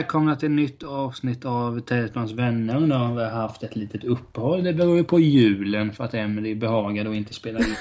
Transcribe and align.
Välkomna 0.00 0.36
till 0.36 0.46
ett 0.46 0.52
nytt 0.52 0.82
avsnitt 0.82 1.44
av 1.44 1.80
Teletrons 1.80 2.32
vänner. 2.32 2.80
Nu 2.80 2.94
har 2.94 3.14
vi 3.14 3.24
haft 3.24 3.62
ett 3.62 3.76
litet 3.76 4.04
uppehåll. 4.04 4.64
Det 4.64 4.72
beror 4.72 4.96
ju 4.96 5.04
på 5.04 5.20
julen 5.20 5.92
för 5.92 6.04
att 6.04 6.14
Emily 6.14 6.54
behagade 6.54 7.08
och 7.08 7.14
inte 7.14 7.34
spela 7.34 7.58
in. 7.58 7.74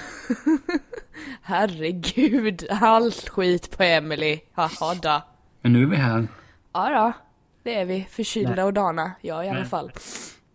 Herregud, 1.42 2.68
all 2.70 3.12
skit 3.12 3.78
på 3.78 3.84
Emily. 3.84 4.40
Haha 4.54 4.96
då. 5.02 5.22
Men 5.62 5.74
nu 5.74 5.84
är 5.84 5.86
vi 5.86 5.96
här. 5.96 6.28
Ja 6.74 6.90
då, 6.90 7.14
det 7.63 7.76
är 7.76 7.86
vi. 7.86 8.08
Förkylda 8.10 8.55
Nej. 8.55 8.63
och 8.63 8.74
dana. 8.74 9.12
Jag 9.22 9.46
i 9.46 9.49
alla 9.49 9.60
Nej. 9.60 9.70
fall. 9.70 9.91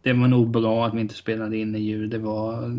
Det 0.03 0.13
var 0.13 0.29
nog 0.29 0.51
bra 0.51 0.87
att 0.87 0.95
vi 0.95 1.01
inte 1.01 1.15
spelade 1.15 1.57
in 1.57 1.75
i 1.75 1.79
jul. 1.79 2.11
Det 2.11 2.19
var... 2.19 2.77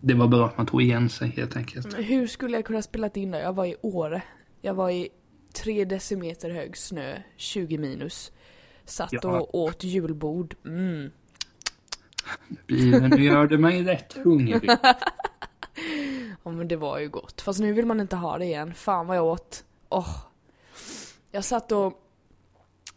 Det 0.00 0.14
var 0.14 0.28
bra 0.28 0.46
att 0.46 0.56
man 0.58 0.66
tog 0.66 0.82
igen 0.82 1.08
sig 1.08 1.28
helt 1.28 1.56
enkelt. 1.56 1.92
Men 1.92 2.04
Hur 2.04 2.26
skulle 2.26 2.56
jag 2.56 2.64
kunna 2.64 2.82
spela 2.82 3.08
in 3.08 3.30
då? 3.30 3.38
Jag 3.38 3.52
var 3.52 3.66
i 3.66 3.76
Åre. 3.82 4.22
Jag 4.60 4.74
var 4.74 4.90
i 4.90 5.08
tre 5.56 5.84
decimeter 5.84 6.50
hög 6.50 6.76
snö, 6.76 7.18
20 7.36 7.78
minus. 7.78 8.32
Satt 8.84 9.12
Ja. 9.12 9.40
och 9.40 9.54
åt 9.54 9.84
julbord. 9.84 10.54
Mm. 10.64 11.10
Gör 13.18 13.46
du 13.46 13.58
mig 13.58 13.82
rätt 13.84 14.12
hungrig. 14.12 14.70
Ja 16.44 16.50
men 16.52 16.68
det 16.68 16.76
var 16.76 16.98
ju 16.98 17.08
gott. 17.08 17.40
Fast 17.40 17.60
nu 17.60 17.72
vill 17.72 17.86
man 17.86 18.00
inte 18.00 18.16
ha 18.16 18.38
det 18.38 18.44
igen. 18.44 18.74
Fan 18.74 19.06
vad 19.06 19.16
jag 19.16 19.24
åt. 19.24 19.64
Åh. 19.88 20.16
Jag 21.30 21.44
satt 21.44 21.72
och... 21.72 21.92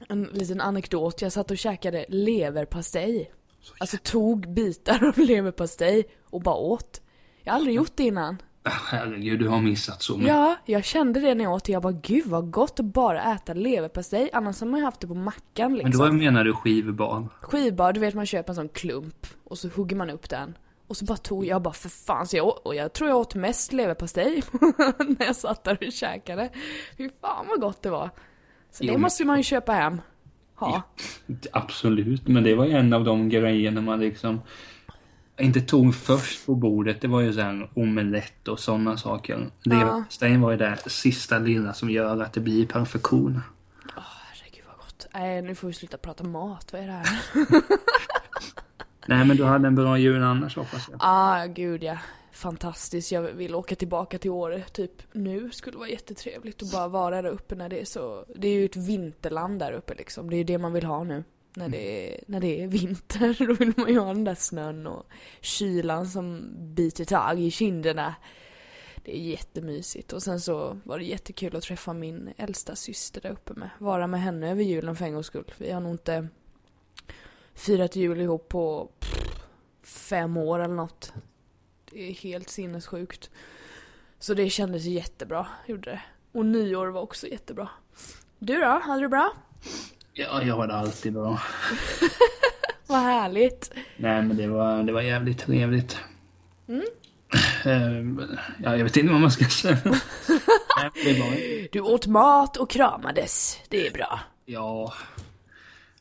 En 0.09 0.23
liten 0.23 0.61
anekdot. 0.61 1.21
Jag 1.21 1.31
satt 1.31 1.51
och 1.51 1.57
käkade 1.57 2.05
leverpastej. 2.09 3.31
Alltså 3.79 3.97
tog 4.03 4.53
bitar 4.53 5.03
av 5.07 5.17
leverpastej 5.17 6.05
och 6.23 6.41
bara 6.41 6.55
åt. 6.55 7.01
Jag 7.43 7.53
har 7.53 7.57
aldrig 7.59 7.75
gjort 7.75 7.91
det 7.95 8.03
innan. 8.03 8.41
Herregud, 8.63 9.39
du 9.39 9.47
har 9.47 9.61
missat 9.61 10.01
så 10.01 10.13
mycket. 10.17 10.27
Ja, 10.33 10.55
jag 10.65 10.85
kände 10.85 11.19
det 11.19 11.35
när 11.35 11.43
jag 11.43 11.53
åt 11.53 11.63
det. 11.63 11.71
Jag 11.71 11.81
bara 11.81 11.93
gud 12.03 12.25
vad 12.25 12.51
gott 12.51 12.79
att 12.79 12.85
bara 12.85 13.33
äta 13.35 13.53
leverpastej. 13.53 14.29
Annars 14.33 14.59
har 14.59 14.67
man 14.67 14.79
ju 14.79 14.85
haft 14.85 14.99
det 15.01 15.07
på 15.07 15.13
mackan 15.15 15.71
Men 15.71 15.75
liksom. 15.85 16.05
då 16.05 16.11
menar 16.13 16.43
du 16.43 16.53
skivbad? 16.53 17.27
Skivbar, 17.41 17.93
du 17.93 17.99
vet 17.99 18.13
man 18.15 18.25
köper 18.25 18.49
en 18.51 18.55
sån 18.55 18.69
klump 18.69 19.27
och 19.43 19.57
så 19.57 19.67
hugger 19.75 19.95
man 19.95 20.09
upp 20.09 20.29
den. 20.29 20.57
Och 20.87 20.97
så 20.97 21.05
bara 21.05 21.17
tog 21.17 21.45
jag 21.45 21.61
bara 21.61 21.73
för 21.73 21.89
fan, 21.89 22.27
så 22.27 22.37
jag, 22.37 22.65
och 22.67 22.75
jag 22.75 22.93
tror 22.93 23.09
jag 23.09 23.17
åt 23.19 23.35
mest 23.35 23.73
leverpastej 23.73 24.43
när 24.99 25.25
jag 25.25 25.35
satt 25.35 25.63
där 25.63 25.77
och 25.87 25.93
käkade. 25.93 26.49
Fy 26.97 27.09
fan 27.21 27.45
vad 27.49 27.61
gott 27.61 27.81
det 27.81 27.89
var. 27.89 28.09
Så 28.71 28.83
Jo, 28.83 28.87
det 28.87 28.91
men- 28.91 29.01
måste 29.01 29.25
man 29.25 29.37
ju 29.37 29.43
köpa 29.43 29.71
hem. 29.71 30.01
Ha. 30.55 30.81
Absolut, 31.51 32.27
men 32.27 32.43
det 32.43 32.55
var 32.55 32.65
ju 32.65 32.71
en 32.71 32.93
av 32.93 33.03
de 33.03 33.29
grejerna 33.29 33.81
man 33.81 33.99
liksom 33.99 34.41
inte 35.39 35.61
tog 35.61 35.95
först 35.95 36.45
på 36.45 36.55
bordet. 36.55 37.01
Det 37.01 37.07
var 37.07 37.21
ju 37.21 37.33
sen 37.33 37.67
omelett 37.73 38.47
och 38.47 38.59
sådana 38.59 38.97
saker. 38.97 39.49
Leverpastejen 39.63 40.41
var 40.41 40.51
ju 40.51 40.57
det 40.57 40.77
sista 40.87 41.39
lilla 41.39 41.73
som 41.73 41.89
gör 41.89 42.21
att 42.21 42.33
det 42.33 42.39
blir 42.39 42.65
perfektion. 42.65 43.41
Herregud 43.95 44.63
vad 44.67 44.77
gott. 44.77 45.07
Nej 45.13 45.41
nu 45.41 45.55
får 45.55 45.67
vi 45.67 45.73
sluta 45.73 45.97
prata 45.97 46.23
mat, 46.23 46.73
vad 46.73 46.81
är 46.81 46.85
det 46.87 46.91
här? 46.91 47.19
Nej 49.07 49.25
men 49.25 49.37
du 49.37 49.43
hade 49.43 49.67
en 49.67 49.75
bra 49.75 49.97
jul 49.97 50.23
annars 50.23 50.55
hoppas 50.57 50.87
jag. 50.91 50.97
ah 50.99 51.45
gud 51.45 51.83
ja. 51.83 51.97
Fantastiskt, 52.31 53.11
jag 53.11 53.21
vill 53.21 53.55
åka 53.55 53.75
tillbaka 53.75 54.17
till 54.17 54.31
Åre 54.31 54.63
typ 54.63 54.91
nu. 55.11 55.51
Skulle 55.51 55.77
vara 55.77 55.89
jättetrevligt 55.89 56.63
att 56.63 56.71
bara 56.71 56.87
vara 56.87 57.21
där 57.21 57.31
uppe 57.31 57.55
när 57.55 57.69
det 57.69 57.81
är 57.81 57.85
så. 57.85 58.25
Det 58.35 58.47
är 58.47 58.53
ju 58.53 58.65
ett 58.65 58.75
vinterland 58.75 59.59
där 59.59 59.71
uppe 59.71 59.93
liksom. 59.93 60.29
Det 60.29 60.35
är 60.35 60.37
ju 60.37 60.43
det 60.43 60.57
man 60.57 60.73
vill 60.73 60.85
ha 60.85 61.03
nu. 61.03 61.23
När 61.53 61.69
det, 61.69 62.13
är, 62.13 62.23
när 62.27 62.39
det 62.39 62.63
är 62.63 62.67
vinter, 62.67 63.35
då 63.47 63.53
vill 63.53 63.73
man 63.77 63.89
ju 63.89 63.99
ha 63.99 64.13
den 64.13 64.23
där 64.23 64.35
snön 64.35 64.87
och 64.87 65.05
kylan 65.41 66.07
som 66.07 66.51
biter 66.75 67.05
tag 67.05 67.39
i 67.39 67.51
kinderna. 67.51 68.15
Det 69.03 69.17
är 69.17 69.21
jättemysigt. 69.21 70.13
Och 70.13 70.23
sen 70.23 70.41
så 70.41 70.79
var 70.83 70.99
det 70.99 71.05
jättekul 71.05 71.55
att 71.55 71.63
träffa 71.63 71.93
min 71.93 72.33
äldsta 72.37 72.75
syster 72.75 73.21
där 73.21 73.29
uppe 73.29 73.53
med. 73.53 73.69
Vara 73.77 74.07
med 74.07 74.21
henne 74.21 74.51
över 74.51 74.63
julen 74.63 74.95
för 74.95 75.05
en 75.05 75.13
gångs 75.13 75.27
skull. 75.27 75.53
Vi 75.57 75.71
har 75.71 75.81
nog 75.81 75.91
inte 75.91 76.27
firat 77.53 77.95
jul 77.95 78.21
ihop 78.21 78.49
på 78.49 78.91
pff, 78.99 79.43
fem 79.83 80.37
år 80.37 80.59
eller 80.59 80.75
något. 80.75 81.13
Det 81.91 82.09
är 82.09 82.13
helt 82.13 82.49
sinnessjukt. 82.49 83.29
Så 84.19 84.33
det 84.33 84.49
kändes 84.49 84.83
jättebra, 84.85 85.47
gjorde 85.67 85.91
det. 85.91 86.01
Och 86.31 86.45
nyår 86.45 86.87
var 86.87 87.01
också 87.01 87.27
jättebra. 87.27 87.69
Du 88.39 88.59
då? 88.59 88.79
Hade 88.83 89.01
du 89.01 89.07
bra? 89.07 89.31
Ja, 90.13 90.43
jag 90.43 90.55
har 90.55 90.67
det 90.67 90.73
alltid 90.75 91.13
bra. 91.13 91.39
Vad 92.87 92.99
härligt. 92.99 93.71
Nej 93.97 94.21
men 94.21 94.37
det 94.37 94.47
var, 94.47 94.83
det 94.83 94.91
var 94.91 95.01
jävligt 95.01 95.39
trevligt. 95.39 95.97
Mm. 96.67 96.83
Ja, 98.63 98.75
jag 98.77 98.83
vet 98.83 98.97
inte 98.97 99.11
vad 99.11 99.21
man 99.21 99.31
ska 99.31 99.45
säga. 99.45 99.77
Nej, 100.95 101.69
Du 101.71 101.79
åt 101.81 102.07
mat 102.07 102.57
och 102.57 102.69
kramades. 102.69 103.59
Det 103.69 103.87
är 103.87 103.91
bra. 103.93 104.19
ja. 104.45 104.93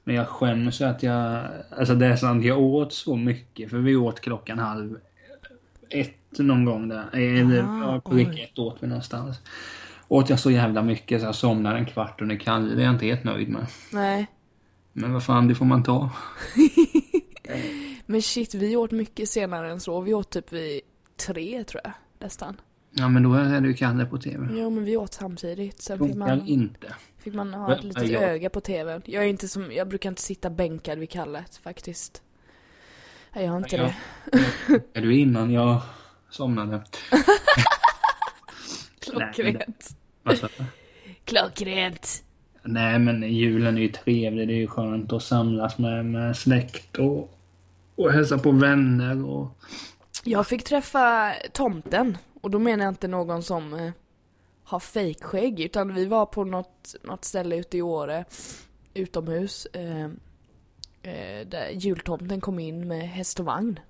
Men 0.04 0.14
jag 0.16 0.28
skäms 0.28 0.80
att 0.80 1.02
jag... 1.02 1.44
Alltså 1.78 1.94
det 1.94 2.06
är 2.06 2.16
sant, 2.16 2.44
jag 2.44 2.58
åt 2.60 2.92
så 2.92 3.16
mycket. 3.16 3.70
För 3.70 3.76
vi 3.78 3.96
åt 3.96 4.20
klockan 4.20 4.58
halv 4.58 4.96
ett 5.90 6.38
någon 6.38 6.64
gång 6.64 6.88
där. 6.88 7.04
Eller 7.12 7.62
Ah, 7.62 7.92
ja, 7.94 8.00
på 8.00 8.14
vecka 8.14 8.42
ett 8.42 8.58
åt 8.58 8.76
vi 8.80 8.86
någonstans. 8.86 9.36
Åt 10.08 10.30
jag 10.30 10.40
så 10.40 10.50
jävla 10.50 10.82
mycket 10.82 11.20
så 11.20 11.26
jag 11.26 11.34
somnade 11.34 11.78
en 11.78 11.86
kvart 11.86 12.20
under 12.20 12.36
kall. 12.36 12.76
Det 12.76 12.82
är 12.82 12.84
jag 12.84 12.94
inte 12.94 13.06
helt 13.06 13.24
nöjd 13.24 13.48
med. 13.48 13.66
Nej. 13.92 14.26
Men 14.92 15.12
vad 15.12 15.24
fan, 15.24 15.48
det 15.48 15.54
får 15.54 15.64
man 15.64 15.82
ta. 15.82 16.10
Men 18.06 18.22
shit, 18.22 18.54
vi 18.54 18.76
åt 18.76 18.90
mycket 18.90 19.28
senare 19.28 19.70
än 19.70 19.80
så. 19.80 20.00
Vi 20.00 20.14
åt 20.14 20.30
typ 20.30 20.52
vid 20.52 20.80
tre 21.26 21.64
tror 21.64 21.80
jag. 21.84 21.92
Nästan. 22.18 22.60
Ja 22.90 23.08
men 23.08 23.22
då 23.22 23.34
är 23.34 23.60
det 23.60 23.68
ju 23.68 23.74
Kalle 23.74 24.06
på 24.06 24.18
TV. 24.18 24.60
Ja 24.60 24.70
men 24.70 24.84
vi 24.84 24.96
åt 24.96 25.14
samtidigt. 25.14 25.82
Sen 25.82 25.98
fick 25.98 26.16
man, 26.16 26.46
inte. 26.46 26.94
fick 27.18 27.34
man 27.34 27.54
ha 27.54 27.76
ett 27.76 27.84
litet 27.84 28.08
jag- 28.08 28.22
öga 28.22 28.50
på 28.50 28.60
TVn. 28.60 29.02
Jag 29.04 29.24
är 29.24 29.28
inte 29.28 29.48
som, 29.48 29.72
jag 29.72 29.88
brukar 29.88 30.08
inte 30.08 30.22
sitta 30.22 30.50
bänkad 30.50 30.98
vid 30.98 31.10
kallet 31.10 31.56
faktiskt. 31.56 32.22
Nej, 33.34 33.44
jag 33.44 33.50
har 33.50 33.58
inte 33.58 33.76
Ja. 33.76 33.92
det. 34.32 34.98
Är 34.98 35.02
du 35.02 35.16
innan 35.16 35.50
jag 35.50 35.80
somnade? 36.30 36.82
Klockrent. 39.00 39.96
Klockrent. 41.24 42.24
Nej 42.62 42.98
men 42.98 43.22
julen 43.22 43.76
är 43.76 43.82
ju 43.82 43.88
trevlig. 43.88 44.48
Det 44.48 44.54
är 44.54 44.58
ju 44.58 44.66
skönt 44.66 45.12
att 45.12 45.22
samlas 45.22 45.78
med, 45.78 46.04
med 46.06 46.36
släkt 46.36 46.98
och, 46.98 47.38
och 47.96 48.12
hälsa 48.12 48.38
på 48.38 48.50
vänner 48.50 49.26
och... 49.26 49.48
Jag 50.24 50.46
fick 50.46 50.64
träffa 50.64 51.34
tomten. 51.52 52.18
Och 52.40 52.50
då 52.50 52.58
menar 52.58 52.84
jag 52.84 52.90
inte 52.90 53.08
någon 53.08 53.42
som 53.42 53.74
eh, 53.74 53.90
har 54.64 54.80
fejkskägg. 54.80 55.60
Utan 55.60 55.94
vi 55.94 56.06
var 56.06 56.26
på 56.26 56.44
något, 56.44 56.94
något 57.02 57.24
ställe 57.24 57.56
ute 57.56 57.78
i 57.78 57.82
Åre. 57.82 58.24
Utomhus. 58.94 59.66
Eh, 59.66 60.04
eh, 61.02 61.46
där 61.46 61.70
jultomten 61.72 62.40
kom 62.40 62.58
in 62.58 62.88
med 62.88 63.08
häst 63.08 63.40
och 63.40 63.46
vagn. 63.46 63.80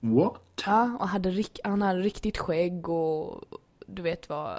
What? 0.00 0.62
Ja, 0.66 0.96
och 1.00 1.08
hade, 1.08 1.44
han 1.64 1.82
hade 1.82 2.00
riktigt 2.00 2.38
skägg 2.38 2.88
och 2.88 3.44
du 3.86 4.02
vet 4.02 4.28
vad... 4.28 4.58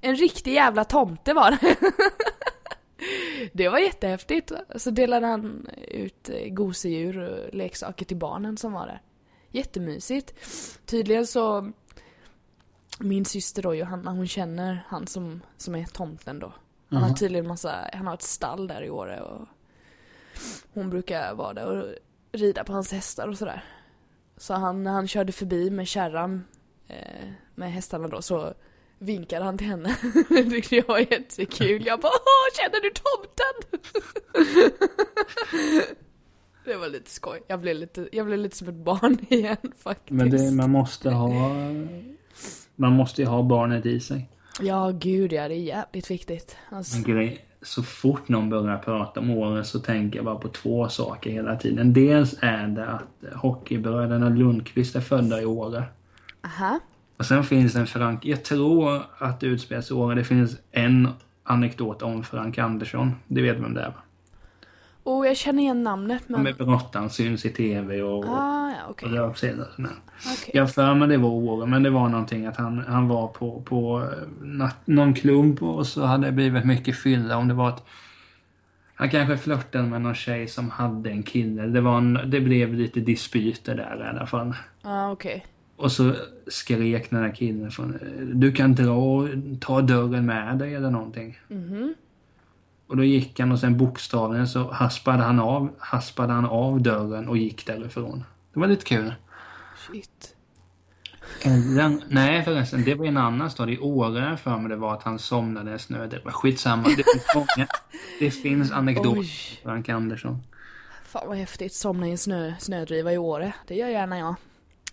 En 0.00 0.16
riktig 0.16 0.54
jävla 0.54 0.84
tomte 0.84 1.34
var 1.34 1.50
det. 1.50 1.76
Det 3.52 3.68
var 3.68 3.78
jättehäftigt. 3.78 4.52
Så 4.76 4.90
delade 4.90 5.26
han 5.26 5.68
ut 5.88 6.28
eh, 6.28 6.52
gosedjur 6.52 7.18
och 7.18 7.54
leksaker 7.54 8.04
till 8.04 8.16
barnen 8.16 8.56
som 8.56 8.72
var 8.72 8.86
där. 8.86 9.02
Jättemysigt. 9.50 10.34
Tydligen 10.86 11.26
så... 11.26 11.72
Min 12.98 13.24
syster 13.24 13.62
då, 13.62 13.74
Johanna, 13.74 14.10
hon 14.10 14.28
känner 14.28 14.84
han 14.88 15.06
som, 15.06 15.40
som 15.56 15.74
är 15.74 15.84
tomten 15.84 16.38
då. 16.38 16.52
Han 16.88 17.02
har 17.02 17.14
tydligen 17.14 17.46
massa, 17.46 17.90
han 17.92 18.06
har 18.06 18.14
ett 18.14 18.22
stall 18.22 18.66
där 18.66 18.82
i 18.82 18.90
Åre 18.90 19.20
och 19.20 19.46
hon 20.74 20.90
brukar 20.90 21.34
vara 21.34 21.52
där 21.52 21.66
och 21.66 21.94
rida 22.32 22.64
på 22.64 22.72
hans 22.72 22.92
hästar 22.92 23.28
och 23.28 23.38
sådär. 23.38 23.64
Så 24.36 24.54
han, 24.54 24.82
när 24.82 24.90
han 24.90 25.08
körde 25.08 25.32
förbi 25.32 25.70
med 25.70 25.88
kärran 25.88 26.44
eh, 26.88 27.28
med 27.54 27.72
hästarna 27.72 28.08
då 28.08 28.22
så 28.22 28.54
vinkade 29.00 29.44
han 29.44 29.58
till 29.58 29.66
henne. 29.66 29.96
Det 30.28 30.50
tyckte 30.50 30.76
jag 30.76 30.86
var 30.88 30.98
jättekul. 30.98 31.86
Jag 31.86 32.00
bara 32.00 32.12
Åh, 32.12 32.56
känner 32.56 32.80
du 32.82 32.90
tomten? 32.90 33.80
Det 36.64 36.76
var 36.76 36.88
lite 36.88 37.10
skoj. 37.10 37.40
Jag 37.46 37.60
blev 37.60 37.76
lite, 37.76 38.08
jag 38.12 38.26
blev 38.26 38.38
lite 38.38 38.56
som 38.56 38.68
ett 38.68 38.74
barn 38.74 39.18
igen 39.28 39.56
faktiskt. 39.78 40.10
Men 40.10 40.30
det, 40.30 40.50
man 40.50 40.70
måste 40.70 41.10
ha... 41.10 41.30
Man 42.76 42.92
måste 42.92 43.22
ju 43.22 43.28
ha 43.28 43.42
barnet 43.42 43.86
i 43.86 44.00
sig. 44.00 44.28
Ja, 44.60 44.90
gud 44.94 45.32
ja, 45.32 45.48
det 45.48 45.54
är 45.54 45.58
jävligt 45.58 46.10
viktigt. 46.10 46.56
Alltså, 46.70 47.02
grej, 47.02 47.44
så 47.62 47.82
fort 47.82 48.28
någon 48.28 48.50
börjar 48.50 48.78
prata 48.78 49.20
om 49.20 49.30
åren 49.30 49.64
så 49.64 49.78
tänker 49.80 50.18
jag 50.18 50.24
bara 50.24 50.36
på 50.36 50.48
två 50.48 50.88
saker 50.88 51.30
hela 51.30 51.56
tiden. 51.56 51.92
Dels 51.92 52.34
är 52.40 52.66
det 52.66 52.86
att 52.86 53.34
hockeybröderna 53.34 54.28
Lundqvist 54.28 54.96
är 54.96 55.00
födda 55.00 55.40
i 55.42 55.44
Åre. 55.44 55.84
aha. 56.44 56.80
Och 57.20 57.26
sen 57.26 57.44
finns 57.44 57.72
det 57.72 57.80
en 57.80 57.86
Frank... 57.86 58.24
Jag 58.24 58.44
tror 58.44 59.02
att 59.18 59.40
det 59.40 59.46
utspelar 59.46 59.82
sig 59.82 59.96
Åre. 59.96 60.14
Det 60.14 60.24
finns 60.24 60.56
en 60.70 61.08
anekdot 61.44 62.02
om 62.02 62.24
Frank 62.24 62.58
Andersson. 62.58 63.14
Du 63.26 63.42
vet 63.42 63.56
vem 63.56 63.74
det 63.74 63.80
är 63.80 63.86
va? 63.86 63.94
Och 65.02 65.26
jag 65.26 65.36
känner 65.36 65.62
igen 65.62 65.82
namnet 65.82 66.22
men... 66.26 66.42
Med 66.42 66.56
brottaren 66.56 67.10
syns 67.10 67.46
i 67.46 67.50
tv 67.50 68.02
och, 68.02 68.24
Ah, 68.24 68.70
ja, 68.70 68.76
okej. 68.88 69.20
och 69.20 69.38
sådär. 69.38 69.66
Okej. 69.76 70.50
Jag 70.54 70.74
för 70.74 70.94
mig 70.94 71.08
det 71.08 71.16
var 71.16 71.28
Åre, 71.28 71.66
men 71.66 71.82
det 71.82 71.90
var 71.90 72.08
någonting 72.08 72.46
att 72.46 72.56
han, 72.56 72.78
han 72.78 73.08
var 73.08 73.28
på, 73.28 73.62
på 73.62 74.02
eh, 74.02 74.68
någon 74.84 75.14
klubb 75.14 75.62
och 75.62 75.86
så 75.86 76.04
hade 76.04 76.26
det 76.26 76.32
blivit 76.32 76.64
mycket 76.64 76.96
fylla. 76.96 77.36
Om 77.36 77.48
det 77.48 77.54
var 77.54 77.68
att 77.68 77.86
Han 78.94 79.10
kanske 79.10 79.36
flörtade 79.36 79.84
med 79.84 80.02
någon 80.02 80.14
tjej 80.14 80.48
som 80.48 80.70
hade 80.70 81.10
en 81.10 81.22
kille. 81.22 81.62
Det, 81.62 81.80
var 81.80 81.98
en, 81.98 82.18
det 82.26 82.40
blev 82.40 82.74
lite 82.74 83.00
dispyter 83.00 83.74
där 83.74 84.04
i 84.06 84.08
alla 84.08 84.26
fall. 84.26 84.54
Ja, 84.82 84.90
ah, 84.90 85.10
okej. 85.10 85.36
Okay. 85.36 85.50
Och 85.80 85.92
så 85.92 86.14
skrek 86.46 87.10
den 87.10 87.22
där 87.22 87.34
killen 87.34 87.70
från 87.70 87.98
Du 88.34 88.52
kan 88.52 88.74
dra 88.74 89.28
ta 89.60 89.80
dörren 89.80 90.26
med 90.26 90.58
dig 90.58 90.74
eller 90.74 90.90
någonting. 90.90 91.38
Mhm. 91.48 91.94
Och 92.86 92.96
då 92.96 93.04
gick 93.04 93.40
han 93.40 93.52
och 93.52 93.58
sen 93.58 93.78
bokstavligen 93.78 94.48
så 94.48 94.70
haspade 94.70 95.22
han 95.22 95.40
av, 95.40 95.70
haspade 95.78 96.32
han 96.32 96.44
av 96.44 96.82
dörren 96.82 97.28
och 97.28 97.36
gick 97.36 97.66
därifrån. 97.66 98.24
Det 98.54 98.60
var 98.60 98.66
lite 98.66 98.84
kul. 98.84 99.14
Shit. 99.88 100.34
Den, 101.76 102.02
nej 102.08 102.44
förresten, 102.44 102.84
det 102.84 102.94
var 102.94 103.06
en 103.06 103.16
annan 103.16 103.50
stad. 103.50 103.70
I 103.70 103.78
Åre 103.78 104.36
för 104.36 104.58
mig 104.58 104.68
det 104.68 104.76
var 104.76 104.94
att 104.94 105.02
han 105.02 105.18
somnade 105.18 105.74
i 105.74 105.78
snö. 105.78 106.06
Det 106.06 106.24
var 106.24 106.32
skitsamma. 106.32 106.82
Det 106.82 107.04
finns 107.12 107.26
många. 107.34 107.68
Det 108.18 108.30
finns 108.30 108.72
anekdoter 108.72 109.62
Frank 109.62 109.88
Andersson. 109.88 110.42
Fan 111.04 111.28
vad 111.28 111.36
häftigt. 111.36 111.74
Somna 111.74 112.08
i 112.08 112.10
en 112.10 112.18
snö, 112.18 112.54
snödriva 112.58 113.12
i 113.12 113.18
Åre. 113.18 113.52
Det 113.66 113.74
gör 113.74 113.88
gärna 113.88 114.18
jag. 114.18 114.34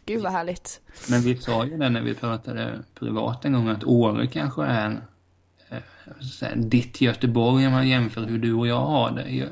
Gud 0.07 0.23
vad 0.23 0.31
härligt. 0.31 0.81
Men 1.09 1.21
vi 1.21 1.37
sa 1.37 1.65
ju 1.65 1.77
det 1.77 1.89
när 1.89 2.01
vi 2.01 2.13
pratade 2.13 2.79
privat 2.93 3.45
en 3.45 3.53
gång 3.53 3.67
att 3.67 3.83
Åre 3.83 4.27
kanske 4.27 4.63
är 4.63 5.01
en 6.41 6.69
ditt 6.69 7.01
Göteborg 7.01 7.67
om 7.67 7.73
man 7.73 7.87
jämför 7.87 8.21
hur 8.21 8.37
du 8.37 8.53
och 8.53 8.67
jag 8.67 8.85
har 8.85 9.11
det. 9.11 9.49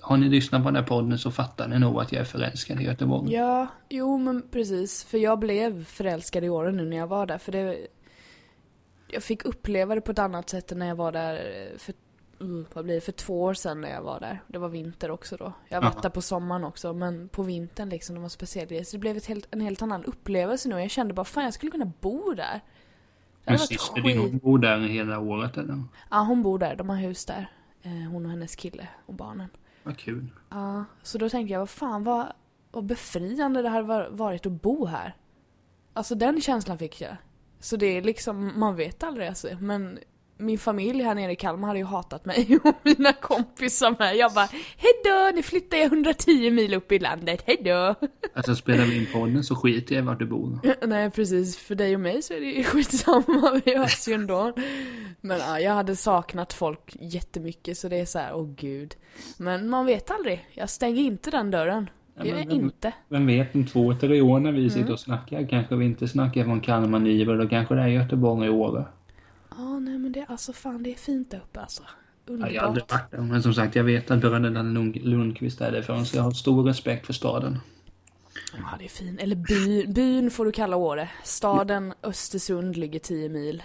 Har 0.00 0.16
ni 0.16 0.28
lyssnat 0.28 0.62
på 0.62 0.68
den 0.68 0.76
här 0.76 0.82
podden 0.82 1.18
så 1.18 1.30
fattar 1.30 1.68
ni 1.68 1.78
nog 1.78 2.00
att 2.00 2.12
jag 2.12 2.20
är 2.20 2.24
förälskad 2.24 2.80
i 2.80 2.84
Göteborg. 2.84 3.32
Ja, 3.32 3.66
jo 3.88 4.18
men 4.18 4.42
precis. 4.50 5.04
För 5.04 5.18
jag 5.18 5.38
blev 5.38 5.84
förälskad 5.84 6.44
i 6.44 6.48
åren 6.48 6.76
nu 6.76 6.84
när 6.84 6.96
jag 6.96 7.06
var 7.06 7.26
där. 7.26 7.38
För 7.38 7.52
det... 7.52 7.76
Jag 9.08 9.22
fick 9.22 9.44
uppleva 9.44 9.94
det 9.94 10.00
på 10.00 10.12
ett 10.12 10.18
annat 10.18 10.50
sätt 10.50 10.72
än 10.72 10.78
när 10.78 10.88
jag 10.88 10.96
var 10.96 11.12
där 11.12 11.68
för, 11.78 11.94
uh, 12.42 12.64
vad 12.72 12.84
blir 12.84 12.94
det, 12.94 13.00
för 13.00 13.12
två 13.12 13.42
år 13.42 13.54
sedan 13.54 13.80
när 13.80 13.90
jag 13.90 14.02
var 14.02 14.20
där. 14.20 14.42
Det 14.46 14.58
var 14.58 14.68
vinter 14.68 15.10
också 15.10 15.36
då. 15.36 15.52
Jag 15.68 15.80
har 15.80 15.90
varit 15.90 16.02
där 16.02 16.10
på 16.10 16.22
sommaren 16.22 16.64
också 16.64 16.92
men 16.92 17.28
på 17.28 17.42
vintern 17.42 17.88
liksom, 17.88 18.14
det 18.14 18.20
var 18.20 18.28
speciellt. 18.28 18.88
Så 18.88 18.96
det 18.96 19.00
blev 19.00 19.16
ett 19.16 19.26
helt, 19.26 19.48
en 19.50 19.60
helt 19.60 19.82
annan 19.82 20.04
upplevelse 20.04 20.68
nu. 20.68 20.80
Jag 20.80 20.90
kände 20.90 21.14
bara 21.14 21.24
fan 21.24 21.44
jag 21.44 21.54
skulle 21.54 21.72
kunna 21.72 21.92
bo 22.00 22.34
där. 22.34 22.60
Men 23.44 23.58
syster 23.58 24.02
din 24.02 24.18
hon 24.18 24.38
bor 24.38 24.58
där 24.58 24.78
hela 24.78 25.18
året 25.18 25.56
eller? 25.56 25.82
Ja, 26.10 26.18
hon 26.18 26.42
bor 26.42 26.58
där. 26.58 26.76
De 26.76 26.88
har 26.88 26.96
hus 26.96 27.24
där. 27.24 27.50
Eh, 27.82 28.10
hon 28.10 28.24
och 28.24 28.30
hennes 28.30 28.56
kille 28.56 28.88
och 29.06 29.14
barnen. 29.14 29.48
Vad 29.82 29.98
kul. 29.98 30.28
Ja, 30.50 30.84
så 31.02 31.18
då 31.18 31.28
tänkte 31.28 31.52
jag, 31.52 31.58
vad 31.58 31.70
fan 31.70 32.04
vad, 32.04 32.32
vad 32.70 32.84
befriande 32.84 33.62
det 33.62 33.68
hade 33.68 34.08
varit 34.10 34.46
att 34.46 34.52
bo 34.62 34.86
här. 34.86 35.16
Alltså 35.92 36.14
den 36.14 36.40
känslan 36.40 36.78
fick 36.78 37.00
jag. 37.00 37.16
Så 37.60 37.76
det 37.76 37.86
är 37.86 38.02
liksom, 38.02 38.60
man 38.60 38.76
vet 38.76 39.02
aldrig 39.02 39.28
alltså. 39.28 39.48
Men 39.60 39.98
min 40.42 40.58
familj 40.58 41.02
här 41.02 41.14
nere 41.14 41.32
i 41.32 41.36
Kalmar 41.36 41.68
hade 41.68 41.80
ju 41.80 41.84
hatat 41.84 42.24
mig 42.24 42.58
och 42.64 42.74
mina 42.82 43.12
kompisar 43.12 43.96
med. 43.98 44.16
Jag 44.16 44.32
bara 44.32 44.48
Hejdå, 44.76 45.36
nu 45.36 45.42
flyttar 45.42 45.76
jag 45.76 45.86
110 45.86 46.50
mil 46.50 46.74
upp 46.74 46.92
i 46.92 46.98
landet, 46.98 47.42
hejdå! 47.46 47.94
Alltså 48.34 48.54
spelar 48.54 48.84
vi 48.84 48.96
in 48.96 49.06
podden 49.12 49.44
så 49.44 49.56
skiter 49.56 49.94
jag 49.94 50.02
i 50.02 50.06
vart 50.06 50.18
du 50.18 50.26
bor. 50.26 50.58
Nej 50.86 51.10
precis, 51.10 51.58
för 51.58 51.74
dig 51.74 51.94
och 51.94 52.00
mig 52.00 52.22
så 52.22 52.34
är 52.34 52.40
det 52.40 52.46
ju 52.46 52.64
skitsamma, 52.64 53.60
vi 53.64 53.76
hörs 53.76 54.08
ju 54.08 54.12
ändå. 54.12 54.52
Men 55.20 55.38
ja, 55.38 55.60
jag 55.60 55.72
hade 55.72 55.96
saknat 55.96 56.52
folk 56.52 56.96
jättemycket 57.00 57.78
så 57.78 57.88
det 57.88 57.96
är 57.96 58.04
så 58.04 58.18
här, 58.18 58.34
åh 58.34 58.48
gud. 58.56 58.94
Men 59.38 59.68
man 59.68 59.86
vet 59.86 60.10
aldrig, 60.10 60.46
jag 60.54 60.70
stänger 60.70 61.02
inte 61.02 61.30
den 61.30 61.50
dörren. 61.50 61.90
Ja, 62.14 62.24
jag 62.24 62.36
vem, 62.36 62.50
inte. 62.50 62.92
Vem 63.08 63.26
vet, 63.26 63.54
om 63.54 63.66
två, 63.66 63.94
tre 63.94 64.20
år 64.20 64.40
när 64.40 64.52
vi 64.52 64.58
mm. 64.58 64.70
sitter 64.70 64.92
och 64.92 65.00
snackar 65.00 65.48
kanske 65.48 65.76
vi 65.76 65.84
inte 65.84 66.08
snackar 66.08 66.44
från 66.44 66.60
Kalmar, 66.60 66.98
Nybro, 66.98 67.36
då 67.36 67.48
kanske 67.48 67.74
det 67.74 67.82
är 67.82 67.86
Göteborg 67.86 68.48
och 68.48 68.56
Åre. 68.56 68.84
Ja, 69.58 69.78
nej 69.78 69.98
men 69.98 70.12
det, 70.12 70.26
alltså 70.28 70.52
fan 70.52 70.82
det 70.82 70.92
är 70.92 70.96
fint 70.96 71.30
där 71.30 71.38
uppe 71.38 71.60
alltså. 71.60 71.82
Underbart. 72.26 72.50
Ja, 72.50 72.54
jag 72.54 72.62
har 72.62 72.68
aldrig 72.68 72.84
varit 72.90 73.10
där, 73.10 73.18
men 73.18 73.42
som 73.42 73.54
sagt 73.54 73.76
jag 73.76 73.84
vet 73.84 74.10
att 74.10 74.20
bröderna 74.20 74.62
Lundqvist 75.02 75.60
är 75.60 75.72
därifrån 75.72 76.06
så 76.06 76.16
jag 76.16 76.22
har 76.22 76.30
stor 76.30 76.64
respekt 76.64 77.06
för 77.06 77.12
staden. 77.12 77.58
Ja, 78.56 78.76
det 78.78 78.84
är 78.84 78.88
fint. 78.88 79.20
Eller 79.20 79.36
byn, 79.36 79.92
byn 79.92 80.30
får 80.30 80.44
du 80.44 80.52
kalla 80.52 80.76
Åre. 80.76 81.08
Staden 81.24 81.94
Östersund 82.02 82.76
ligger 82.76 82.98
10 82.98 83.28
mil. 83.28 83.62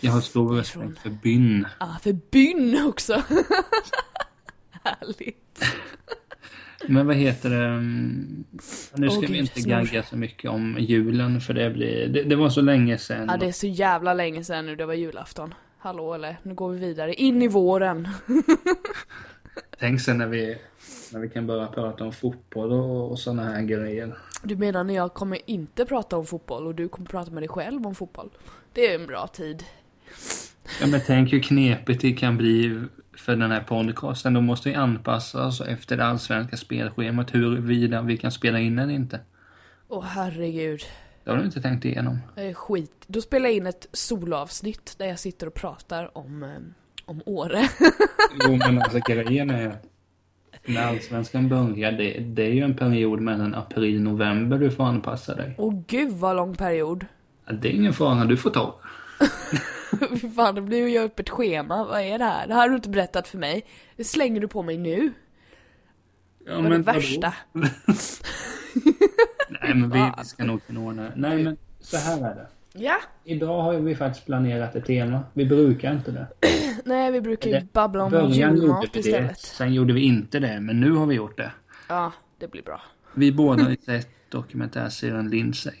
Jag 0.00 0.12
har 0.12 0.20
stor 0.20 0.56
respekt 0.56 0.98
för 0.98 1.10
byn. 1.10 1.66
Ja, 1.80 1.96
för 2.02 2.12
byn 2.12 2.86
också. 2.86 3.12
Härligt. 4.84 5.64
Men 6.88 7.06
vad 7.06 7.16
heter 7.16 7.50
det? 7.50 7.80
Nu 8.94 9.10
ska 9.10 9.20
oh, 9.20 9.30
vi 9.30 9.38
inte 9.38 9.60
gagga 9.60 10.02
så 10.02 10.16
mycket 10.16 10.50
om 10.50 10.76
julen 10.78 11.40
för 11.40 11.54
det 11.54 11.70
blir... 11.70 12.08
Det, 12.08 12.22
det, 12.22 12.36
var 12.36 12.48
så 12.48 12.60
länge 12.60 12.98
sedan. 12.98 13.26
Ja, 13.28 13.36
det 13.36 13.46
är 13.46 13.52
så 13.52 13.66
jävla 13.66 14.14
länge 14.14 14.44
sedan 14.44 14.66
nu 14.66 14.76
det 14.76 14.86
var 14.86 14.94
julafton. 14.94 15.54
Hallå 15.78 16.14
eller? 16.14 16.36
Nu 16.42 16.54
går 16.54 16.70
vi 16.70 16.78
vidare. 16.78 17.14
In 17.14 17.42
i 17.42 17.48
våren. 17.48 18.08
Tänk 19.78 20.00
sen 20.00 20.18
när 20.18 20.26
vi, 20.26 20.58
när 21.12 21.20
vi 21.20 21.28
kan 21.28 21.46
börja 21.46 21.66
prata 21.66 22.04
om 22.04 22.12
fotboll 22.12 22.72
och, 22.72 23.10
och 23.10 23.18
sådana 23.18 23.44
här 23.44 23.62
grejer. 23.62 24.14
Du 24.42 24.56
menar 24.56 24.84
när 24.84 24.94
jag 24.94 25.14
kommer 25.14 25.38
inte 25.46 25.84
prata 25.84 26.16
om 26.16 26.26
fotboll 26.26 26.66
och 26.66 26.74
du 26.74 26.88
kommer 26.88 27.08
prata 27.08 27.30
med 27.30 27.42
dig 27.42 27.48
själv 27.48 27.86
om 27.86 27.94
fotboll? 27.94 28.30
Det 28.72 28.90
är 28.90 28.94
en 29.00 29.06
bra 29.06 29.26
tid. 29.26 29.64
Ja 30.80 30.86
men 30.86 31.00
tänk 31.06 31.32
hur 31.32 31.40
knepigt 31.40 32.02
det 32.02 32.12
kan 32.12 32.36
bli 32.36 32.80
för 33.26 33.36
den 33.36 33.50
här 33.50 33.60
podcasten. 33.60 34.34
Då 34.34 34.40
måste 34.40 34.68
vi 34.68 34.74
anpassa 34.74 35.46
oss 35.46 35.60
efter 35.60 35.96
det 35.96 36.04
allsvenska 36.04 36.56
spelschemat 36.56 37.34
huruvida 37.34 38.02
vi 38.02 38.16
kan 38.16 38.32
spela 38.32 38.60
in 38.60 38.78
eller 38.78 38.94
inte. 38.94 39.20
Åh 39.88 40.04
herregud. 40.04 40.80
Det 41.24 41.30
har 41.30 41.38
du 41.38 41.44
inte 41.44 41.62
tänkt 41.62 41.84
igenom. 41.84 42.18
Är 42.36 42.54
skit. 42.54 43.04
Då 43.06 43.20
spelar 43.20 43.46
jag 43.46 43.56
in 43.56 43.66
ett 43.66 43.86
solavsnitt 43.92 44.94
där 44.98 45.06
jag 45.06 45.18
sitter 45.18 45.46
och 45.46 45.54
pratar 45.54 46.18
om, 46.18 46.42
eh, 46.42 46.48
om 47.04 47.22
Åre. 47.26 47.68
jo 48.46 48.56
men 48.56 48.78
alltså 48.78 48.98
grejen 49.08 49.50
är 49.50 49.76
när 50.66 50.86
allsvenskan 50.86 51.48
börjar, 51.48 51.92
det, 51.92 52.12
det 52.20 52.42
är 52.42 52.52
ju 52.52 52.62
en 52.62 52.76
period 52.76 53.20
mellan 53.20 53.54
april 53.54 53.96
och 53.96 54.02
november 54.02 54.58
du 54.58 54.70
får 54.70 54.84
anpassa 54.84 55.34
dig. 55.34 55.54
Åh 55.58 55.82
gud 55.86 56.12
vad 56.12 56.36
lång 56.36 56.54
period. 56.54 57.06
Det 57.60 57.68
är 57.68 57.72
ingen 57.72 57.92
fara, 57.92 58.24
du 58.24 58.36
får 58.36 58.50
ta. 58.50 58.74
Fan, 60.36 60.54
det 60.54 60.60
blir 60.60 60.78
ju 60.78 60.88
göra 60.88 61.04
upp 61.04 61.20
ett 61.20 61.30
schema. 61.30 61.84
Vad 61.84 62.00
är 62.00 62.18
det 62.18 62.24
här? 62.24 62.46
Det 62.46 62.54
här 62.54 62.60
har 62.60 62.68
du 62.68 62.76
inte 62.76 62.88
berättat 62.88 63.28
för 63.28 63.38
mig. 63.38 63.64
Det 63.96 64.04
slänger 64.04 64.40
du 64.40 64.48
på 64.48 64.62
mig 64.62 64.78
nu. 64.78 65.12
Ja, 66.46 66.50
det 66.50 66.62
var 66.62 66.62
men 66.62 66.70
det 66.70 66.92
värsta. 66.92 67.34
Nej, 69.48 69.74
men 69.74 69.90
vi, 69.90 70.12
vi 70.18 70.24
ska 70.24 70.44
nog 70.44 70.66
kunna 70.66 70.80
ordna 70.80 71.12
Nej, 71.16 71.44
men 71.44 71.56
så 71.80 71.96
här 71.96 72.30
är 72.30 72.34
det. 72.34 72.46
Ja. 72.78 72.96
Idag 73.24 73.62
har 73.62 73.74
vi 73.74 73.96
faktiskt 73.96 74.26
planerat 74.26 74.76
ett 74.76 74.84
tema. 74.84 75.20
Vi 75.32 75.46
brukar 75.46 75.92
inte 75.92 76.10
det. 76.10 76.26
Nej, 76.84 77.12
vi 77.12 77.20
brukar 77.20 77.50
ju 77.50 77.60
babbla 77.72 78.04
om 78.04 78.30
julmat 78.30 78.96
istället. 78.96 79.30
Det. 79.30 79.36
Sen 79.46 79.74
gjorde 79.74 79.92
vi 79.92 80.00
inte 80.00 80.38
det, 80.38 80.60
men 80.60 80.80
nu 80.80 80.90
har 80.90 81.06
vi 81.06 81.14
gjort 81.14 81.36
det. 81.36 81.52
Ja, 81.88 82.12
det 82.38 82.48
blir 82.48 82.62
bra. 82.62 82.80
Vi 83.14 83.32
båda 83.32 83.62
har 83.62 83.76
sett 83.84 84.08
dokumentärserien 84.28 85.30
Lindsay. 85.30 85.76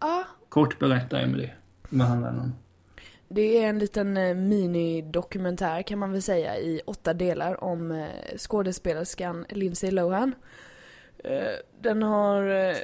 Ja. 0.00 0.24
Kort 0.48 0.78
berätta, 0.78 1.20
Emily. 1.20 1.48
Vad 1.88 2.06
handlar 2.06 2.30
den 2.30 2.40
om? 2.40 2.52
Det 3.34 3.58
är 3.58 3.68
en 3.68 3.78
liten 3.78 4.16
eh, 4.16 4.34
minidokumentär 4.34 5.82
kan 5.82 5.98
man 5.98 6.12
väl 6.12 6.22
säga 6.22 6.58
i 6.58 6.80
åtta 6.86 7.14
delar 7.14 7.64
om 7.64 7.90
eh, 7.90 8.36
skådespelerskan 8.36 9.46
Lindsay 9.48 9.90
Lohan. 9.90 10.34
Eh, 11.24 11.52
den 11.80 12.02
har 12.02 12.74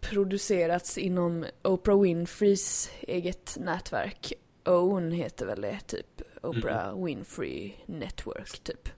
producerats 0.00 0.98
inom 0.98 1.46
Oprah 1.62 2.00
Winfreys 2.00 2.90
eget 3.00 3.56
nätverk. 3.60 4.32
OWN 4.64 5.12
heter 5.12 5.46
väl 5.46 5.60
det, 5.60 5.80
typ. 5.86 6.22
Oprah 6.42 6.88
mm. 6.88 7.04
Winfrey 7.04 7.72
Network, 7.86 8.58
typ. 8.58 8.88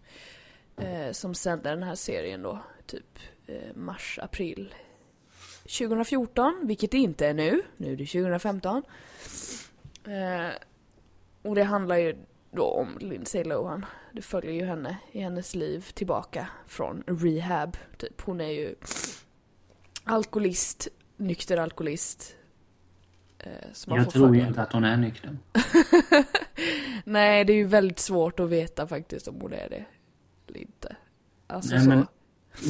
Som 1.13 1.35
sände 1.35 1.71
den 1.71 1.83
här 1.83 1.95
serien 1.95 2.43
då, 2.43 2.59
typ 2.87 3.19
mars, 3.75 4.19
april 4.23 4.75
2014, 5.63 6.61
vilket 6.65 6.91
det 6.91 6.99
inte 6.99 7.27
är 7.27 7.35
nu. 7.35 7.63
Nu 7.77 7.93
är 7.93 7.97
det 7.97 8.07
2015. 8.07 8.83
Och 11.43 11.55
det 11.55 11.65
handlar 11.65 11.97
ju 11.97 12.17
då 12.51 12.65
om 12.65 12.99
Lindsay 13.01 13.45
Lohan. 13.45 13.87
Det 14.13 14.23
följer 14.23 14.53
ju 14.53 14.65
henne 14.65 14.97
i 15.13 15.21
hennes 15.21 15.55
liv 15.55 15.87
tillbaka 15.95 16.49
från 16.67 17.05
rehab. 17.07 17.77
Typ. 17.97 18.21
Hon 18.21 18.41
är 18.41 18.51
ju 18.51 18.75
alkoholist, 20.05 20.89
nykter 21.17 21.57
alkoholist. 21.57 22.37
Eh, 23.39 23.53
jag 23.87 24.11
tror 24.11 24.37
ju 24.37 24.47
inte 24.47 24.63
att 24.63 24.73
hon 24.73 24.85
är 24.85 24.97
nykter. 24.97 25.37
Nej, 27.05 27.45
det 27.45 27.53
är 27.53 27.57
ju 27.57 27.67
väldigt 27.67 27.99
svårt 27.99 28.41
att 28.41 28.51
veta 28.51 28.87
faktiskt 28.87 29.29
om 29.29 29.41
hon 29.41 29.53
är 29.53 29.69
det 29.71 29.85
eller 30.49 30.61
inte. 30.61 30.97
Alltså 31.47 31.75
Nej, 31.75 31.85
så. 31.85 31.89
men 31.89 32.07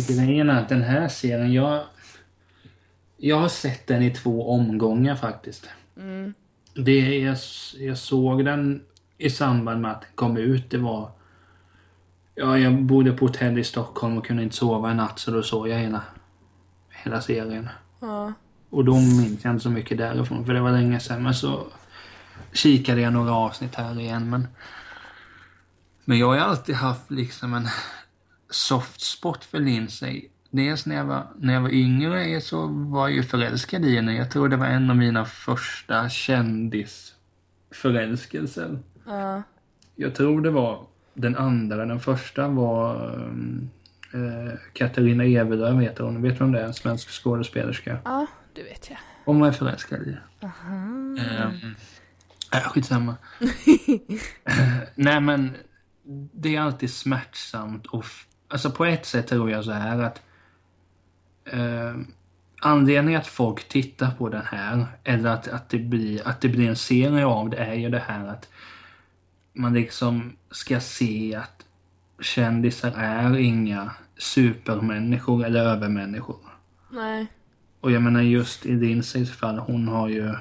grejen 0.09 0.51
är 0.51 0.63
att 0.63 0.69
den 0.69 0.83
här 0.83 1.09
serien, 1.09 1.53
jag... 1.53 1.85
Jag 3.21 3.37
har 3.37 3.49
sett 3.49 3.87
den 3.87 4.03
i 4.03 4.11
två 4.11 4.51
omgångar 4.51 5.17
faktiskt. 5.17 5.69
Mm. 5.97 6.35
Det 6.85 7.19
jag, 7.19 7.37
jag 7.79 7.99
såg 7.99 8.45
den 8.45 8.83
i 9.19 9.31
samband 9.31 9.81
med 9.81 9.91
att 9.91 10.01
den 10.01 10.11
kom 10.15 10.37
ut. 10.37 10.71
Det 10.71 10.79
var... 10.79 11.11
Ja, 12.35 12.59
jag 12.59 12.83
bodde 12.83 13.13
på 13.13 13.27
hotell 13.27 13.59
i 13.59 13.65
Stockholm 13.65 14.19
och 14.19 14.27
kunde 14.27 14.43
inte 14.43 14.57
sova 14.57 14.91
en 14.91 14.97
natt 14.97 15.19
så 15.19 15.31
då 15.31 15.43
såg 15.43 15.69
jag 15.69 15.79
hela, 15.79 16.03
hela 16.91 17.21
serien. 17.21 17.69
Ja. 18.01 18.33
Och 18.71 18.85
då 18.85 18.95
minns 18.95 19.45
jag 19.45 19.53
inte 19.53 19.63
så 19.63 19.71
mycket 19.71 19.99
därifrån 19.99 20.47
för 20.47 20.55
det 20.55 20.61
var 20.61 20.73
länge 20.73 21.01
sedan. 21.01 21.23
Men 21.23 21.35
så 21.35 21.67
kikade 22.53 23.01
jag 23.01 23.13
några 23.13 23.33
avsnitt 23.35 23.75
här 23.75 24.01
igen 24.01 24.31
men... 24.31 24.47
Men 26.05 26.19
jag 26.19 26.27
har 26.27 26.37
alltid 26.37 26.75
haft 26.75 27.11
liksom 27.11 27.55
en 27.55 27.69
soft 28.51 29.01
spot 29.01 29.45
för 29.45 29.59
Lindsay. 29.61 30.29
Dels 30.51 30.87
när 30.87 30.97
jag 30.97 31.05
var, 31.05 31.27
när 31.39 31.55
jag 31.55 31.61
var 31.61 31.71
yngre 31.71 32.41
så 32.41 32.67
var 32.67 33.09
jag 33.09 33.17
ju 33.17 33.23
förälskad 33.23 33.85
i 33.85 33.97
henne. 33.97 34.17
Jag 34.17 34.31
tror 34.31 34.49
det 34.49 34.57
var 34.57 34.67
en 34.67 34.91
av 34.91 34.97
mina 34.97 35.25
första 35.25 36.09
kändisförälskelser. 36.09 38.79
Ja. 39.07 39.43
Jag 39.97 40.15
tror 40.15 40.41
det 40.41 40.51
var 40.51 40.87
den 41.15 41.37
andra. 41.37 41.87
Den 41.87 42.01
första 42.01 42.49
var 42.49 43.15
um, 43.15 43.71
eh, 44.15 44.53
Katarina 44.73 45.25
Evelöv 45.25 45.81
heter 45.81 46.05
hon. 46.05 46.23
Vet 46.23 46.39
du 46.39 46.45
om 46.45 46.53
det 46.53 46.61
är? 46.61 46.65
En 46.65 46.75
svensk 46.75 47.11
skådespelerska. 47.11 47.99
Ja, 48.05 48.27
det 48.55 48.63
vet 48.63 48.91
jag. 48.91 48.99
Hon 49.25 49.41
var 49.41 49.47
jag 49.47 49.57
förälskad 49.57 50.01
i. 50.01 50.17
Aha. 50.43 50.75
Um, 50.75 51.19
äh, 52.53 52.61
skitsamma. 52.61 53.17
Nej 54.95 55.21
men 55.21 55.57
det 56.33 56.57
är 56.57 56.61
alltid 56.61 56.91
smärtsamt 56.91 57.87
och 57.87 58.05
alltså 58.49 58.71
på 58.71 58.85
ett 58.85 59.07
sätt 59.07 59.27
tror 59.27 59.51
jag 59.51 59.65
så 59.65 59.73
här 59.73 60.03
att 60.03 60.23
eh, 61.53 61.95
anledningen 62.61 63.21
att 63.21 63.27
folk 63.27 63.69
tittar 63.69 64.11
på 64.11 64.29
den 64.29 64.43
här 64.45 64.87
eller 65.05 65.31
att, 65.31 65.49
att, 65.49 65.69
det 65.69 65.79
blir, 65.79 66.29
att 66.29 66.41
det 66.41 66.49
blir 66.49 66.69
en 66.69 66.77
serie 66.77 67.27
av 67.27 67.51
det 67.51 67.57
är 67.57 67.75
ju 67.75 67.91
det 67.91 68.03
här 68.07 68.27
att 68.27 68.49
man 69.53 69.75
liksom 69.75 70.37
ska 70.51 70.81
se 70.81 71.35
att 71.35 71.67
kändisar 72.21 72.93
är 72.97 73.37
inga 73.37 73.91
supermänniskor 74.19 75.45
eller 75.45 75.61
övermänniskor. 75.65 76.37
Nej, 76.91 77.27
Och 77.81 77.91
jag 77.91 78.03
menar 78.03 78.23
just 78.23 78.67
i 78.67 78.75
Lindsays 78.75 79.33
fall, 79.33 79.59
hon 79.59 79.89
har 79.89 80.09
ju 80.09 80.35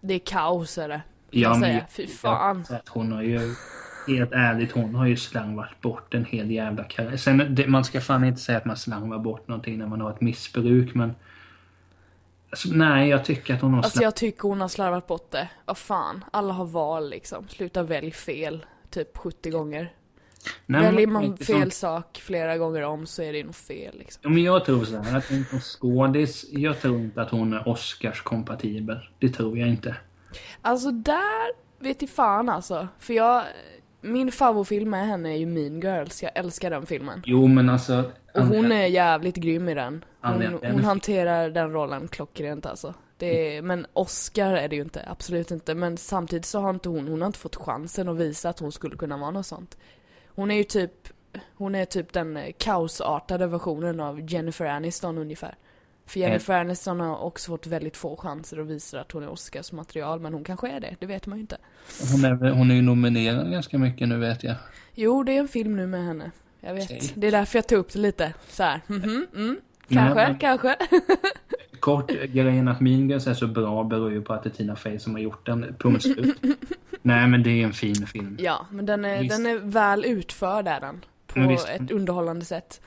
det 0.00 0.14
är 0.14 0.18
kaos 0.18 0.78
är 0.78 0.88
det. 0.88 1.02
Ja, 1.30 1.56
men 1.56 1.80
Fy 1.90 2.06
fan. 2.06 2.64
hon 2.88 3.12
har 3.12 3.22
ju, 3.22 3.54
helt 4.06 4.32
ärligt, 4.32 4.72
hon 4.72 4.94
har 4.94 5.06
ju 5.06 5.16
slarvat 5.16 5.80
bort 5.80 6.14
en 6.14 6.24
hel 6.24 6.50
jävla 6.50 6.84
karriär. 6.84 7.16
Sen, 7.16 7.54
det, 7.54 7.66
man 7.66 7.84
ska 7.84 8.00
fan 8.00 8.24
inte 8.24 8.40
säga 8.40 8.58
att 8.58 8.64
man 8.64 8.76
slarvar 8.76 9.18
bort 9.18 9.48
någonting 9.48 9.78
när 9.78 9.86
man 9.86 10.00
har 10.00 10.10
ett 10.10 10.20
missbruk, 10.20 10.94
men... 10.94 11.14
Alltså, 12.50 12.68
nej, 12.72 13.08
jag 13.08 13.24
tycker 13.24 13.54
att 13.54 13.60
hon 13.60 13.74
har 13.74 13.82
Alltså 13.82 14.02
jag 14.02 14.16
tycker 14.16 14.48
hon 14.48 14.60
har 14.60 14.68
slarvat 14.68 15.06
bort 15.06 15.30
det. 15.30 15.48
Vad 15.64 15.78
fan, 15.78 16.24
alla 16.30 16.52
har 16.52 16.64
val 16.64 17.10
liksom. 17.10 17.48
Sluta 17.48 17.82
välj 17.82 18.10
fel. 18.10 18.66
Typ 18.90 19.16
70 19.16 19.50
gånger. 19.50 19.92
Nej, 20.66 20.82
Väljer 20.82 21.06
man 21.06 21.36
fel 21.36 21.62
som- 21.62 21.70
sak 21.70 22.20
flera 22.22 22.58
gånger 22.58 22.82
om 22.82 23.06
så 23.06 23.22
är 23.22 23.32
det 23.32 23.44
nog 23.44 23.54
fel 23.54 23.98
liksom. 23.98 24.20
Ja, 24.24 24.28
men 24.30 24.42
jag 24.42 24.64
tror 24.64 24.84
så 24.84 24.96
här, 24.96 25.18
att 25.18 25.24
som 25.24 25.60
skådis, 25.60 26.46
jag 26.50 26.80
tror 26.80 26.98
inte 26.98 27.22
att 27.22 27.30
hon 27.30 27.52
är 27.52 27.68
Oscars-kompatibel. 27.68 28.98
Det 29.18 29.28
tror 29.28 29.58
jag 29.58 29.68
inte. 29.68 29.96
Alltså 30.62 30.90
där 30.90 31.52
vet 31.78 32.02
i 32.02 32.06
fan 32.06 32.48
alltså. 32.48 32.88
För 32.98 33.14
jag, 33.14 33.44
min 34.00 34.32
favoritfilm 34.32 34.90
med 34.90 35.06
henne 35.06 35.28
är 35.28 35.36
ju 35.36 35.46
Mean 35.46 35.80
Girls. 35.80 36.22
Jag 36.22 36.32
älskar 36.34 36.70
den 36.70 36.86
filmen. 36.86 37.22
Jo, 37.26 37.46
men 37.46 37.68
alltså... 37.68 38.04
Och 38.34 38.44
hon 38.44 38.72
är 38.72 38.86
jävligt 38.86 39.36
grym 39.36 39.68
i 39.68 39.74
den. 39.74 40.04
Hon, 40.20 40.58
hon 40.62 40.84
hanterar 40.84 41.50
den 41.50 41.72
rollen 41.72 42.08
klockrent 42.08 42.66
alltså. 42.66 42.94
Är, 43.18 43.62
men 43.62 43.86
Oscar 43.92 44.54
är 44.54 44.68
det 44.68 44.76
ju 44.76 44.82
inte, 44.82 45.04
absolut 45.08 45.50
inte. 45.50 45.74
Men 45.74 45.96
samtidigt 45.96 46.44
så 46.44 46.60
har 46.60 46.70
inte 46.70 46.88
hon, 46.88 47.08
hon 47.08 47.20
har 47.20 47.26
inte 47.26 47.38
fått 47.38 47.56
chansen 47.56 48.08
att 48.08 48.16
visa 48.16 48.48
att 48.48 48.58
hon 48.58 48.72
skulle 48.72 48.96
kunna 48.96 49.16
vara 49.16 49.30
något 49.30 49.46
sånt. 49.46 49.76
Hon 50.26 50.50
är 50.50 50.54
ju 50.54 50.64
typ, 50.64 51.08
hon 51.54 51.74
är 51.74 51.84
typ 51.84 52.12
den 52.12 52.36
eh, 52.36 52.52
kaosartade 52.58 53.46
versionen 53.46 54.00
av 54.00 54.20
Jennifer 54.30 54.66
Aniston 54.66 55.18
ungefär. 55.18 55.54
För 56.10 56.20
Jennifer 56.20 56.60
Aniston 56.60 57.00
har 57.00 57.18
också 57.18 57.50
fått 57.50 57.66
väldigt 57.66 57.96
få 57.96 58.16
chanser 58.16 58.60
att 58.60 58.66
visa 58.66 59.00
att 59.00 59.12
hon 59.12 59.22
är 59.22 59.28
Oscars 59.28 59.72
material, 59.72 60.20
men 60.20 60.34
hon 60.34 60.44
kanske 60.44 60.68
är 60.68 60.80
det, 60.80 60.96
det 60.98 61.06
vet 61.06 61.26
man 61.26 61.38
ju 61.38 61.40
inte. 61.40 61.56
Hon 62.12 62.24
är, 62.24 62.50
hon 62.50 62.70
är 62.70 62.74
ju 62.74 62.82
nominerad 62.82 63.50
ganska 63.50 63.78
mycket 63.78 64.08
nu, 64.08 64.18
vet 64.18 64.44
jag. 64.44 64.54
Jo, 64.94 65.22
det 65.22 65.32
är 65.36 65.40
en 65.40 65.48
film 65.48 65.76
nu 65.76 65.86
med 65.86 66.04
henne. 66.04 66.30
Jag 66.60 66.74
vet. 66.74 66.84
Okej. 66.84 67.12
Det 67.14 67.26
är 67.26 67.30
därför 67.32 67.58
jag 67.58 67.66
tog 67.66 67.78
upp 67.78 67.92
det 67.92 67.98
lite. 67.98 68.32
Så 68.48 68.62
här. 68.62 68.80
mhm, 68.86 69.26
mm. 69.34 69.56
Nej, 69.88 69.98
Kanske, 69.98 70.14
men- 70.28 70.38
kanske. 70.38 70.76
Kort, 71.80 72.10
grejen 72.10 72.68
att 72.68 72.80
Mean 72.80 73.10
Girls 73.10 73.26
är 73.26 73.34
så 73.34 73.46
bra 73.46 73.84
beror 73.84 74.12
ju 74.12 74.22
på 74.22 74.32
att 74.32 74.42
det 74.42 74.48
är 74.48 74.54
Tina 74.54 74.76
Fey 74.76 74.98
som 74.98 75.12
har 75.14 75.20
gjort 75.20 75.46
den. 75.46 75.74
Punkt 75.78 76.02
slut. 76.02 76.36
Nej, 77.02 77.28
men 77.28 77.42
det 77.42 77.50
är 77.50 77.64
en 77.64 77.72
fin 77.72 78.06
film. 78.06 78.36
Ja, 78.40 78.66
men 78.70 78.86
den 78.86 79.04
är, 79.04 79.22
Visst. 79.22 79.36
den 79.36 79.46
är 79.46 79.56
väl 79.58 80.04
utförd 80.04 80.68
är 80.68 80.80
den. 80.80 81.04
På 81.34 81.48
visst. 81.48 81.68
ett 81.68 81.90
underhållande 81.90 82.44
sätt. 82.44 82.80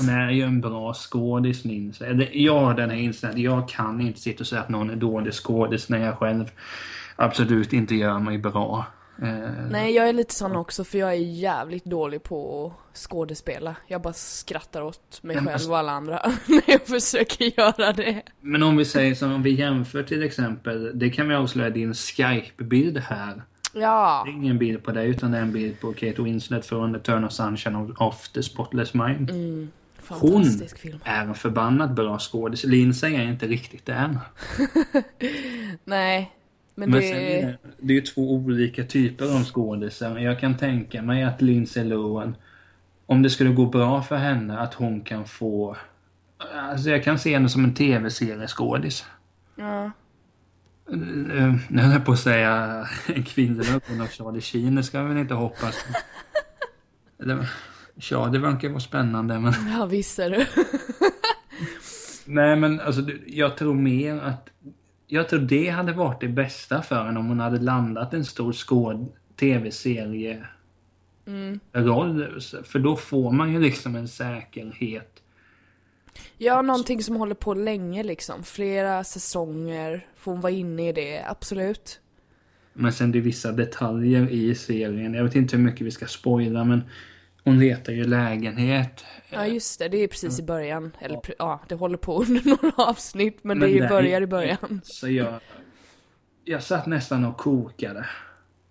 Hon 0.00 0.08
är 0.08 0.30
ju 0.30 0.42
en 0.42 0.60
bra 0.60 0.94
skådis 0.94 1.64
minns 1.64 2.00
jag. 2.00 2.52
Har 2.52 2.74
den 2.74 2.90
här 2.90 2.96
inställningen. 2.96 3.52
Jag 3.52 3.68
kan 3.68 4.00
inte 4.00 4.20
sitta 4.20 4.40
och 4.40 4.46
säga 4.46 4.60
att 4.60 4.68
någon 4.68 4.90
är 4.90 4.96
dålig 4.96 5.34
skådis 5.34 5.88
när 5.88 5.98
jag 5.98 6.18
själv 6.18 6.50
absolut 7.16 7.72
inte 7.72 7.94
gör 7.94 8.18
mig 8.18 8.38
bra. 8.38 8.86
Eh, 9.22 9.68
Nej, 9.70 9.94
jag 9.94 10.08
är 10.08 10.12
lite 10.12 10.34
sån 10.34 10.56
också 10.56 10.84
för 10.84 10.98
jag 10.98 11.10
är 11.10 11.14
jävligt 11.16 11.84
dålig 11.84 12.22
på 12.22 12.66
att 12.92 12.98
skådespela. 12.98 13.76
Jag 13.86 14.02
bara 14.02 14.12
skrattar 14.12 14.82
åt 14.82 15.22
mig 15.22 15.36
själv 15.36 15.48
alltså- 15.48 15.70
och 15.70 15.78
alla 15.78 15.92
andra 15.92 16.22
när 16.46 16.62
jag 16.66 16.86
försöker 16.86 17.58
göra 17.60 17.92
det. 17.92 18.22
Men 18.40 18.62
om 18.62 18.76
vi 18.76 18.84
säger 18.84 19.14
som 19.14 19.32
om 19.32 19.42
vi 19.42 19.50
jämför 19.50 20.02
till 20.02 20.22
exempel. 20.22 20.98
Det 20.98 21.10
kan 21.10 21.28
vi 21.28 21.34
avslöja 21.34 21.70
din 21.70 21.94
Skype-bild 21.94 22.98
här. 22.98 23.42
Ja, 23.80 24.22
Det 24.26 24.30
är 24.30 24.34
ingen 24.34 24.58
bild 24.58 24.82
på 24.82 24.92
dig 24.92 25.08
utan 25.08 25.30
det 25.30 25.38
är 25.38 25.42
en 25.42 25.52
bild 25.52 25.80
på 25.80 25.92
Kate 25.92 26.22
Winslet 26.22 26.66
från 26.66 26.94
Eternal 26.94 27.30
Sunshine 27.30 27.76
of, 27.76 27.90
of 28.00 28.28
the 28.28 28.42
Spotless 28.42 28.94
Mind. 28.94 29.30
Mm. 29.30 29.70
fantastisk 29.98 30.78
film. 30.78 30.98
Är 31.04 31.24
en 31.24 31.34
förbannat 31.34 31.90
bra 31.90 32.18
skådis. 32.18 32.64
Lindsay 32.64 33.14
är 33.14 33.22
inte 33.22 33.46
riktigt 33.46 33.86
det 33.86 33.92
än. 33.92 34.18
Nej, 35.84 36.32
men, 36.74 36.90
Men 36.90 37.00
det... 37.00 37.08
sen 37.08 37.16
är 37.16 37.46
det, 37.46 37.58
det 37.78 37.92
är 37.92 37.94
ju 37.94 38.00
två 38.00 38.32
olika 38.32 38.84
typer 38.84 39.36
av 39.36 39.44
skådisar. 39.44 40.18
Jag 40.18 40.40
kan 40.40 40.56
tänka 40.56 41.02
mig 41.02 41.24
att 41.24 41.42
Lindsay 41.42 41.84
Lohan, 41.84 42.36
om 43.06 43.22
det 43.22 43.30
skulle 43.30 43.50
gå 43.50 43.66
bra 43.66 44.02
för 44.02 44.16
henne, 44.16 44.58
att 44.58 44.74
hon 44.74 45.00
kan 45.00 45.24
få... 45.24 45.76
Alltså 46.54 46.90
jag 46.90 47.04
kan 47.04 47.18
se 47.18 47.34
henne 47.34 47.48
som 47.48 47.64
en 47.64 47.74
tv-serieskådis. 47.74 49.06
Ja. 49.56 49.90
Nu 50.90 51.80
höll 51.82 51.92
jag 51.92 52.04
på 52.04 52.12
att 52.12 52.18
säga 52.18 52.84
en 53.06 53.22
kvinnlig 53.22 53.66
version 53.66 54.00
av 54.00 54.06
Charlie 54.06 54.40
Sheen, 54.40 54.74
det 54.74 54.82
ska 54.82 55.02
vi 55.02 55.08
väl 55.08 55.18
inte 55.18 55.34
hoppas. 55.34 55.84
Ja, 58.10 58.26
det 58.26 58.38
verkar 58.38 58.68
vara 58.68 58.80
spännande 58.80 59.38
men... 59.38 59.52
ja, 59.78 59.86
visst 59.86 60.18
är 60.18 60.30
du. 60.30 60.46
Nej 62.24 62.56
men 62.56 62.80
alltså 62.80 63.02
jag 63.26 63.56
tror 63.56 63.74
mer 63.74 64.16
att... 64.20 64.48
Jag 65.06 65.28
tror 65.28 65.40
det 65.40 65.68
hade 65.68 65.92
varit 65.92 66.20
det 66.20 66.28
bästa 66.28 66.82
för 66.82 67.04
henne 67.04 67.18
om 67.18 67.26
hon 67.28 67.40
hade 67.40 67.58
landat 67.58 68.14
en 68.14 68.24
stor 68.24 68.52
skåd 68.52 69.08
tv-serie 69.36 70.46
Mm. 71.26 71.60
roll. 71.72 72.40
För 72.64 72.78
då 72.78 72.96
får 72.96 73.32
man 73.32 73.52
ju 73.52 73.60
liksom 73.60 73.96
en 73.96 74.08
säkerhet. 74.08 75.22
Ja, 76.38 76.62
någonting 76.62 77.02
som 77.02 77.16
håller 77.16 77.34
på 77.34 77.54
länge 77.54 78.02
liksom. 78.02 78.44
Flera 78.44 79.04
säsonger. 79.04 80.06
Får 80.16 80.32
hon 80.32 80.40
vara 80.40 80.52
inne 80.52 80.88
i 80.88 80.92
det, 80.92 81.24
absolut. 81.26 82.00
Men 82.72 82.92
sen 82.92 83.12
det 83.12 83.18
är 83.18 83.22
vissa 83.22 83.52
detaljer 83.52 84.30
i 84.30 84.54
serien. 84.54 85.14
Jag 85.14 85.24
vet 85.24 85.34
inte 85.34 85.56
hur 85.56 85.64
mycket 85.64 85.86
vi 85.86 85.90
ska 85.90 86.06
spoila 86.06 86.64
men 86.64 86.82
hon 87.44 87.58
letar 87.58 87.92
ju 87.92 88.04
lägenhet. 88.04 89.04
Ja, 89.30 89.46
just 89.46 89.78
det. 89.78 89.88
Det 89.88 89.96
är 89.96 90.08
precis 90.08 90.38
i 90.38 90.42
början. 90.42 90.92
Eller 91.00 91.16
pre- 91.16 91.34
ja, 91.38 91.60
det 91.68 91.74
håller 91.74 91.96
på 91.96 92.20
under 92.22 92.42
några 92.62 92.72
avsnitt. 92.76 93.38
Men, 93.42 93.58
Men 93.58 93.68
det 93.68 93.76
är 93.76 93.82
ju 93.82 93.88
börjar 93.88 94.20
i 94.20 94.26
början. 94.26 94.80
Så 94.84 95.08
jag... 95.08 95.40
Jag 96.44 96.62
satt 96.62 96.86
nästan 96.86 97.24
och 97.24 97.36
kokade. 97.36 98.06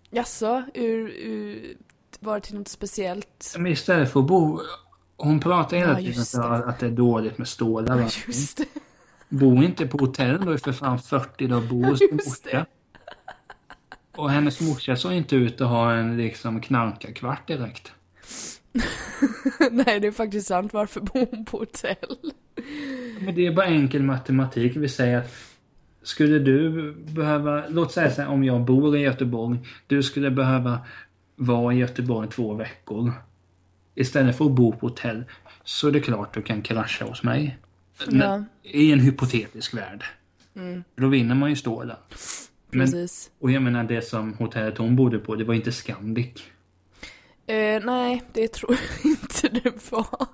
Jaså, 0.10 0.64
ur, 0.74 1.10
ur, 1.10 1.76
var 2.20 2.36
det 2.36 2.42
till 2.42 2.56
något 2.56 2.68
speciellt? 2.68 3.56
Men 3.58 3.68
istället 3.72 4.12
för 4.12 4.20
att 4.20 4.28
bo... 4.28 4.60
Hon 5.18 5.40
pratar 5.40 5.78
hela 5.78 6.02
Ja, 6.02 6.14
tiden 6.14 6.44
om 6.44 6.70
att 6.70 6.80
det 6.80 6.86
är 6.86 6.92
dåligt 6.92 7.38
med 7.38 7.48
stålar. 7.48 7.98
va? 7.98 8.10
Just 8.28 8.58
det. 8.58 8.66
Bo 9.30 9.64
inte 9.64 9.88
på 9.88 9.98
hotell 9.98 10.46
då 10.46 10.52
är 10.52 10.58
för 10.58 10.72
fan 10.72 11.00
40 11.00 11.48
dagar 11.48 11.68
bo 11.68 11.84
hos 11.84 12.00
morsa. 12.12 12.66
Och 14.16 14.30
hennes 14.30 14.62
morsa 14.62 14.96
såg 14.96 15.14
inte 15.14 15.36
ut 15.36 15.62
att 15.62 15.68
ha 15.68 15.94
en 15.94 16.18
liksom 16.18 16.62
knarkarkvart 16.62 17.48
direkt. 17.48 17.92
Nej, 19.72 20.00
det 20.00 20.08
är 20.08 20.12
faktiskt 20.12 20.48
sant. 20.48 20.74
Varför 20.74 21.02
bor 21.02 21.28
hon 21.32 21.46
på 21.46 21.58
hotell? 21.58 22.18
Men 23.20 23.36
det 23.36 23.46
är 23.48 23.54
bara 23.54 23.66
enkel 23.66 24.04
matematik. 24.04 24.76
Vi 24.76 24.90
säger 24.90 25.18
att 25.18 25.34
skulle 26.04 26.40
du 26.40 26.92
behöva, 26.94 27.64
låt 27.70 27.92
säga 27.92 28.12
så 28.12 28.22
här, 28.22 28.30
om 28.30 28.44
jag 28.44 28.62
bor 28.62 28.98
i 28.98 29.00
Göteborg, 29.00 29.60
du 29.88 30.04
skulle 30.04 30.32
behöva 30.32 30.80
vara 31.36 31.74
i 31.74 31.78
Göteborg 31.78 32.30
två 32.30 32.54
veckor. 32.54 33.14
Istället 33.98 34.38
för 34.38 34.46
att 34.46 34.52
bo 34.52 34.72
på 34.72 34.88
hotell, 34.88 35.24
så 35.64 35.88
är 35.88 35.92
det 35.92 36.00
klart 36.00 36.34
du 36.34 36.42
kan 36.42 36.62
krascha 36.62 37.06
hos 37.06 37.24
mig. 37.24 37.58
Ja, 38.10 38.44
I 38.64 38.92
en 38.92 39.00
hypotetisk 39.00 39.74
värld. 39.74 40.04
Då 40.96 41.08
vinner 41.08 41.36
man 41.36 41.50
ju 41.50 41.56
stålar. 41.56 41.98
Men, 42.72 42.86
precis. 42.86 43.32
och 43.40 43.52
jag 43.52 43.62
menar 43.62 43.84
det 43.84 44.02
som 44.02 44.34
hotellet 44.34 44.78
hon 44.78 44.96
bodde 44.96 45.20
på, 45.20 45.36
det 45.36 45.44
var 45.44 45.54
inte 45.54 45.72
Scandic. 45.72 46.44
Eh, 47.48 47.84
nej, 47.84 48.24
det 48.34 48.48
tror 48.48 48.72
jag 49.04 49.12
inte 49.12 49.60
det 49.60 49.92
var. 49.92 50.28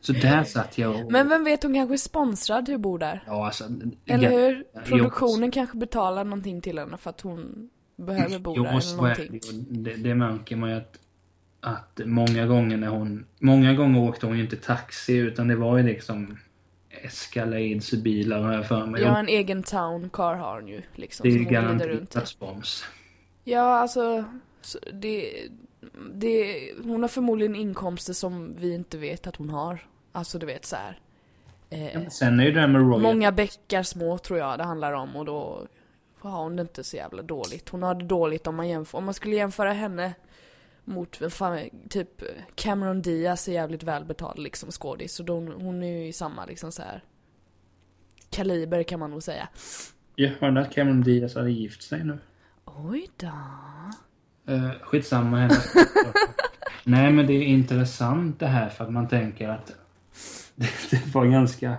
Så 0.00 0.12
där 0.12 0.44
satt 0.44 0.78
jag 0.78 1.04
och... 1.04 1.12
Men 1.12 1.28
vem 1.28 1.44
vet, 1.44 1.62
hon 1.62 1.74
kanske 1.74 1.94
är 1.94 1.98
sponsrad 1.98 2.66
till 2.66 2.74
att 2.74 2.80
bo 2.80 2.98
där. 2.98 3.22
Ja, 3.26 3.46
alltså... 3.46 3.64
Eller 4.06 4.30
jag- 4.30 4.38
hur? 4.40 4.64
Produktionen 4.84 5.50
kanske 5.50 5.76
betalar 5.78 6.24
någonting 6.24 6.60
till 6.60 6.78
henne 6.78 6.96
för 6.96 7.10
att 7.10 7.20
hon 7.20 7.70
behöver 7.96 8.38
bo 8.38 8.54
där 8.54 8.64
Jag 8.64 8.72
eller 8.82 8.96
vara 8.96 9.08
någonting. 9.14 9.40
det, 9.84 9.94
det 9.94 10.14
märker 10.14 10.56
man 10.56 10.70
ju 10.70 10.76
att... 10.76 10.98
att 11.64 12.00
många 12.04 12.46
gånger 12.46 12.76
när 12.76 12.88
hon... 12.88 13.26
Många 13.38 13.74
gånger 13.74 14.00
åkte 14.00 14.26
hon 14.26 14.36
ju 14.36 14.42
inte 14.42 14.56
taxi 14.56 15.16
utan 15.16 15.48
det 15.48 15.56
var 15.56 15.76
ju 15.76 15.82
liksom 15.82 16.38
Escalades 16.90 17.92
bilar 17.92 18.42
har 18.42 18.52
jag 18.52 18.66
för 18.66 18.86
mig. 18.86 19.02
Ja, 19.02 19.18
en 19.18 19.28
egen 19.28 19.62
town 19.62 20.10
car 20.10 20.34
har 20.34 20.60
hon 20.60 20.68
ju 20.68 20.82
liksom. 20.94 21.28
det 21.28 21.34
är 21.34 21.38
garanterat 21.38 22.28
spons. 22.28 22.84
Ja, 23.44 23.78
alltså. 23.78 24.24
så 24.60 24.78
Det, 24.92 25.48
det, 26.14 26.72
hon 26.84 27.02
har 27.02 27.08
förmodligen 27.08 27.56
inkomster 27.56 28.12
som 28.12 28.54
vi 28.58 28.74
inte 28.74 28.98
vet 28.98 29.26
att 29.26 29.36
hon 29.36 29.50
har. 29.50 29.86
Alltså 30.12 30.38
du 30.38 30.46
vet 30.46 30.64
så 30.64 30.76
här. 30.76 30.98
Eh, 31.70 32.08
Sen 32.08 32.40
är 32.40 32.44
ju 32.44 32.52
det 32.52 32.60
här 32.60 32.68
med 32.68 32.80
Royal... 32.80 33.00
många 33.00 33.32
bäckar 33.32 33.82
små 33.82 34.18
tror 34.18 34.38
jag 34.38 34.58
det 34.58 34.64
handlar 34.64 34.92
om 34.92 35.16
och 35.16 35.24
då 35.24 35.66
har 36.18 36.42
hon 36.42 36.56
det 36.56 36.62
inte 36.62 36.84
så 36.84 36.96
jävla 36.96 37.22
dåligt. 37.22 37.68
Hon 37.68 37.82
har 37.82 37.94
det 37.94 38.04
dåligt 38.04 38.46
om 38.46 38.56
man 38.56 38.68
jämför, 38.68 38.98
om 38.98 39.04
man 39.04 39.14
skulle 39.14 39.36
jämföra 39.36 39.72
henne 39.72 40.14
mot, 40.84 41.32
fan, 41.32 41.70
typ 41.90 42.22
Cameron 42.54 43.02
Diaz 43.02 43.48
är 43.48 43.52
jävligt 43.52 43.82
välbetald 43.82 44.38
liksom 44.38 44.70
skådis. 44.70 45.12
Så 45.12 45.22
då, 45.22 45.34
hon 45.40 45.82
är 45.82 45.98
ju 45.98 46.06
i 46.06 46.12
samma 46.12 46.44
liksom 46.44 46.72
så 46.72 46.82
här 46.82 47.04
kaliber 48.30 48.82
kan 48.82 49.00
man 49.00 49.10
nog 49.10 49.22
säga. 49.22 49.48
Jag 50.16 50.30
hörde 50.40 50.60
att 50.60 50.74
Cameron 50.74 51.00
Diaz 51.02 51.34
hade 51.34 51.50
gift 51.50 51.82
sig 51.82 52.04
nu. 52.04 52.18
Oj 52.64 53.08
då. 53.16 53.26
Uh, 54.52 54.70
skitsamma 54.80 55.36
henne. 55.38 55.54
Nej 56.84 57.12
men 57.12 57.26
det 57.26 57.32
är 57.32 57.42
intressant 57.42 58.40
det 58.40 58.46
här 58.46 58.68
för 58.68 58.84
att 58.84 58.92
man 58.92 59.08
tänker 59.08 59.48
att 59.48 59.66
det, 60.54 60.68
det 60.90 61.14
var 61.14 61.26
ganska... 61.26 61.76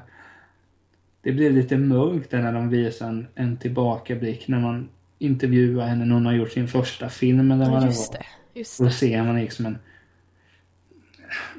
Det 1.21 1.31
blev 1.31 1.51
lite 1.51 1.77
mörkt 1.77 2.31
där 2.31 2.41
när 2.41 2.53
de 2.53 2.69
visar 2.69 3.07
en, 3.07 3.27
en 3.35 3.57
tillbakablick 3.57 4.47
när 4.47 4.59
man 4.59 4.89
intervjuar 5.19 5.87
henne 5.87 6.05
när 6.05 6.13
hon 6.13 6.25
har 6.25 6.33
gjort 6.33 6.51
sin 6.51 6.67
första 6.67 7.09
film 7.09 7.51
eller 7.51 7.65
vad 7.65 7.83
Ja, 7.83 7.87
det 7.87 7.95
var. 7.95 8.17
det. 8.17 8.25
Just 8.55 8.77
Då 8.79 8.85
det. 8.85 8.91
ser 8.91 9.23
man 9.23 9.35
liksom 9.35 9.65
en 9.65 9.77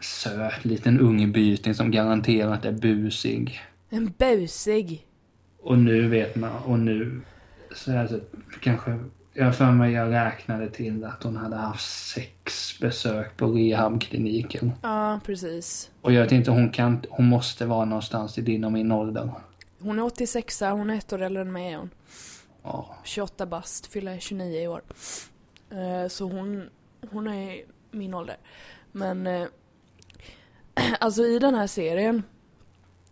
söt 0.03 0.65
liten 0.65 1.01
ungbyting 1.01 1.75
som 1.75 1.91
garanterat 1.91 2.65
är 2.65 2.73
busig. 2.73 3.61
En 3.91 4.13
busig. 4.19 5.07
Och 5.63 5.79
nu 5.79 6.09
vet 6.09 6.37
man, 6.37 6.63
och 6.63 6.79
nu 6.79 7.21
så 7.75 7.93
är 7.93 8.05
det 8.09 8.21
kanske, 8.61 8.99
jag 9.33 9.57
för 9.57 9.73
mig 9.73 9.93
jag 9.93 10.13
räknade 10.13 10.71
till 10.71 11.05
att 11.05 11.23
hon 11.23 11.37
hade 11.37 11.57
haft 11.57 12.09
sex 12.15 12.79
besök 12.81 13.37
på 13.37 13.47
rehabkliniken. 13.47 14.73
Ja, 14.83 15.21
precis. 15.25 15.91
Och 16.01 16.13
jag 16.13 16.33
inte, 16.33 16.51
hon 16.51 16.71
kan, 16.71 17.01
hon 17.11 17.27
måste 17.27 17.67
vara 17.67 17.85
någonstans 17.85 18.39
i 18.39 18.43
din 18.43 18.65
och 18.65 18.73
min 18.73 18.93
ålder. 18.93 19.31
Hon 19.81 19.99
är 19.99 20.03
86 20.05 20.61
hon 20.61 20.91
är 20.91 20.95
ett 20.99 21.13
år 21.13 21.23
äldre 21.23 21.43
än 21.43 21.53
mig 21.53 21.73
är 21.73 21.77
hon. 21.79 21.91
Ja. 22.63 22.97
28 23.05 23.47
bast, 23.47 23.87
fyller 23.87 24.19
29 24.19 24.61
i 24.61 24.69
år. 24.69 24.83
Eh, 25.71 26.09
Så 26.09 26.25
hon, 26.31 26.69
hon 27.11 27.27
är 27.27 27.65
min 27.91 28.15
ålder. 28.15 28.37
Men 28.93 29.27
eh, 29.27 29.49
alltså 31.01 31.23
i 31.23 31.39
den 31.39 31.55
här 31.55 31.67
serien, 31.67 32.23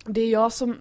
det 0.04 0.20
är 0.20 0.30
jag 0.30 0.52
som, 0.52 0.78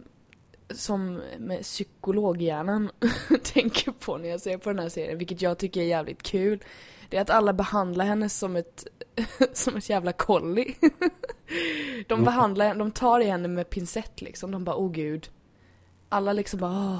som 0.70 1.22
med 1.38 1.62
psykologhjärnan 1.62 2.92
tänker 3.44 3.92
på 3.92 4.18
när 4.18 4.30
jag 4.30 4.42
ser 4.42 4.58
på 4.58 4.70
den 4.70 4.80
här 4.80 4.90
serien, 4.90 5.18
vilket 5.18 5.42
jag 5.42 5.58
tycker 5.58 5.82
är 5.82 5.86
jävligt 5.86 6.24
kul. 6.24 6.64
Det 7.10 7.18
är 7.18 7.22
att 7.22 7.30
alla 7.30 7.54
behandlar 7.54 8.06
henne 8.06 8.30
som 8.30 8.56
ett, 8.56 8.88
som 9.54 9.76
ett 9.78 9.90
jävla 9.90 10.12
kolli. 10.12 10.76
De 12.08 12.24
behandlar, 12.24 12.76
de 12.76 12.92
tar 12.92 13.20
i 13.20 13.24
henne 13.24 13.48
med 13.48 13.70
pincett 13.70 14.22
liksom, 14.22 14.52
de 14.52 14.64
bara 14.64 14.76
oh 14.76 14.92
gud. 14.92 15.30
Alla 16.10 16.34
liksom 16.34 16.60
bara 16.60 16.72
åh. 16.72 17.00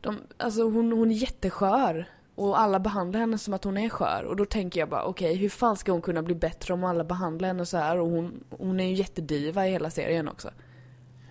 De, 0.00 0.18
alltså 0.36 0.62
hon, 0.62 0.92
hon 0.92 1.10
är 1.10 1.14
jätteskör. 1.14 2.06
Och 2.42 2.60
alla 2.60 2.80
behandlar 2.80 3.20
henne 3.20 3.38
som 3.38 3.54
att 3.54 3.64
hon 3.64 3.78
är 3.78 3.88
skör. 3.88 4.24
Och 4.24 4.36
då 4.36 4.44
tänker 4.44 4.80
jag 4.80 4.88
bara, 4.88 5.04
okej, 5.04 5.34
hur 5.36 5.48
fan 5.48 5.76
ska 5.76 5.92
hon 5.92 6.02
kunna 6.02 6.22
bli 6.22 6.34
bättre 6.34 6.74
om 6.74 6.84
alla 6.84 7.04
behandlar 7.04 7.48
henne 7.48 7.66
så 7.66 7.76
här? 7.76 7.98
Och 7.98 8.08
hon, 8.08 8.44
hon 8.50 8.80
är 8.80 8.84
ju 8.88 8.94
jättediva 8.94 9.68
i 9.68 9.70
hela 9.70 9.90
serien 9.90 10.28
också. 10.28 10.50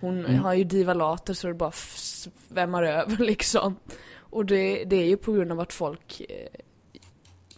Hon 0.00 0.18
Mm. 0.24 0.38
har 0.38 0.54
ju 0.54 0.64
divalater 0.64 1.34
så 1.34 1.46
det 1.46 1.54
bara 1.54 1.70
svämmar 1.72 2.82
över 2.82 3.16
liksom. 3.24 3.76
Och 4.18 4.46
det, 4.46 4.84
det 4.84 4.96
är 4.96 5.06
ju 5.06 5.16
på 5.16 5.32
grund 5.32 5.52
av 5.52 5.60
att 5.60 5.72
folk 5.72 6.20
eh, 6.28 6.60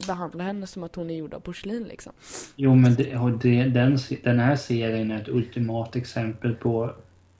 behandlar 0.06 0.44
henne 0.44 0.66
som 0.66 0.82
att 0.82 0.94
hon 0.96 1.10
är 1.10 1.14
gjord 1.14 1.34
av 1.34 1.40
porslin 1.40 1.82
liksom. 1.84 2.12
Jo 2.56 2.74
men 2.74 2.94
det, 2.94 3.04
det, 3.42 3.64
den, 3.64 3.98
den 4.22 4.38
här 4.38 4.56
serien 4.56 5.10
är 5.10 5.20
ett 5.20 5.28
ultimat 5.28 5.96
exempel 5.96 6.54
på 6.54 6.90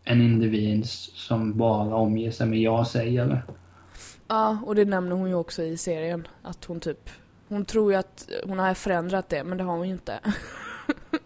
en 0.05 0.21
individ 0.21 0.87
som 1.15 1.59
bara 1.59 1.95
omger 1.97 2.31
sig 2.31 2.47
med 2.47 2.61
ja-sägare. 2.61 3.43
Ja, 4.29 4.59
och 4.67 4.75
det 4.75 4.85
nämner 4.85 5.17
hon 5.17 5.29
ju 5.29 5.35
också 5.35 5.63
i 5.63 5.77
serien. 5.77 6.29
Att 6.43 6.65
hon 6.65 6.81
typ, 6.81 7.11
hon 7.49 7.65
tror 7.65 7.93
ju 7.93 7.99
att 7.99 8.29
hon 8.47 8.59
har 8.59 8.75
förändrat 8.75 9.29
det, 9.29 9.45
men 9.45 9.59
det 9.59 9.65
har 9.65 9.77
hon 9.77 9.87
ju 9.87 9.93
inte. 9.93 10.21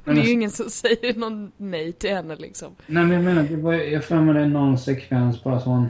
Men 0.05 0.15
det 0.15 0.21
är 0.21 0.25
ju 0.25 0.33
ingen 0.33 0.51
som 0.51 0.71
säger 0.71 1.19
någon 1.19 1.53
nej 1.57 1.93
till 1.93 2.11
henne 2.11 2.37
liksom. 2.37 2.75
Nej 2.87 3.05
men 3.05 3.13
jag 3.13 3.25
menar, 3.25 3.43
det 3.43 3.57
var, 3.57 3.73
jag 3.73 4.23
mig 4.25 4.35
det 4.35 4.41
är 4.41 4.47
någon 4.47 4.79
sekvens 4.79 5.45
bara 5.45 5.61
så 5.61 5.71
hon... 5.71 5.89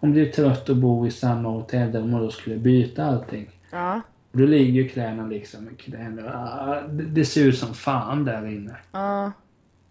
Hon 0.00 0.12
blev 0.12 0.30
trött 0.32 0.70
att 0.70 0.76
bo 0.76 1.06
i 1.06 1.10
samma 1.10 1.48
hotellrum 1.48 2.14
och 2.14 2.20
då 2.20 2.30
skulle 2.30 2.56
byta 2.56 3.04
allting. 3.04 3.50
Ja, 3.70 4.00
Och 4.32 4.38
då 4.38 4.46
ligger 4.46 4.82
ju 4.82 4.88
kläderna 4.88 5.26
liksom 5.26 5.68
kläder. 5.78 6.32
Ah, 6.34 6.80
det, 6.88 7.02
det 7.02 7.24
ser 7.24 7.44
ut 7.44 7.58
som 7.58 7.74
fan 7.74 8.24
där 8.24 8.46
inne. 8.46 8.76
ja, 8.92 9.32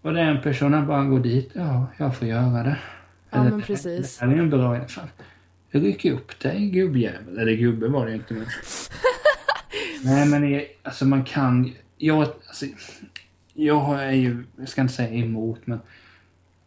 Och 0.02 0.14
det 0.14 0.22
är 0.22 0.26
en 0.26 0.42
person 0.42 0.72
som 0.72 0.88
bara 0.88 1.04
går 1.04 1.20
dit. 1.20 1.52
Ja, 1.54 1.86
jag 1.98 2.18
får 2.18 2.28
göra 2.28 2.64
det. 2.64 2.78
Ja, 3.30 3.44
men 3.44 3.62
precis. 3.62 4.18
Det 4.18 4.26
här 4.26 4.34
är 4.34 4.40
en 4.40 4.50
bra 4.50 4.78
idé. 4.78 4.88
Fan. 4.88 5.08
Ryck 5.80 6.06
upp 6.06 6.40
dig 6.40 6.70
gubbjävel. 6.70 7.38
Eller 7.38 7.54
gubbe 7.54 7.88
var 7.88 8.06
det 8.06 8.14
inte 8.14 8.34
men. 8.34 8.46
Nej 10.04 10.28
men 10.28 10.42
det, 10.42 10.68
alltså 10.84 11.06
man 11.06 11.24
kan 11.24 11.74
jag, 11.98 12.22
alltså, 12.22 12.66
jag 13.54 14.04
är 14.04 14.12
ju, 14.12 14.44
jag 14.58 14.70
ska 14.70 14.82
inte 14.82 14.94
säga 14.94 15.14
emot 15.14 15.68
men 15.68 15.80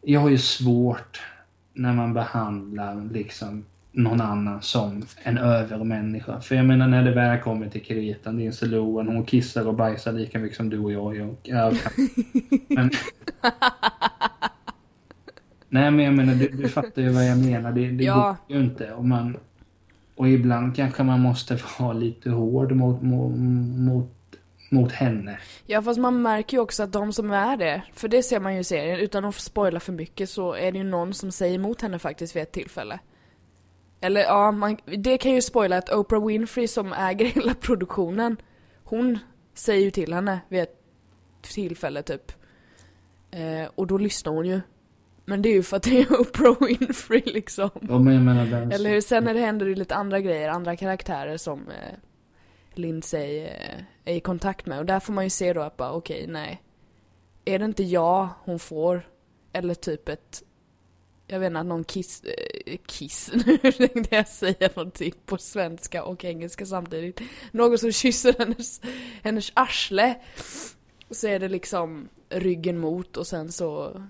jag 0.03 0.21
har 0.21 0.31
ju 0.31 0.39
svårt 0.39 1.23
när 1.73 1.93
man 1.93 2.15
behandlar 2.15 3.09
liksom 3.13 3.65
någon 3.93 4.21
annan 4.21 4.63
som 4.63 5.07
en 5.23 5.39
övermänniska. 5.39 6.41
För 6.41 6.55
jag 6.55 6.67
menar 6.67 6.89
när 6.89 7.05
det 7.05 7.11
väl 7.11 7.41
kommer 7.41 7.69
till 7.69 7.85
kritan, 7.85 8.37
din 8.37 8.53
Loen, 8.63 9.09
hon 9.09 9.25
kissar 9.25 9.67
och 9.67 9.75
bajsar 9.75 10.13
lika 10.13 10.39
mycket 10.39 10.57
som 10.57 10.71
du 10.71 10.79
och 10.79 10.93
jag 10.93 11.37
gör. 11.45 11.75
Men, 12.75 12.91
Nej 15.69 15.91
men 15.91 16.05
jag 16.05 16.15
menar 16.15 16.35
du, 16.35 16.49
du 16.49 16.69
fattar 16.69 17.03
ju 17.03 17.09
vad 17.09 17.27
jag 17.27 17.39
menar. 17.39 17.73
Det, 17.73 17.91
det 17.91 18.05
Ja. 18.05 18.37
går 18.49 18.57
ju 18.57 18.63
inte. 18.65 18.93
Och, 18.93 19.05
man, 19.05 19.37
och 20.17 20.29
ibland 20.29 20.77
kanske 20.77 21.03
man 21.03 21.21
måste 21.21 21.59
vara 21.79 21.93
lite 21.93 22.31
hård 22.31 22.73
mot, 22.73 23.03
mot, 23.03 23.33
mot, 23.79 24.13
mot 24.71 24.93
henne. 24.93 25.39
Ja 25.67 25.83
fast 25.83 26.01
man 26.01 26.23
märker 26.23 26.57
ju 26.57 26.61
också 26.63 26.83
att 26.83 26.93
de 26.93 27.13
som 27.13 27.31
är 27.31 27.57
det, 27.57 27.83
för 27.93 28.09
det 28.09 28.23
ser 28.23 28.41
man 28.41 28.55
ju 28.55 28.61
i 28.61 28.65
serien, 28.65 29.01
utan 29.01 29.25
att 29.25 29.35
spoila 29.35 29.81
för 29.81 29.93
mycket 29.93 30.31
så 30.31 30.53
är 30.55 30.73
det 30.73 30.79
ju 30.79 30.85
någon 30.85 31.15
som 31.15 31.31
säger 31.33 31.55
emot 31.55 31.83
henne 31.83 31.99
faktiskt 31.99 32.37
vid 32.37 32.43
ett 32.43 32.53
tillfälle. 32.53 32.99
Eller 34.01 34.21
ja, 34.21 34.51
man, 34.53 34.77
det 34.99 35.19
kan 35.19 35.33
ju 35.33 35.43
spoila 35.43 35.77
att 35.79 35.91
Oprah 35.95 36.27
Winfrey 36.27 36.69
som 36.69 36.93
äger 36.93 37.27
hela 37.35 37.55
produktionen, 37.55 38.37
hon 38.85 39.19
säger 39.55 39.85
ju 39.85 39.91
till 39.91 40.13
henne 40.15 40.41
vid 40.49 40.61
ett 40.63 40.77
tillfälle 41.43 42.03
typ. 42.03 42.33
Eh, 43.31 43.71
och 43.75 43.87
då 43.87 43.99
lyssnar 43.99 44.33
hon 44.33 44.47
ju. 44.47 44.61
Men 45.29 45.43
det 45.43 45.49
är 45.49 45.53
ju 45.53 45.63
för 45.63 45.77
att 45.77 45.83
det 45.83 46.01
är 46.01 46.21
Oprah 46.21 46.57
Winfrey 46.61 47.23
liksom. 47.25 47.71
Ja, 47.81 47.99
men 47.99 48.15
jag 48.15 48.23
menar 48.23 48.47
den, 48.47 48.73
Eller 48.73 48.91
hur? 48.91 49.01
Sen 49.01 49.25
när 49.25 49.35
det 49.35 49.41
händer 49.41 49.67
ju 49.67 49.75
lite 49.75 49.95
andra 49.95 50.21
grejer, 50.21 50.49
andra 50.49 50.77
karaktärer 50.77 51.37
som 51.37 51.69
eh, 51.69 51.99
Lindsay 52.75 53.39
eh, 53.39 53.81
är 54.05 54.15
i 54.15 54.21
kontakt 54.21 54.67
med. 54.67 54.79
Och 54.79 54.87
där 54.87 55.01
får 55.01 55.13
man 55.13 55.25
ju 55.25 55.31
se 55.31 55.53
då 55.53 55.63
att 55.63 55.77
bara 55.77 55.93
okej, 55.93 56.27
nej. 56.29 56.63
Är 57.45 57.59
det 57.59 57.65
inte 57.65 57.83
jag 57.83 58.29
hon 58.45 58.59
får? 58.59 59.09
Eller 59.53 59.75
typ 59.75 60.09
ett, 60.09 60.43
jag 61.27 61.41
vet 61.41 61.47
inte, 61.47 61.63
någon 61.63 61.85
kiss, 61.85 62.23
eh, 62.25 62.77
kiss, 62.87 63.31
nu 63.47 63.73
tänkte 63.73 64.17
jag 64.17 64.29
säga 64.29 64.71
någonting 64.75 65.15
på 65.27 65.39
svenska 65.39 66.05
och 66.05 66.25
engelska 66.25 66.67
samtidigt. 66.67 67.21
Någon 67.53 67.79
som 67.79 67.93
kysser 67.93 68.35
hennes, 68.39 68.81
hennes 69.23 69.53
arsle. 69.55 70.15
Så 71.11 71.29
är 71.29 71.39
det 71.39 71.49
liksom 71.49 72.09
ryggen 72.29 72.79
mot 72.79 73.17
och 73.17 73.27
sen 73.27 73.53
så 73.53 74.03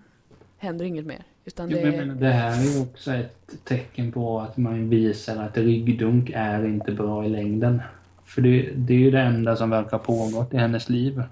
händer 0.59 0.85
inget 0.85 1.07
mer. 1.07 1.23
Utan 1.45 1.71
Jo, 1.71 1.77
det 1.77 1.85
men 1.85 1.93
jag 1.93 2.07
menar, 2.07 2.21
det 2.21 2.33
här 2.33 2.61
är 2.61 2.65
ju 2.65 2.83
också 2.83 3.13
ett 3.13 3.51
tecken 3.65 4.13
på 4.13 4.41
att 4.41 4.57
man 4.57 4.89
visar 4.89 5.37
att 5.37 5.57
ryggdunk 5.57 6.31
är 6.35 6.65
inte 6.65 6.93
bra 6.93 7.25
i 7.25 7.29
längden. 7.29 7.83
För 8.25 8.43
det, 8.43 8.71
det 8.75 8.95
är 8.95 8.99
ju 8.99 9.11
det 9.11 9.21
enda 9.21 9.57
som 9.57 9.71
verkar 9.71 9.99
pågått 9.99 10.55
i 10.55 10.57
hennes 10.57 10.89
liv. 10.89 11.23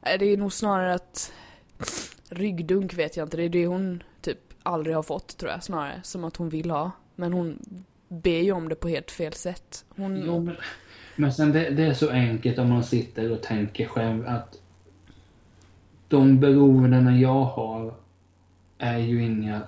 Det 0.00 0.24
är 0.24 0.36
nog 0.36 0.52
snarare 0.52 0.94
att 0.94 1.32
ryggdunk 2.28 2.94
vet 2.94 3.16
jag 3.16 3.26
inte. 3.26 3.36
Det 3.36 3.42
är 3.42 3.48
det 3.48 3.66
hon 3.66 4.02
typ 4.20 4.38
aldrig 4.62 4.96
har 4.96 5.02
fått 5.02 5.36
tror 5.36 5.50
jag 5.50 5.62
snarare. 5.62 6.00
Som 6.02 6.24
att 6.24 6.36
hon 6.36 6.48
vill 6.48 6.70
ha. 6.70 6.90
Men 7.16 7.32
hon 7.32 7.58
ber 8.08 8.40
ju 8.40 8.52
om 8.52 8.68
det 8.68 8.74
på 8.74 8.88
helt 8.88 9.10
fel 9.10 9.32
sätt. 9.32 9.84
Hon... 9.88 10.22
Jo, 10.26 10.40
men, 10.40 10.56
men 11.16 11.32
sen 11.32 11.52
det, 11.52 11.70
det 11.70 11.82
är 11.82 11.94
så 11.94 12.10
enkelt 12.10 12.58
om 12.58 12.68
man 12.68 12.84
sitter 12.84 13.32
och 13.32 13.42
tänker 13.42 13.86
själv 13.86 14.26
att 14.26 14.58
de 16.08 16.40
beroendena 16.40 17.16
jag 17.16 17.44
har 17.44 17.94
är 18.82 18.98
ju 18.98 19.24
inga 19.24 19.60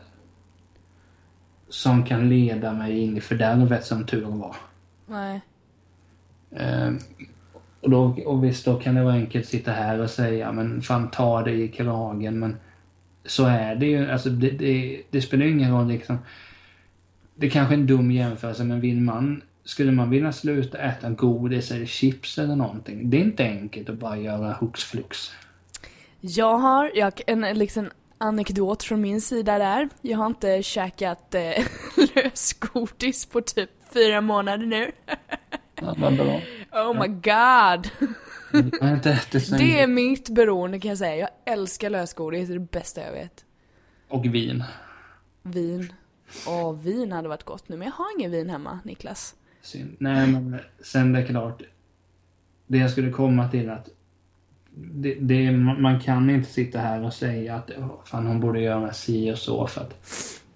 som 1.69 2.05
kan 2.05 2.29
leda 2.29 2.73
mig 2.73 2.99
in 2.99 3.17
i 3.17 3.21
fördärvet 3.21 3.85
som 3.85 4.07
tur 4.07 4.25
var. 4.25 4.57
Nej. 5.07 5.41
Eh, 6.51 6.93
Och, 7.81 7.91
då, 7.91 8.17
och 8.27 8.45
visst, 8.45 8.65
då 8.65 8.81
kan 8.81 8.95
det 8.95 9.05
vara 9.05 9.15
enkelt 9.15 9.45
att 9.45 9.51
sitta 9.51 9.73
här 9.73 9.99
och 10.01 10.11
säga 10.11 10.53
men 10.53 10.83
fan 10.83 11.11
ta 11.11 11.43
dig 11.43 11.63
i 11.63 11.69
kragen 11.69 12.39
men 12.39 12.57
så 13.25 13.45
är 13.47 13.75
det 13.75 13.87
ju. 13.87 14.11
Alltså 14.11 14.31
det, 14.31 14.51
det, 14.51 15.03
det 15.11 15.21
spelar 15.23 15.45
ju 15.45 15.53
ingen 15.53 15.73
roll 15.73 15.89
liksom. 15.89 16.19
Det 17.35 17.47
är 17.47 17.51
kanske 17.51 17.75
är 17.75 17.79
en 17.79 17.87
dum 17.87 18.11
jämförelse 18.11 18.65
men 18.65 18.81
vill 18.81 19.01
man 19.01 19.43
skulle 19.65 19.93
man 19.93 20.11
vilja 20.11 20.33
sluta 20.33 20.79
äta 20.79 21.11
godis 21.11 21.71
eller 21.71 21.87
chips 21.87 22.39
eller 22.39 22.57
någonting. 22.57 23.11
Det 23.11 23.17
är 23.17 23.21
inte 23.25 23.45
enkelt 23.45 23.89
att 23.89 23.99
bara 23.99 24.17
göra 24.17 24.53
hux 24.61 24.85
flux. 24.85 25.31
Jag 26.21 26.59
har 26.59 26.91
jag, 26.95 27.13
en 27.27 27.41
liksom 27.41 27.91
anekdot 28.19 28.83
från 28.83 29.01
min 29.01 29.21
sida 29.21 29.59
där. 29.59 29.89
Jag 30.01 30.19
har 30.19 30.27
inte 30.27 30.63
käkat 30.63 31.35
eh, 31.35 31.43
lösgodis 32.15 33.27
på 33.27 33.41
typ 33.41 33.71
fyra 33.93 34.21
månader 34.21 34.67
nu. 34.67 34.93
Ja, 35.75 35.95
vad 35.99 36.17
bra. 36.17 36.41
Oh 36.73 37.01
my 37.01 37.09
god. 37.09 38.11
Sen... 39.43 39.59
Det 39.59 39.81
är 39.81 39.87
mitt 39.87 40.29
beroende 40.29 40.81
kan 40.81 40.89
jag 40.89 40.99
säga. 40.99 41.17
Jag 41.17 41.53
älskar 41.55 41.91
lösgodis, 41.91 42.49
det 42.49 42.55
är 42.55 42.59
det 42.59 42.71
bästa 42.71 43.01
jag 43.01 43.13
vet. 43.13 43.45
Och 44.09 44.25
vin. 44.25 44.65
Vin. 45.43 45.93
Åh, 46.47 46.73
vin 46.73 47.13
hade 47.13 47.29
varit 47.29 47.45
gott 47.45 47.69
nu, 47.69 47.77
men 47.77 47.87
jag 47.87 47.95
har 47.95 48.07
ingen 48.19 48.31
vin 48.31 48.51
hemma, 48.51 48.79
Niklas. 48.85 49.35
Synd. 49.63 49.97
Nej, 49.99 50.27
men 50.27 50.59
sen 50.83 51.13
det 51.13 51.19
är 51.19 51.27
klart. 51.27 51.63
Det 52.67 52.79
jag 52.79 52.91
skulle 52.91 53.11
komma 53.11 53.49
till 53.49 53.71
att 53.71 53.89
det, 54.77 55.15
det, 55.15 55.53
man 55.53 56.01
kan 56.01 56.31
inte 56.31 56.51
sitta 56.51 56.79
här 56.79 57.05
och 57.05 57.15
säga 57.15 57.55
att 57.55 57.71
fan 58.05 58.27
hon 58.27 58.41
borde 58.41 58.61
göra 58.61 58.93
si 58.93 59.33
och 59.33 59.39
så 59.39 59.67
för 59.67 59.81
att 59.81 60.05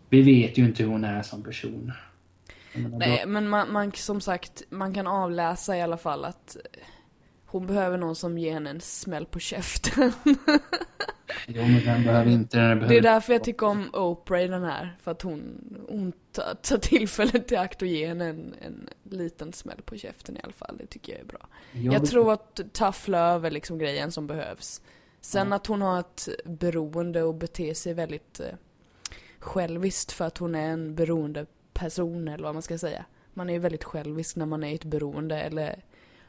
vi 0.08 0.22
vet 0.22 0.58
ju 0.58 0.64
inte 0.64 0.82
hur 0.82 0.90
hon 0.90 1.04
är 1.04 1.22
som 1.22 1.42
person. 1.42 1.92
Nej, 2.74 3.24
men 3.26 3.48
man, 3.48 3.72
man, 3.72 3.92
som 3.92 4.20
sagt, 4.20 4.62
man 4.70 4.94
kan 4.94 5.06
avläsa 5.06 5.76
i 5.76 5.82
alla 5.82 5.96
fall 5.96 6.24
att 6.24 6.56
hon 7.50 7.66
behöver 7.66 7.98
någon 7.98 8.14
som 8.16 8.38
ger 8.38 8.52
henne 8.52 8.70
en 8.70 8.80
smäll 8.80 9.26
på 9.26 9.38
käften. 9.38 10.12
jo, 11.46 11.62
men 11.62 11.84
den 11.84 12.04
behöver 12.04 12.30
inte 12.30 12.58
den 12.58 12.78
behöver... 12.78 12.88
Det 12.88 12.98
är 12.98 13.02
därför 13.02 13.32
jag 13.32 13.44
tycker 13.44 13.66
om 13.66 13.90
Oprah 13.94 14.42
i 14.42 14.48
den 14.48 14.62
här. 14.62 14.96
För 15.02 15.10
att 15.10 15.22
hon, 15.22 15.64
hon 15.88 16.12
tar, 16.32 16.54
tar 16.62 16.78
tillfället 16.78 17.52
i 17.52 17.56
akt 17.56 17.82
och 17.82 17.88
ger 17.88 18.08
henne 18.08 18.24
en, 18.24 18.54
en 18.60 18.88
liten 19.02 19.52
smäll 19.52 19.82
på 19.82 19.96
käften 19.96 20.36
i 20.36 20.40
alla 20.42 20.52
fall. 20.52 20.76
Det 20.78 20.86
tycker 20.86 21.12
jag 21.12 21.20
är 21.20 21.24
bra. 21.24 21.48
Jag, 21.72 21.94
jag 21.94 22.06
tror 22.06 22.32
att 22.32 22.60
tough 22.72 23.10
love 23.10 23.48
är 23.48 23.50
liksom 23.50 23.78
grejen 23.78 24.12
som 24.12 24.26
behövs. 24.26 24.82
Sen 25.20 25.48
ja. 25.48 25.56
att 25.56 25.66
hon 25.66 25.82
har 25.82 26.00
ett 26.00 26.28
beroende 26.44 27.22
och 27.22 27.34
beter 27.34 27.74
sig 27.74 27.94
väldigt 27.94 28.40
eh, 28.40 28.54
själviskt 29.38 30.12
för 30.12 30.24
att 30.24 30.38
hon 30.38 30.54
är 30.54 30.68
en 30.68 30.94
beroende 30.94 31.46
person 31.72 32.28
eller 32.28 32.44
vad 32.44 32.54
man 32.54 32.62
ska 32.62 32.78
säga. 32.78 33.04
Man 33.34 33.48
är 33.48 33.52
ju 33.52 33.58
väldigt 33.58 33.84
självisk 33.84 34.36
när 34.36 34.46
man 34.46 34.64
är 34.64 34.68
i 34.68 34.74
ett 34.74 34.84
beroende 34.84 35.40
eller 35.40 35.84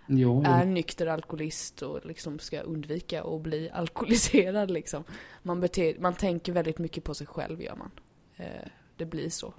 jo, 0.09 0.43
är 0.45 0.65
nykter 0.65 1.07
alkoholist 1.07 1.81
och 1.81 2.05
liksom 2.05 2.39
ska 2.39 2.59
undvika 2.59 3.23
att 3.23 3.41
bli 3.41 3.69
alkoholiserad 3.73 4.71
liksom. 4.71 5.03
Man, 5.43 5.61
beter, 5.61 5.95
man 5.99 6.13
tänker 6.13 6.53
väldigt 6.53 6.77
mycket 6.77 7.03
på 7.03 7.13
sig 7.13 7.27
själv 7.27 7.61
gör 7.61 7.75
man. 7.75 7.91
Eh, 8.37 8.67
det 8.97 9.05
blir 9.05 9.29
så. 9.29 9.53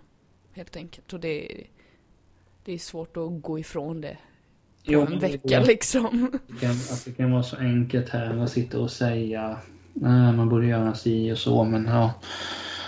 Helt 0.53 0.77
enkelt. 0.77 1.13
Och 1.13 1.21
det 1.21 1.53
är, 1.53 1.67
det 2.65 2.73
är 2.73 2.79
svårt 2.79 3.17
att 3.17 3.43
gå 3.43 3.59
ifrån 3.59 4.01
det 4.01 4.17
på 4.85 4.93
jo, 4.93 5.07
en 5.07 5.19
vecka 5.19 5.61
det, 5.61 5.67
liksom. 5.67 6.39
Det 6.47 6.61
kan, 6.61 6.71
att 6.71 7.05
det 7.05 7.13
kan 7.13 7.33
vara 7.33 7.43
så 7.43 7.57
enkelt 7.57 8.09
här 8.09 8.39
att 8.39 8.51
sitta 8.51 8.81
och 8.81 8.91
säga 8.91 9.59
nej 9.93 10.33
man 10.33 10.49
borde 10.49 10.67
göra 10.67 10.95
si 10.95 11.33
och 11.33 11.39
så 11.39 11.65
men 11.65 11.85
ja. 11.85 12.13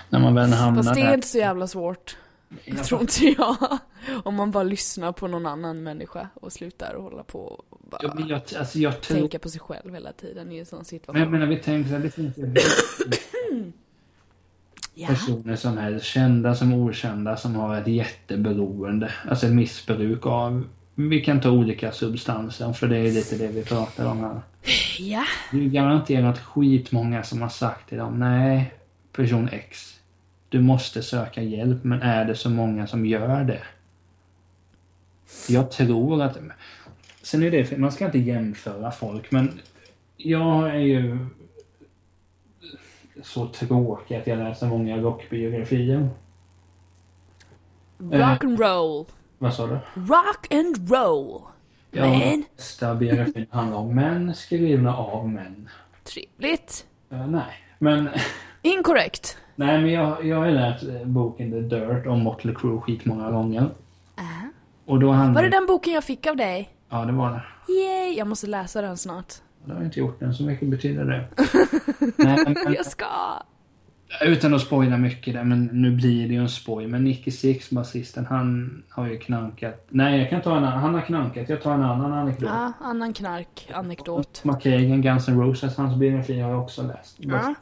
När 0.09 0.19
man 0.19 0.35
väl 0.35 0.53
hamnar 0.53 0.83
Fast 0.83 0.95
det 0.95 1.01
är 1.01 1.15
inte 1.15 1.29
så 1.29 1.39
jävla 1.39 1.67
svårt. 1.67 2.17
Jag 2.65 2.85
tror 2.85 3.01
inte 3.01 3.27
jag. 3.27 3.79
Om 4.25 4.35
man 4.35 4.51
bara 4.51 4.63
lyssnar 4.63 5.13
på 5.13 5.29
någon 5.29 5.47
annan 5.47 5.83
människa 5.83 6.29
och 6.35 6.53
slutar 6.53 6.95
och 6.95 7.03
hålla 7.03 7.23
på 7.23 7.39
och 7.39 7.81
bara 7.91 8.01
ja, 8.03 8.15
jag, 8.29 8.41
alltså 8.59 8.79
jag 8.79 9.01
tror... 9.01 9.19
tänka 9.19 9.39
på 9.39 9.49
sig 9.49 9.61
själv 9.61 9.95
hela 9.95 10.13
tiden 10.13 10.53
i 10.53 10.59
en 10.59 10.67
sån 10.67 10.85
situation. 10.85 11.21
Men 11.21 11.23
jag 11.23 11.31
menar, 11.31 11.47
vi 11.47 11.57
tänker 11.57 11.97
att 11.97 12.03
det 12.03 12.11
finns 12.11 12.37
personer 15.09 15.57
som 15.57 15.79
är 15.79 15.99
kända 15.99 16.55
som 16.55 16.75
okända 16.75 17.37
som 17.37 17.55
har 17.55 17.77
ett 17.77 17.87
jätteberoende. 17.87 19.13
Alltså 19.29 19.47
ett 19.47 19.53
missbruk 19.53 20.27
av, 20.27 20.65
vi 20.95 21.21
kan 21.21 21.41
ta 21.41 21.51
olika 21.51 21.93
substanser 21.93 22.73
för 22.73 22.89
det 22.89 22.99
är 22.99 23.13
lite 23.13 23.37
det 23.37 23.49
vi 23.49 23.65
pratar 23.65 24.07
om 24.07 24.21
här. 24.21 24.41
Ja. 24.99 25.25
Det 25.53 25.57
är 25.57 25.69
garanterat 25.69 26.39
skitmånga 26.39 27.23
som 27.23 27.43
har 27.43 27.49
sagt 27.49 27.89
till 27.89 27.99
dem, 27.99 28.19
nej, 28.19 28.75
person 29.13 29.49
X 29.53 30.02
du 30.53 30.61
måste 30.61 31.03
söka 31.03 31.43
hjälp, 31.43 31.85
men 31.85 32.03
är 32.03 32.25
det 32.25 32.35
så 32.35 32.51
många 32.51 32.87
som 32.87 33.07
gör 33.07 33.45
det? 33.45 33.63
Jag 35.49 35.71
tror 35.71 36.23
att... 36.23 36.39
Sen 37.23 37.43
är 37.43 37.51
det, 37.51 37.79
man 37.79 37.93
ska 37.93 38.05
inte 38.05 38.19
jämföra 38.19 38.91
folk, 38.91 39.31
men 39.31 39.61
jag 40.17 40.71
är 40.71 40.79
ju 40.79 41.19
så 43.23 43.49
tråkig 43.49 44.15
att 44.15 44.27
jag 44.27 44.39
läser 44.39 44.67
många 44.67 44.97
rockbiografier. 44.97 46.09
Rock 47.99 48.45
and 48.45 48.61
roll. 48.61 49.01
Eh, 49.01 49.15
vad 49.39 49.55
sa 49.55 49.67
du? 49.67 49.79
Rock 49.95 50.53
and 50.55 50.91
roll. 50.91 51.43
Ja, 51.91 52.07
men. 52.07 52.45
Nästa 52.57 52.95
biografi 52.95 53.47
handlar 53.51 53.79
om 53.79 53.95
män 53.95 54.35
skrivna 54.35 54.97
av 54.97 55.29
män. 55.29 55.69
Trevligt. 56.05 56.87
Uh, 57.13 57.27
nej, 57.27 57.55
men... 57.79 58.09
Inkorrekt. 58.63 59.37
Nej, 59.57 59.83
men 59.83 59.93
jag, 59.93 60.25
jag 60.25 60.37
har 60.37 60.47
ju 60.47 60.53
läst 60.53 60.85
eh, 60.85 61.05
boken 61.05 61.51
The 61.51 61.61
Dirt 61.61 62.07
om 62.07 62.23
Motley 62.23 62.55
Crue 62.55 62.81
skitmånga 62.81 63.31
gånger. 63.31 63.63
Uh. 63.63 64.47
Och 64.87 65.01
då 65.01 65.11
handlar... 65.11 65.43
Var 65.43 65.51
det 65.51 65.57
den 65.57 65.67
boken 65.67 65.93
jag 65.93 66.05
fick 66.05 66.27
av 66.27 66.37
dig? 66.37 66.71
Ja, 66.91 67.05
det 67.05 67.13
var 67.13 67.31
det. 67.31 67.73
Yay! 67.73 68.19
Jag 68.19 68.27
måste 68.27 68.47
läsa 68.47 68.83
den 68.83 68.97
snart. 68.97 69.35
Det 69.65 69.73
har 69.73 69.79
jag 69.79 69.87
inte 69.87 69.99
gjort 69.99 70.21
den, 70.21 70.35
så 70.35 70.43
mycket 70.43 70.69
betyder 70.69 71.05
det. 71.05 71.29
Nej, 72.25 72.45
men, 72.47 72.75
jag 72.75 72.87
ska! 72.87 73.07
Utan 74.21 74.55
att 74.55 74.61
spoila 74.61 74.97
mycket 74.97 75.35
där, 75.35 75.45
men 75.45 75.65
nu 75.73 75.91
blir 75.91 76.29
det 76.29 76.35
ju 76.35 76.41
en 76.41 76.49
spoil. 76.49 76.89
Men 76.89 77.05
Nicky 77.05 77.31
Six, 77.31 77.71
basisten, 77.71 78.27
han 78.27 78.83
har 78.89 79.07
ju 79.07 79.19
knarkat. 79.19 79.87
Nej, 79.89 80.21
jag 80.21 80.31
kan 80.31 80.43
ta 80.43 80.57
en 80.57 80.65
annan. 80.65 80.79
Han 80.79 80.95
har 80.95 81.01
knarkat. 81.01 81.49
Jag 81.49 81.63
tar 81.63 81.75
en 81.75 81.83
annan 81.83 82.13
anekdot. 82.13 82.49
Ja, 82.49 82.73
annan 82.81 83.13
knark. 83.13 83.71
Anekdot. 83.75 84.45
McKagan, 84.45 85.03
Guns 85.03 85.29
N' 85.29 85.41
Roses, 85.41 85.77
hans 85.77 85.97
biografi 85.97 86.41
har 86.41 86.51
jag 86.51 86.63
också 86.63 86.83
läst. 86.83 87.17
Ja. 87.19 87.55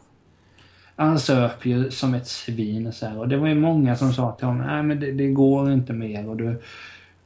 Han 1.00 1.20
söp 1.20 1.66
ju 1.66 1.90
som 1.90 2.14
ett 2.14 2.26
svin 2.26 2.92
så 2.92 3.06
här. 3.06 3.18
Och 3.18 3.28
det 3.28 3.36
var 3.36 3.48
ju 3.48 3.54
många 3.54 3.96
som 3.96 4.12
sa 4.12 4.32
till 4.32 4.46
honom, 4.46 4.66
nej 4.66 4.82
men 4.82 5.00
det, 5.00 5.12
det 5.12 5.28
går 5.28 5.72
inte 5.72 5.92
mer. 5.92 6.28
Och 6.28 6.36
du, 6.36 6.62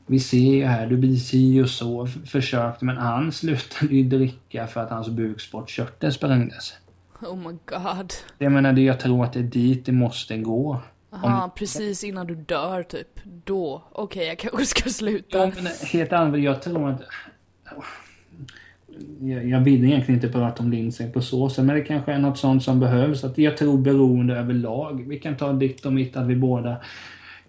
vi 0.07 0.21
ser 0.21 0.55
ju 0.55 0.65
här, 0.65 0.87
du 0.87 0.97
blir 0.97 1.17
si 1.17 1.63
och 1.63 1.69
så. 1.69 2.07
Försökte, 2.27 2.85
men 2.85 2.97
han 2.97 3.33
slutade 3.33 3.95
ju 3.95 4.05
dricka 4.05 4.67
för 4.67 4.81
att 4.81 4.91
hans 4.91 5.09
bukspottkörtel 5.09 6.13
sprängdes. 6.13 6.75
Oh 7.21 7.37
my 7.37 7.59
god. 7.65 8.13
Jag 8.39 8.53
menar, 8.53 8.73
det, 8.73 8.81
jag 8.81 9.01
tror 9.01 9.25
att 9.25 9.33
det 9.33 9.39
är 9.39 9.43
dit 9.43 9.87
det 9.87 9.93
måste 9.93 10.37
gå. 10.37 10.81
Aha, 11.13 11.45
Om... 11.45 11.51
precis 11.51 12.05
innan 12.05 12.27
du 12.27 12.35
dör 12.35 12.83
typ. 12.83 13.21
Då, 13.25 13.83
okej 13.93 14.05
okay, 14.05 14.25
jag 14.27 14.39
kanske 14.39 14.67
ska 14.67 14.91
sluta. 14.91 15.39
Ja, 15.39 15.53
men 15.55 15.73
helt 15.83 16.13
allvarligt, 16.13 16.45
jag 16.45 16.63
tror 16.63 16.91
att 16.91 17.01
jag, 19.21 19.49
jag 19.49 19.61
vill 19.61 19.85
egentligen 19.85 20.23
inte 20.23 20.39
prata 20.39 20.63
om 20.63 20.71
Lindsay 20.71 21.11
på 21.11 21.21
så 21.21 21.49
sätt, 21.49 21.65
men 21.65 21.75
det 21.75 21.83
kanske 21.83 22.13
är 22.13 22.19
något 22.19 22.39
sånt 22.39 22.63
som 22.63 22.81
behövs. 22.81 23.25
Att 23.25 23.39
jag 23.39 23.57
tror 23.57 23.79
beroende 23.79 24.37
överlag. 24.37 25.09
Vi 25.09 25.19
kan 25.19 25.37
ta 25.37 25.53
ditt 25.53 25.87
och 25.87 25.93
mitt, 25.93 26.17
att 26.17 26.27
vi 26.27 26.37
båda 26.37 26.77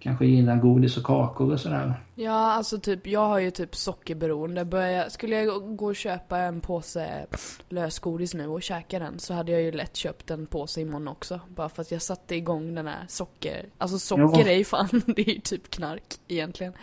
kanske 0.06 0.26
gillar 0.26 0.56
godis 0.56 0.98
och 0.98 1.04
kakor 1.04 1.54
och 1.54 1.60
sådär. 1.60 1.94
Ja, 2.16 2.52
alltså 2.52 2.80
typ, 2.80 3.08
jag 3.08 3.28
har 3.28 3.40
ju 3.40 3.52
typ 3.52 3.76
sockerberoende. 3.76 4.66
Börja, 4.66 5.10
skulle 5.10 5.36
jag 5.36 5.78
gå 5.78 5.86
och 5.86 5.96
köpa 5.96 6.38
en 6.38 6.62
påse 6.62 7.26
lösgodis 7.70 8.34
nu 8.34 8.48
och 8.48 8.62
käka 8.62 9.00
den 9.00 9.20
så 9.20 9.34
hade 9.34 9.52
jag 9.52 9.62
ju 9.62 9.72
lätt 9.72 9.96
köpt 9.96 10.32
en 10.32 10.46
påse 10.46 10.82
imorgon 10.82 11.08
också. 11.08 11.40
Bara 11.48 11.70
för 11.70 11.82
att 11.82 11.92
jag 11.92 12.02
satte 12.02 12.36
igång 12.36 12.76
den 12.76 12.88
här 12.88 13.06
socker... 13.08 13.66
Alltså 13.78 14.00
socker 14.00 14.48
är 14.48 14.58
ju 14.58 14.64
fan, 14.64 14.90
det 15.06 15.22
är 15.22 15.34
ju 15.34 15.40
typ 15.40 15.70
knark 15.70 16.04
egentligen. 16.28 16.74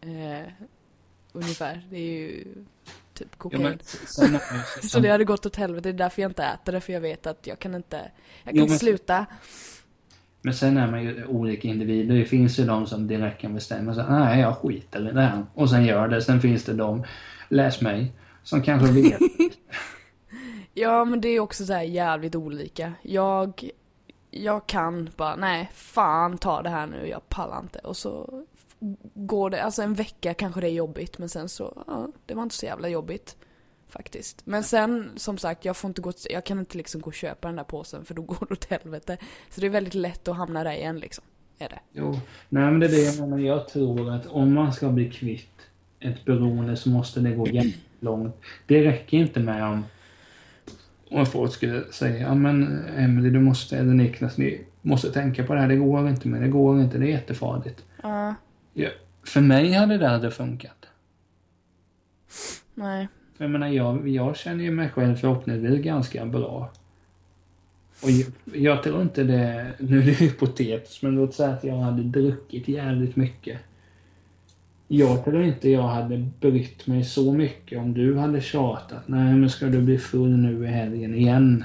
Eh, 0.00 0.52
ungefär. 1.32 1.86
Det 1.90 1.96
är 1.96 2.20
ju 2.20 2.44
typ 3.20 3.38
kokain. 3.38 3.62
Ja, 3.62 3.78
sen, 4.06 4.38
sen, 4.80 4.88
så 4.88 5.00
det 5.00 5.08
hade 5.08 5.24
gått 5.24 5.46
åt 5.46 5.56
helvete, 5.56 5.88
det 5.88 5.96
är 5.96 5.98
därför 5.98 6.22
jag 6.22 6.30
inte 6.30 6.44
äter 6.44 6.72
det, 6.72 6.80
för 6.80 6.92
jag 6.92 7.00
vet 7.00 7.26
att 7.26 7.46
jag 7.46 7.58
kan 7.58 7.74
inte, 7.74 7.96
jag 8.44 8.54
kan 8.54 8.62
jo, 8.64 8.66
men, 8.68 8.78
sluta. 8.78 9.26
Men 10.42 10.54
sen 10.54 10.76
är 10.76 10.90
man 10.90 11.02
ju 11.02 11.26
olika 11.26 11.68
individer, 11.68 12.14
det 12.14 12.24
finns 12.24 12.58
ju 12.58 12.64
de 12.64 12.86
som 12.86 13.06
direkt 13.06 13.40
kan 13.40 13.54
bestämma 13.54 13.94
sig, 13.94 14.04
nej 14.08 14.40
jag 14.40 14.56
skiter 14.56 15.10
i 15.10 15.12
det 15.12 15.20
här. 15.20 15.46
Och 15.54 15.70
sen 15.70 15.84
gör 15.84 16.08
det, 16.08 16.22
sen 16.22 16.40
finns 16.40 16.64
det 16.64 16.74
de, 16.74 17.04
läs 17.48 17.80
mig, 17.80 18.12
som 18.42 18.62
kanske 18.62 18.92
vet. 18.92 19.20
ja 20.74 21.04
men 21.04 21.20
det 21.20 21.28
är 21.28 21.40
också 21.40 21.66
så 21.66 21.80
jävligt 21.80 22.34
olika. 22.34 22.92
Jag, 23.02 23.70
jag 24.30 24.66
kan 24.66 25.10
bara, 25.16 25.36
nej 25.36 25.70
fan 25.74 26.38
ta 26.38 26.62
det 26.62 26.70
här 26.70 26.86
nu, 26.86 27.08
jag 27.08 27.28
pallar 27.28 27.60
inte. 27.60 27.78
Och 27.78 27.96
så 27.96 28.44
går 29.14 29.50
det, 29.50 29.62
alltså 29.62 29.82
en 29.82 29.94
vecka 29.94 30.34
kanske 30.34 30.60
det 30.60 30.66
är 30.66 30.72
jobbigt 30.72 31.18
men 31.18 31.28
sen 31.28 31.48
så, 31.48 31.84
ja, 31.86 32.08
det 32.26 32.34
var 32.34 32.42
inte 32.42 32.54
så 32.54 32.66
jävla 32.66 32.88
jobbigt. 32.88 33.36
Faktiskt. 33.88 34.42
Men 34.46 34.64
sen, 34.64 35.10
som 35.16 35.38
sagt, 35.38 35.64
jag 35.64 35.76
får 35.76 35.88
inte 35.88 36.02
gå, 36.02 36.12
jag 36.30 36.44
kan 36.44 36.58
inte 36.58 36.76
liksom 36.76 37.00
gå 37.00 37.06
och 37.06 37.14
köpa 37.14 37.48
den 37.48 37.56
där 37.56 37.64
påsen 37.64 38.04
för 38.04 38.14
då 38.14 38.22
går 38.22 38.46
det 38.48 38.52
åt 38.52 38.64
helvete. 38.64 39.16
Så 39.50 39.60
det 39.60 39.66
är 39.66 39.70
väldigt 39.70 39.94
lätt 39.94 40.28
att 40.28 40.36
hamna 40.36 40.64
där 40.64 40.72
igen 40.72 40.98
liksom. 40.98 41.24
Är 41.58 41.68
det. 41.68 41.80
Jo, 41.92 42.20
nej 42.48 42.70
men 42.70 42.80
det 42.80 42.86
är 42.86 42.90
det 42.90 43.02
jag 43.02 43.18
menar. 43.28 43.38
Jag 43.38 43.68
tror 43.68 44.10
att 44.10 44.26
om 44.26 44.54
man 44.54 44.72
ska 44.72 44.88
bli 44.88 45.10
kvitt 45.10 45.60
ett 46.00 46.24
beroende 46.24 46.76
så 46.76 46.88
måste 46.90 47.20
det 47.20 47.30
gå 47.30 47.46
jävligt 47.46 47.78
långt. 48.00 48.36
Det 48.66 48.84
räcker 48.84 49.18
inte 49.18 49.40
med 49.40 49.64
om, 49.64 49.84
om 51.10 51.26
folk 51.26 51.52
skulle 51.52 51.92
säga 51.92 52.18
ja 52.18 52.34
men 52.34 52.84
Emelie 52.96 53.30
du 53.30 53.40
måste, 53.40 53.76
eller 53.76 53.94
Niklas 53.94 54.38
ni 54.38 54.64
måste 54.82 55.12
tänka 55.12 55.44
på 55.44 55.54
det 55.54 55.60
här, 55.60 55.68
det 55.68 55.76
går 55.76 56.08
inte 56.08 56.28
med, 56.28 56.42
det 56.42 56.48
går 56.48 56.80
inte, 56.80 56.98
det 56.98 57.06
är 57.06 57.10
jättefarligt. 57.10 57.84
Ja. 58.02 58.34
Ja, 58.74 58.88
för 59.24 59.40
mig 59.40 59.72
hade 59.72 59.98
det 59.98 60.10
aldrig 60.10 60.32
funkat. 60.32 60.86
Nej. 62.74 63.08
För 63.36 63.44
jag 63.44 63.50
menar, 63.50 63.68
jag, 63.68 64.08
jag 64.08 64.36
känner 64.36 64.64
ju 64.64 64.70
mig 64.70 64.88
själv 64.88 65.16
förhoppningsvis 65.16 65.84
ganska 65.84 66.26
bra. 66.26 66.70
Och 68.02 68.10
jag, 68.10 68.26
jag 68.54 68.82
tror 68.82 69.02
inte 69.02 69.22
det, 69.24 69.66
nu 69.78 69.98
är 70.00 70.06
det 70.06 70.12
hypotetiskt, 70.12 71.02
men 71.02 71.14
låt 71.14 71.34
säga 71.34 71.48
att 71.50 71.64
jag 71.64 71.76
hade 71.76 72.02
druckit 72.02 72.68
jävligt 72.68 73.16
mycket. 73.16 73.58
Jag 74.88 75.24
tror 75.24 75.42
inte 75.42 75.70
jag 75.70 75.82
hade 75.82 76.28
brytt 76.40 76.86
mig 76.86 77.04
så 77.04 77.32
mycket 77.32 77.78
om 77.78 77.94
du 77.94 78.16
hade 78.18 78.40
tjatat. 78.40 79.08
Nej, 79.08 79.34
men 79.34 79.50
ska 79.50 79.66
du 79.66 79.80
bli 79.80 79.98
full 79.98 80.30
nu 80.36 80.64
i 80.64 80.66
helgen 80.66 81.14
igen? 81.14 81.64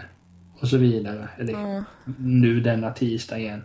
Och 0.59 0.67
så 0.67 0.77
vidare. 0.77 1.29
Eller 1.37 1.53
Ja. 1.53 1.83
nu 2.17 2.59
denna 2.59 2.91
tisdag 2.91 3.37
igen. 3.39 3.63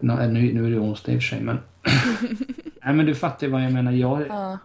Nu, 0.00 0.52
nu 0.52 0.66
är 0.66 0.70
det 0.70 0.78
onsdag 0.78 1.12
i 1.12 1.18
och 1.18 1.22
för 1.22 1.28
sig, 1.28 1.40
men... 1.40 1.58
Nej, 2.84 2.94
men 2.94 3.06
du 3.06 3.14
fattar 3.14 3.48
vad 3.48 3.64
jag 3.64 3.72
menar. 3.72 3.92
Jag, 3.92 4.22
Ja. 4.28 4.58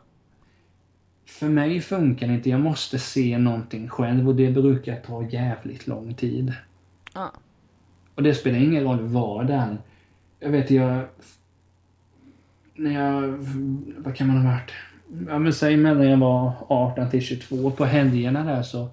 för 1.26 1.50
mig 1.50 1.82
funkar 1.82 2.28
det 2.28 2.34
inte. 2.34 2.50
Jag 2.50 2.60
måste 2.60 3.00
se 3.00 3.38
någonting 3.38 3.90
själv 3.90 4.28
och 4.30 4.36
det 4.36 4.52
brukar 4.52 4.96
ta 5.00 5.24
jävligt 5.24 5.88
lång 5.88 6.14
tid. 6.14 6.54
Ja. 7.14 7.32
Och 8.16 8.24
det 8.24 8.36
spelar 8.36 8.60
ingen 8.60 8.84
roll 8.84 9.00
vad 9.00 9.48
det 9.48 9.54
är. 9.54 9.78
Jag 10.40 10.50
vet, 10.50 10.72
jag... 10.72 11.04
När 12.76 12.92
jag... 12.92 13.28
Vad 13.98 14.16
kan 14.16 14.28
man 14.28 14.38
ha 14.38 14.52
varit? 14.52 14.72
Ja 15.28 15.40
men 15.40 15.54
säg 15.54 15.78
mellan 15.78 16.10
jag 16.10 16.18
var 16.18 16.54
18 16.68 17.10
till 17.10 17.22
22. 17.22 17.72
På 17.72 17.86
helgerna 17.86 18.44
där 18.44 18.64
så... 18.64 18.90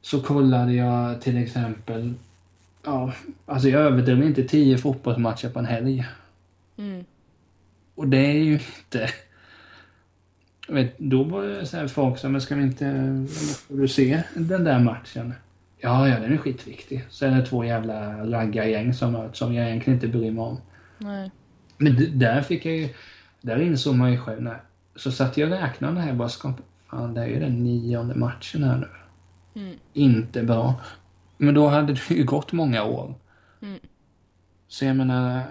Så 0.00 0.20
kollade 0.22 0.72
jag 0.72 1.20
till 1.20 1.36
exempel... 1.36 2.14
Ja, 2.84 3.12
alltså 3.46 3.68
jag 3.68 3.80
överdriver 3.82 4.26
inte 4.26 4.42
10 4.44 4.78
fotbollsmatcher 4.78 5.48
på 5.48 5.58
en 5.58 5.66
helg. 5.66 6.06
Mm. 6.76 7.04
Och 7.94 8.08
det 8.08 8.18
är 8.18 8.44
ju 8.44 8.52
inte... 8.52 9.10
Jag 10.68 10.74
vet, 10.74 10.98
då 10.98 11.22
var 11.22 11.42
det 11.42 11.66
så 11.66 11.76
här 11.76 11.88
folk 11.88 12.18
som, 12.18 12.32
men 12.32 12.40
ska 12.40 12.54
vi 12.54 12.62
inte... 12.62 12.92
Måste 12.92 13.74
du 13.74 13.88
se 13.88 14.22
den 14.34 14.64
där 14.64 14.78
matchen? 14.78 15.34
Ja, 15.78 16.08
ja, 16.08 16.20
den 16.20 16.32
är 16.32 16.36
skitviktig. 16.36 17.04
Så 17.10 17.26
är 17.26 17.30
det 17.30 17.46
två 17.46 17.64
jävla 17.64 18.26
raggargäng 18.26 18.94
som 18.94 19.12
möts 19.12 19.38
som 19.38 19.54
jag 19.54 19.68
egentligen 19.68 19.96
inte 19.96 20.08
bryr 20.08 20.30
mig 20.30 20.42
om. 20.42 20.60
Nej. 20.98 21.30
Men 21.76 22.18
där 22.18 22.42
fick 22.42 22.66
jag 22.66 22.76
ju... 22.76 22.88
Där 23.40 23.60
insåg 23.60 23.94
man 23.94 24.12
ju 24.12 24.18
själv, 24.18 24.42
när, 24.42 24.62
så 24.96 25.12
satt 25.12 25.36
jag 25.36 25.52
och 25.52 25.58
räknade 25.58 26.00
här 26.00 26.12
bara, 26.12 26.28
ska, 26.28 26.52
fan 26.90 27.14
det 27.14 27.20
är 27.20 27.26
ju 27.26 27.40
den 27.40 27.64
nionde 27.64 28.14
matchen 28.14 28.64
här 28.64 28.76
nu. 28.76 28.88
Mm. 29.60 29.76
Inte 29.92 30.42
bra. 30.42 30.80
Men 31.36 31.54
då 31.54 31.68
hade 31.68 31.92
det 31.92 32.10
ju 32.10 32.24
gått 32.24 32.52
många 32.52 32.84
år. 32.84 33.14
Mm. 33.62 33.78
Så 34.68 34.84
jag 34.84 34.96
menar... 34.96 35.42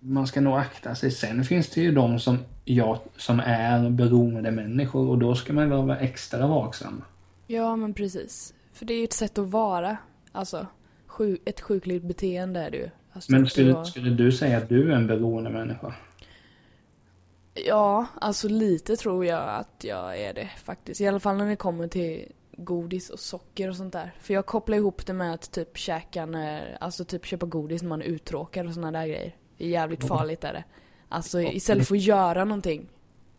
Man 0.00 0.26
ska 0.26 0.40
nog 0.40 0.58
akta 0.58 0.94
sig. 0.94 1.10
Sen 1.10 1.44
finns 1.44 1.68
det 1.70 1.80
ju 1.80 1.92
de 1.92 2.18
som 2.18 2.38
jag, 2.64 2.98
som 3.16 3.40
är 3.40 3.90
beroende 3.90 4.50
människor 4.50 5.08
och 5.08 5.18
då 5.18 5.34
ska 5.34 5.52
man 5.52 5.70
väl 5.70 5.86
vara 5.86 5.98
extra 5.98 6.46
vaksam. 6.46 7.04
Ja, 7.46 7.76
men 7.76 7.94
precis. 7.94 8.54
För 8.72 8.84
det 8.84 8.94
är 8.94 8.98
ju 8.98 9.04
ett 9.04 9.12
sätt 9.12 9.38
att 9.38 9.48
vara. 9.48 9.96
Alltså, 10.32 10.66
sju, 11.06 11.38
ett 11.44 11.60
sjukligt 11.60 12.02
beteende 12.04 12.60
är 12.60 12.70
det 12.70 12.76
ju. 12.76 12.90
Alltså, 13.12 13.32
Men 13.32 13.46
skulle, 13.46 13.72
vara- 13.72 13.84
skulle 13.84 14.10
du 14.10 14.32
säga 14.32 14.58
att 14.58 14.68
du 14.68 14.92
är 14.92 14.96
en 14.96 15.06
beroende 15.06 15.50
människa? 15.50 15.94
Ja, 17.54 18.06
alltså 18.20 18.48
lite 18.48 18.96
tror 18.96 19.24
jag 19.26 19.48
att 19.48 19.84
jag 19.84 20.18
är 20.20 20.34
det 20.34 20.50
faktiskt. 20.64 21.00
I 21.00 21.06
alla 21.06 21.20
fall 21.20 21.36
när 21.36 21.46
det 21.46 21.56
kommer 21.56 21.88
till 21.88 22.32
godis 22.56 23.10
och 23.10 23.20
socker 23.20 23.68
och 23.68 23.76
sånt 23.76 23.92
där. 23.92 24.14
För 24.20 24.34
jag 24.34 24.46
kopplar 24.46 24.76
ihop 24.76 25.06
det 25.06 25.12
med 25.12 25.34
att 25.34 25.50
typ 25.52 25.76
käka 25.76 26.26
när, 26.26 26.76
alltså 26.80 27.04
typ 27.04 27.24
köpa 27.26 27.46
godis 27.46 27.82
när 27.82 27.88
man 27.88 28.02
är 28.02 28.06
uttråkad 28.06 28.66
och 28.66 28.74
såna 28.74 28.90
där 28.92 29.06
grejer. 29.06 29.36
Det 29.62 29.66
är 29.66 29.70
jävligt 29.70 30.04
farligt 30.04 30.44
är 30.44 30.52
det. 30.52 30.64
Alltså 31.08 31.40
istället 31.40 31.88
för 31.88 31.94
att 31.94 32.02
göra 32.02 32.44
någonting 32.44 32.88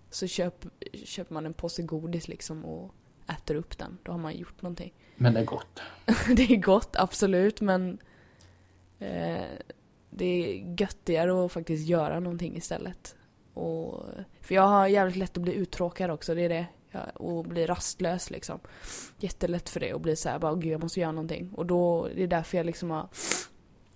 så 0.09 0.27
köp, 0.27 0.65
köper 1.05 1.33
man 1.33 1.45
en 1.45 1.53
påse 1.53 1.81
godis 1.81 2.27
liksom 2.27 2.65
och 2.65 2.93
äter 3.27 3.55
upp 3.55 3.77
den. 3.77 3.97
Då 4.03 4.11
har 4.11 4.19
man 4.19 4.37
gjort 4.37 4.61
någonting. 4.61 4.93
Men 5.15 5.33
det 5.33 5.39
är 5.39 5.45
gott. 5.45 5.81
det 6.35 6.43
är 6.43 6.55
gott, 6.55 6.95
absolut, 6.95 7.61
men 7.61 7.97
eh, 8.99 9.41
det 10.09 10.25
är 10.25 10.75
göttigare 10.81 11.45
att 11.45 11.51
faktiskt 11.51 11.87
göra 11.87 12.19
någonting 12.19 12.57
istället. 12.57 13.15
Och, 13.53 14.05
för 14.41 14.55
jag 14.55 14.67
har 14.67 14.87
jävligt 14.87 15.15
lätt 15.17 15.37
att 15.37 15.43
bli 15.43 15.53
uttråkad 15.53 16.11
också, 16.11 16.35
det 16.35 16.41
är 16.41 16.49
det. 16.49 16.65
Jag, 16.91 17.01
och 17.13 17.45
bli 17.45 17.65
rastlös 17.65 18.29
liksom. 18.29 18.59
Jättelätt 19.19 19.69
för 19.69 19.79
det 19.79 19.93
och 19.93 20.01
bli 20.01 20.15
såhär 20.15 20.39
bara, 20.39 20.55
gud 20.55 20.71
jag 20.71 20.81
måste 20.81 20.99
göra 20.99 21.11
någonting. 21.11 21.53
Och 21.53 21.65
då, 21.65 22.07
det 22.15 22.23
är 22.23 22.27
därför 22.27 22.57
jag 22.57 22.65
liksom 22.65 22.91
har 22.91 23.07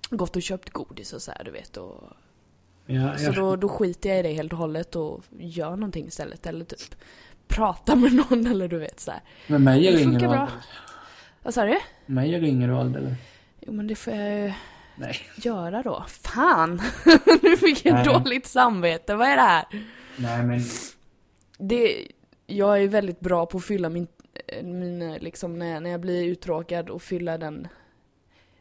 gått 0.09 0.35
och 0.35 0.41
köpt 0.41 0.69
godis 0.69 1.13
och 1.13 1.21
så 1.21 1.31
här, 1.31 1.43
du 1.43 1.51
vet. 1.51 1.77
Och, 1.77 2.03
Ja, 2.89 3.17
så 3.17 3.31
då, 3.31 3.55
då 3.55 3.69
skiter 3.69 4.09
jag 4.09 4.19
i 4.19 4.21
det 4.21 4.33
helt 4.33 4.51
och 4.53 4.57
hållet 4.59 4.95
och 4.95 5.23
gör 5.39 5.69
någonting 5.69 6.07
istället. 6.07 6.45
Eller 6.45 6.65
typ 6.65 6.95
prata 7.47 7.95
med 7.95 8.13
någon 8.13 8.47
eller 8.51 8.67
du 8.67 8.77
vet 8.77 8.99
så 8.99 9.11
här. 9.11 9.21
men 9.47 9.63
mig 9.63 9.91
det 9.91 10.03
funkar 10.03 10.19
du 10.19 10.27
bra. 10.27 10.37
aldrig. 10.37 10.61
Vad 11.43 11.53
sa 11.53 11.65
du? 11.65 11.77
Mig 12.05 12.39
ringer 12.39 12.67
du 12.67 12.73
aldrig. 12.75 13.15
Jo 13.59 13.73
men 13.73 13.87
det 13.87 13.95
får 13.95 14.13
jag 14.13 14.39
ju 14.39 14.53
Nej. 14.95 15.15
göra 15.37 15.83
då. 15.83 16.05
Fan! 16.07 16.81
nu 17.41 17.57
fick 17.57 17.85
jag 17.85 17.93
Nej. 17.93 18.05
dåligt 18.05 18.45
samvete. 18.47 19.15
Vad 19.15 19.27
är 19.27 19.35
det 19.35 19.41
här? 19.41 19.65
Nej 20.17 20.43
men... 20.45 20.59
Det, 21.57 22.07
jag 22.47 22.83
är 22.83 22.87
väldigt 22.87 23.19
bra 23.19 23.45
på 23.45 23.57
att 23.57 23.65
fylla 23.65 23.89
min, 23.89 24.07
min 24.63 25.13
liksom 25.13 25.59
när, 25.59 25.79
när 25.79 25.89
jag 25.89 25.99
blir 25.99 26.25
uttråkad 26.25 26.89
och 26.89 27.01
fylla 27.01 27.37
den, 27.37 27.67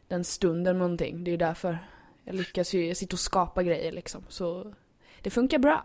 den 0.07 0.23
stunden 0.23 0.77
någonting. 0.77 1.23
Det 1.23 1.31
är 1.31 1.37
därför 1.37 1.79
jag 2.23 2.35
lyckas 2.35 2.73
ju, 2.73 2.87
jag 2.87 2.97
sitter 2.97 3.15
och 3.15 3.19
skapar 3.19 3.63
grejer 3.63 3.91
liksom. 3.91 4.21
Så 4.29 4.73
det 5.21 5.29
funkar 5.29 5.59
bra. 5.59 5.83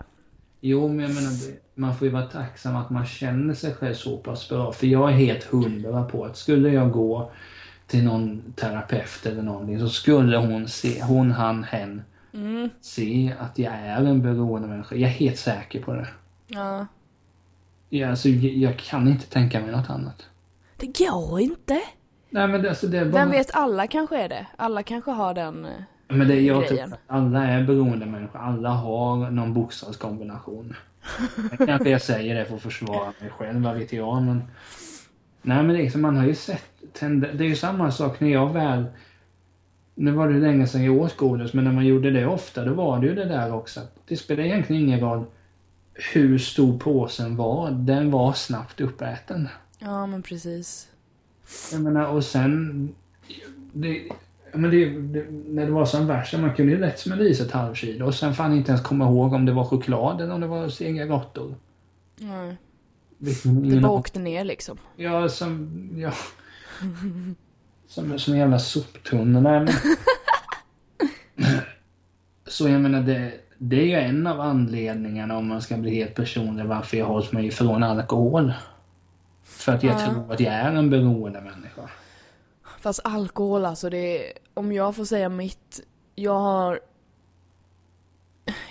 Jo, 0.61 0.89
men 0.89 1.01
jag 1.01 1.15
menar, 1.15 1.33
man 1.75 1.97
får 1.97 2.07
ju 2.07 2.13
vara 2.13 2.27
tacksam 2.27 2.77
att 2.77 2.91
man 2.91 3.07
känner 3.07 3.55
sig 3.55 3.75
själv 3.75 3.95
så 3.95 4.17
pass 4.19 4.49
bra. 4.49 4.73
För 4.73 4.87
jag 4.87 5.09
är 5.09 5.15
helt 5.15 5.45
hundra 5.45 6.05
på 6.05 6.25
att 6.25 6.37
skulle 6.37 6.69
jag 6.69 6.91
gå 6.93 7.31
till 7.87 8.05
någon 8.05 8.53
terapeut 8.57 9.27
eller 9.27 9.43
någonting 9.43 9.81
så 9.81 9.89
skulle 9.89 10.37
hon 10.37 10.69
se, 10.69 11.03
hon, 11.03 11.31
han, 11.31 11.65
hen, 11.65 12.03
Mm. 12.35 12.71
se 12.81 13.35
att 13.39 13.59
jag 13.59 13.73
är 13.75 14.05
en 14.05 14.23
beroende 14.23 14.69
människa. 14.69 14.95
Jag 14.95 15.11
är 15.11 15.15
helt 15.15 15.39
säker 15.39 15.83
på 15.83 15.93
det. 15.93 16.09
Ja. 16.47 16.87
Jag, 17.89 18.11
alltså, 18.11 18.29
jag, 18.29 18.53
jag 18.53 18.79
kan 18.79 19.09
inte 19.09 19.27
tänka 19.27 19.61
mig 19.61 19.71
något 19.71 19.91
annat. 19.91 20.27
Det 20.77 20.99
går 20.99 21.41
inte. 21.41 21.81
Nej 22.33 22.49
men 22.49 22.63
det, 22.63 22.69
alltså, 22.69 22.87
det 22.87 23.05
bara... 23.05 23.21
Vem 23.25 23.31
vet, 23.31 23.51
alla 23.55 23.87
kanske 23.87 24.23
är 24.23 24.29
det. 24.29 24.47
Alla 24.57 24.83
kanske 24.83 25.11
har 25.11 25.35
den... 25.35 25.65
eh, 25.65 25.71
Men 26.09 26.29
det, 26.29 26.41
jag 26.41 26.65
grejen. 26.65 26.93
att 26.93 26.99
alla 27.07 27.47
är 27.47 27.63
beroende 27.65 28.07
människor. 28.07 28.39
Alla 28.41 28.69
har 28.69 29.31
någon 29.31 29.55
bokstavskombination. 29.55 30.75
Kanske 31.67 31.91
jag 31.91 32.03
säger 32.03 32.35
det 32.35 32.45
för 32.45 32.57
att 32.57 32.63
försvara 32.63 33.13
mig 33.21 33.31
själv, 33.31 33.63
vad 33.63 33.75
vet 33.77 33.93
jag. 33.93 34.23
Men... 34.23 34.43
Nej 35.43 35.63
men 35.63 35.77
liksom, 35.77 36.03
man 36.03 36.17
har 36.17 36.27
ju 36.27 36.35
sett 36.35 36.65
tend- 36.99 37.21
Det 37.35 37.45
är 37.45 37.49
ju 37.49 37.57
samma 37.57 37.91
sak 37.91 38.21
när 38.21 38.29
jag 38.29 38.53
väl... 38.53 38.85
Nu 39.95 40.11
var 40.11 40.29
det 40.29 40.39
länge 40.41 40.67
sedan 40.67 40.85
jag 40.85 40.97
åt 40.97 41.17
godis, 41.17 41.53
men 41.55 41.65
när 41.65 41.73
man 41.73 41.87
gjorde 41.87 42.11
det 42.11 42.27
ofta, 42.27 42.65
då 42.65 42.75
var 42.75 42.99
det 42.99 43.07
ju 43.07 43.15
det 43.15 43.25
där 43.25 43.55
också. 43.55 43.81
Det 44.09 44.17
spelar 44.17 44.45
egentligen 44.45 44.83
ingen 44.83 45.01
roll 45.01 45.25
hur 46.15 46.39
stor 46.39 46.79
påsen 46.79 47.37
var. 47.37 47.71
Den 47.71 48.11
var 48.11 48.33
snabbt 48.33 48.81
uppäten. 48.81 49.49
Ja 49.79 50.07
men 50.07 50.23
precis. 50.23 50.89
Jag 51.73 51.81
menar, 51.81 52.07
och 52.07 52.25
sen... 52.25 52.89
Det, 53.73 54.09
men 54.55 54.71
det, 54.71 54.91
det, 54.91 55.27
när 55.31 55.67
det 55.67 55.73
var 55.73 55.85
som 55.85 56.07
värst, 56.07 56.39
man 56.39 56.55
kunde 56.55 56.73
ju 56.73 56.79
lätt 56.79 56.99
smälla 56.99 57.23
i 57.23 57.35
sig 57.35 57.47
ett 57.47 57.53
halvkilo 57.53 58.07
och 58.07 58.15
sen 58.15 58.35
fan 58.35 58.55
inte 58.55 58.71
ens 58.71 58.83
komma 58.83 59.05
ihåg 59.05 59.33
om 59.33 59.47
det 59.47 59.53
var 59.53 59.65
choklad 59.65 60.21
eller 60.21 60.35
om 60.35 60.41
det 60.41 60.47
var 60.47 60.69
sega 60.69 61.07
råttor. 61.07 61.55
Nej. 62.19 62.57
Liksom, 63.19 63.71
Det 63.71 63.81
bara 63.81 63.93
åkte 63.93 64.19
ner 64.19 64.45
liksom. 64.45 64.79
Ja, 64.97 65.29
som... 65.29 65.89
Ja. 65.97 66.13
Som, 67.89 68.19
som 68.19 68.33
en 68.33 68.39
jävla 68.39 68.59
soptunna. 68.59 69.41
Men... 69.41 69.69
Så 72.47 72.69
jag 72.69 72.81
menar, 72.81 73.03
det, 73.03 73.33
det 73.59 73.77
är 73.77 73.85
ju 73.85 74.09
en 74.09 74.27
av 74.27 74.41
anledningarna 74.41 75.37
om 75.37 75.49
man 75.49 75.63
ska 75.63 75.77
bli 75.77 75.95
helt 75.95 76.15
personlig 76.15 76.65
varför 76.65 76.97
jag 76.97 77.07
hållit 77.07 77.33
mig 77.33 77.47
ifrån 77.47 77.83
alkohol. 77.83 78.53
För 79.63 79.73
att 79.73 79.83
jag 79.83 79.95
Ja. 79.95 79.99
tror 80.11 80.33
att 80.33 80.41
jag 80.41 80.55
är 80.55 80.73
en 80.73 80.91
beroende 80.91 81.41
människa. 81.41 81.89
Fast 82.81 83.01
alkohol 83.05 83.65
alltså, 83.65 83.91
det 83.91 84.27
är, 84.29 84.33
om 84.55 84.73
jag 84.73 84.97
får 84.97 85.05
säga 85.05 85.29
mitt, 85.29 85.81
jag 86.15 86.39
har... 86.39 86.81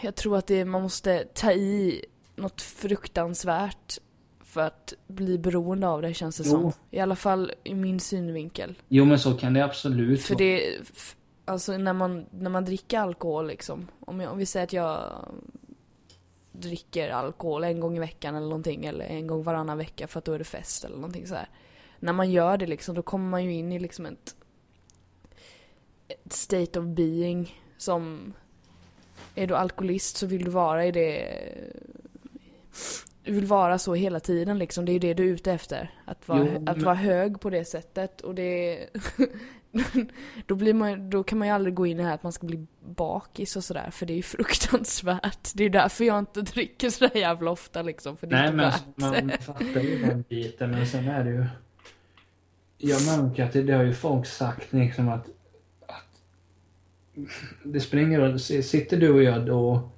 Jag 0.01 0.15
tror 0.15 0.37
att 0.37 0.47
det, 0.47 0.65
man 0.65 0.81
måste 0.81 1.23
ta 1.33 1.51
i 1.51 2.05
något 2.35 2.61
fruktansvärt 2.61 3.97
för 4.43 4.61
att 4.61 4.93
bli 5.07 5.37
beroende 5.37 5.87
av 5.87 6.01
det 6.01 6.13
känns 6.13 6.37
det 6.37 6.43
Jo. 6.45 6.51
som. 6.51 6.71
I 6.91 6.99
alla 6.99 7.15
fall 7.15 7.51
i 7.63 7.75
min 7.75 7.99
synvinkel. 7.99 8.75
Jo 8.87 9.05
men 9.05 9.19
så 9.19 9.33
kan 9.33 9.53
det 9.53 9.63
absolut 9.63 10.21
För 10.23 10.35
det, 10.35 10.77
alltså 11.45 11.77
när 11.77 11.93
man, 11.93 12.25
när 12.31 12.49
man 12.49 12.65
dricker 12.65 12.99
alkohol 12.99 13.47
liksom. 13.47 13.87
Om, 13.99 14.19
jag, 14.21 14.31
om 14.31 14.37
vi 14.37 14.45
säger 14.45 14.63
att 14.63 14.73
jag 14.73 14.99
dricker 16.51 17.09
alkohol 17.09 17.63
en 17.63 17.79
gång 17.79 17.97
i 17.97 17.99
veckan 17.99 18.35
eller 18.35 18.47
någonting 18.47 18.85
eller 18.85 19.05
en 19.05 19.27
gång 19.27 19.43
varannan 19.43 19.77
vecka 19.77 20.07
för 20.07 20.19
att 20.19 20.25
då 20.25 20.33
är 20.33 20.39
det 20.39 20.43
fest 20.43 20.83
eller 20.83 20.95
någonting 20.95 21.27
så 21.27 21.35
här. 21.35 21.49
När 21.99 22.13
man 22.13 22.31
gör 22.31 22.57
det 22.57 22.67
liksom 22.67 22.95
då 22.95 23.01
kommer 23.01 23.29
man 23.29 23.43
ju 23.43 23.53
in 23.53 23.71
i 23.71 23.79
liksom 23.79 24.05
ett, 24.05 24.35
ett 26.07 26.33
state 26.33 26.79
of 26.79 26.85
being 26.85 27.61
som 27.77 28.33
är 29.35 29.47
du 29.47 29.55
alkoholist 29.55 30.17
så 30.17 30.27
vill 30.27 30.43
du 30.43 30.51
vara 30.51 30.85
i 30.85 30.91
det 30.91 31.37
du 33.23 33.31
vill 33.31 33.45
vara 33.45 33.77
så 33.77 33.93
hela 33.93 34.19
tiden 34.19 34.59
liksom. 34.59 34.85
Det 34.85 34.91
är 34.91 34.93
ju 34.93 34.99
det 34.99 35.13
du 35.13 35.23
är 35.23 35.33
ute 35.33 35.51
efter. 35.51 35.91
Att 36.05 36.27
vara, 36.27 36.39
jo, 36.39 36.45
men... 36.45 36.67
att 36.67 36.81
vara 36.81 36.95
hög 36.95 37.39
på 37.39 37.49
det 37.49 37.65
sättet. 37.65 38.21
Och 38.21 38.35
det... 38.35 38.79
då, 40.45 40.55
blir 40.55 40.73
man, 40.73 41.09
då 41.09 41.23
kan 41.23 41.37
man 41.39 41.47
ju 41.47 41.53
aldrig 41.53 41.73
gå 41.73 41.85
in 41.85 41.99
i 41.99 42.01
det 42.01 42.07
här 42.07 42.15
att 42.15 42.23
man 42.23 42.31
ska 42.31 42.47
bli 42.47 42.67
bakis 42.85 43.55
och 43.55 43.63
sådär. 43.63 43.91
För 43.91 44.05
det 44.05 44.13
är 44.13 44.15
ju 44.15 44.23
fruktansvärt. 44.37 45.51
Det 45.53 45.63
är 45.63 45.69
därför 45.69 46.03
jag 46.03 46.19
inte 46.19 46.41
dricker 46.41 46.89
sådär 46.89 47.17
jävla 47.17 47.51
ofta 47.51 47.81
liksom. 47.81 48.17
För 48.17 48.27
det 48.27 48.35
Nej 48.35 48.47
är 48.47 48.51
men 48.51 48.65
värt. 48.65 48.83
man 48.95 49.31
fattar 49.39 49.81
ju 49.81 50.05
den 50.05 50.23
biten. 50.29 50.71
Men 50.71 50.87
sen 50.87 51.07
är 51.07 51.23
det 51.23 51.29
ju... 51.29 51.45
Jag 52.77 53.05
märker 53.05 53.43
att 53.43 53.53
det, 53.53 53.63
det 53.63 53.73
har 53.73 53.83
ju 53.83 53.93
folk 53.93 54.25
sagt 54.25 54.73
liksom 54.73 55.09
att... 55.09 55.25
att 55.87 56.21
det 57.63 57.79
spelar 57.79 58.03
ingen 58.03 58.21
roll. 58.21 58.39
Sitter 58.39 58.97
du 58.97 59.09
och 59.09 59.23
jag 59.23 59.45
då 59.45 59.89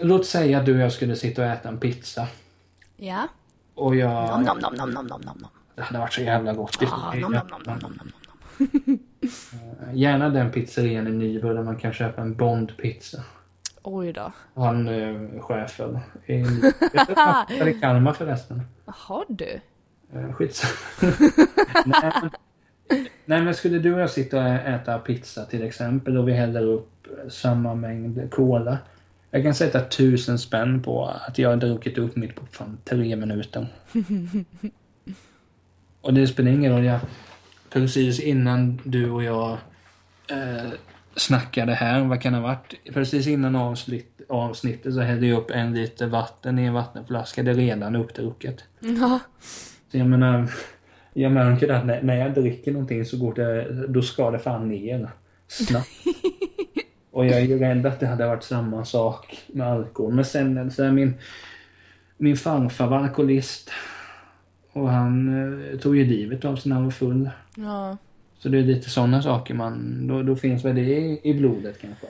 Låt 0.00 0.26
säga 0.26 0.58
att 0.58 0.66
du 0.66 0.74
och 0.74 0.80
jag 0.80 0.92
skulle 0.92 1.16
sitta 1.16 1.42
och 1.42 1.48
äta 1.48 1.68
en 1.68 1.80
pizza. 1.80 2.28
Ja. 2.96 3.28
Och 3.74 3.96
jag... 3.96 4.28
Nom, 4.30 4.42
nom, 4.42 4.58
nom, 4.60 4.74
nom, 4.74 4.90
nom, 4.90 5.20
nom, 5.20 5.38
nom. 5.38 5.50
Det 5.74 5.82
hade 5.82 5.98
varit 5.98 6.12
så 6.12 6.22
jävla 6.22 6.52
gott. 6.52 6.78
Ah, 6.82 7.14
nom, 7.14 7.32
nom, 7.32 7.46
nom, 7.50 7.62
nom, 7.66 7.78
nom, 7.78 7.92
nom. 7.98 8.12
Gärna 9.92 10.28
den 10.28 10.50
pizzerian 10.50 11.06
i 11.06 11.10
Nybro 11.10 11.54
där 11.54 11.62
man 11.62 11.76
kan 11.76 11.92
köpa 11.92 12.22
en 12.22 12.36
Bond-pizza. 12.36 13.22
Oj 13.82 14.12
då. 14.12 14.32
Han 14.54 14.88
eh, 14.88 15.40
chefen. 15.40 15.98
I, 16.26 16.34
i 17.68 17.78
Kalmar 17.80 18.12
förresten. 18.12 18.62
Jaha 18.86 19.24
du. 19.28 19.60
Eh, 20.12 20.32
skitsamma. 20.32 20.72
nej, 21.86 22.12
nej 23.24 23.42
men 23.42 23.54
skulle 23.54 23.78
du 23.78 23.94
och 23.94 24.00
jag 24.00 24.10
sitta 24.10 24.38
och 24.38 24.48
äta 24.48 24.98
pizza 24.98 25.44
till 25.44 25.62
exempel 25.62 26.16
och 26.16 26.28
vi 26.28 26.32
häller 26.32 26.62
upp 26.62 26.90
samma 27.28 27.74
mängd 27.74 28.30
cola. 28.30 28.78
Jag 29.30 29.42
kan 29.42 29.54
sätta 29.54 29.80
tusen 29.80 30.38
spänn 30.38 30.82
på 30.82 31.04
att 31.04 31.38
jag 31.38 31.48
har 31.48 31.56
druckit 31.56 31.98
upp 31.98 32.16
mitt 32.16 32.34
på 32.34 32.46
fan 32.46 32.78
tre 32.84 33.16
minuter. 33.16 33.66
och 36.00 36.14
det 36.14 36.26
spelar 36.26 36.50
ingen 36.50 36.72
roll. 36.72 36.84
Jag, 36.84 37.00
precis 37.74 38.20
innan 38.20 38.80
du 38.84 39.10
och 39.10 39.24
jag 39.24 39.58
eh, 40.30 40.70
snackade 41.16 41.74
här, 41.74 42.04
vad 42.04 42.20
kan 42.20 42.32
det 42.32 42.38
ha 42.38 42.46
varit? 42.46 42.94
Precis 42.94 43.26
innan 43.26 43.56
avsnitt, 43.56 44.20
avsnittet 44.28 44.94
så 44.94 45.00
hällde 45.00 45.26
jag 45.26 45.38
upp 45.38 45.50
en 45.50 45.74
liter 45.74 46.06
vatten 46.06 46.58
i 46.58 46.64
en 46.64 46.74
vattenflaska. 46.74 47.42
Det 47.42 47.50
är 47.50 47.54
redan 47.54 47.96
uppdrucket. 47.96 48.64
Ja. 48.80 49.20
Så 49.92 49.98
jag 49.98 50.06
menar, 50.06 50.50
jag 51.12 51.32
märker 51.32 51.68
att 51.68 51.86
när, 51.86 52.02
när 52.02 52.16
jag 52.16 52.34
dricker 52.34 52.72
någonting 52.72 53.04
så 53.04 53.16
går 53.16 53.34
det, 53.34 53.86
då 53.88 54.02
ska 54.02 54.30
det 54.30 54.38
fan 54.38 54.68
ner. 54.68 55.10
Snabbt. 55.48 55.88
Och 57.10 57.26
jag 57.26 57.38
är 57.38 57.44
ju 57.44 57.58
rädd 57.58 57.86
att 57.86 58.00
det 58.00 58.06
hade 58.06 58.26
varit 58.26 58.42
samma 58.42 58.84
sak 58.84 59.44
med 59.46 59.66
alkohol. 59.66 60.14
Men 60.14 60.24
sen 60.24 60.58
är 60.58 60.90
min, 60.90 61.14
min 62.16 62.36
farfar 62.36 62.86
var 62.86 62.98
alkoholist. 62.98 63.70
Och 64.74 64.90
han 64.90 65.28
eh, 65.72 65.78
tog 65.78 65.96
ju 65.96 66.04
livet 66.04 66.44
av 66.44 66.56
sig 66.56 66.68
när 66.68 66.76
han 66.76 66.84
var 66.84 66.90
full. 66.90 67.30
Ja. 67.56 67.96
Så 68.38 68.48
det 68.48 68.58
är 68.58 68.62
lite 68.62 68.90
sådana 68.90 69.22
saker 69.22 69.54
man, 69.54 70.06
då, 70.06 70.22
då 70.22 70.36
finns 70.36 70.64
väl 70.64 70.74
det 70.74 70.80
i, 70.80 71.20
i 71.22 71.34
blodet 71.34 71.80
kanske. 71.80 72.06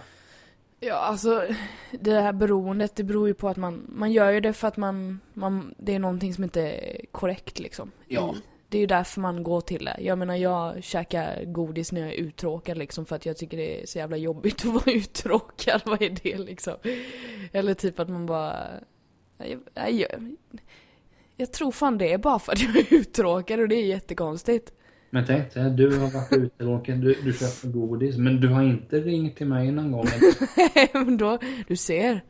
Ja, 0.81 0.94
alltså 0.94 1.46
det 1.90 2.20
här 2.20 2.33
beroendet, 2.33 2.96
det 2.96 3.05
beror 3.05 3.29
ju 3.29 3.35
på 3.35 3.48
att 3.48 3.57
man, 3.57 3.87
man 3.88 4.12
gör 4.12 4.31
ju 4.31 4.40
det 4.40 4.53
för 4.53 4.68
att 4.68 4.77
man, 4.77 5.20
man 5.33 5.74
det 5.79 5.94
är 5.94 5.98
någonting 5.98 6.35
som 6.35 6.44
inte 6.44 6.61
är 6.61 7.07
korrekt 7.12 7.59
liksom. 7.59 7.90
Ja. 8.09 8.35
Det 8.68 8.79
är 8.79 8.81
ju 8.81 8.87
därför 8.87 9.20
man 9.20 9.42
går 9.42 9.61
till 9.61 9.85
det. 9.85 9.96
Jag 10.00 10.18
menar 10.18 10.37
jag 10.37 10.85
käkar 10.85 11.44
godis 11.44 11.92
när 11.92 12.00
jag 12.00 12.11
är 12.11 12.16
uttråkad 12.16 12.79
liksom 12.79 13.07
för 13.07 13.16
att 13.16 13.27
jag 13.27 13.37
tycker 13.37 13.57
det 13.57 13.83
är 13.83 13.87
så 13.87 13.98
jävla 13.98 14.16
jobbigt 14.16 14.66
att 14.66 14.72
vara 14.87 14.92
uttråkad. 14.94 15.83
Vad 15.85 16.03
är 16.03 16.16
det 16.22 16.38
liksom? 16.38 16.74
Eller 17.53 17.74
typ 17.74 18.00
att 18.00 18.09
man 18.09 18.27
bara... 18.27 18.66
Jag, 19.74 19.92
jag, 19.92 20.37
jag 21.37 21.53
tror 21.53 21.70
fan 21.70 21.99
det 21.99 22.12
är 22.12 22.18
bara 22.18 22.38
för 22.38 22.53
att 22.53 22.61
jag 22.61 22.77
är 22.77 22.94
uttråkad 22.94 23.61
och 23.61 23.68
det 23.68 23.75
är 23.75 23.87
jättekonstigt. 23.87 24.73
Men 25.11 25.27
tänk 25.27 25.55
dig, 25.55 25.70
du 25.70 25.99
har 25.99 26.11
varit 26.11 26.33
uttråkad, 26.33 26.97
du, 26.97 27.14
du 27.25 27.33
köper 27.33 27.68
godis, 27.68 28.16
men 28.16 28.40
du 28.40 28.49
har 28.49 28.62
inte 28.62 29.01
ringt 29.01 29.37
till 29.37 29.47
mig 29.47 29.70
någon 29.70 29.92
gång. 29.92 30.07
men 30.92 31.16
då, 31.16 31.38
du 31.68 31.77
ser. 31.77 32.20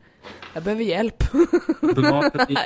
Jag 0.53 0.63
behöver 0.63 0.83
hjälp. 0.83 1.23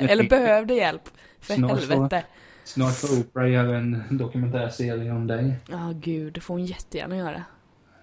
Eller 0.00 0.28
behövde 0.28 0.74
hjälp. 0.74 1.02
För 1.40 1.54
Snart 1.54 1.70
helvete. 1.70 2.24
Så 2.64 2.72
Snart 2.72 2.94
får 2.94 3.20
Oprah 3.20 3.50
göra 3.50 3.76
en 3.76 4.02
dokumentärserie 4.10 5.12
om 5.12 5.26
dig. 5.26 5.54
Ja, 5.70 5.76
oh, 5.76 5.92
gud. 5.92 6.32
Det 6.32 6.40
får 6.40 6.54
hon 6.54 6.64
jättegärna 6.64 7.16
göra. 7.16 7.44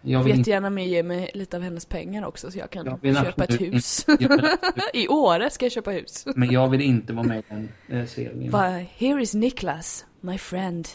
Jag 0.07 0.23
vill 0.23 0.37
jättegärna 0.37 0.69
med 0.69 0.87
ge 0.87 1.03
mig 1.03 1.31
lite 1.33 1.57
av 1.57 1.63
hennes 1.63 1.85
pengar 1.85 2.25
också 2.25 2.51
så 2.51 2.57
jag 2.57 2.69
kan 2.69 2.99
jag 3.01 3.25
köpa 3.25 3.43
ett 3.43 3.61
hus. 3.61 4.05
I 4.93 5.07
Åre 5.07 5.49
ska 5.49 5.65
jag 5.65 5.71
köpa 5.71 5.91
hus. 5.91 6.27
Men 6.35 6.51
jag 6.51 6.69
vill 6.69 6.81
inte 6.81 7.13
vara 7.13 7.27
med 7.27 7.39
i 7.39 7.43
den 7.49 7.69
eh, 7.87 8.05
serien. 8.05 8.51
But 8.51 8.87
here 8.97 9.21
is 9.21 9.33
Niklas, 9.33 10.05
my 10.21 10.37
friend. 10.37 10.87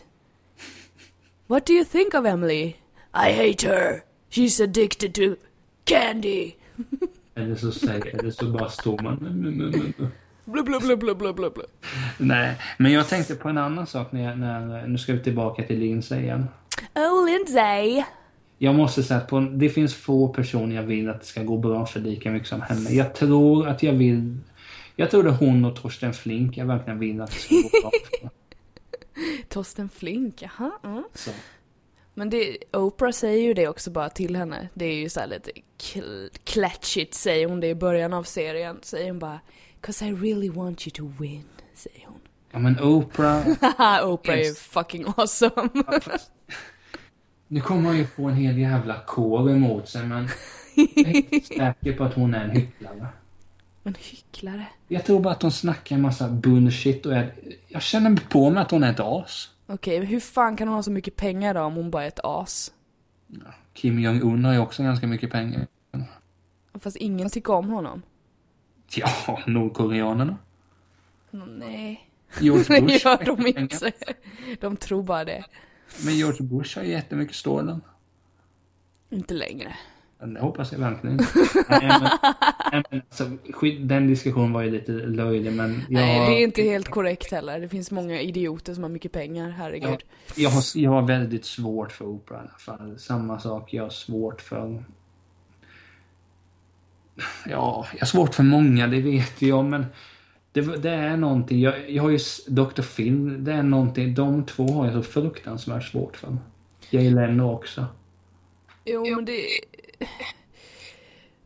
What 1.46 1.66
do 1.66 1.72
you 1.72 1.85
think 1.85 2.14
of 2.14 2.27
Emily? 2.27 2.64
I 3.14 3.33
hate 3.33 3.68
her. 3.68 4.03
She's 4.31 4.64
addicted 4.64 5.14
to 5.14 5.37
candy. 5.85 6.53
eller 7.35 7.55
så 7.55 7.72
säger, 7.72 8.18
eller 8.18 8.31
så 8.31 8.46
bara 8.46 8.68
står 8.68 8.98
man 9.03 9.16
blub. 11.35 11.59
Nej, 12.18 12.57
men 12.79 12.92
jag 12.92 13.09
tänkte 13.09 13.35
på 13.35 13.48
en 13.48 13.59
annan 13.59 13.87
sak 13.87 14.12
när, 14.12 14.25
jag, 14.25 14.38
när 14.38 14.87
nu 14.87 14.98
ska 14.98 15.12
vi 15.12 15.20
tillbaka 15.20 15.62
till 15.62 15.79
Lindsay 15.79 16.22
igen. 16.22 16.48
Oh, 16.94 17.27
Lindsay! 17.27 18.05
Jag 18.62 18.75
måste 18.75 19.03
säga 19.03 19.20
att 19.20 19.29
på, 19.29 19.40
det 19.40 19.68
finns 19.68 19.94
få 19.94 20.29
personer 20.29 20.77
jag 20.77 20.83
vill 20.83 21.09
att 21.09 21.20
det 21.20 21.27
ska 21.27 21.42
gå 21.42 21.57
bra 21.59 21.87
för 21.87 22.01
lika 22.01 22.31
mycket 22.31 22.48
som 22.48 22.61
henne. 22.61 22.90
Jag 22.90 23.14
tror 23.14 23.68
att 23.68 23.83
jag 23.83 23.92
vill... 23.92 24.37
Jag 24.96 25.11
tror 25.11 25.22
det 25.22 25.29
är 25.29 25.35
hon 25.35 25.64
och 25.64 25.77
Torsten 25.77 26.14
Flink 26.14 26.57
jag 26.57 26.66
verkligen 26.66 26.98
vill 26.98 27.20
att 27.20 27.31
det 27.31 27.37
ska 27.37 27.55
gå 27.55 27.68
bra 27.83 27.90
för. 28.20 28.31
Torsten 29.48 29.88
Flink, 29.88 30.42
jaha. 30.42 30.70
Mm. 30.85 31.05
Men 32.14 32.31
det, 32.31 32.57
Oprah 32.72 33.12
säger 33.12 33.42
ju 33.42 33.55
det 33.55 33.68
också 33.68 33.90
bara 33.90 34.11
till 34.11 34.37
henne. 34.37 34.68
Det 34.75 34.85
är 34.85 34.94
ju 34.94 35.09
så 35.09 35.20
lite 35.27 35.51
klatschigt 36.44 37.14
säger 37.14 37.48
hon 37.48 37.61
det 37.61 37.68
i 37.68 37.75
början 37.75 38.12
av 38.12 38.22
serien. 38.22 38.79
Säger 38.83 39.11
hon 39.11 39.18
bara 39.18 39.40
'Cause 39.81 40.07
I 40.07 40.12
really 40.12 40.51
want 40.51 40.87
you 40.87 40.90
to 40.90 41.22
win, 41.22 41.44
säger 41.75 42.07
hon. 42.07 42.20
Ja 42.51 42.59
men 42.59 42.81
Oprah... 42.81 43.46
Oprah 44.05 44.38
är 44.38 44.55
fucking 44.55 45.05
awesome. 45.16 45.68
Nu 47.52 47.60
kommer 47.60 47.88
hon 47.88 47.98
ju 47.98 48.06
få 48.06 48.28
en 48.28 48.34
hel 48.34 48.58
jävla 48.58 49.00
kår 49.06 49.50
emot 49.50 49.88
sig 49.88 50.06
men... 50.06 50.28
Jag 50.74 51.06
är 51.06 51.16
inte 51.16 51.40
säker 51.56 51.92
på 51.92 52.04
att 52.04 52.14
hon 52.14 52.34
är 52.34 52.44
en 52.44 52.50
hycklare. 52.50 53.08
En 53.84 53.94
hycklare? 53.98 54.66
Jag 54.88 55.04
tror 55.04 55.20
bara 55.20 55.34
att 55.34 55.42
hon 55.42 55.52
snackar 55.52 55.96
en 55.96 56.02
massa 56.02 56.28
bullshit 56.28 57.06
och 57.06 57.14
är... 57.14 57.34
Jag 57.68 57.82
känner 57.82 58.16
på 58.28 58.50
mig 58.50 58.62
att 58.62 58.70
hon 58.70 58.82
är 58.82 58.90
ett 58.90 59.00
as. 59.00 59.50
Okej, 59.66 59.98
okay, 59.98 60.10
hur 60.10 60.20
fan 60.20 60.56
kan 60.56 60.68
hon 60.68 60.74
ha 60.74 60.82
så 60.82 60.90
mycket 60.90 61.16
pengar 61.16 61.54
då 61.54 61.60
om 61.60 61.74
hon 61.74 61.90
bara 61.90 62.04
är 62.04 62.08
ett 62.08 62.20
as? 62.24 62.72
Kim 63.72 64.00
Jong-Un 64.00 64.44
har 64.44 64.52
ju 64.52 64.58
också 64.58 64.82
ganska 64.82 65.06
mycket 65.06 65.30
pengar. 65.30 65.66
Fast 66.74 66.96
ingen 66.96 67.30
tycker 67.30 67.52
om 67.52 67.68
honom. 67.68 68.03
Ja, 68.94 69.42
Nordkoreanerna. 69.46 70.36
Nej. 71.30 72.09
George 72.40 72.64
Bush. 72.80 72.86
det 72.86 73.05
gör 73.05 73.24
de 73.24 73.46
inte. 73.46 73.92
De 74.61 74.76
tror 74.76 75.03
bara 75.03 75.24
det. 75.24 75.44
Men 76.05 76.14
George 76.14 76.43
Bush 76.43 76.78
har 76.78 76.84
jättemycket 76.84 77.36
stålen. 77.36 77.80
Inte 79.11 79.34
längre. 79.34 79.76
Det 80.24 80.40
hoppas 80.40 80.72
jag 80.72 80.78
verkligen. 80.78 81.18
alltså, 82.90 83.30
den 83.80 84.07
diskussionen 84.07 84.53
var 84.53 84.62
ju 84.62 84.70
lite 84.70 84.93
löjlig 84.93 85.53
men 85.53 85.72
jag... 85.72 86.01
Nej, 86.01 86.30
det 86.30 86.43
är 86.43 86.45
inte 86.45 86.62
helt 86.62 86.88
korrekt 86.88 87.30
heller. 87.30 87.61
Det 87.61 87.68
finns 87.68 87.90
många 87.90 88.20
idioter 88.20 88.74
som 88.74 88.82
har 88.82 88.90
mycket 88.90 89.12
pengar, 89.12 89.51
herregud. 89.51 89.90
Jag, 89.90 90.01
jag, 90.36 90.51
har, 90.51 90.62
jag 90.74 90.90
har 90.90 91.03
väldigt 91.03 91.45
svårt 91.45 91.93
för 91.93 92.05
opera 92.05 92.36
i 92.36 92.40
alla 92.40 92.59
fall. 92.59 92.99
Samma 92.99 93.38
sak, 93.38 93.74
jag 93.74 93.82
har 93.82 93.90
svårt 93.90 94.40
för 94.40 94.84
Ja, 97.47 97.86
jag 97.93 98.01
har 98.01 98.07
svårt 98.07 98.34
för 98.34 98.43
många, 98.43 98.86
det 98.86 99.01
vet 99.01 99.43
jag, 99.43 99.64
men 99.64 99.86
det, 100.53 100.61
det 100.61 100.90
är 100.90 101.16
någonting. 101.16 101.61
Jag, 101.61 101.90
jag 101.90 102.03
har 102.03 102.11
ju 102.11 102.18
Dr. 102.46 102.82
Phil, 102.82 103.44
det 103.44 103.53
är 103.53 103.62
någonting. 103.62 104.14
De 104.14 104.46
två 104.46 104.72
har 104.72 104.84
jag 104.84 104.94
så 104.94 105.03
fruktansvärt 105.03 105.84
svårt 105.84 106.16
för. 106.16 106.36
Jay 106.90 107.11
Leno 107.11 107.53
också. 107.53 107.86
Jo, 108.84 109.14
men 109.14 109.24
det... 109.24 109.42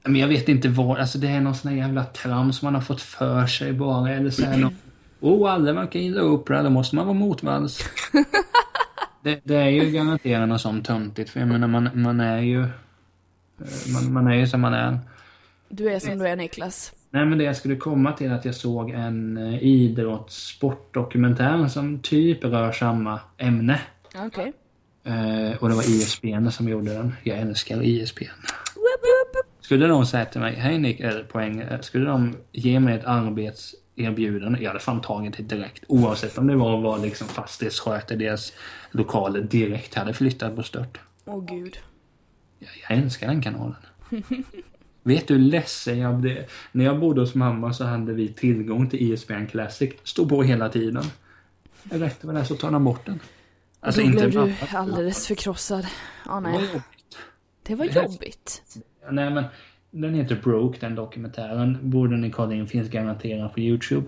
Men 0.03 0.17
jag 0.17 0.29
vet 0.29 0.49
inte 0.49 0.69
vad, 0.69 0.99
alltså 0.99 1.19
det 1.19 1.29
är 1.29 1.41
någon 1.41 1.55
sån 1.55 1.71
här 1.71 1.79
jävla 1.79 2.05
trams 2.05 2.63
man 2.63 2.75
har 2.75 2.83
fått 2.83 3.01
för 3.01 3.47
sig 3.47 3.73
bara. 3.73 4.11
Eller 4.11 4.31
så 4.31 4.43
är 4.43 4.57
någon, 4.57 4.77
oh 5.21 5.53
alla 5.53 5.73
verkar 5.73 6.01
gilla 6.01 6.23
Oprah, 6.23 6.63
då 6.63 6.71
måste 6.71 6.97
man 6.97 7.07
vara 7.07 7.19
motvalls. 7.19 7.81
det, 9.23 9.41
det, 9.45 9.57
är 9.57 9.69
ju 9.69 9.91
garanterat 9.91 10.49
något 10.49 10.61
sånt 10.61 10.87
töntigt, 10.87 11.31
för 11.31 11.41
jag 11.41 11.49
menar 11.49 11.69
man, 11.69 11.91
man 11.95 12.21
är 12.21 12.39
ju... 12.39 12.67
Man, 13.93 14.13
man 14.13 14.27
är 14.27 14.35
ju 14.35 14.47
som 14.47 14.61
man 14.61 14.75
är. 14.75 14.99
Du 15.69 15.93
är 15.93 15.99
som 15.99 16.19
du 16.19 16.29
är 16.29 16.37
Niklas. 16.37 16.93
Nej, 17.11 17.27
men 17.27 17.39
det 17.39 17.45
jag 17.45 17.57
skulle 17.57 17.77
komma 17.77 18.13
till 18.13 18.33
att 18.33 18.45
jag 18.45 18.55
såg 18.55 18.91
en 18.91 19.37
eh, 19.37 19.63
idrottssportdokumentär 19.63 21.69
som 21.69 22.01
typ 22.01 22.45
rör 22.45 22.73
samma 22.73 23.21
ämne. 23.37 23.81
Okej. 24.15 24.27
Okay. 24.27 24.53
Eh, 25.07 25.57
och 25.57 25.69
det 25.69 25.75
var 25.75 25.83
ISBN 25.83 26.51
som 26.51 26.69
gjorde 26.69 26.93
den. 26.93 27.15
Jag 27.23 27.39
älskar 27.39 27.83
ISBN. 27.83 28.25
Skulle 29.61 29.87
de 29.87 30.07
säga 30.07 30.25
till 30.25 30.41
mig, 30.41 30.55
hej 30.55 30.79
Nick, 30.79 31.01
eller 31.01 31.25
poäng, 31.25 31.61
eh, 31.61 31.81
skulle 31.81 32.05
de 32.05 32.37
ge 32.53 32.81
mig 32.81 32.95
ett 32.95 33.05
arbetserbjudande, 33.05 34.61
jag 34.61 34.69
hade 34.69 34.81
fan 34.81 35.01
tagit 35.01 35.37
det 35.37 35.43
direkt. 35.43 35.85
Oavsett 35.89 36.39
om 36.39 36.47
det 36.47 36.57
var, 36.57 36.81
var 36.81 36.99
liksom 36.99 37.29
fastighetssköter, 37.29 38.17
deras 38.17 38.53
lokaler 38.91 39.41
direkt 39.41 39.95
hade 39.95 40.15
flyttat 40.15 40.57
på 40.57 40.63
stört. 40.63 41.01
Åh 41.25 41.37
oh, 41.37 41.45
gud. 41.45 41.79
Jag, 42.59 42.71
jag 42.89 42.99
älskar 42.99 43.27
den 43.27 43.43
kanalen. 43.43 43.77
Vet 45.07 45.29
du 45.29 45.35
hur 45.35 45.41
ledsen 45.41 45.99
jag 45.99 46.15
blev? 46.15 46.45
När 46.73 46.85
jag 46.85 47.01
bodde 47.01 47.21
hos 47.21 47.35
mamma 47.35 47.73
så 47.73 47.85
hade 47.85 48.13
vi 48.13 48.29
tillgång 48.29 48.91
till 48.91 49.13
ISBN 49.13 49.47
Classic. 49.47 49.95
Stod 50.05 50.29
på 50.29 50.43
hela 50.43 50.69
tiden. 50.69 51.05
Jag 51.91 52.01
räckte 52.01 52.27
med 52.27 52.35
det 52.35 52.45
så 52.45 52.55
tar 52.55 52.71
de 52.71 52.85
bort 52.85 53.07
den. 53.07 53.21
Alltså, 53.81 54.03
då 54.03 54.09
blev 54.09 54.31
du 54.31 54.55
alldeles 54.73 55.27
förkrossad. 55.27 55.87
Ja, 56.27 56.41
nej. 56.41 56.53
Det 56.53 56.59
var 56.59 56.65
jobbigt. 56.65 57.19
Det 57.63 57.75
var 57.75 58.03
jobbigt. 58.03 58.63
Nej, 59.11 59.31
men 59.31 59.45
den 59.91 60.15
heter 60.15 60.41
Broke, 60.45 60.79
den 60.81 60.95
dokumentären. 60.95 61.79
Borde 61.83 62.17
ni 62.17 62.31
kolla 62.31 62.55
in, 62.55 62.67
finns 62.67 62.89
garanterat 62.89 63.55
på 63.55 63.61
Youtube. 63.61 64.07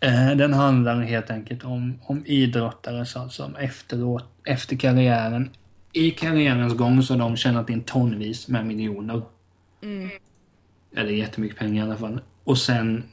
Eh, 0.00 0.30
den 0.36 0.54
handlar 0.54 1.00
helt 1.00 1.30
enkelt 1.30 1.64
om, 1.64 1.98
om 2.02 2.26
idrottare 2.26 3.06
som 3.30 3.56
efteråt, 3.56 4.24
efter 4.44 4.76
karriären, 4.76 5.50
i 5.92 6.10
karriärens 6.10 6.74
gång 6.74 7.02
så 7.02 7.14
har 7.14 7.18
de 7.18 7.36
tjänat 7.36 7.70
in 7.70 7.82
tonvis 7.82 8.48
med 8.48 8.66
miljoner. 8.66 9.22
Mm. 9.82 10.08
Eller 10.96 11.10
jättemycket 11.10 11.58
pengar 11.58 11.84
i 11.84 11.86
alla 11.86 11.96
fall. 11.96 12.20
Och 12.44 12.58
sen 12.58 13.04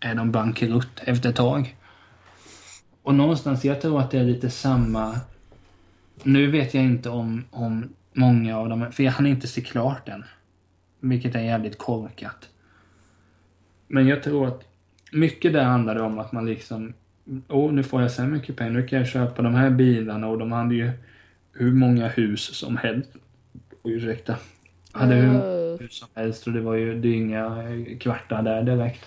är 0.00 0.14
de 0.14 0.32
bankrutt 0.32 1.00
efter 1.04 1.30
ett 1.30 1.36
tag. 1.36 1.76
Och 3.02 3.14
någonstans, 3.14 3.64
jag 3.64 3.80
tror 3.80 4.00
att 4.00 4.10
det 4.10 4.18
är 4.18 4.24
lite 4.24 4.50
samma... 4.50 5.20
Nu 6.22 6.50
vet 6.50 6.74
jag 6.74 6.84
inte 6.84 7.08
om, 7.08 7.44
om 7.50 7.88
många 8.12 8.58
av 8.58 8.68
dem, 8.68 8.92
för 8.92 9.02
jag 9.02 9.12
hann 9.12 9.26
inte 9.26 9.48
se 9.48 9.60
klart 9.60 10.06
den. 10.06 10.24
Vilket 11.00 11.34
är 11.34 11.40
jävligt 11.40 11.78
korkat. 11.78 12.48
Men 13.88 14.06
jag 14.06 14.22
tror 14.22 14.48
att 14.48 14.64
mycket 15.12 15.52
där 15.52 15.64
handlade 15.64 16.02
om 16.02 16.18
att 16.18 16.32
man 16.32 16.46
liksom... 16.46 16.94
Åh, 17.48 17.66
oh, 17.68 17.72
nu 17.72 17.82
får 17.82 18.02
jag 18.02 18.10
så 18.10 18.22
mycket 18.22 18.56
pengar, 18.56 18.72
nu 18.72 18.86
kan 18.86 18.98
jag 18.98 19.08
köpa 19.08 19.42
de 19.42 19.54
här 19.54 19.70
bilarna 19.70 20.26
och 20.26 20.38
de 20.38 20.52
hade 20.52 20.74
ju 20.74 20.90
hur 21.52 21.72
många 21.72 22.08
hus 22.08 22.40
som 22.40 22.76
helst. 22.76 23.10
Ursäkta. 23.84 24.36
Hade 24.92 25.14
hur 25.14 25.78
hus 25.78 25.98
som 25.98 26.08
helst 26.14 26.46
och 26.46 26.52
det 26.52 26.60
var 26.60 26.74
ju 26.74 27.00
det 27.00 27.08
är 27.08 27.14
inga 27.14 27.64
kvartar 28.00 28.42
där 28.42 28.62
direkt. 28.62 29.06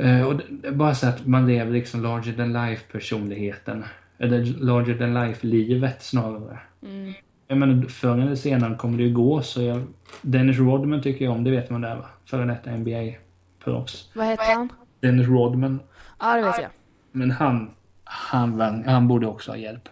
Uh, 0.00 0.22
och 0.22 0.40
det 0.50 0.72
bara 0.72 0.94
så 0.94 1.06
att 1.06 1.26
man 1.26 1.46
lever 1.46 1.72
liksom 1.72 2.02
larger 2.02 2.32
than 2.32 2.52
life 2.52 2.92
personligheten. 2.92 3.84
Eller 4.18 4.44
larger 4.44 4.98
than 4.98 5.14
life 5.14 5.46
livet 5.46 6.02
snarare. 6.02 6.58
Mm. 6.82 7.14
Jag 7.46 7.58
menar 7.58 7.88
förr 7.88 8.18
eller 8.18 8.34
senare 8.34 8.74
kommer 8.74 8.98
det 8.98 9.04
ju 9.04 9.14
gå 9.14 9.42
så 9.42 9.62
jag, 9.62 9.82
Dennis 10.22 10.58
Rodman 10.58 11.02
tycker 11.02 11.24
jag 11.24 11.34
om, 11.34 11.44
det 11.44 11.50
vet 11.50 11.70
man 11.70 11.80
där 11.80 11.96
va? 11.96 12.06
Före 12.24 12.44
detta 12.44 12.70
NBA-proffs. 12.70 14.10
Vad 14.14 14.26
heter 14.26 14.54
han? 14.54 14.68
Dennis 15.00 15.28
Rodman. 15.28 15.80
Ja 16.20 16.36
det 16.36 16.42
vet 16.42 16.58
jag. 16.58 16.70
Men 17.12 17.30
han, 17.30 17.70
han, 18.04 18.84
han 18.86 19.08
borde 19.08 19.26
också 19.26 19.50
ha 19.50 19.56
hjälp. 19.56 19.88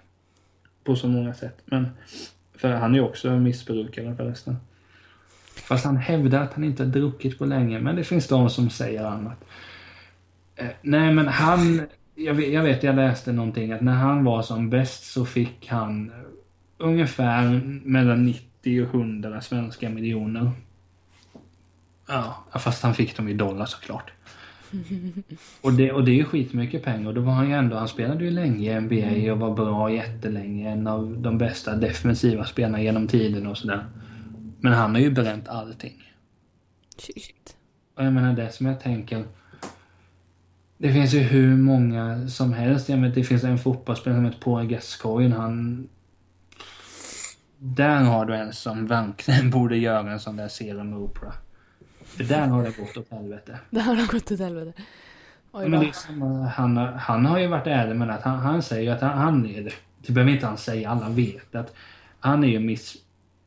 På 0.84 0.96
så 0.96 1.08
många 1.08 1.34
sätt. 1.34 1.62
Men, 1.64 1.88
för 2.62 2.72
han 2.72 2.90
är 2.90 2.98
ju 2.98 3.04
också 3.04 3.30
missbrukare 3.30 4.16
förresten. 4.16 4.56
Fast 5.54 5.84
han 5.84 5.96
hävdar 5.96 6.42
att 6.42 6.54
han 6.54 6.64
inte 6.64 6.82
har 6.82 6.90
druckit 6.90 7.38
på 7.38 7.44
länge, 7.44 7.78
men 7.78 7.96
det 7.96 8.04
finns 8.04 8.28
de 8.28 8.50
som 8.50 8.70
säger 8.70 9.04
annat. 9.04 9.44
Eh, 10.56 10.68
nej 10.82 11.14
men 11.14 11.28
han, 11.28 11.82
jag 12.14 12.34
vet, 12.34 12.52
jag 12.52 12.62
vet, 12.62 12.82
jag 12.82 12.96
läste 12.96 13.32
någonting 13.32 13.72
att 13.72 13.80
när 13.80 13.94
han 13.94 14.24
var 14.24 14.42
som 14.42 14.70
bäst 14.70 15.04
så 15.04 15.24
fick 15.24 15.68
han 15.68 16.10
eh, 16.10 16.16
ungefär 16.78 17.60
mellan 17.84 18.26
90 18.26 18.82
och 18.82 18.94
100 18.94 19.40
svenska 19.40 19.88
miljoner. 19.90 20.50
Ja, 22.08 22.44
fast 22.58 22.82
han 22.82 22.94
fick 22.94 23.16
dem 23.16 23.28
i 23.28 23.34
dollar 23.34 23.66
såklart. 23.66 24.12
Och 25.60 25.72
det, 25.72 25.92
och 25.92 26.04
det 26.04 26.10
är 26.10 26.14
ju 26.14 26.24
skitmycket 26.24 26.82
pengar. 26.82 27.08
Och 27.08 27.14
då 27.14 27.20
var 27.20 27.32
han 27.32 27.48
ju 27.48 27.54
ändå, 27.54 27.76
han 27.76 27.88
spelade 27.88 28.24
ju 28.24 28.30
länge 28.30 28.76
i 28.76 28.80
NBA 28.80 29.32
och 29.32 29.38
var 29.38 29.54
bra 29.54 29.92
jättelänge. 29.92 30.70
En 30.70 30.86
av 30.86 31.18
de 31.18 31.38
bästa 31.38 31.76
defensiva 31.76 32.44
spelarna 32.44 32.82
genom 32.82 33.08
tiden 33.08 33.46
och 33.46 33.58
sådär. 33.58 33.86
Men 34.60 34.72
han 34.72 34.94
har 34.94 35.00
ju 35.00 35.10
bränt 35.10 35.48
allting. 35.48 36.02
Shit. 36.98 37.56
Och 37.94 38.04
jag 38.04 38.12
menar 38.12 38.32
det 38.32 38.52
som 38.52 38.66
jag 38.66 38.80
tänker. 38.80 39.24
Det 40.78 40.92
finns 40.92 41.14
ju 41.14 41.18
hur 41.18 41.56
många 41.56 42.28
som 42.28 42.52
helst. 42.52 42.88
Jag 42.88 42.98
menar, 42.98 43.14
det 43.14 43.24
finns 43.24 43.44
en 43.44 43.58
fotbollsspelare 43.58 44.18
som 44.18 44.24
heter 44.24 44.40
Paul 44.40 44.66
Gascoigne. 44.66 45.34
Han... 45.34 45.88
Där 47.58 48.02
har 48.02 48.26
du 48.26 48.34
en 48.34 48.52
som 48.52 48.86
verkligen 48.86 49.50
borde 49.56 49.76
göra 49.76 50.12
en 50.12 50.20
sån 50.20 50.36
där 50.36 50.48
serie 50.48 50.84
med 50.84 50.98
Oprah. 50.98 51.34
För 52.16 52.24
där 52.24 52.46
har 52.46 52.62
det 52.62 52.76
gått 52.76 52.96
åt 52.96 53.10
helvete. 53.10 53.58
Där 53.70 53.80
har 53.80 53.96
det 53.96 54.06
gått 54.12 54.32
åt 54.32 54.38
helvete. 54.38 54.82
Oj 55.52 55.68
Men 55.68 55.80
liksom, 55.80 56.22
han, 56.54 56.76
han 56.76 57.26
har 57.26 57.38
ju 57.38 57.46
varit 57.46 57.66
ärlig 57.66 57.96
med 57.96 58.10
att 58.10 58.22
han, 58.22 58.38
han 58.38 58.62
säger 58.62 58.92
att 58.92 59.00
han, 59.00 59.18
han 59.18 59.46
är 59.46 59.62
det. 59.62 59.72
Det 60.06 60.12
behöver 60.12 60.32
inte 60.32 60.46
han 60.46 60.58
säga, 60.58 60.90
alla 60.90 61.08
vet 61.08 61.54
att 61.54 61.74
han 62.20 62.44
är 62.44 62.48
ju 62.48 62.60
miss, 62.60 62.96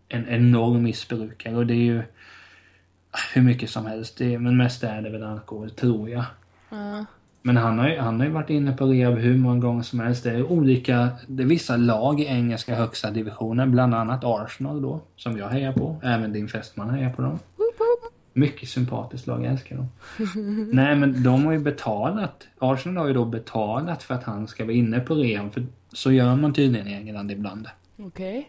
en 0.09 0.27
enorm 0.27 0.83
missbrukare 0.83 1.55
och 1.55 1.65
det 1.65 1.73
är 1.73 1.85
ju 1.85 2.03
hur 3.33 3.41
mycket 3.41 3.69
som 3.69 3.85
helst. 3.85 4.17
Det, 4.17 4.39
men 4.39 4.57
mest 4.57 4.83
är 4.83 5.01
det 5.01 5.09
väl 5.09 5.23
alkohol, 5.23 5.69
tror 5.69 6.09
jag. 6.09 6.23
Mm. 6.71 7.05
Men 7.41 7.57
han 7.57 7.79
har, 7.79 7.89
ju, 7.89 7.99
han 7.99 8.19
har 8.19 8.27
ju 8.27 8.33
varit 8.33 8.49
inne 8.49 8.71
på 8.71 8.85
rehab 8.85 9.17
hur 9.17 9.37
många 9.37 9.59
gånger 9.59 9.83
som 9.83 9.99
helst. 9.99 10.23
Det 10.23 10.31
är 10.31 10.51
olika, 10.51 11.09
det 11.27 11.43
är 11.43 11.47
vissa 11.47 11.77
lag 11.77 12.19
i 12.19 12.25
engelska 12.25 12.75
högsta 12.75 13.11
divisionen, 13.11 13.71
bland 13.71 13.95
annat 13.95 14.23
Arsenal 14.23 14.81
då, 14.81 15.01
som 15.15 15.37
jag 15.37 15.49
hejar 15.49 15.73
på. 15.73 16.01
Även 16.03 16.33
din 16.33 16.47
fästman 16.47 16.89
hejar 16.89 17.09
på 17.09 17.21
dem. 17.21 17.39
Mycket 18.37 18.69
sympatiskt 18.69 19.27
lag, 19.27 19.43
jag 19.43 19.51
älskar 19.51 19.75
dem. 19.75 19.89
Nej 20.73 20.95
men 20.95 21.23
de 21.23 21.45
har 21.45 21.51
ju 21.51 21.59
betalat, 21.59 22.47
Arsenal 22.59 22.97
har 22.97 23.07
ju 23.07 23.13
då 23.13 23.25
betalat 23.25 24.03
för 24.03 24.13
att 24.13 24.23
han 24.23 24.47
ska 24.47 24.63
vara 24.63 24.73
inne 24.73 24.99
på 24.99 25.15
rehab. 25.15 25.53
För 25.53 25.65
så 25.93 26.11
gör 26.11 26.35
man 26.35 26.53
tydligen 26.53 26.87
i 26.87 26.93
England 26.93 27.31
ibland. 27.31 27.67
Okej. 27.97 28.39
Okay. 28.39 28.43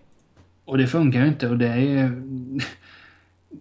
Och 0.65 0.79
det 0.79 0.87
funkar 0.87 1.21
ju 1.21 1.29
inte 1.29 1.49
och 1.49 1.59
det 1.59 1.69
är 1.69 2.23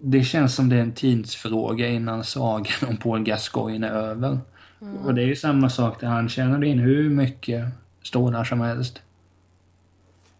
Det 0.02 0.24
känns 0.24 0.56
som 0.56 0.70
det 0.70 0.76
är 0.76 0.82
en 0.82 0.92
tidsfråga 0.92 1.88
innan 1.88 2.24
sagan 2.24 2.90
om 2.90 2.98
Paul 2.98 3.24
Gascoigne 3.24 3.88
är 3.88 3.92
över. 3.92 4.40
Mm. 4.82 4.98
Och 4.98 5.14
det 5.16 5.22
är 5.22 5.26
ju 5.26 5.36
samma 5.36 5.70
sak 5.70 6.00
där 6.00 6.08
han 6.08 6.30
tjänade 6.30 6.68
in 6.68 6.80
hur 6.80 7.10
mycket 7.10 7.66
stålar 8.04 8.44
som 8.44 8.62
helst. 8.62 9.02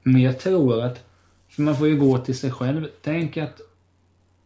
Men 0.04 0.22
jag 0.22 0.40
tror 0.40 0.84
att, 0.84 1.06
för 1.50 1.62
man 1.62 1.76
får 1.76 1.88
ju 1.88 1.98
gå 2.00 2.18
till 2.18 2.38
sig 2.38 2.52
själv. 2.52 2.88
Tänk 3.02 3.38
att 3.38 3.62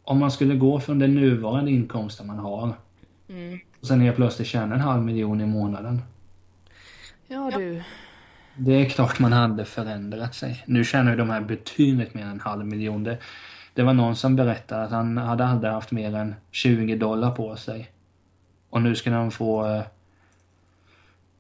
om 0.10 0.20
man 0.20 0.32
skulle 0.32 0.56
gå 0.56 0.80
från 0.80 1.00
den 1.00 1.16
nuvarande 1.16 1.72
inkomsten 1.72 2.28
man 2.28 2.40
har. 2.40 2.74
Mm. 3.30 3.60
Och 3.80 3.88
sen 3.88 4.02
helt 4.02 4.16
plötsligt 4.16 4.48
tjäna 4.48 4.76
en 4.76 4.82
halv 4.82 5.04
miljon 5.04 5.42
i 5.42 5.46
månaden. 5.46 6.02
Ja 7.28 7.52
du. 7.56 7.84
Det 8.56 8.72
är 8.72 8.90
klart 8.90 9.20
man 9.20 9.34
hade 9.34 9.66
förändrat 9.66 10.36
sig. 10.36 10.64
Nu 10.66 10.84
tjänar 10.84 11.12
ju 11.12 11.18
de 11.18 11.30
här 11.30 11.42
betydligt 11.42 12.14
mer 12.14 12.24
än 12.24 12.30
en 12.30 12.40
halv 12.40 12.66
miljon. 12.66 13.04
Det, 13.04 13.18
det 13.74 13.84
var 13.84 13.94
någon 13.94 14.16
som 14.16 14.36
berättade 14.36 14.84
att 14.84 14.92
han 14.92 15.18
hade 15.18 15.46
aldrig 15.46 15.74
haft 15.74 15.92
mer 15.92 16.16
än 16.16 16.36
20 16.52 16.96
dollar 16.96 17.32
på 17.32 17.56
sig. 17.56 17.92
Och 18.70 18.82
nu 18.82 18.96
ska 18.96 19.12
han 19.12 19.32
få... 19.32 19.68
Eh, 19.68 19.84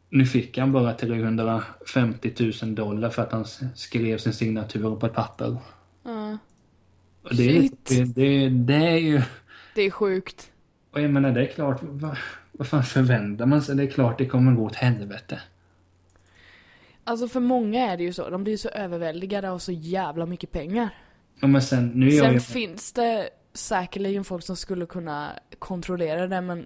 nu 0.10 0.26
fick 0.26 0.58
han 0.58 0.72
bara 0.72 0.94
350 0.94 2.52
000 2.64 2.76
dollar 2.76 3.10
för 3.10 3.22
att 3.22 3.32
han 3.32 3.46
skrev 3.76 4.18
sin 4.18 4.34
signatur 4.34 4.96
på 4.96 5.06
ett 5.06 5.14
papper. 5.14 5.58
Mm. 6.06 6.38
Det, 7.32 7.70
det, 7.84 8.04
det, 8.04 8.50
det 8.50 8.88
är 8.88 8.98
ju... 8.98 9.22
Det 9.76 9.82
är 9.82 9.92
sjukt. 9.92 10.52
Och 10.92 11.02
jag 11.02 11.12
menar, 11.12 11.32
det 11.32 11.42
är 11.42 11.48
klart, 11.48 11.80
vad, 11.82 12.18
vad 12.52 12.68
fan 12.68 12.84
förväntar 12.84 13.46
man 13.46 13.62
sig? 13.62 13.76
Det 13.76 13.84
är 13.84 13.92
klart 13.92 14.18
det 14.18 14.26
kommer 14.26 14.52
gå 14.52 14.64
åt 14.64 14.76
helvete. 14.76 15.42
Alltså 17.04 17.28
för 17.28 17.40
många 17.40 17.92
är 17.92 17.98
det 17.98 18.04
ju 18.04 18.14
så. 18.14 18.30
De 18.30 18.44
blir 18.44 18.58
så 18.58 18.70
överväldigade 18.70 19.50
av 19.50 19.60
så 19.60 19.72
jävla 19.72 20.26
mycket 20.26 20.52
pengar. 20.52 20.90
Ja, 21.40 21.48
men 21.48 21.62
sen, 21.62 21.88
nu 21.88 22.12
sen 22.12 22.34
jag... 22.34 22.44
finns 22.44 22.94
det 22.94 23.30
säkerligen 23.54 24.24
folk 24.24 24.44
som 24.44 24.56
skulle 24.56 24.86
kunna 24.86 25.32
kontrollera 25.60 26.28
det 26.28 26.42
men... 26.42 26.66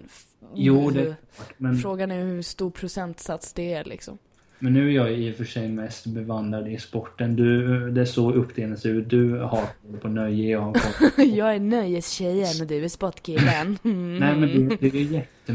Jo, 0.54 0.90
det 0.90 1.16
men... 1.56 1.78
Frågan 1.78 2.10
är 2.10 2.24
hur 2.24 2.42
stor 2.42 2.70
procentsats 2.70 3.52
det 3.52 3.72
är 3.72 3.84
liksom. 3.84 4.18
Men 4.58 4.72
nu 4.72 4.88
är 4.88 4.94
jag 4.94 5.12
i 5.12 5.32
och 5.32 5.36
för 5.36 5.44
sig 5.44 5.68
mest 5.68 6.06
bevandrad 6.06 6.68
i 6.68 6.78
sporten. 6.78 7.36
Du, 7.36 7.90
det 7.90 8.00
är 8.00 8.04
så 8.04 8.32
uppdelningen 8.32 8.78
ser 8.78 8.90
ut. 8.90 9.10
Du 9.10 9.38
har 9.38 9.64
på 10.00 10.08
nöje, 10.08 10.50
jag 10.50 10.60
har 10.60 10.72
på... 10.72 11.22
jag 11.22 11.54
är 11.54 11.60
nöjestjejen 11.60 12.60
och 12.60 12.66
du 12.66 12.84
är 12.84 12.88
sportkillen. 12.88 13.78
Mm. 13.84 14.18
Nej 14.18 14.36
men 14.36 14.68
det, 14.68 14.76
det 14.76 14.98
är 14.98 15.04
jätte... 15.04 15.54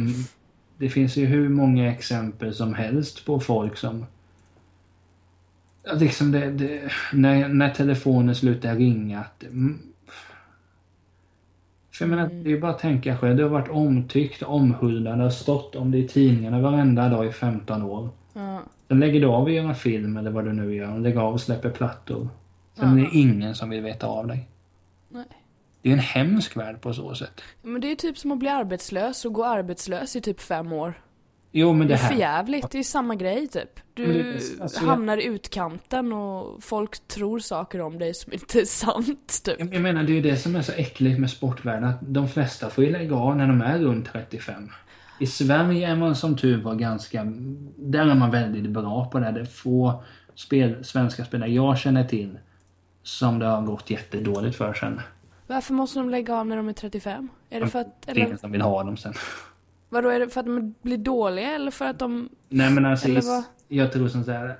Det 0.78 0.89
finns 0.89 1.18
ju 1.18 1.26
hur 1.26 1.50
många 1.50 1.91
exempel 1.91 2.54
som 2.54 2.74
helst 2.74 3.26
på 3.26 3.39
folk 3.39 3.78
som... 3.78 4.06
Liksom 6.00 6.32
det, 6.32 6.52
det, 6.52 6.91
när, 7.14 7.47
när 7.47 7.70
telefonen 7.70 8.36
slutar 8.36 8.76
ringa. 8.76 9.20
Att, 9.20 9.43
För 11.91 12.06
jag 12.06 12.10
menar, 12.10 12.28
det 12.28 12.50
är 12.50 12.54
ju 12.54 12.60
bara 12.60 12.72
att 12.72 12.80
tänka 12.80 13.18
själv. 13.18 13.38
Det 13.38 13.43
har 13.43 13.50
varit 13.50 13.70
omtyckt, 13.70 14.43
omhuldad, 14.43 15.20
har 15.20 15.30
stått 15.30 15.76
om 15.76 15.91
det 15.91 15.97
i 15.97 16.08
tidningarna 16.08 16.62
varenda 16.62 17.10
dag 17.10 17.28
i 17.28 17.32
15 17.32 17.82
år. 17.84 18.10
Ja. 18.34 18.62
Sen 18.90 19.00
lägger 19.00 19.22
du 19.22 19.28
av 19.28 19.44
och 19.44 19.52
gör 19.52 19.64
en 19.64 19.76
film 19.76 20.18
eller 20.18 20.32
vad 20.32 20.46
du 20.46 20.54
nu 20.54 20.76
gör. 20.76 21.00
Lägger 21.00 21.20
av 21.20 21.34
och 21.34 21.42
släpper 21.42 21.70
plattor. 21.70 22.30
Sen 22.76 22.98
är 23.00 23.02
det 23.04 23.10
ingen 23.18 23.56
som 23.56 23.70
vill 23.70 23.82
veta 23.82 24.08
av 24.08 24.28
dig. 24.28 24.48
Nej. 25.10 25.26
Det 25.82 25.90
är 25.90 25.94
en 25.94 26.00
hemsk 26.00 26.58
värld 26.58 26.82
på 26.82 26.94
så 26.94 27.16
sätt. 27.16 27.42
Men 27.62 27.82
det 27.82 27.92
är 27.92 27.96
typ 27.96 28.18
som 28.18 28.32
att 28.32 28.40
bli 28.40 28.50
arbetslös 28.50 29.26
och 29.26 29.34
gå 29.34 29.46
arbetslös 29.46 30.16
i 30.16 30.22
typ 30.22 30.40
fem 30.42 30.74
år. 30.74 30.94
Jo 31.52 31.74
men 31.74 31.88
Det 31.88 31.94
det 31.94 31.94
är 31.94 31.98
för 31.98 32.14
här. 32.14 32.20
jävligt, 32.20 32.72
det 32.72 32.80
är 32.80 32.84
samma 32.84 33.16
grej 33.16 33.48
typ. 33.48 33.80
Du 33.94 34.24
det- 34.24 34.62
alltså, 34.64 34.86
hamnar 34.86 35.18
i 35.18 35.24
utkanten 35.26 36.14
och 36.14 36.64
folk 36.64 37.08
tror 37.08 37.40
saker 37.40 37.82
om 37.82 38.00
dig 38.00 38.14
som 38.14 38.34
inte 38.34 38.60
är 38.62 38.66
sant 38.66 39.42
typ. 39.46 39.56
Jag 39.60 39.74
jag 39.74 39.82
menar 39.82 40.04
det 40.04 40.12
är 40.12 40.16
ju 40.16 40.22
det 40.22 40.38
som 40.38 40.56
är 40.56 40.62
så 40.62 40.72
äckligt 40.72 41.20
med 41.20 41.30
sportvärlden. 41.30 41.90
Att 41.90 41.98
de 42.02 42.28
flesta 42.30 42.70
får 42.70 42.84
ju 42.84 42.90
lägga 42.92 43.16
av 43.16 43.38
när 43.38 43.48
de 43.48 43.62
är 43.62 43.80
runt 43.80 44.12
35. 44.12 44.70
I 45.20 45.28
Sverige 45.28 45.88
är 45.88 45.95
man 45.95 46.15
som 46.15 46.38
tur 46.38 46.61
var 46.61 46.76
ganska... 46.76 47.24
Där 47.76 48.07
är 48.07 48.15
man 48.15 48.32
väldigt 48.32 48.72
bra 48.72 49.05
på 49.05 49.20
det. 49.20 49.32
Det 49.32 49.39
är 49.39 49.45
få 49.45 50.03
spel, 50.36 50.86
svenska 50.86 51.26
spelare 51.26 51.51
jag 51.51 51.78
känner 51.78 52.03
till 52.03 52.38
som 53.03 53.39
det 53.39 53.45
har 53.45 53.61
gått 53.61 53.89
jättedåligt 53.89 54.55
för 54.55 54.74
sen. 54.74 55.01
Varför 55.47 55.74
måste 55.74 55.99
de 55.99 56.09
lägga 56.09 56.36
av 56.36 56.47
när 56.47 56.57
de 56.57 56.70
är 56.70 56.74
35? 56.74 57.30
Är 57.49 57.59
det 57.59 57.67
för 57.67 57.80
att, 57.80 58.01
Det 58.01 58.11
är 58.11 58.17
ingen 58.17 58.38
som 58.38 58.51
vill 58.51 58.61
ha 58.61 58.84
dem 58.84 58.97
sen. 58.97 59.13
vadå, 59.89 60.09
är 60.09 60.20
det 60.20 60.30
för 60.30 60.39
att 60.39 60.45
de 60.45 60.76
blir 60.82 60.97
dåliga 60.97 61.55
eller 61.55 61.72
för 61.72 61.86
att 61.86 61.99
de... 61.99 62.30
Nej 62.49 62.72
men 62.72 62.86
alltså, 62.86 63.13
vad? 63.13 63.43
jag 63.67 63.93
tror 63.93 64.07
som 64.07 64.24
så 64.24 64.32
här. 64.32 64.55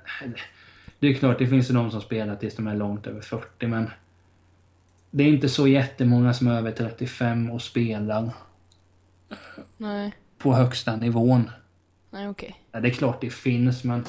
Det 0.98 1.06
är 1.06 1.14
klart, 1.14 1.38
det 1.38 1.46
finns 1.46 1.70
ju 1.70 1.74
de 1.74 1.90
som 1.90 2.00
spelar 2.00 2.36
tills 2.36 2.56
de 2.56 2.66
är 2.66 2.76
långt 2.76 3.06
över 3.06 3.20
40 3.20 3.66
men 3.66 3.90
det 5.10 5.24
är 5.24 5.28
inte 5.28 5.48
så 5.48 5.68
jättemånga 5.68 6.34
som 6.34 6.46
är 6.46 6.58
över 6.58 6.72
35 6.72 7.50
och 7.50 7.62
spelar 7.62 8.30
Nej, 9.76 10.14
på 10.42 10.52
högsta 10.54 10.96
nivån. 10.96 11.50
nej 12.10 12.28
okej. 12.28 12.56
Ja, 12.72 12.80
det 12.80 12.88
är 12.88 12.92
klart 12.92 13.20
det 13.20 13.30
finns 13.30 13.84
men... 13.84 14.04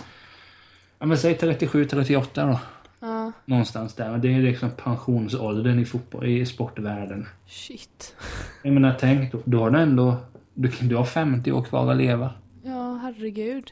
Ja 1.00 1.06
men 1.06 1.18
säg 1.18 1.34
37-38 1.36 2.26
då. 2.34 2.60
Ja, 3.00 3.32
Någonstans 3.46 3.94
där. 3.96 4.18
Det 4.18 4.34
är 4.34 4.42
liksom 4.42 4.72
pensionsåldern 4.72 5.80
i 5.80 5.86
fotboll, 5.86 6.26
i 6.26 6.46
sportvärlden. 6.46 7.28
shit. 7.48 8.16
Jag 8.64 8.74
menar 8.74 8.98
tänk, 9.00 9.32
då, 9.32 9.40
då 9.46 9.60
har 9.60 9.70
du 9.72 9.80
ändå... 9.80 10.18
Du, 10.54 10.72
du 10.82 10.96
har 10.96 11.06
50 11.06 11.52
år 11.52 11.64
kvar 11.64 11.92
att 11.92 11.98
leva. 11.98 12.32
Ja, 12.64 13.00
herregud. 13.02 13.72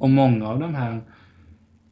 Och 0.00 0.10
många 0.10 0.48
av 0.48 0.58
de 0.60 0.74
här, 0.74 1.00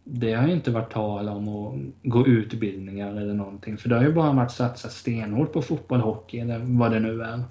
det 0.05 0.33
har 0.35 0.47
ju 0.47 0.53
inte 0.55 0.71
varit 0.71 0.93
tal 0.93 1.29
om 1.29 1.49
att 1.49 1.75
gå 2.11 2.27
utbildningar 2.27 3.17
eller 3.17 3.35
någonting. 3.35 3.77
För 3.79 3.89
det 3.89 3.97
har 3.97 4.03
ju 4.03 4.13
bara 4.13 4.33
varit 4.33 4.51
satsa 4.51 4.89
stenhårt 4.89 5.53
på 5.53 5.63
fotboll, 5.63 6.01
hockey 6.01 6.39
eller 6.39 6.59
vad 6.59 6.91
det 6.91 7.01
nu 7.01 7.23
är. 7.23 7.45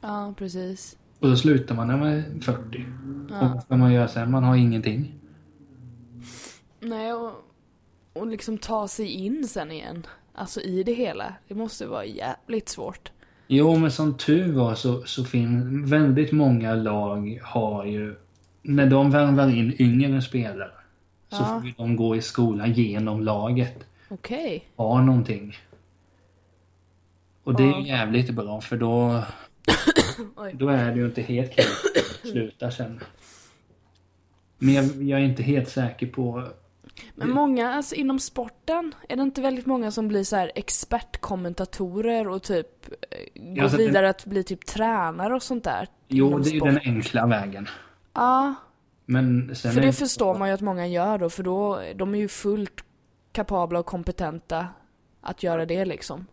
Ja, 0.00 0.34
precis. 0.38 0.96
Och 1.24 1.30
så 1.30 1.36
slutar 1.36 1.74
man 1.74 1.88
när 1.88 1.96
man 1.96 2.08
är 2.08 2.40
40. 2.40 2.58
Och 2.68 3.30
Ja. 3.30 3.50
vad 3.54 3.62
ska 3.62 3.76
man 3.76 3.92
göra 3.92 4.08
sen? 4.08 4.30
Man 4.30 4.44
har 4.44 4.56
ingenting. 4.56 5.12
Nej, 6.80 7.12
och, 7.12 7.32
och 8.12 8.26
liksom 8.26 8.58
ta 8.58 8.88
sig 8.88 9.06
in 9.10 9.48
sen 9.48 9.72
igen. 9.72 10.06
Alltså 10.34 10.60
i 10.60 10.82
det 10.82 10.92
hela. 10.92 11.34
Det 11.48 11.54
måste 11.54 11.86
vara 11.86 12.04
jävligt 12.04 12.68
svårt. 12.68 13.12
Jo, 13.46 13.76
men 13.76 13.90
som 13.90 14.14
tur 14.16 14.52
var 14.52 14.74
så, 14.74 15.02
så 15.04 15.24
finns 15.24 15.90
väldigt 15.92 16.32
många 16.32 16.74
lag 16.74 17.40
har 17.42 17.84
ju, 17.84 18.16
när 18.62 18.86
de 18.86 19.10
värvar 19.10 19.48
in 19.48 19.74
yngre 19.78 20.22
spelare, 20.22 20.70
så 21.28 21.36
Ja. 21.42 21.44
får 21.44 21.66
ju 21.66 21.72
de 21.76 21.96
gå 21.96 22.16
i 22.16 22.22
skolan 22.22 22.72
genom 22.72 23.22
laget. 23.22 23.86
Okej. 24.08 24.64
ha 24.76 25.02
någonting. 25.02 25.56
Och 27.44 27.54
det 27.54 27.62
är 27.64 27.80
jävligt 27.86 28.30
bra 28.30 28.60
för 28.60 28.76
då. 28.76 29.22
då 30.52 30.68
är 30.68 30.90
det 30.90 30.98
ju 30.98 31.06
inte 31.06 31.22
helt 31.22 31.56
kul 31.56 31.64
att 31.96 32.28
sluta 32.30 32.70
sen. 32.70 33.00
Men 34.58 34.74
jag, 34.74 34.84
jag 35.02 35.20
är 35.20 35.24
inte 35.24 35.42
helt 35.42 35.68
säker 35.68 36.06
på... 36.06 36.48
Men 37.14 37.30
många, 37.30 37.72
alltså 37.72 37.94
inom 37.94 38.18
sporten, 38.18 38.94
är 39.08 39.16
det 39.16 39.22
inte 39.22 39.40
väldigt 39.40 39.66
många 39.66 39.90
som 39.90 40.08
blir 40.08 40.24
så 40.24 40.36
här 40.36 40.52
expertkommentatorer 40.54 42.28
och 42.28 42.42
typ 42.42 42.66
eh, 43.10 43.54
går 43.54 43.62
Alltså, 43.62 43.78
vidare 43.78 44.08
att 44.08 44.26
bli 44.26 44.44
typ 44.44 44.66
tränare 44.66 45.34
och 45.34 45.42
sånt 45.42 45.64
där? 45.64 45.88
Jo, 46.08 46.38
det 46.38 46.50
är 46.50 46.52
ju 46.52 46.60
den 46.60 46.78
enkla 46.84 47.26
vägen. 47.26 47.68
Ja, 48.14 48.54
Men 49.06 49.54
sen 49.54 49.72
för 49.72 49.80
är 49.80 49.86
det 49.86 49.92
förstår 49.92 50.38
man 50.38 50.48
ju 50.48 50.54
att 50.54 50.60
många 50.60 50.86
gör 50.86 51.18
då, 51.18 51.30
för 51.30 51.42
då, 51.42 51.82
de 51.94 52.14
är 52.14 52.18
ju 52.18 52.28
fullt 52.28 52.84
kapabla 53.32 53.78
och 53.78 53.86
kompetenta 53.86 54.68
att 55.20 55.42
göra 55.42 55.66
det 55.66 55.84
liksom. 55.84 56.26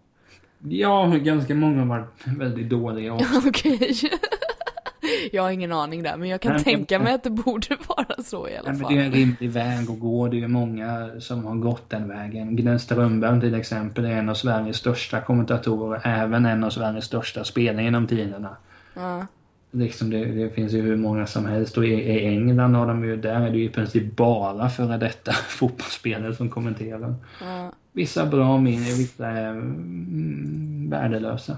Ja, 0.64 1.06
ganska 1.24 1.56
många 1.56 1.80
har 1.80 1.86
varit 1.86 2.28
väldigt 2.38 2.70
dåliga 2.70 3.14
också. 3.14 3.48
Okej. 3.48 3.94
Jag 5.32 5.44
har 5.44 5.52
ingen 5.52 5.72
aning 5.72 6.04
där, 6.04 6.18
men 6.18 6.30
jag 6.30 6.42
kan 6.42 6.52
Nej, 6.52 6.62
men- 6.66 6.74
tänka 6.76 7.00
mig 7.00 7.14
att 7.14 7.24
det 7.24 7.30
borde 7.30 7.68
vara 7.88 8.24
så 8.24 8.48
i 8.50 8.58
alla 8.58 8.72
Nej, 8.72 8.80
men 8.80 8.82
fall. 8.82 8.94
det 8.96 9.02
är 9.02 9.06
en 9.06 9.12
rimlig 9.12 9.50
väg 9.52 9.90
att 9.92 10.00
gå. 10.00 10.28
Det 10.28 10.44
är 10.44 10.48
många 10.48 11.10
som 11.20 11.46
har 11.46 11.56
gått 11.56 11.90
den 11.90 12.08
vägen. 12.08 12.56
Glenn 12.56 12.80
Strömberg 12.80 13.42
till 13.42 13.56
exempel 13.56 14.06
är 14.06 14.10
en 14.10 14.30
av 14.30 14.34
Sveriges 14.34 14.78
största 14.78 15.22
kommentatorer. 15.22 16.02
Även 16.04 16.46
en 16.46 16.64
av 16.64 16.70
Sveriges 16.70 17.06
största 17.06 17.44
spelare 17.44 17.84
genom 17.84 18.08
tiderna. 18.08 18.56
Ja. 18.94 19.26
Liksom 19.72 20.10
det, 20.10 20.26
det 20.26 20.50
finns 20.50 20.74
ju 20.74 20.82
hur 20.82 20.96
många 20.98 21.26
som 21.28 21.46
helst 21.46 21.78
och 21.78 21.86
i, 21.86 21.94
i 21.94 22.26
England 22.28 22.76
har 22.76 22.88
de 22.88 23.04
ju, 23.06 23.18
där 23.18 23.42
är 23.42 23.52
det 23.52 23.58
ju 23.58 23.64
i 23.66 23.70
princip 23.70 24.16
bara 24.16 24.70
före 24.70 24.98
detta 24.98 25.32
fotbollsspelare 25.32 26.36
som 26.36 26.50
kommenterar. 26.50 27.16
Ja. 27.42 27.72
Vissa 27.94 28.26
bra, 28.26 28.58
min, 28.58 28.84
vissa 28.84 29.28
är 29.28 29.50
mm, 29.50 30.90
värdelösa. 30.90 31.58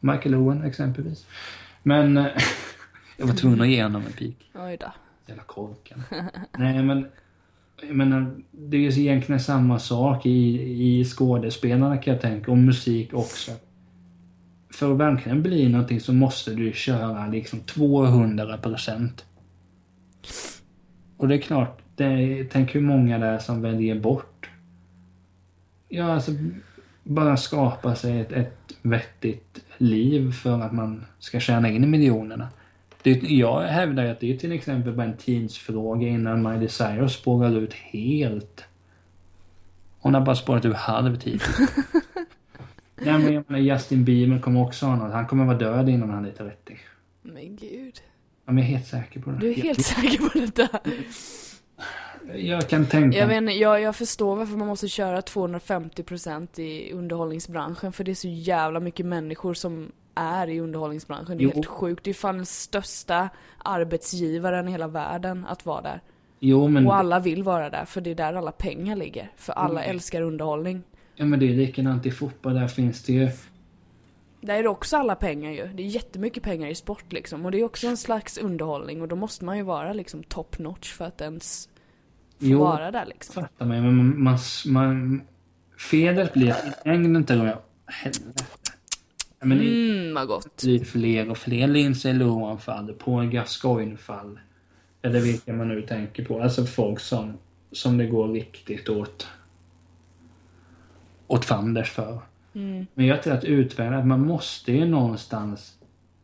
Michael 0.00 0.34
Owen 0.34 0.64
exempelvis. 0.64 1.26
Men 1.82 2.16
eh, 2.16 2.26
jag 3.16 3.26
var 3.26 3.34
tvungen 3.34 3.60
att 3.60 3.68
ge 3.68 3.82
honom 3.82 4.02
en 4.06 4.12
pik. 4.12 4.50
Oj 4.54 4.76
då. 4.80 4.92
Jävla 5.26 5.42
korken. 5.42 6.02
Nej 6.58 6.82
men, 6.82 7.06
jag 7.82 7.96
menar, 7.96 8.36
det 8.50 8.76
är 8.76 8.80
ju 8.80 9.02
egentligen 9.02 9.40
samma 9.40 9.78
sak 9.78 10.26
i, 10.26 10.62
i 11.00 11.04
skådespelarna 11.04 11.98
kan 11.98 12.12
jag 12.12 12.20
tänka, 12.22 12.50
och 12.50 12.58
musik 12.58 13.14
också. 13.14 13.52
För 14.72 14.92
att 14.92 14.98
verkligen 14.98 15.42
bli 15.42 15.68
någonting 15.68 16.00
så 16.00 16.12
måste 16.12 16.54
du 16.54 16.72
köra 16.72 17.26
liksom 17.26 17.60
200 17.60 18.58
procent. 18.58 19.24
Och 21.16 21.28
det 21.28 21.34
är 21.34 21.40
klart, 21.40 21.80
det 21.96 22.04
är, 22.04 22.48
tänk 22.52 22.74
hur 22.74 22.80
många 22.80 23.18
det 23.18 23.26
är 23.26 23.38
som 23.38 23.62
väljer 23.62 24.00
bort. 24.00 24.29
Ja, 25.92 26.12
alltså 26.12 26.32
bara 27.02 27.36
skapa 27.36 27.94
sig 27.94 28.20
ett, 28.20 28.32
ett 28.32 28.76
vettigt 28.82 29.64
liv 29.78 30.32
för 30.32 30.60
att 30.60 30.72
man 30.72 31.04
ska 31.18 31.40
tjäna 31.40 31.68
in 31.68 31.90
miljonerna. 31.90 32.48
Det, 33.02 33.10
jag 33.22 33.62
hävdar 33.62 34.04
ju 34.04 34.10
att 34.10 34.20
det 34.20 34.32
är 34.32 34.36
till 34.36 34.52
exempel 34.52 34.92
bara 34.92 35.06
en 35.06 35.16
tidsfråga 35.16 36.08
innan 36.08 36.42
Miley 36.42 36.68
Cyrus 36.68 37.12
spårar 37.12 37.58
ut 37.58 37.72
helt. 37.72 38.64
Hon 40.00 40.14
har 40.14 40.20
bara 40.20 40.36
spårat 40.36 40.64
ur 40.64 40.72
halvtid. 40.72 41.42
Nej 42.94 43.18
men 43.18 43.34
jag 43.34 43.44
menar 43.46 43.60
Justin 43.60 44.04
Bieber 44.04 44.38
kommer 44.40 44.62
också 44.62 44.86
ha 44.86 44.96
något. 44.96 45.12
Han 45.12 45.26
kommer 45.26 45.44
vara 45.44 45.58
död 45.58 45.88
innan 45.88 46.10
han 46.10 46.24
är 46.24 46.32
30. 46.32 46.78
Men 47.22 47.56
gud. 47.56 47.94
Ja, 48.46 48.52
men 48.52 48.58
jag 48.58 48.72
är 48.72 48.76
helt 48.76 48.86
säker 48.86 49.20
på 49.20 49.30
det. 49.30 49.38
Du 49.38 49.50
är 49.50 49.54
helt 49.54 49.82
säker 49.82 50.18
på 50.18 50.38
det 50.38 50.56
där? 50.56 50.80
Jag 52.34 52.68
kan 52.68 52.86
tänka 52.86 53.18
Jag, 53.18 53.36
inte, 53.36 53.52
jag, 53.52 53.80
jag 53.80 53.96
förstår 53.96 54.36
varför 54.36 54.56
man 54.56 54.66
måste 54.68 54.88
köra 54.88 55.20
250% 55.20 56.60
i 56.60 56.92
underhållningsbranschen, 56.92 57.92
för 57.92 58.04
det 58.04 58.10
är 58.10 58.14
så 58.14 58.28
jävla 58.28 58.80
mycket 58.80 59.06
människor 59.06 59.54
som 59.54 59.92
är 60.14 60.48
i 60.48 60.60
underhållningsbranschen. 60.60 61.38
Det 61.38 61.42
är 61.44 61.46
Jo. 61.46 61.50
helt 61.54 61.66
sjukt. 61.66 62.04
Det 62.04 62.10
är 62.10 62.14
fan 62.14 62.36
den 62.36 62.46
största 62.46 63.28
arbetsgivaren 63.58 64.68
i 64.68 64.70
hela 64.70 64.88
världen 64.88 65.46
att 65.48 65.66
vara 65.66 65.80
där. 65.82 66.00
Jo 66.38 66.68
men, 66.68 66.86
Och 66.86 66.94
alla 66.96 67.20
vill 67.20 67.42
vara 67.42 67.70
där, 67.70 67.84
för 67.84 68.00
det 68.00 68.10
är 68.10 68.14
där 68.14 68.34
alla 68.34 68.52
pengar 68.52 68.96
ligger. 68.96 69.30
För 69.36 69.52
alla 69.52 69.80
Mm. 69.80 69.90
älskar 69.96 70.22
underhållning. 70.22 70.82
ja, 71.14 71.24
men 71.24 71.40
det 71.40 71.46
är 71.48 71.54
likadant 71.54 72.06
i 72.06 72.10
fotboll. 72.10 72.54
Där 72.54 72.68
finns 72.68 73.02
det 73.02 73.12
ju... 73.12 73.28
Där 74.40 74.54
är 74.54 74.62
det 74.62 74.68
också 74.68 74.96
alla 74.96 75.14
pengar 75.14 75.50
ju. 75.50 75.66
Det 75.74 75.82
är 75.82 75.86
jättemycket 75.86 76.42
pengar 76.42 76.68
i 76.68 76.74
sport 76.74 77.12
liksom. 77.12 77.44
Och 77.44 77.50
det 77.52 77.60
är 77.60 77.64
också 77.64 77.86
en 77.86 77.96
slags 77.96 78.38
underhållning 78.38 79.02
och 79.02 79.08
då 79.08 79.16
måste 79.16 79.44
man 79.44 79.56
ju 79.56 79.62
vara 79.62 79.92
liksom 79.92 80.22
top 80.22 80.58
notch 80.58 80.92
för 80.92 81.04
att 81.04 81.20
ens 81.20 81.68
få 82.40 82.46
Jo. 82.46 82.58
vara 82.60 82.90
där 82.90 83.06
liksom. 83.06 83.42
Fattar 83.42 83.66
mig, 83.66 83.80
men 83.80 84.22
man... 84.22 84.38
man, 84.66 85.22
felet 85.78 86.32
blir 86.32 86.50
att 86.50 86.66
i 86.66 86.88
längden 86.88 87.24
tror 87.24 87.46
jag... 87.46 87.58
Helvete. 87.86 88.44
Men 89.42 89.58
det 89.58 89.64
Mm, 89.64 90.14
vad 90.14 90.28
gott. 90.28 90.62
blir 90.62 90.84
fler 90.84 91.30
och 91.30 91.38
fler 91.38 91.66
Lindsay 91.66 92.12
Lohan-fall, 92.12 92.92
Paul 92.92 93.26
Gascoigne-fall. 93.30 94.38
Eller 95.02 95.20
vilka 95.20 95.52
man 95.52 95.68
nu 95.68 95.82
tänker 95.82 96.24
på. 96.24 96.42
Alltså 96.42 96.64
folk 96.66 97.00
som, 97.00 97.38
som 97.72 97.98
det 97.98 98.06
går 98.06 98.28
riktigt 98.28 98.88
åt 98.88 99.28
åt 101.26 101.44
fanders 101.44 101.90
för. 101.90 102.18
Mm. 102.52 102.86
Men 102.94 103.06
jag 103.06 103.22
tror 103.22 103.34
att 103.34 103.44
utvärdera, 103.44 103.98
att 103.98 104.06
man 104.06 104.26
måste 104.26 104.72
ju 104.72 104.84
någonstans 104.84 105.74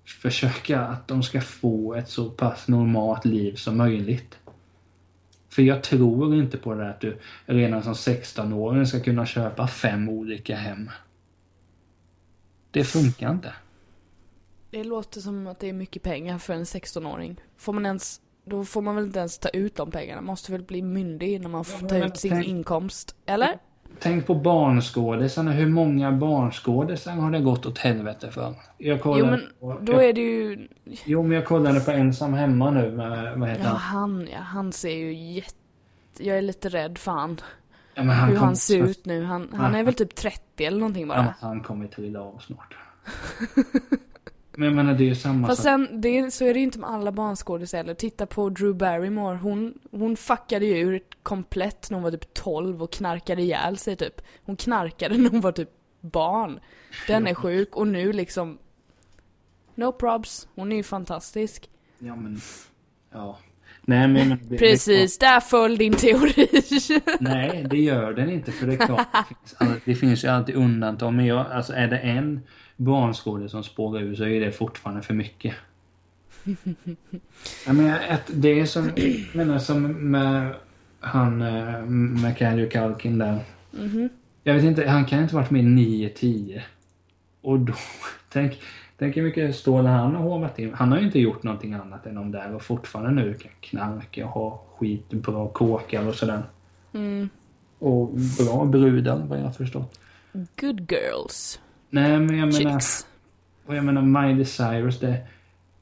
försöka 0.05 0.81
att 0.81 1.09
de 1.09 1.23
ska 1.23 1.41
få 1.41 1.95
ett 1.95 2.09
så 2.09 2.31
pass 2.31 2.69
normalt 2.69 3.25
liv 3.25 3.55
som 3.55 3.77
möjligt. 3.77 4.39
För 5.57 5.63
jag 5.63 5.83
tror 5.83 6.35
inte 6.35 6.59
på 6.59 6.75
det 6.75 6.81
där 6.83 6.91
att 6.91 7.01
du 7.01 7.19
redan 7.47 7.83
som 7.83 7.93
16-åring 7.93 8.87
ska 8.87 9.01
kunna 9.01 9.27
köpa 9.27 9.67
fem 9.67 10.09
olika 10.09 10.57
hem. 10.57 10.91
Det 12.71 12.85
funkar 12.85 13.31
inte. 13.31 13.53
Det 14.71 14.85
låter 14.85 15.21
som 15.21 15.47
att 15.47 15.61
det 15.61 15.69
är 15.69 15.73
mycket 15.73 16.03
pengar 16.03 16.39
för 16.39 16.55
en 16.55 16.65
16-åring. 16.65 17.41
Får 17.57 17.73
man 17.73 17.87
ens, 17.87 18.21
då 18.45 18.65
får 18.65 18.83
man 18.83 18.95
väl 18.97 19.05
inte 19.05 19.19
ens 19.19 19.39
ta 19.39 19.49
ut 19.49 19.77
de 19.77 19.91
pengarna? 19.91 20.21
Man 20.21 20.27
måste 20.27 20.53
väl 20.53 20.63
bli 20.63 20.83
myndig 20.83 21.29
innan 21.33 21.51
man 21.51 21.65
får 21.65 21.83
Ja, 21.83 21.89
ta 21.89 22.07
ut 22.07 22.17
sin 22.17 22.31
tänk- 22.31 22.47
inkomst? 22.47 23.17
Eller? 23.27 23.59
Tänk 24.01 24.26
på 24.26 24.34
barnskådisarna. 24.34 25.51
Hur 25.53 25.66
många 25.66 26.12
barnskådisar 26.12 27.12
har 27.12 27.30
det 27.30 27.40
gått 27.40 27.66
åt 27.66 27.78
helvete 27.78 28.30
för? 28.30 28.55
Jag 28.78 29.03
kollade 29.03 29.20
Jo 29.20 29.30
men 29.30 29.40
på, 29.78 29.78
då 29.84 29.92
jag, 29.92 30.05
är 30.05 30.12
det 30.12 30.20
ju... 30.20 30.68
jo, 31.05 31.22
men 31.22 31.32
jag 31.32 31.44
kollade 31.47 31.80
på 31.80 31.90
Ensam 31.90 32.32
Hemma 32.34 32.70
nu 32.70 32.90
med, 32.90 33.38
vad 33.38 33.49
heter 33.49 33.64
Ja 33.64 33.68
han? 33.70 34.11
han, 34.11 34.28
ja 34.32 34.38
han 34.38 34.72
ser 34.72 34.97
ju 34.97 35.14
jätte... 35.14 35.55
Jag 36.18 36.38
är 36.38 36.42
lite 36.42 36.68
rädd 36.68 36.99
för 36.99 37.12
han. 37.12 37.40
Ja, 37.94 38.03
men 38.05 38.16
hur 38.16 38.34
kom- 38.36 38.44
han 38.44 38.57
ser 38.57 38.82
ut 38.84 39.07
nu. 39.07 39.24
Han, 39.24 39.49
han 39.53 39.74
är 39.74 39.84
väl 39.84 39.94
typ 39.94 40.14
30 40.14 40.64
eller 40.64 40.78
någonting 40.78 41.03
Ja, 41.09 41.14
bara. 41.14 41.34
han 41.40 41.61
kommer 41.61 41.86
trilla 41.86 42.20
av 42.20 42.38
snart. 42.47 42.76
men 44.57 44.67
jag 44.69 44.77
menar 44.77 44.95
det 44.95 45.11
är 45.11 45.15
samma 45.15 45.47
Fast 45.47 45.63
sak. 45.63 45.65
sen, 45.65 46.01
det, 46.01 46.19
är- 46.19 46.31
så 46.31 46.45
är 46.45 46.55
det 46.55 46.59
ju 46.61 46.65
inte 46.65 46.79
med 46.79 46.91
alla 46.91 47.13
barnskådisar 47.13 47.79
heller. 47.79 47.95
Titta 47.95 48.27
på 48.27 48.49
Drew 48.49 48.75
Barrymore. 48.77 49.37
Hon, 49.37 49.79
hon 49.91 50.17
fuckade 50.17 50.67
ju 50.67 50.77
ur 50.79 51.01
komplett 51.23 51.91
när 51.91 51.97
hon 51.97 52.03
var 52.03 52.11
typ 52.11 52.35
12 52.35 52.83
och 52.83 52.93
knarkade 52.93 53.43
ihjäl 53.43 53.79
sig 53.79 53.97
typ. 53.97 54.21
Hon 54.45 54.57
knarkade 54.57 55.19
när 55.19 55.31
hon 55.31 55.41
var 55.41 55.53
typ 55.53 55.71
barn. 56.01 56.61
Den 57.07 57.27
är 57.27 57.35
sjuk 57.35 57.77
och 57.77 57.87
nu 57.87 58.13
liksom... 58.13 58.59
No 59.75 59.93
probs. 59.93 60.49
Hon 60.55 60.73
är 60.73 60.77
ju 60.77 60.83
fantastisk. 60.83 61.69
Ja 61.99 62.17
men, 62.17 62.41
ja. 63.13 63.39
Nej 63.83 63.99
men 64.09 64.13
menar, 64.13 64.37
det- 64.37 64.49
det 64.49 64.55
är 64.55 64.59
Precis, 64.59 65.19
där 65.19 65.41
föll 65.41 65.77
din 65.79 65.93
teori. 65.95 66.49
Nej 67.21 67.67
det 67.71 67.77
gör 67.79 68.13
den 68.13 68.31
inte 68.31 68.53
för 68.53 68.67
det 68.67 68.73
är 68.73 68.87
klart. 68.87 69.07
Det 69.13 69.35
finns, 69.65 69.81
det 69.85 69.95
finns 69.95 70.25
ju 70.25 70.29
alltid 70.29 70.55
undantag. 70.55 71.13
Men 71.13 71.27
jag, 71.27 71.47
alltså 71.53 71.73
är 71.73 71.89
det 71.89 71.99
en 71.99 72.41
barnskådis 72.77 73.51
som 73.51 73.64
spårar 73.64 74.01
ur 74.01 74.14
så 74.14 74.24
är 74.24 74.41
det 74.41 74.53
fortfarande 74.53 75.03
för 75.03 75.14
mycket. 75.14 75.55
Jag 77.66 77.77
menar, 77.77 78.01
ett, 78.09 78.31
det 78.35 78.61
är 78.61 78.66
som, 78.66 78.91
menar 79.33 79.59
som 79.59 80.11
med 80.11 80.55
han, 81.01 81.43
eh, 81.43 81.81
Macaulay 82.22 82.68
Culkin 82.68 83.18
där. 83.18 83.39
Mhm. 83.70 84.09
Jag 84.43 84.55
vet 84.55 84.64
inte, 84.64 84.89
han 84.89 85.05
kan 85.05 85.22
inte 85.22 85.35
varit 85.35 85.51
med 85.51 85.64
9-10. 85.64 86.62
Och 87.41 87.61
då, 87.61 87.72
tänk, 88.29 88.61
tänk 88.99 89.16
hur 89.16 89.22
mycket 89.22 89.57
stålar 89.57 89.91
han 89.91 90.14
har 90.14 90.22
hovat 90.22 90.59
in. 90.59 90.74
Han 90.74 90.93
har 90.93 90.99
ju 90.99 91.05
inte 91.05 91.20
gjort 91.20 91.43
någonting 91.43 91.74
annat 91.74 92.07
än 92.07 92.14
de 92.14 92.33
där 92.33 92.55
och 92.55 92.62
fortfarande 92.62 93.22
nu 93.22 93.35
kan 93.35 93.53
knarka 93.61 94.27
och 94.27 94.31
ha 94.31 94.64
skitbra 94.77 95.49
kåkar 95.49 96.09
och 96.09 96.14
sådär. 96.14 96.43
Mm. 96.93 97.29
Och 97.79 98.11
bra 98.39 98.64
brudar 98.64 99.18
vad 99.27 99.39
jag 99.39 99.45
har 99.45 99.53
förstått. 99.53 100.01
Good 100.33 100.93
girls. 100.93 101.61
Nej 102.03 102.18
men 102.20 102.38
jag 102.38 102.53
menar, 102.55 102.70
Chicks. 102.80 103.07
och 103.66 103.74
jag 103.76 103.84
menar 103.84 104.03
Miley 104.03 104.44
Cyrus 104.44 105.01
det, 105.01 105.26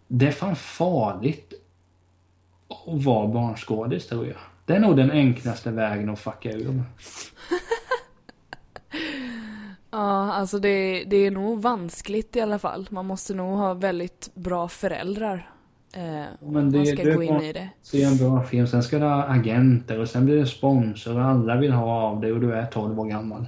det 0.09 0.27
är 0.27 0.33
fan 0.33 0.57
farligt 0.57 1.53
att 2.87 3.05
vara 3.05 3.27
barnskådis 3.29 4.07
tror 4.07 4.27
jag. 4.27 4.37
Det 4.67 4.73
är 4.77 4.81
nog 4.81 4.97
den 4.97 5.11
enklaste 5.11 5.71
vägen 5.71 6.11
att 6.11 6.19
fucka 6.21 6.51
ur. 6.53 6.83
Ja, 9.91 10.33
alltså 10.33 10.59
det, 10.59 11.05
det 11.05 11.17
är 11.17 11.31
nog 11.31 11.63
vanskligt 11.63 12.37
i 12.37 12.41
alla 12.41 12.59
fall. 12.59 12.87
Man 12.91 13.07
måste 13.07 13.35
nog 13.35 13.57
ha 13.59 13.75
väldigt 13.75 14.31
bra 14.35 14.69
föräldrar. 14.69 15.51
Eh, 15.95 16.03
Men 16.41 16.71
det- 16.71 16.79
man 16.79 16.87
ska 16.87 17.05
det 17.05 17.15
gå 17.15 17.23
in 17.23 17.41
i 17.41 17.53
det. 17.53 17.69
Se 17.83 18.03
en 18.03 18.17
bra 18.17 18.43
film, 18.43 18.67
sen 18.67 18.83
ska 18.83 18.99
du 18.99 19.05
ha 19.05 19.23
agenter 19.23 20.01
och 20.01 20.09
sen 20.09 20.25
blir 20.25 20.37
det 20.37 20.47
sponsor 20.47 21.17
och 21.19 21.25
alla 21.25 21.57
vill 21.57 21.73
ha 21.73 22.03
av 22.03 22.21
dig 22.21 22.33
och 22.33 22.41
du 22.41 22.53
är 22.55 22.67
12 22.67 23.01
år 23.01 23.05
gammal. 23.07 23.47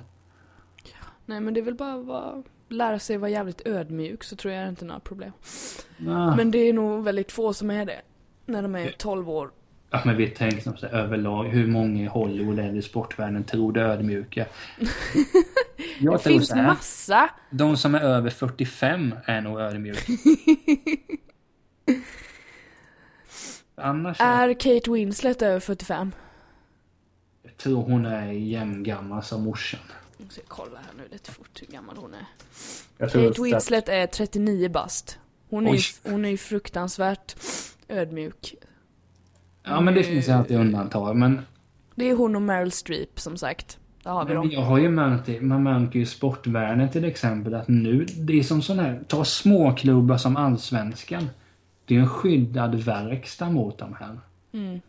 Nej 1.27 1.41
men 1.41 1.55
det 1.55 1.61
är 1.61 1.65
väl 1.65 1.75
bara 1.75 1.95
att 1.95 2.07
vara, 2.07 2.43
lära 2.69 2.99
sig 2.99 3.17
vara 3.17 3.31
jävligt 3.31 3.67
ödmjuk 3.67 4.25
så 4.25 4.37
tror 4.37 4.55
jag 4.55 4.69
inte 4.69 4.85
några 4.85 5.01
problem. 5.01 5.33
Ah. 6.09 6.37
Men 6.37 6.51
det 6.51 6.59
är 6.59 6.73
nog 6.73 7.05
väldigt 7.05 7.33
få 7.33 7.53
som 7.53 7.71
är 7.71 7.85
det. 7.85 8.01
När 8.47 8.63
de 8.63 8.75
är 8.75 8.91
12 8.99 9.31
år. 9.31 9.51
Ja, 9.91 10.03
men 10.05 10.17
vi 10.17 10.29
tänker 10.29 10.61
som 10.61 10.77
så 10.77 10.87
här, 10.87 10.95
överlag, 10.95 11.45
hur 11.45 11.67
många 11.67 12.03
i 12.03 12.07
Hollywood 12.07 12.59
eller 12.59 12.75
i 12.75 12.83
sportvärlden 12.83 13.45
tror 13.45 13.73
det 13.73 13.81
ödmjuka? 13.81 14.47
Jag 16.01 16.15
det 16.15 16.19
tror 16.19 16.33
finns 16.33 16.49
så 16.49 16.55
här, 16.55 16.67
massa! 16.67 17.31
de 17.51 17.77
som 17.77 17.95
är 17.95 18.01
över 18.01 18.31
45 18.31 19.15
är 19.25 19.41
nog 19.41 19.61
ödmjuka. 19.61 20.13
Annars, 23.75 24.21
är... 24.21 24.49
Är 24.49 24.55
Kate 24.55 24.91
Winslet 24.91 25.43
över 25.43 25.61
45? 25.61 26.13
jag 27.57 27.57
tror 27.57 27.83
hon 27.83 28.07
är 28.07 28.33
jämngammal 28.33 29.23
som 29.23 29.45
morsan. 29.45 29.81
Jag 30.19 30.33
ska 30.33 30.43
kolla 30.49 30.79
här 30.79 30.93
nu 30.97 31.09
lite 31.13 31.31
fort 31.33 31.61
hur 31.61 31.67
gammal 31.67 31.97
hon 31.97 32.15
är. 32.15 32.27
Jag 32.99 33.11
tror 33.11 33.29
Kate 33.29 33.43
Winslet 33.43 33.89
är 33.89 34.07
39 34.07 34.69
bast. 34.69 35.19
Hon 35.49 35.67
är, 35.67 35.75
ju, 35.75 35.81
hon 36.03 36.25
är 36.25 36.29
ju 36.29 36.37
fruktansvärt 36.37 37.37
ödmjuk. 37.89 38.55
Ja, 39.63 39.81
men 39.81 39.95
det 39.95 40.03
finns 40.03 40.29
ju 40.29 40.33
alltid 40.33 40.57
undantag. 40.57 41.17
Men, 41.17 41.41
Det 41.95 42.11
är 42.11 42.15
hon 42.15 42.37
och 42.37 42.43
Meryl 42.43 42.73
Streep 42.73 43.21
som 43.21 43.37
sagt. 43.37 43.79
Där 44.03 44.11
har 44.11 44.25
vi 44.25 44.35
men 44.35 44.37
dem. 44.37 44.51
jag 44.51 44.61
har 44.61 44.79
ju 44.79 44.89
märkt 44.89 45.27
det, 45.27 45.41
man 45.41 45.63
märker 45.63 45.97
ju 45.97 46.03
i 46.03 46.07
sportvärlden 46.07 46.89
till 46.91 47.05
exempel 47.05 47.55
att 47.55 47.69
nu, 47.69 48.05
det 48.05 48.39
är 48.39 48.43
som 48.43 48.63
sån 48.63 48.79
här, 48.79 49.05
ta 49.09 49.25
småklubbar 49.25 50.17
som 50.17 50.37
Allsvenskan. 50.37 51.29
Det 51.85 51.97
är 51.97 52.01
en 52.01 52.09
skyddad 52.09 52.75
verkstad 52.75 53.51
mot 53.51 53.79
de 53.79 53.95
här. 54.01 54.21
Mm. 54.53 54.81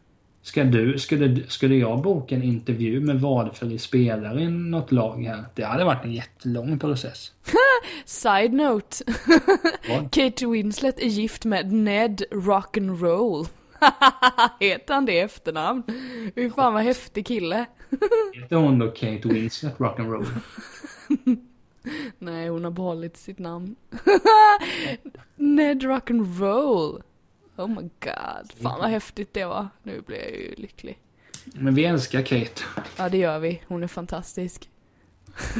Ska 0.47 0.63
du, 0.63 0.99
skulle, 0.99 1.43
skulle 1.47 1.75
jag 1.75 2.01
boka 2.01 2.35
en 2.35 2.43
intervju 2.43 2.99
med 2.99 3.21
valfri 3.21 3.77
spelare 3.77 4.41
i 4.41 4.47
något 4.47 4.91
lag 4.91 5.23
här? 5.23 5.45
Det 5.55 5.63
hade 5.63 5.85
varit 5.85 6.05
en 6.05 6.13
jättelång 6.13 6.79
process. 6.79 7.31
Side 8.05 8.53
note. 8.53 9.03
Kate 10.11 10.47
Winslet 10.47 10.99
är 10.99 11.07
gift 11.07 11.45
med 11.45 11.71
Ned 11.71 12.23
Rock'n'Roll. 12.31 13.47
Heter 14.59 14.93
han 14.93 15.05
det 15.05 15.13
i 15.13 15.19
efternamn? 15.19 15.83
Fy 16.35 16.49
fan 16.49 16.73
vad 16.73 16.83
häftig 16.83 17.27
kille. 17.27 17.65
Heter 18.33 18.55
hon 18.55 18.79
då 18.79 18.87
Kate 18.87 19.27
Winslet 19.27 19.77
Rock'n'Roll? 19.77 20.25
Nej, 22.17 22.49
hon 22.49 22.63
har 22.63 22.71
behållit 22.71 23.17
sitt 23.17 23.39
namn. 23.39 23.75
Ned 25.35 25.83
Rock'n'Roll. 25.83 27.01
Oh 27.57 27.67
my 27.67 27.89
god. 27.99 28.51
Fan 28.61 28.79
vad 28.79 28.89
häftigt 28.89 29.33
det 29.33 29.45
var. 29.45 29.67
Nu 29.83 30.01
blir 30.01 30.17
jag 30.17 30.31
ju 30.31 30.55
lycklig. 30.57 30.99
Men 31.53 31.75
vi 31.75 31.85
älskar 31.85 32.21
Kate. 32.21 32.61
Ja, 32.97 33.09
det 33.09 33.17
gör 33.17 33.39
vi. 33.39 33.61
Hon 33.67 33.83
är 33.83 33.87
fantastisk. 33.87 34.69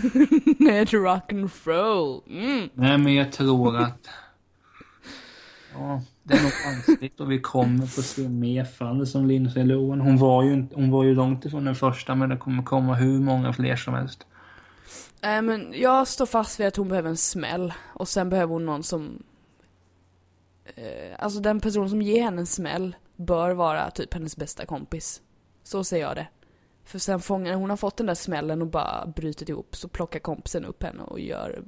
Ned 0.59 0.87
Rock'n'Roll. 0.87 2.21
Mm. 2.29 2.69
Nej, 2.73 2.97
men 2.97 3.13
jag 3.13 3.31
tror 3.31 3.77
att... 3.77 4.07
Ja, 5.73 6.01
det 6.23 6.33
är 6.33 6.43
nog 6.43 6.51
konstigt 6.85 7.19
och 7.19 7.31
vi 7.31 7.39
kommer 7.41 7.85
få 7.85 8.01
se 8.01 8.29
mer 8.29 8.65
fall 8.65 9.07
som 9.07 9.27
Lindsay 9.27 9.63
Lohan. 9.63 10.01
Hon 10.01 10.17
var 10.17 10.43
ju, 10.43 10.53
inte- 10.53 10.75
hon 10.75 10.91
var 10.91 11.03
ju 11.03 11.15
långt 11.15 11.45
ifrån 11.45 11.65
den 11.65 11.75
första 11.75 12.15
men 12.15 12.29
det 12.29 12.37
kommer 12.37 12.63
komma 12.63 12.95
hur 12.95 13.19
många 13.19 13.53
fler 13.53 13.75
som 13.75 13.93
helst. 13.93 14.25
Nej 15.21 15.41
men 15.41 15.73
jag 15.75 16.07
står 16.07 16.25
fast 16.25 16.59
vid 16.59 16.67
att 16.67 16.75
hon 16.75 16.89
behöver 16.89 17.09
en 17.09 17.17
smäll. 17.17 17.73
Och 17.93 18.07
sen 18.07 18.29
behöver 18.29 18.53
hon 18.53 18.65
någon 18.65 18.83
som... 18.83 19.23
Eh, 20.75 21.15
alltså 21.19 21.39
den 21.39 21.59
person 21.59 21.89
som 21.89 22.01
ger 22.01 22.23
henne 22.23 22.41
en 22.41 22.45
smäll 22.45 22.95
bör 23.15 23.51
vara 23.51 23.91
typ 23.91 24.13
hennes 24.13 24.37
bästa 24.37 24.65
kompis. 24.65 25.21
Så 25.63 25.83
ser 25.83 25.97
jag 25.97 26.15
det. 26.15 26.27
För 26.83 26.99
sen 26.99 27.19
fångar 27.19 27.53
hon 27.53 27.69
har 27.69 27.77
fått 27.77 27.97
den 27.97 28.07
där 28.07 28.15
smällen 28.15 28.61
och 28.61 28.67
bara 28.67 29.05
brutit 29.15 29.49
ihop 29.49 29.75
så 29.75 29.87
plockar 29.87 30.19
kompisen 30.19 30.65
upp 30.65 30.83
henne 30.83 31.03
och 31.03 31.19
gör... 31.19 31.63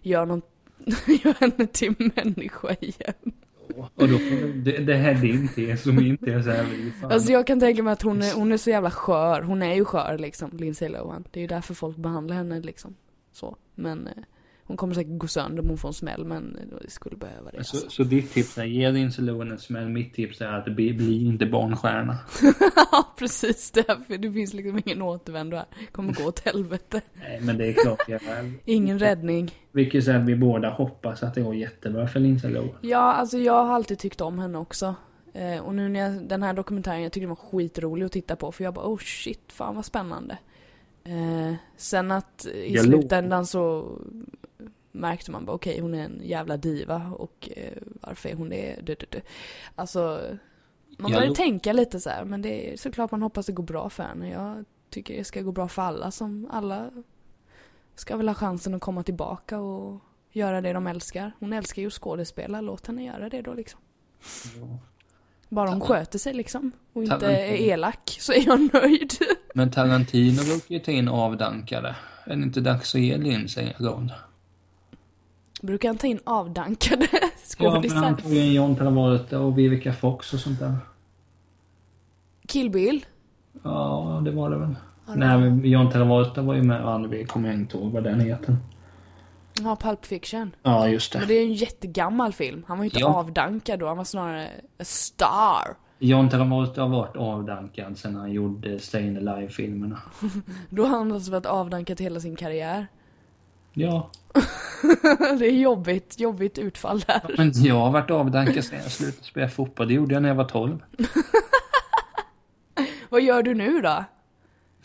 Gör 0.00 0.26
någon... 0.26 0.42
gör 1.24 1.40
henne 1.40 1.66
till 1.66 1.94
människa 2.16 2.76
igen. 2.80 3.32
Och 3.76 4.08
då 4.08 4.18
det, 4.54 4.78
det 4.78 4.94
här 4.94 5.10
är 5.10 5.14
din 5.14 5.48
tes 5.48 5.86
och 5.86 5.94
min 5.94 6.16
tes 6.16 6.46
är 6.46 6.64
väl 6.64 6.92
fan. 7.00 7.12
Alltså 7.12 7.32
jag 7.32 7.46
kan 7.46 7.60
tänka 7.60 7.82
mig 7.82 7.92
att 7.92 8.02
hon 8.02 8.22
är, 8.22 8.34
hon 8.34 8.52
är 8.52 8.56
så 8.56 8.70
jävla 8.70 8.90
skör. 8.90 9.42
Hon 9.42 9.62
är 9.62 9.74
ju 9.74 9.84
skör 9.84 10.18
liksom, 10.18 10.50
Lindsay 10.52 10.88
Lohan. 10.88 11.24
Det 11.30 11.40
är 11.40 11.42
ju 11.42 11.46
därför 11.46 11.74
folk 11.74 11.96
behandlar 11.96 12.36
henne 12.36 12.60
liksom. 12.60 12.94
Så. 13.32 13.56
Men 13.74 14.06
eh, 14.06 14.12
hon 14.66 14.76
kommer 14.76 14.94
säkert 14.94 15.18
gå 15.18 15.26
sönder 15.26 15.62
om 15.62 15.68
hon 15.68 15.78
får 15.78 15.88
en 15.88 15.94
smäll 15.94 16.24
men 16.24 16.58
det 16.82 16.90
skulle 16.90 17.16
behöva 17.16 17.50
det 17.50 17.64
så, 17.64 17.76
alltså. 17.76 17.90
så 17.90 18.04
ditt 18.04 18.32
tips 18.32 18.58
är 18.58 18.64
ge 18.64 18.90
Lindsay 18.90 19.24
Lohan 19.24 19.50
en 19.50 19.58
smäll. 19.58 19.88
Mitt 19.88 20.14
tips 20.14 20.40
är 20.40 20.46
att 20.46 20.64
bli, 20.64 20.92
bli 20.92 21.24
inte 21.24 21.46
barnstjärna. 21.46 22.18
Ja 22.92 23.14
precis, 23.18 23.70
därför 23.70 24.18
det 24.18 24.32
finns 24.32 24.54
liksom 24.54 24.80
ingen 24.84 25.02
återvändo 25.02 25.56
här. 25.56 25.66
Kommer 25.92 26.12
gå 26.12 26.24
åt 26.24 26.40
helvete. 26.40 27.00
Nej 27.14 27.40
men 27.40 27.58
det 27.58 27.66
är 27.66 27.72
klart 27.72 28.02
jag 28.08 28.20
Ingen 28.64 28.98
räddning. 28.98 29.50
Vilket 29.72 30.08
är 30.08 30.14
att 30.14 30.24
vi 30.24 30.36
båda 30.36 30.70
hoppas 30.70 31.22
att 31.22 31.34
det 31.34 31.40
går 31.40 31.54
jättebra 31.54 32.06
för 32.06 32.20
Lindsay 32.20 32.50
Lohan. 32.50 32.78
Ja, 32.80 33.12
alltså 33.12 33.38
jag 33.38 33.64
har 33.64 33.74
alltid 33.74 33.98
tyckt 33.98 34.20
om 34.20 34.38
henne 34.38 34.58
också. 34.58 34.94
Eh, 35.34 35.58
och 35.58 35.74
nu 35.74 35.88
när 35.88 36.00
jag, 36.00 36.28
den 36.28 36.42
här 36.42 36.52
dokumentären, 36.52 37.02
jag 37.02 37.12
tycker 37.12 37.26
den 37.26 37.36
var 37.36 37.50
skitrolig 37.50 38.06
att 38.06 38.12
titta 38.12 38.36
på 38.36 38.52
för 38.52 38.64
jag 38.64 38.74
bara 38.74 38.86
oh 38.86 38.98
shit, 38.98 39.52
fan 39.52 39.74
vad 39.74 39.84
spännande. 39.84 40.38
Eh, 41.04 41.54
sen 41.76 42.10
att 42.10 42.46
i 42.46 42.74
Jag 42.74 42.84
slutändan 42.84 43.46
så 43.46 43.92
märkte 44.92 45.30
man 45.30 45.44
bara 45.44 45.52
okej 45.56 45.80
hon 45.80 45.94
är 45.94 46.04
en 46.04 46.20
jävla 46.24 46.56
diva 46.56 47.06
och 47.18 47.48
eh, 47.56 47.72
varför 48.00 48.28
är 48.28 48.34
hon 48.34 48.48
det? 48.48 48.76
Du, 48.82 48.94
du, 48.94 49.06
du. 49.10 49.20
Alltså, 49.74 50.20
man 50.98 51.10
Jag 51.10 51.18
börjar 51.18 51.28
låg- 51.28 51.36
tänka 51.36 51.72
lite 51.72 52.00
så 52.00 52.10
här, 52.10 52.24
men 52.24 52.42
det 52.42 52.72
är 52.72 52.76
såklart 52.76 53.10
man 53.10 53.22
hoppas 53.22 53.46
det 53.46 53.52
går 53.52 53.64
bra 53.64 53.90
för 53.90 54.02
henne. 54.02 54.28
Jag 54.30 54.64
tycker 54.90 55.16
det 55.16 55.24
ska 55.24 55.40
gå 55.40 55.52
bra 55.52 55.68
för 55.68 55.82
alla 55.82 56.10
som 56.10 56.48
alla 56.50 56.90
ska 57.94 58.16
väl 58.16 58.28
ha 58.28 58.34
chansen 58.34 58.74
att 58.74 58.80
komma 58.80 59.02
tillbaka 59.02 59.58
och 59.58 60.00
göra 60.32 60.60
det 60.60 60.72
de 60.72 60.86
älskar. 60.86 61.32
Hon 61.40 61.52
älskar 61.52 61.82
ju 61.82 61.88
att 61.88 61.94
skådespela, 61.94 62.60
låt 62.60 62.86
henne 62.86 63.04
göra 63.04 63.28
det 63.28 63.42
då 63.42 63.54
liksom. 63.54 63.80
Bara 65.48 65.70
hon 65.70 65.80
sköter 65.80 66.18
sig 66.18 66.34
liksom 66.34 66.72
och 66.92 67.02
inte 67.04 67.18
Tarantino. 67.18 67.40
är 67.42 67.54
elak 67.72 68.16
så 68.20 68.32
är 68.32 68.46
jag 68.46 68.74
nöjd. 68.74 69.12
Men 69.54 69.70
Tarantino 69.70 70.42
brukar 70.42 70.74
ju 70.74 70.78
ta 70.78 70.90
in 70.90 71.08
avdankade. 71.08 71.96
Är 72.24 72.36
det 72.36 72.42
inte 72.42 72.60
dags 72.60 72.94
att 72.94 73.00
ge 73.00 73.16
Lindsay 73.16 73.72
en 73.78 73.86
roll? 73.86 74.12
Brukar 75.62 75.88
han 75.88 75.96
ta 75.98 76.06
in 76.06 76.20
avdankade 76.24 77.06
Ja, 77.12 77.18
men 77.20 77.90
han 77.90 78.02
skådisar? 78.02 78.14
tog 78.22 78.32
in 78.36 78.52
John 78.52 78.76
Travolta 78.76 79.38
och 79.40 79.58
Vivica 79.58 79.92
Fox 79.92 80.32
och 80.34 80.40
sånt 80.40 80.58
där. 80.60 80.76
Kill 82.48 82.70
Bill? 82.70 83.06
Ja, 83.62 84.22
det 84.24 84.30
var 84.30 84.50
det 84.50 84.56
väl. 84.58 84.74
Ja, 85.06 85.12
det 85.12 85.18
Nej, 85.18 85.38
men 85.38 85.64
John 85.64 85.90
Travolta 85.90 86.42
var 86.42 86.54
ju 86.54 86.62
med 86.62 86.84
och 86.84 87.12
vi 87.12 87.24
kommer 87.24 87.52
inte 87.52 87.76
ihåg 87.76 87.92
vad 87.92 88.04
den 88.04 88.20
heter. 88.20 88.56
Ja, 89.62 89.76
Pulp 89.76 90.04
Fiction. 90.04 90.54
Ja, 90.62 90.88
just 90.88 91.14
Men 91.14 91.20
det. 91.20 91.26
det 91.28 91.34
är 91.34 91.40
ju 91.44 91.46
en 91.46 91.54
jättegammal 91.54 92.32
film. 92.32 92.64
Han 92.68 92.78
var 92.78 92.84
ju 92.84 92.88
inte 92.90 93.00
Ja. 93.00 93.06
avdankad 93.14 93.78
då, 93.80 93.86
han 93.88 93.96
var 93.96 94.04
snarare 94.04 94.48
a 94.78 94.84
star. 94.84 95.76
John 95.98 96.28
Travolta 96.30 96.82
har 96.82 96.88
varit 96.88 97.16
avdankad 97.16 97.98
sen 97.98 98.16
han 98.16 98.32
gjorde 98.32 98.78
Stayin' 98.78 99.28
Alive-filmerna. 99.28 99.98
Då 100.70 100.82
har 100.84 100.98
han 100.98 101.12
alltså 101.12 101.30
varit 101.30 101.46
avdankad 101.46 102.00
hela 102.00 102.20
sin 102.20 102.36
karriär. 102.36 102.86
Ja, 103.72 104.10
det 105.38 105.46
är 105.46 105.60
jobbigt, 105.60 106.20
jobbigt 106.20 106.58
utfall 106.58 107.00
där. 107.00 107.34
men 107.36 107.52
jag 107.54 107.74
har 107.74 107.90
varit 107.90 108.10
avdankad 108.10 108.64
sen 108.64 108.78
jag 108.82 108.90
slutade 108.90 109.24
spela 109.24 109.48
fotboll. 109.48 109.88
Det 109.88 109.94
gjorde 109.94 110.14
jag 110.14 110.22
när 110.22 110.28
jag 110.28 110.36
var 110.36 110.44
12. 110.44 110.78
Vad 113.08 113.22
gör 113.22 113.42
du 113.42 113.54
nu 113.54 113.80
då? 113.80 114.04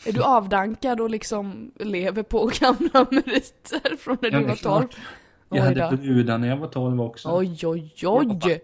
Är 0.04 0.12
du 0.12 0.22
avdankad 0.22 1.00
och 1.00 1.10
liksom 1.10 1.72
lever 1.76 2.22
på 2.22 2.50
gamla 2.60 3.06
meriter 3.10 3.96
från 3.96 4.16
när 4.20 4.30
Ja, 4.30 4.38
du 4.38 4.44
var 4.44 4.56
12? 4.56 4.88
klart. 4.88 4.96
Jag 5.50 5.62
hade 5.62 5.96
brudar 5.96 6.38
när 6.38 6.48
jag 6.48 6.56
var 6.56 6.68
12 6.68 7.00
också. 7.00 7.36
Oj, 7.38 7.66
oj, 7.66 7.92
Jag 7.96 8.16
oj! 8.16 8.26
vacker. 8.26 8.60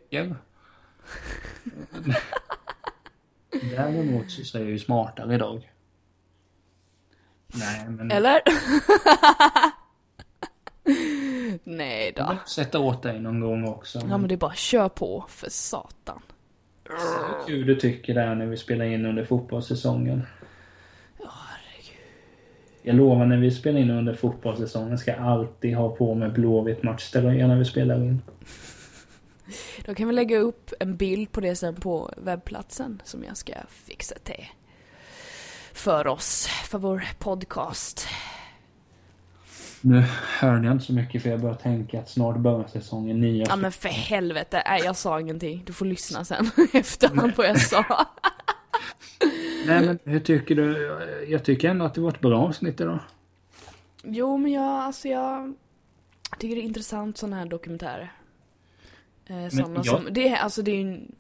Däremot 3.77 4.31
så 4.31 4.59
är 4.59 4.63
jag 4.63 4.71
ju 4.71 4.79
smartare 4.79 5.35
idag. 5.35 5.71
Nej, 7.47 7.87
men... 7.89 8.11
Eller? 8.11 8.41
Nej 11.65 12.13
då. 12.17 12.37
sätta 12.47 12.79
åt 12.79 13.03
dig 13.03 13.21
någon 13.21 13.41
gång 13.41 13.69
också. 13.69 13.99
Ja 13.99 14.19
men 14.19 14.29
det 14.29 14.35
är 14.35 14.37
bara 14.37 14.55
kör 14.55 14.89
på, 14.89 15.25
för 15.29 15.51
satan. 15.51 16.23
Hur 16.89 17.47
kul 17.47 17.67
du 17.67 17.75
tycker 17.77 18.15
det 18.15 18.21
är 18.21 18.35
när 18.35 18.47
vi 18.47 18.57
spelar 18.57 18.85
in 18.85 19.07
under 19.07 19.25
fotbollssäsongen. 19.25 20.23
Ja, 21.19 21.31
herregud. 21.49 22.01
Jag 22.83 22.97
lovar, 22.97 23.27
när 23.27 23.37
vi 23.37 23.51
spelar 23.51 23.81
in 23.81 23.91
under 23.91 24.15
fotbollssäsongen 24.15 24.99
ska 24.99 25.11
jag 25.11 25.21
alltid 25.21 25.77
ha 25.77 25.97
på 25.97 26.15
mig 26.15 26.29
Blåvitt 26.29 26.83
matchtröja 26.83 27.47
när 27.47 27.57
vi 27.57 27.65
spelar 27.65 27.97
in. 27.97 28.23
Då 29.85 29.95
kan 29.95 30.09
vi 30.09 30.15
lägga 30.15 30.39
upp 30.39 30.73
en 30.81 30.97
bild 30.97 31.33
på 31.33 31.41
det 31.41 31.57
sen 31.57 31.75
på 31.75 32.11
webbplatsen 32.17 33.03
som 33.05 33.25
jag 33.25 33.37
ska 33.37 33.53
fixa 33.69 34.15
till. 34.23 34.47
För 35.73 36.07
oss, 36.07 36.49
för 36.65 36.79
vår 36.79 37.05
podcast. 37.19 38.09
Nu 39.87 40.05
hörde 40.39 40.65
jag 40.67 40.73
inte 40.75 40.85
så 40.85 40.93
mycket 40.93 41.23
för 41.23 41.31
jag 41.31 41.41
börjar 41.41 41.55
tänka 41.55 42.01
att 42.01 42.09
snart 42.11 42.37
börjar 42.37 42.67
säsongen 42.67 43.21
9. 43.21 43.45
Ja 43.49 43.57
men 43.57 43.73
för 43.73 43.89
helvete, 43.89 44.63
nej 44.67 44.81
jag 44.85 44.97
sa 44.97 45.21
ingenting. 45.21 45.63
Du 45.67 45.73
får 45.73 45.87
lyssna 45.87 46.25
sen 46.25 46.51
efterhand 46.73 47.37
på 47.37 47.43
vad 47.43 47.51
jag 47.51 47.61
sa. 47.61 47.85
Nej 49.67 49.87
men 49.87 49.99
hur 50.05 50.21
tycker 50.21 50.55
du? 50.55 50.97
Jag 51.29 51.45
tycker 51.45 51.69
ändå 51.71 51.85
att 51.85 51.95
det 51.95 52.01
var 52.01 52.09
ett 52.09 52.21
bra 52.21 52.39
avsnitt 52.43 52.81
idag. 52.81 52.99
Jo 54.03 54.37
men 54.37 54.53
jag, 54.53 54.65
alltså 54.65 55.09
jag 55.09 55.55
tycker 56.39 56.57
det 56.57 56.63
är 56.63 56.65
intressant 56.65 57.19
sådana 57.19 57.37
här 57.37 57.47
dokumentärer. 57.47 58.13
Eh, 59.27 59.49
sådana 59.49 59.75
jag- 59.77 59.87
som, 59.87 60.09
det 60.11 60.29
är, 60.29 60.37
alltså 60.37 60.63
det 60.63 60.71
är 60.71 60.75
ju 60.75 60.81
en- 60.93 61.15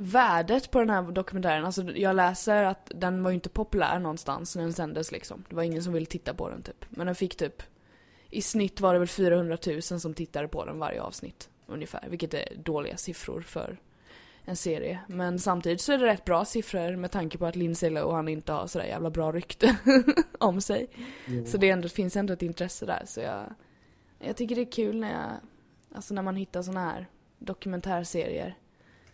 Värdet 0.00 0.70
på 0.70 0.78
den 0.78 0.90
här 0.90 1.02
dokumentären, 1.02 1.64
alltså 1.64 1.82
jag 1.82 2.16
läser 2.16 2.64
att 2.64 2.92
den 2.94 3.22
var 3.22 3.30
ju 3.30 3.34
inte 3.34 3.48
populär 3.48 3.98
någonstans 3.98 4.56
när 4.56 4.62
den 4.62 4.72
sändes 4.72 5.12
liksom. 5.12 5.44
Det 5.48 5.56
var 5.56 5.62
ingen 5.62 5.82
som 5.82 5.92
ville 5.92 6.06
titta 6.06 6.34
på 6.34 6.48
den 6.48 6.62
typ. 6.62 6.84
Men 6.90 7.06
den 7.06 7.14
fick 7.14 7.36
typ, 7.36 7.62
i 8.30 8.42
snitt 8.42 8.80
var 8.80 8.92
det 8.92 8.98
väl 8.98 9.08
400 9.08 9.58
000 9.66 9.82
som 9.82 10.14
tittade 10.14 10.48
på 10.48 10.64
den 10.64 10.78
varje 10.78 11.02
avsnitt. 11.02 11.50
Ungefär, 11.66 12.08
vilket 12.08 12.34
är 12.34 12.48
dåliga 12.56 12.96
siffror 12.96 13.40
för 13.40 13.78
en 14.44 14.56
serie. 14.56 15.00
Men 15.06 15.38
samtidigt 15.38 15.80
så 15.80 15.92
är 15.92 15.98
det 15.98 16.06
rätt 16.06 16.24
bra 16.24 16.44
siffror 16.44 16.96
med 16.96 17.10
tanke 17.10 17.38
på 17.38 17.46
att 17.46 17.56
Lindsay 17.56 17.90
Lohan 17.90 18.28
inte 18.28 18.52
har 18.52 18.66
sådär 18.66 18.86
jävla 18.86 19.10
bra 19.10 19.32
rykte 19.32 19.76
om 20.38 20.60
sig. 20.60 20.90
Så 21.46 21.56
det 21.56 21.70
ändå, 21.70 21.88
finns 21.88 22.16
ändå 22.16 22.32
ett 22.32 22.42
intresse 22.42 22.86
där. 22.86 23.02
Så 23.06 23.20
jag, 23.20 23.54
jag 24.18 24.36
tycker 24.36 24.56
det 24.56 24.62
är 24.62 24.72
kul 24.72 25.00
när 25.00 25.12
jag, 25.12 25.30
alltså 25.96 26.14
när 26.14 26.22
man 26.22 26.36
hittar 26.36 26.62
såna 26.62 26.80
här 26.80 27.06
dokumentärserier. 27.38 28.56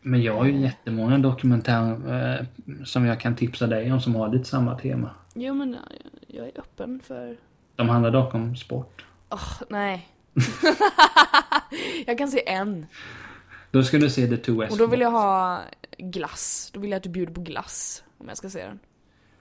Men 0.07 0.23
jag 0.23 0.35
har 0.35 0.45
ju 0.45 0.61
jättemånga 0.61 1.19
dokumentärer 1.19 2.39
eh, 2.41 2.47
som 2.85 3.05
jag 3.05 3.21
kan 3.21 3.37
tipsa 3.37 3.67
dig 3.67 3.93
om 3.93 4.01
som 4.01 4.15
har 4.15 4.29
lite 4.29 4.45
samma 4.45 4.79
tema. 4.79 5.11
Jo 5.35 5.55
men 5.55 5.77
jag, 6.27 6.47
är 6.47 6.59
öppen 6.59 7.01
för, 7.05 7.37
De 7.77 7.89
handlar 7.89 8.11
dock 8.11 8.35
om 8.35 8.57
sport. 8.57 9.05
åh 9.31 9.63
nej. 9.69 10.09
jag 12.07 12.19
kan 12.19 12.29
se 12.29 12.49
en. 12.49 12.87
Då 13.71 13.83
ska 13.83 13.99
du 13.99 14.11
se 14.11 14.27
The 14.27 14.37
Two 14.37 14.61
West 14.61 14.73
Och 14.73 14.79
då 14.79 14.87
vill 14.87 15.01
jag 15.01 15.11
ha 15.11 15.61
glass. 15.99 16.71
Då 16.75 16.81
vill 16.81 16.91
jag 16.91 16.97
att 16.97 17.03
du 17.03 17.11
bjuder 17.11 17.33
på 17.33 17.41
glass. 17.41 18.05
Om 18.19 18.29
jag 18.29 18.37
ska 18.37 18.51
se 18.51 18.67
den. 18.67 18.79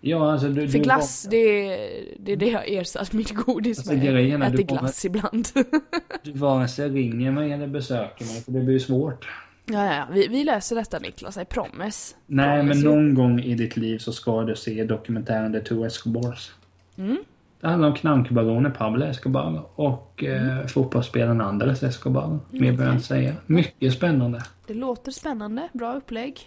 Ja, 0.02 0.32
alltså 0.32 0.48
du... 0.50 0.68
För 0.70 0.78
du 0.78 0.84
glass, 0.84 1.28
det 1.32 1.38
är 1.38 2.06
det, 2.20 2.32
är 2.32 2.38
det 2.38 2.50
jag 2.50 2.68
ersatt 2.68 3.14
mitt 3.14 3.36
godis 3.36 3.78
Alltså, 3.80 3.94
med. 3.94 4.02
du 4.02 4.46
äter 4.46 4.64
glass 4.64 5.06
ibland. 5.06 5.48
Du 6.24 6.32
vare 6.32 6.68
sig 6.68 6.90
ringer 6.90 7.32
mig 7.32 7.52
eller 7.52 7.68
besöker 7.68 8.26
mig, 8.26 8.42
för 8.42 8.52
det 8.52 8.60
blir 8.60 8.80
svårt. 8.80 9.28
Ja, 9.66 9.96
ja. 9.96 10.08
Vi, 10.12 10.28
vi 10.28 10.44
löser 10.44 10.76
detta 10.76 11.00
Niklas, 11.00 11.38
I 11.38 11.46
promise. 11.46 12.16
Nej, 12.28 12.48
men 12.48 12.58
Promise 12.68 12.86
you. 12.86 12.96
någon 12.96 13.16
gång 13.16 13.40
i 13.40 13.56
ditt 13.56 13.78
liv 13.78 13.98
så 13.98 14.14
ska 14.14 14.42
du 14.42 14.56
se 14.56 14.84
dokumentären 14.84 15.54
The 15.54 15.60
Two 15.60 15.86
Escobars. 15.86 16.52
Mm. 16.98 17.18
Det 17.62 17.68
handlar 17.68 17.88
om 17.90 17.96
knarkbaronen 17.96 18.72
Pablo 18.72 19.06
Escobar 19.06 19.64
och 19.76 20.24
Mm. 20.24 20.60
eh, 20.60 20.66
fotbollsspelaren 20.68 21.42
Andres 21.42 21.84
Escobar. 21.84 22.40
Mer 22.52 22.60
behöver 22.60 22.86
jag 22.86 22.94
inte 22.94 23.06
säga. 23.08 23.34
Mycket 23.46 23.94
spännande. 23.94 24.44
Det 24.68 24.74
låter 24.74 25.12
spännande, 25.12 25.70
bra 25.74 25.94
upplägg. 25.94 26.40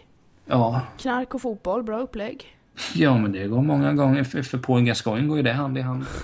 Ja, 0.47 0.81
Knark 0.99 1.35
och 1.35 1.43
fotboll, 1.43 1.83
bra 1.83 1.99
upplägg. 2.01 2.57
ja 2.95 3.19
men 3.19 3.33
det 3.33 3.47
går 3.47 3.62
många 3.62 3.93
gånger. 3.93 4.25
För, 4.25 4.43
för 4.43 4.59
Paul 4.59 4.83
Gascoigne 4.83 5.29
går 5.29 5.37
ju 5.37 5.43
det 5.43 5.53
hand 5.53 5.79
i 5.79 5.81
hand. 5.81 6.05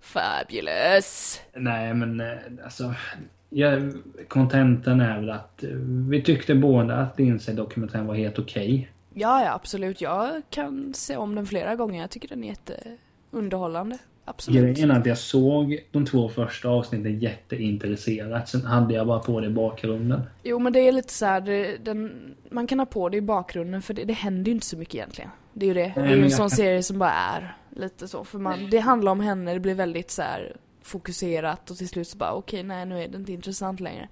Fabulous! 0.00 1.40
Nej, 1.56 1.94
men 1.94 2.20
eh, 2.20 2.36
alltså... 2.64 2.94
Ja, 3.50 3.78
kontentan 4.28 5.00
är 5.00 5.20
väl 5.20 5.30
att 5.30 5.62
eh, 5.64 5.70
vi 6.08 6.22
tyckte 6.22 6.54
båda 6.54 6.94
att 6.96 7.18
Lindsay-dokumentären 7.18 8.06
var 8.06 8.14
helt 8.14 8.38
okej. 8.38 8.90
Ja, 9.14 9.44
ja, 9.44 9.52
absolut. 9.52 10.00
Jag 10.00 10.42
kan 10.50 10.94
se 10.94 11.16
om 11.16 11.34
den 11.34 11.46
flera 11.46 11.76
gånger. 11.76 12.00
Jag 12.00 12.10
tycker 12.10 12.28
den 12.28 12.44
är 12.44 12.48
jätteunderhållande. 12.48 13.98
Absolut. 14.24 14.62
Grejen 14.76 14.90
är 14.90 14.98
att 15.00 15.06
jag 15.06 15.18
såg 15.18 15.78
de 15.90 16.06
två 16.06 16.28
första 16.28 16.68
avsnitten 16.68 17.18
jätteintresserat. 17.20 18.48
Sen 18.48 18.64
hade 18.64 18.94
jag 18.94 19.06
bara 19.06 19.18
på 19.18 19.40
det 19.40 19.46
i 19.46 19.50
bakgrunden. 19.50 20.20
Jo, 20.42 20.58
men 20.58 20.72
det 20.72 20.88
är 20.88 20.92
lite 20.92 21.12
så 21.12 21.26
här, 21.26 21.40
det, 21.40 21.76
den, 21.84 22.12
man 22.50 22.66
kan 22.66 22.78
ha 22.78 22.86
på 22.86 23.08
det 23.08 23.16
i 23.16 23.20
bakgrunden 23.20 23.82
för 23.82 23.94
det, 23.94 24.04
det 24.04 24.12
händer 24.12 24.48
ju 24.50 24.54
inte 24.54 24.66
så 24.66 24.78
mycket 24.78 24.94
egentligen. 24.94 25.30
Det 25.52 25.66
är 25.66 25.68
ju 25.68 25.74
det. 25.74 25.92
Det 25.94 26.00
är 26.00 26.04
Nej, 26.04 26.16
ju 26.18 26.24
en 26.24 26.30
sån 26.30 26.38
kan- 26.38 26.50
serie 26.50 26.82
som 26.82 26.98
bara 26.98 27.12
är 27.12 27.56
lite 27.76 28.08
så. 28.08 28.24
För 28.24 28.38
man, 28.38 28.70
det 28.70 28.78
handlar 28.78 29.12
om 29.12 29.20
henne, 29.20 29.54
det 29.54 29.60
blir 29.60 29.74
väldigt 29.74 30.10
så 30.10 30.22
här 30.22 30.56
fokuserat 30.88 31.70
och 31.70 31.76
till 31.78 31.88
slut 31.88 32.08
så 32.08 32.16
bara 32.18 32.32
okej, 32.34 32.62
nej 32.62 32.86
nu 32.86 33.02
är 33.02 33.08
det 33.08 33.16
inte 33.16 33.32
intressant 33.32 33.80
längre. 33.80 34.08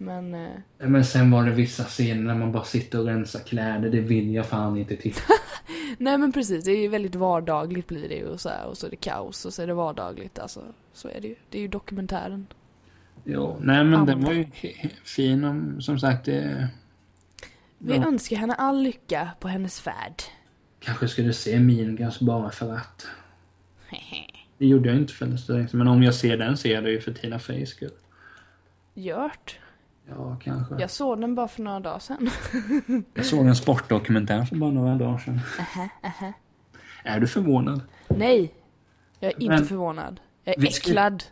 Men 0.00 0.34
eh, 0.34 0.50
Men 0.78 1.04
sen 1.04 1.30
var 1.30 1.44
det 1.44 1.50
vissa 1.50 1.84
scener 1.84 2.22
när 2.22 2.34
man 2.34 2.52
bara 2.52 2.64
sitter 2.64 2.98
och 3.00 3.06
rensar 3.06 3.40
kläder. 3.40 3.90
Det 3.90 4.00
vill 4.00 4.34
jag 4.34 4.46
fan 4.46 4.76
inte 4.76 4.96
titta 4.96 5.20
Nej 5.98 6.18
men 6.18 6.32
precis, 6.32 6.64
det 6.64 6.70
är 6.72 6.80
ju 6.82 6.88
väldigt 6.88 7.14
vardagligt 7.14 7.86
blir 7.88 8.08
det 8.08 8.14
ju 8.14 8.26
och 8.26 8.40
så, 8.40 8.48
här, 8.48 8.66
och 8.66 8.78
så 8.78 8.86
är 8.86 8.90
det 8.90 8.96
kaos 8.96 9.44
och 9.44 9.52
så 9.54 9.62
är 9.62 9.66
det 9.66 9.74
vardagligt. 9.74 10.38
Alltså, 10.38 10.62
så 10.92 11.08
är 11.08 11.20
det 11.20 11.28
ju. 11.28 11.36
Det 11.50 11.58
är 11.58 11.62
ju 11.62 11.68
dokumentären. 11.68 12.46
Jo, 13.24 13.56
nej 13.60 13.84
men 13.84 14.06
den 14.06 14.14
Anda. 14.18 14.26
var 14.26 14.32
ju 14.34 14.46
fin 15.04 15.44
om, 15.44 15.80
som 15.82 15.98
sagt 15.98 16.24
det... 16.24 16.68
Vi 17.78 17.96
Ja, 17.96 18.06
önskar 18.06 18.36
henne 18.36 18.54
all 18.54 18.82
lycka 18.82 19.30
på 19.40 19.48
hennes 19.48 19.80
färd. 19.80 20.22
kanske 20.80 21.08
skulle 21.08 21.32
se 21.32 21.60
Mean 21.60 21.96
Girls 21.96 22.20
bara 22.20 22.50
för 22.50 22.72
att. 22.74 23.06
Det 24.58 24.66
gjorde 24.66 24.88
jag 24.88 24.98
inte 24.98 25.12
för 25.12 25.36
så 25.36 25.52
länge 25.52 25.68
Men 25.72 25.88
om 25.88 26.02
jag 26.02 26.14
ser 26.14 26.36
den 26.36 26.56
ser 26.56 26.74
jag 26.74 26.84
det 26.84 26.90
ju 26.90 27.00
för 27.00 27.12
Tina 27.12 27.38
Feys 27.38 27.70
skull. 27.70 27.90
Gjort. 28.94 29.58
Ja, 30.08 30.36
kanske. 30.44 30.74
Jag 30.80 30.90
såg 30.90 31.20
den 31.20 31.34
bara 31.34 31.48
för 31.48 31.62
några 31.62 31.80
dagar 31.80 31.98
sedan. 31.98 32.30
Jag 33.14 33.26
såg 33.26 33.46
en 33.46 33.56
sportdokumentär 33.56 34.44
för 34.44 34.56
bara 34.56 34.70
några 34.70 34.94
dagar 34.94 35.18
sedan. 35.18 35.40
Är 37.04 37.20
du 37.20 37.26
förvånad? 37.26 37.80
Nej, 38.08 38.54
jag 39.20 39.30
är 39.32 39.42
inte 39.42 39.54
Men- 39.56 39.66
förvånad. 39.66 40.20
Jag 40.44 40.58
är 40.58 40.66
äcklad. 40.68 41.24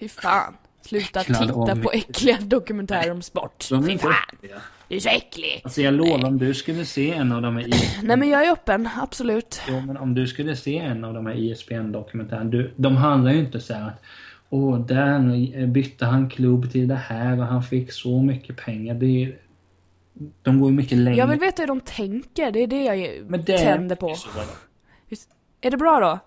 Fy 0.00 0.08
fan. 0.08 0.56
Sluta 0.80 1.22
titta 1.22 1.76
på 1.82 1.90
äckliga 1.92 2.38
dokumentärer 2.40 3.10
om 3.10 3.22
sport. 3.22 3.66
De 3.70 3.84
är 3.84 3.90
inte 3.90 4.08
äckliga. 4.32 4.60
Du 4.94 4.98
är 4.98 5.00
så 5.00 5.08
äcklig. 5.08 5.60
Alltså 5.64 5.82
jag 5.82 5.94
lovar, 5.94 6.24
om 6.24 6.38
du 6.38 6.54
skulle 6.54 6.84
se 6.84 7.12
en 7.12 7.32
av 7.32 7.42
de 7.42 7.56
här 7.56 7.68
ISBN... 7.68 8.06
Nej 8.06 8.16
men 8.16 8.28
jag 8.28 8.46
är 8.46 8.52
öppen, 8.52 8.88
absolut. 8.96 9.62
Jo, 9.68 9.80
men 9.80 9.96
om 9.96 10.14
du 10.14 10.26
skulle 10.26 10.56
se 10.56 10.78
en 10.78 11.04
av 11.04 11.14
de 11.14 11.26
här 11.26 11.34
ISBN-dokumentärerna. 11.34 12.50
Du, 12.50 12.72
de 12.76 12.96
handlar 12.96 13.32
ju 13.32 13.38
inte 13.38 13.60
så 13.60 13.74
här 13.74 13.88
att 13.88 14.02
Åh, 14.48 14.80
där 14.80 15.66
bytte 15.66 16.04
han 16.04 16.30
klubb 16.30 16.72
till 16.72 16.88
det 16.88 16.94
här 16.94 17.38
och 17.38 17.46
han 17.46 17.62
fick 17.62 17.92
så 17.92 18.22
mycket 18.22 18.56
pengar. 18.56 18.94
Det 18.94 19.24
är, 19.24 19.36
de 20.42 20.60
går 20.60 20.70
ju 20.70 20.76
mycket 20.76 20.98
längre. 20.98 21.18
Jag 21.18 21.26
vill 21.26 21.40
veta 21.40 21.62
hur 21.62 21.66
de 21.66 21.80
tänker, 21.80 22.50
det 22.52 22.62
är 22.62 22.66
det 22.66 22.82
jag 22.84 23.24
men 23.26 23.44
det 23.44 23.58
tänder 23.58 23.96
på. 23.96 24.10
är. 24.10 25.16
Är 25.60 25.70
det 25.70 25.76
bra 25.76 26.00
då? 26.00 26.18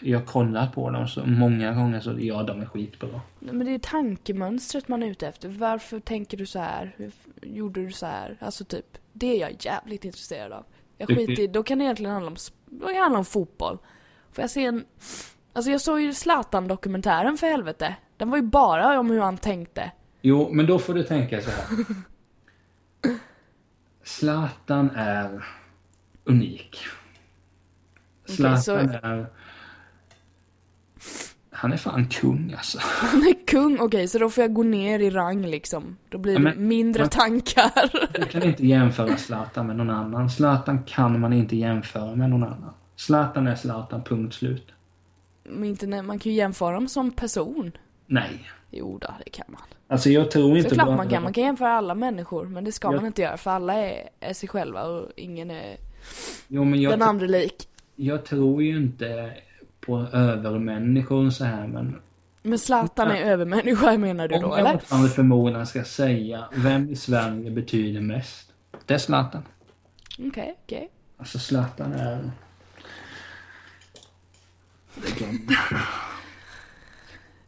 Jag 0.00 0.18
har 0.18 0.26
kollat 0.26 0.74
på 0.74 0.90
dem 0.90 1.08
så 1.08 1.26
många 1.26 1.72
gånger 1.72 2.00
så 2.00 2.16
ja, 2.18 2.42
de 2.42 2.60
är 2.60 2.66
skitbra. 2.66 3.20
Men 3.38 3.66
det 3.66 3.74
är 3.74 3.78
tankemönstret 3.78 4.88
man 4.88 5.02
är 5.02 5.06
ute 5.06 5.28
efter. 5.28 5.48
Varför 5.48 6.00
tänker 6.00 6.36
du 6.36 6.46
så 6.46 6.58
här? 6.58 6.92
Gjorde 7.44 7.80
du 7.86 7.92
så 7.92 8.06
här? 8.06 8.36
Alltså 8.40 8.64
typ, 8.64 8.98
det 9.12 9.26
är 9.26 9.40
jag 9.40 9.56
jävligt 9.64 10.04
intresserad 10.04 10.52
av. 10.52 10.64
Jag 10.98 11.08
Du- 11.08 11.14
skiter 11.16 11.42
i, 11.42 11.46
då 11.46 11.62
kan 11.62 11.78
det 11.78 11.84
egentligen 11.84 12.12
handla 12.12 12.28
om, 12.30 12.36
då 12.66 12.86
kan 12.86 12.94
det 12.94 13.00
handla 13.00 13.18
om 13.18 13.24
fotboll. 13.24 13.78
Får 14.32 14.42
jag 14.42 14.50
se 14.50 14.64
en, 14.64 14.84
alltså 15.52 15.70
jag 15.70 15.80
såg 15.80 16.00
ju 16.00 16.12
Zlatan-dokumentären 16.14 17.36
för 17.36 17.46
helvete. 17.46 17.96
Den 18.16 18.30
var 18.30 18.36
ju 18.36 18.42
bara 18.42 18.98
om 19.00 19.10
hur 19.10 19.20
han 19.20 19.38
tänkte. 19.38 19.90
Jo, 20.22 20.48
men 20.52 20.66
då 20.66 20.78
får 20.78 20.94
du 20.94 21.02
tänka 21.02 21.40
så 21.42 21.50
här. 21.50 21.68
Zlatan 24.04 24.90
är 24.96 25.44
unik. 26.24 26.76
Zlatan 28.24 28.62
så- 28.62 28.74
är... 28.74 29.26
Han 31.64 31.72
är 31.72 31.76
fan 31.76 32.06
kung 32.08 32.54
alltså. 32.56 32.78
Han 32.82 33.20
är 33.20 33.46
kung, 33.46 33.78
okej 33.80 34.08
så 34.08 34.18
då 34.18 34.30
får 34.30 34.42
jag 34.44 34.52
gå 34.54 34.62
ner 34.62 34.98
i 34.98 35.10
rang 35.10 35.46
liksom. 35.46 35.96
Då 36.08 36.18
blir 36.18 36.32
Ja, 36.32 36.38
det 36.38 36.44
men- 36.44 36.68
mindre 36.68 37.02
men- 37.02 37.10
tankar. 37.10 37.90
Du 38.20 38.24
kan 38.26 38.42
inte 38.42 38.66
jämföra 38.66 39.16
Zlatan 39.16 39.66
med 39.66 39.76
någon 39.76 39.90
annan. 39.90 40.30
Zlatan 40.30 40.82
kan 40.82 41.20
man 41.20 41.32
inte 41.32 41.56
jämföra 41.56 42.14
med 42.16 42.30
någon 42.30 42.42
annan. 42.44 42.72
Zlatan 42.96 43.46
är 43.46 43.54
Zlatan, 43.54 44.02
punkt 44.04 44.34
slut. 44.34 44.66
Men 45.44 45.64
inte, 45.64 45.86
när- 45.86 46.02
man 46.02 46.18
kan 46.18 46.32
ju 46.32 46.38
jämföra 46.38 46.74
dem 46.74 46.88
som 46.88 47.10
person. 47.10 47.72
Nej. 48.06 48.40
Jo 48.70 48.98
då, 48.98 49.08
det 49.24 49.30
kan 49.30 49.46
man. 49.48 49.62
Alltså 49.88 50.10
jag 50.10 50.30
tror 50.30 50.56
inte... 50.56 50.68
Såklart 50.70 50.86
bara- 50.86 50.96
man 50.96 51.08
kan, 51.08 51.22
man 51.22 51.32
kan 51.32 51.44
jämföra 51.44 51.70
alla 51.72 51.94
människor. 51.94 52.44
Men 52.46 52.64
det 52.64 52.72
ska 52.72 52.88
Jag- 52.88 52.94
man 52.96 53.06
inte 53.06 53.22
göra 53.22 53.36
för 53.36 53.50
alla 53.50 53.74
är, 53.74 54.08
är 54.20 54.32
sig 54.34 54.48
själva 54.48 54.82
och 54.84 55.10
ingen 55.16 55.50
är 55.50 55.76
Jo, 56.48 56.64
den 56.90 57.02
andra 57.02 57.26
lik. 57.26 57.68
jag 57.96 58.24
tror 58.24 58.62
ju 58.62 58.76
inte 58.76 59.32
på 59.86 59.98
övermänniskor 60.12 61.30
så 61.30 61.44
här 61.44 61.66
men... 61.66 62.00
Men 62.42 62.58
Zlatan 62.58 63.10
är 63.10 63.22
övermänniska 63.22 63.98
menar 63.98 64.28
du 64.28 64.34
Om 64.34 64.42
då 64.42 64.48
jag 64.48 64.58
eller? 64.58 64.72
mot 64.72 64.92
all 64.92 65.08
förmodan 65.08 65.66
ska 65.66 65.84
säga 65.84 66.44
vem 66.54 66.90
i 66.90 66.96
Sverige 66.96 67.50
betyder 67.50 68.00
mest? 68.00 68.52
Det 68.86 68.94
är 68.94 68.98
Zlatan. 68.98 69.42
Okej, 70.18 70.54
okej. 70.64 70.90
Alltså 71.18 71.38
Zlatan 71.38 71.92
är... 71.92 72.30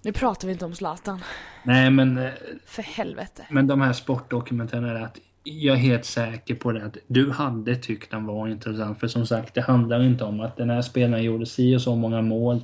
Nu 0.03 0.13
pratar 0.13 0.47
vi 0.49 0.53
inte 0.53 0.65
om 0.65 0.75
Zlatan. 0.75 1.21
Nej 1.63 1.91
men, 1.91 2.19
eh, 2.19 2.31
För 2.67 2.83
helvete. 2.83 3.47
men 3.51 3.67
de 3.67 3.81
här 3.81 3.93
sportdokumentärerna 3.93 4.99
är 4.99 5.03
att 5.05 5.19
jag 5.47 5.77
är 5.77 5.81
helt 5.81 6.05
säker 6.05 6.55
på 6.55 6.73
det 6.73 6.85
att 6.85 6.97
du 7.07 7.31
hade 7.31 7.77
tyckt 7.77 8.11
den 8.11 8.27
var 8.27 8.49
intressant. 8.49 9.01
För 9.01 9.09
som 9.09 9.27
sagt, 9.27 9.55
det 9.55 9.61
handlar 9.61 10.03
inte 10.03 10.25
om 10.25 10.41
att 10.41 10.57
den 10.57 10.71
här 10.71 10.83
spelaren 10.83 11.25
gjorde 11.25 11.47
si 11.47 11.77
och 11.77 11.83
så 11.83 11.97
många 11.97 12.23
mål. 12.23 12.63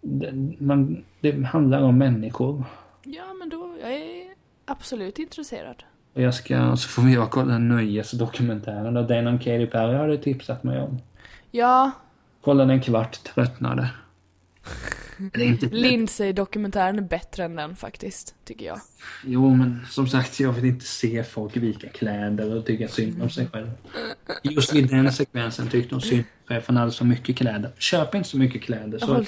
Det, 0.00 0.32
man, 0.58 1.04
det 1.20 1.42
handlar 1.42 1.82
om 1.82 1.98
människor. 1.98 2.64
Ja 3.04 3.34
men 3.38 3.48
då, 3.48 3.76
jag 3.82 3.92
är 3.92 4.34
absolut 4.64 5.18
intresserad. 5.18 5.84
Och 6.14 6.22
jag 6.22 6.34
ska, 6.34 6.76
så 6.76 6.88
får 6.88 7.02
vi 7.02 7.14
jag 7.14 7.30
kolla 7.30 7.58
nöjesdokumentären 7.58 8.96
och 8.96 9.04
den 9.04 9.26
om 9.26 9.38
Katy 9.38 9.66
Perry 9.66 9.96
hade 9.96 10.18
tipsat 10.18 10.64
mig 10.64 10.80
om. 10.82 10.98
Ja, 11.50 11.90
Kollade 12.46 12.72
en 12.72 12.80
kvart, 12.80 13.12
tröttnade. 13.12 13.90
Lindsay-dokumentären 15.70 16.98
är 16.98 17.02
bättre 17.02 17.44
än 17.44 17.56
den 17.56 17.76
faktiskt, 17.76 18.34
tycker 18.44 18.66
jag. 18.66 18.80
Jo, 19.24 19.54
men 19.54 19.86
som 19.90 20.08
sagt, 20.08 20.40
jag 20.40 20.52
vill 20.52 20.64
inte 20.64 20.84
se 20.84 21.24
folk 21.24 21.56
vika 21.56 21.88
kläder 21.88 22.56
och 22.56 22.66
tycka 22.66 22.88
synd 22.88 23.22
om 23.22 23.30
sig 23.30 23.48
själv. 23.52 23.70
Just 24.42 24.74
i 24.74 24.82
den 24.82 25.12
sekvensen 25.12 25.68
tyckte 25.68 25.94
hon 25.94 26.02
synd 26.02 26.24
om 26.42 26.48
sig 26.48 26.60
för 26.60 26.66
han 26.72 26.76
hade 26.76 26.92
så 26.92 27.04
mycket 27.04 27.36
kläder. 27.36 27.72
Köp 27.78 28.14
inte 28.14 28.28
så 28.28 28.38
mycket 28.38 28.62
kläder. 28.62 28.98
Så... 28.98 29.06
Håll- 29.14 29.26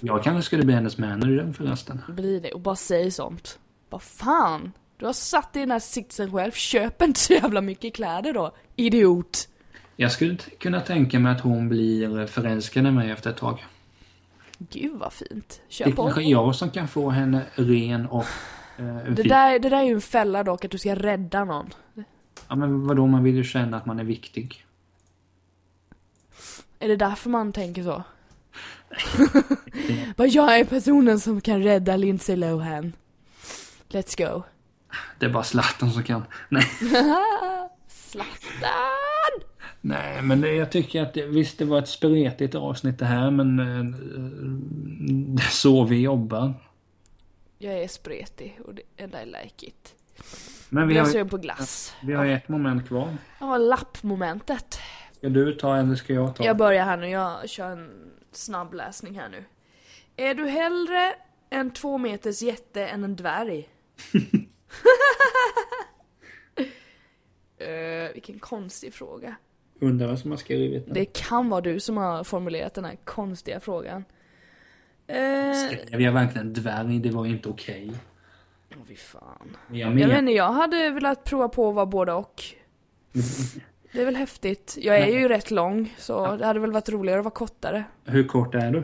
Jag 0.00 0.22
kanske 0.24 0.42
skulle 0.42 0.64
bli 0.64 0.74
hennes 0.74 0.98
manager 0.98 1.52
förresten. 1.56 2.00
Blir 2.08 2.40
det, 2.40 2.52
och 2.52 2.60
bara 2.60 2.76
säg 2.76 3.10
sånt. 3.10 3.58
Vad 3.90 4.02
fan? 4.02 4.72
Du 4.96 5.06
har 5.06 5.12
satt 5.12 5.52
dig 5.52 5.62
i 5.62 5.64
den 5.64 5.70
här 5.70 5.78
sitsen 5.78 6.32
själv, 6.32 6.50
köp 6.52 7.02
inte 7.02 7.20
så 7.20 7.32
jävla 7.32 7.60
mycket 7.60 7.94
kläder 7.94 8.32
då, 8.32 8.54
idiot. 8.76 9.48
Jag 9.96 10.12
skulle 10.12 10.36
kunna 10.36 10.80
tänka 10.80 11.18
mig 11.18 11.32
att 11.32 11.40
hon 11.40 11.68
blir 11.68 12.26
förälskad 12.26 12.86
i 12.86 12.90
mig 12.90 13.10
efter 13.10 13.30
ett 13.30 13.36
tag. 13.36 13.66
Gud 14.58 14.92
vad 14.98 15.12
fint. 15.12 15.60
Det 15.68 15.74
Kör 15.74 15.86
är 15.86 15.92
på. 15.92 16.02
kanske 16.02 16.22
jag 16.22 16.54
som 16.54 16.70
kan 16.70 16.88
få 16.88 17.10
henne 17.10 17.42
ren 17.54 18.06
och 18.06 18.24
eh, 18.78 18.96
Det 19.08 19.22
där, 19.22 19.58
det 19.58 19.68
där 19.68 19.78
är 19.78 19.82
ju 19.82 19.92
en 19.94 20.00
fälla 20.00 20.44
dock, 20.44 20.64
att 20.64 20.70
du 20.70 20.78
ska 20.78 20.94
rädda 20.94 21.44
någon. 21.44 21.70
Ja, 22.48 22.54
men 22.56 22.86
vadå, 22.86 23.06
man 23.06 23.22
vill 23.24 23.34
ju 23.36 23.44
känna 23.44 23.76
att 23.76 23.86
man 23.86 23.98
är 23.98 24.04
viktig. 24.04 24.66
Är 26.78 26.88
det 26.88 26.96
därför 26.96 27.30
man 27.30 27.52
tänker 27.52 27.82
så? 27.82 28.02
Bara 30.16 30.28
jag 30.28 30.58
är 30.58 30.64
personen 30.64 31.20
som 31.20 31.40
kan 31.40 31.62
rädda 31.62 31.96
Lindsay 31.96 32.36
Lohan. 32.36 32.92
Let's 33.88 34.26
go. 34.28 34.42
Det 35.18 35.26
är 35.26 35.30
bara 35.30 35.44
Zlatan 35.44 35.90
som 35.92 36.02
kan. 36.02 36.24
Nej. 36.48 36.64
Zlatan! 37.88 39.11
Nej, 39.84 40.22
men 40.22 40.40
det, 40.40 40.54
jag 40.54 40.72
tycker 40.72 41.02
att 41.02 41.14
det, 41.14 41.26
visst 41.26 41.58
det 41.58 41.64
var 41.64 41.78
ett 41.78 41.88
spretigt 41.88 42.54
avsnitt 42.54 42.98
det 42.98 43.04
här, 43.04 43.30
men 43.30 43.60
eh, 43.60 43.84
det 45.34 45.42
är 45.42 45.50
så 45.50 45.84
vi 45.84 46.00
jobbar. 46.00 46.54
Jag 47.58 47.82
är 47.82 47.88
spretig 47.88 48.58
och 48.64 48.74
det, 48.74 48.82
and 49.04 49.14
I 49.14 49.26
like 49.26 49.66
it. 49.66 49.94
Men 50.68 50.88
vi 50.88 50.94
Jag 50.94 51.04
har, 51.04 51.10
sugen 51.10 51.28
på 51.28 51.36
glass. 51.36 51.94
vi 52.02 52.12
har 52.12 52.26
ett 52.26 52.48
moment 52.48 52.88
kvar. 52.88 53.16
Ja, 53.40 53.58
lappmomentet. 53.58 54.78
Ska 55.16 55.28
du 55.28 55.52
ta 55.52 55.76
eller 55.76 55.94
ska 55.94 56.12
jag 56.12 56.36
ta? 56.36 56.44
Jag 56.44 56.56
börjar 56.56 56.84
här 56.84 56.96
nu, 56.96 57.08
jag 57.08 57.48
kör 57.48 57.70
en 57.70 57.90
snabb 58.32 58.74
läsning 58.74 59.18
här 59.18 59.28
nu. 59.28 59.44
Är 60.16 60.34
du 60.34 60.46
hellre 60.48 61.14
en 61.50 61.70
två 61.70 61.98
meters 61.98 62.42
jätte 62.42 62.86
än 62.86 63.04
en 63.04 63.16
dvärg? 63.16 63.68
uh, 67.60 68.12
vilken 68.14 68.38
konstig 68.38 68.94
fråga. 68.94 69.36
Undrar 69.82 70.06
vad 70.06 70.18
som 70.18 70.30
har 70.30 70.38
skrivit 70.38 70.84
den. 70.86 70.94
Det 70.94 71.04
kan 71.04 71.48
vara 71.48 71.60
du 71.60 71.80
som 71.80 71.96
har 71.96 72.24
formulerat 72.24 72.74
den 72.74 72.84
här 72.84 72.96
konstiga 73.04 73.60
frågan. 73.60 74.04
Eh, 75.06 75.16
Skrev 75.54 76.00
jag 76.00 76.12
verkligen 76.12 76.52
dvärg? 76.52 76.98
Det 76.98 77.10
var 77.10 77.24
ju 77.24 77.30
inte 77.32 77.48
okej. 77.48 77.92
Åh 78.70 78.76
fy 78.88 78.96
fan. 78.96 79.56
Men 79.68 79.78
Jag 79.78 79.88
Jag 79.88 79.94
menar... 79.94 80.08
vet 80.08 80.18
inte, 80.18 80.32
jag 80.32 80.52
hade 80.52 80.90
velat 80.90 81.24
prova 81.24 81.48
på 81.48 81.68
att 81.68 81.74
vara 81.74 81.86
både 81.86 82.12
och. 82.12 82.42
Det 83.92 84.00
är 84.00 84.04
väl 84.04 84.16
häftigt. 84.16 84.76
Jag 84.80 84.98
är 84.98 85.06
ju 85.06 85.28
rätt 85.28 85.50
lång, 85.50 85.94
så 85.98 86.36
det 86.36 86.46
hade 86.46 86.60
väl 86.60 86.72
varit 86.72 86.88
roligare 86.88 87.18
att 87.20 87.24
vara 87.24 87.34
kortare. 87.34 87.84
Hur 88.04 88.24
kort 88.28 88.54
är 88.54 88.70
du? 88.70 88.82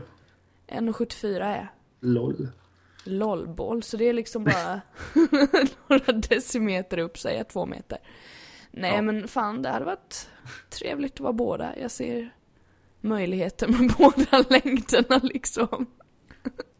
1,74 0.68 1.40
är 1.40 1.56
jag. 1.56 1.66
LOL. 2.00 2.48
LOL-boll, 3.04 3.82
så 3.82 3.96
det 3.96 4.04
är 4.04 4.12
liksom 4.12 4.44
bara 4.44 4.80
några 5.88 6.12
decimeter 6.12 6.98
upp, 6.98 7.18
säger 7.18 7.36
jag 7.38 7.48
två 7.48 7.66
meter. 7.66 7.98
Nej 8.70 8.92
Ja. 8.94 9.02
men 9.02 9.28
fan, 9.28 9.62
det 9.62 9.68
hade 9.68 9.84
varit 9.84 10.28
trevligt 10.70 11.14
att 11.14 11.20
vara 11.20 11.32
båda. 11.32 11.78
Jag 11.80 11.90
ser 11.90 12.30
möjligheter 13.00 13.68
med 13.68 13.92
båda 13.98 14.44
längderna 14.50 15.20
liksom. 15.22 15.86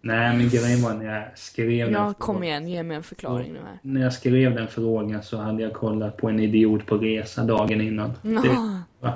Nej, 0.00 0.36
men 0.36 0.48
grejen 0.48 0.82
var 0.82 0.94
när 0.94 1.14
jag 1.18 1.38
skrev 1.38 1.70
Ja, 1.70 2.00
den 2.04 2.14
kom 2.14 2.42
igen, 2.42 2.68
ge 2.68 2.82
mig 2.82 2.96
en 2.96 3.02
förklaring 3.02 3.52
nu 3.52 3.58
här. 3.58 3.78
När 3.82 4.00
jag 4.00 4.12
skrev 4.12 4.54
den 4.54 4.68
frågan 4.68 5.22
så 5.22 5.36
hade 5.36 5.62
jag 5.62 5.72
kollat 5.72 6.16
på 6.16 6.28
en 6.28 6.40
idiot 6.40 6.86
på 6.86 6.96
resa 6.98 7.44
dagen 7.44 7.80
innan. 7.80 8.12
Det, 8.22 8.28
Nå, 8.28 8.78
va? 9.00 9.12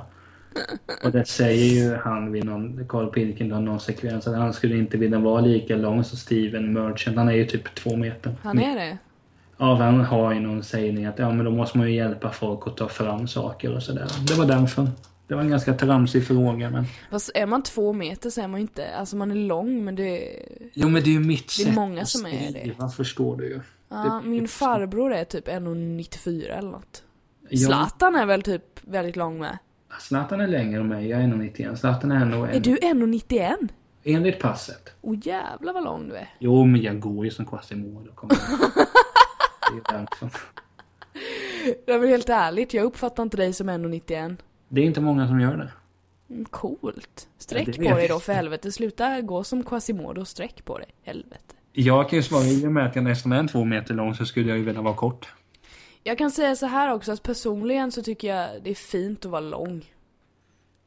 Och 1.05 1.11
det 1.13 1.25
säger 1.25 1.65
ju 1.85 1.97
han 1.97 2.33
vid 2.33 2.45
någon, 2.45 2.87
Carl 2.89 3.11
Pilkington, 3.11 3.65
någon 3.65 3.81
sekvens 3.81 4.27
att 4.27 4.37
han 4.37 4.53
skulle 4.53 4.77
inte 4.77 4.97
vilja 4.97 5.19
vara 5.19 5.41
lika 5.41 5.77
lång 5.77 6.05
som 6.05 6.19
Steven 6.19 6.73
Merchant. 6.73 7.17
Han 7.17 7.29
är 7.29 7.33
ju 7.33 7.45
typ 7.47 7.75
två 7.75 7.97
meter. 7.97 8.35
han 8.43 8.59
är 8.59 8.77
det? 8.77 8.99
Han 9.63 10.01
har 10.01 10.33
ju 10.35 10.41
någon 10.41 10.63
sägning 10.63 11.05
att 11.07 11.19
ja, 11.19 11.31
men 11.31 11.45
då 11.45 11.51
måste 11.51 11.79
man 11.79 11.87
ju 11.91 11.95
hjälpa 11.97 12.31
folk 12.31 12.67
att 12.67 12.77
ta 12.77 12.89
fram 12.89 13.29
saker 13.29 13.75
och 13.77 13.83
sådär. 13.83 14.07
Det 14.29 14.35
var 14.35 14.47
därför. 14.47 14.89
Det 15.27 15.35
var 15.35 15.43
en 15.43 15.51
ganska 15.51 15.75
tramsig 15.75 16.27
fråga 16.27 16.71
men... 16.71 16.85
Fast 17.11 17.31
är 17.35 17.47
man 17.47 17.63
två 17.63 17.93
meter 17.93 18.31
så 18.31 18.41
är 18.41 18.49
man 18.49 18.61
ju 18.61 18.63
inte, 18.63 18.95
alltså 18.97 19.17
man 19.17 19.31
är 19.31 19.35
lång 19.35 19.85
men 19.85 19.95
det 19.95 20.29
Jo 20.75 20.89
men 20.89 21.03
det 21.05 21.11
är 21.11 21.13
ju 21.13 21.21
mitt 21.21 21.53
Det 21.57 21.63
är 21.63 21.67
sätt 21.67 21.75
många 21.75 22.05
som 22.05 22.27
är 22.27 22.31
det. 22.53 22.59
skriva, 22.61 22.89
förstår 22.89 23.37
du 23.37 23.45
ju. 23.49 23.61
Ja, 23.89 24.21
Det- 24.25 24.29
min 24.29 24.49
farbror 24.49 25.13
är 25.13 25.25
typ 25.25 25.49
1,94 25.49 26.59
eller 26.59 26.71
något. 26.71 27.03
Ja, 27.49 27.59
Zlatan 27.67 28.15
är 28.17 28.27
väl 28.27 28.43
typ 28.43 28.63
väldigt 28.81 29.17
lång 29.17 29.39
med. 29.39 29.59
Zlatan 30.01 30.41
är 30.41 30.47
längre 30.47 30.81
än 30.81 30.89
mig, 30.89 31.09
jag 31.09 31.21
är 31.21 31.25
1,91. 31.27 31.77
Zlatan 31.77 32.13
är 32.13 32.25
nog 32.25 32.49
Är 32.49 32.53
en, 32.57 32.63
du 32.63 32.77
1,91? 32.77 33.69
enligt 34.05 34.41
passet. 34.41 34.93
Åh 35.01 35.17
jävlar 35.23 35.73
vad 35.73 35.85
lång 35.85 36.09
du 36.09 36.15
är. 36.17 36.29
Jo, 36.39 36.65
men 36.65 36.83
jag 36.83 37.01
går 37.01 37.25
ju 37.25 37.31
som 37.31 37.47
Quasimodo. 37.47 38.11
är 41.87 41.99
väl 41.99 42.09
helt 42.09 42.29
ärligt, 42.29 42.75
jag 42.75 42.85
uppfattar 42.85 43.23
inte 43.23 43.37
dig 43.37 43.53
som 43.53 43.71
1,91. 43.71 44.37
Det 44.69 44.81
är 44.81 44.85
inte 44.85 45.01
många 45.01 45.29
som 45.29 45.41
gör 45.41 45.57
det. 45.57 45.73
Mm, 46.35 46.45
Coolt. 46.45 47.11
Ja, 47.15 47.29
Sträck 47.39 47.67
det 47.67 47.73
på 47.89 47.97
dig 47.97 48.09
då 48.09 48.21
för 48.21 48.33
helvete. 48.33 48.73
Sluta 48.73 49.21
gå 49.21 49.45
som 49.45 49.65
Quasimodo. 49.65 50.25
Sträck 50.25 50.65
på 50.65 50.79
dig. 50.79 50.89
Helvete. 51.03 51.55
Jag 51.73 52.09
kan 52.09 52.17
ju 52.17 52.23
svara, 52.23 52.45
i 52.45 52.67
och 52.67 52.73
med 52.73 52.87
att 52.87 52.95
jag 52.97 53.05
nästan 53.05 53.33
är 53.33 53.49
två 53.49 53.65
meter 53.65 53.95
lång 53.95 54.15
så 54.15 54.27
skulle 54.27 54.49
jag 54.49 54.59
ju 54.59 54.65
vilja 54.65 54.83
vara 54.83 54.95
kort. 54.97 55.33
Jag 56.03 56.19
kan 56.19 56.31
säga 56.31 56.57
så 56.57 56.67
här 56.67 56.93
också 56.93 57.13
att 57.13 57.23
personligen 57.23 57.93
så 57.93 58.03
tycker 58.03 58.29
jag 58.37 58.63
det 58.63 58.71
är 58.71 58.75
fint 58.75 59.25
att 59.25 59.31
vara 59.31 59.41
lång. 59.41 59.85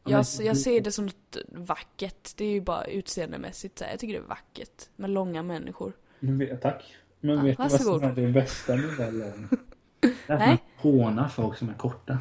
Ja, 0.04 0.12
Jag, 0.12 0.26
men- 0.38 0.46
jag 0.48 0.58
ser 0.58 0.82
det 0.82 0.92
som 0.92 1.06
något 1.06 1.38
vackert. 1.48 2.30
Det 2.38 2.46
är 2.46 2.50
ju 2.52 2.62
bara 2.62 2.86
utseendemässigt 2.86 3.78
så 3.80 3.84
här. 3.84 3.92
Jag 3.92 4.00
tycker 4.00 4.14
det 4.14 4.20
är 4.20 4.28
vackert 4.28 4.90
med 4.96 5.10
långa 5.10 5.44
människor. 5.44 5.94
Men 6.20 6.38
vet- 6.38 6.62
Tack. 6.62 6.96
Men 7.26 7.38
Ja, 7.38 7.44
vet 7.44 7.58
du 7.58 7.64
vad 7.64 7.82
som 7.82 8.04
är 8.04 8.12
det 8.16 8.28
bästa 8.28 8.76
med 8.76 8.84
det? 8.98 9.12
Det 9.12 10.08
är 10.28 10.34
att 10.34 10.40
Nej. 10.40 10.48
man 10.48 10.58
hånar 10.78 11.28
folk 11.28 11.58
som 11.58 11.70
är 11.70 11.74
korta. 11.74 12.18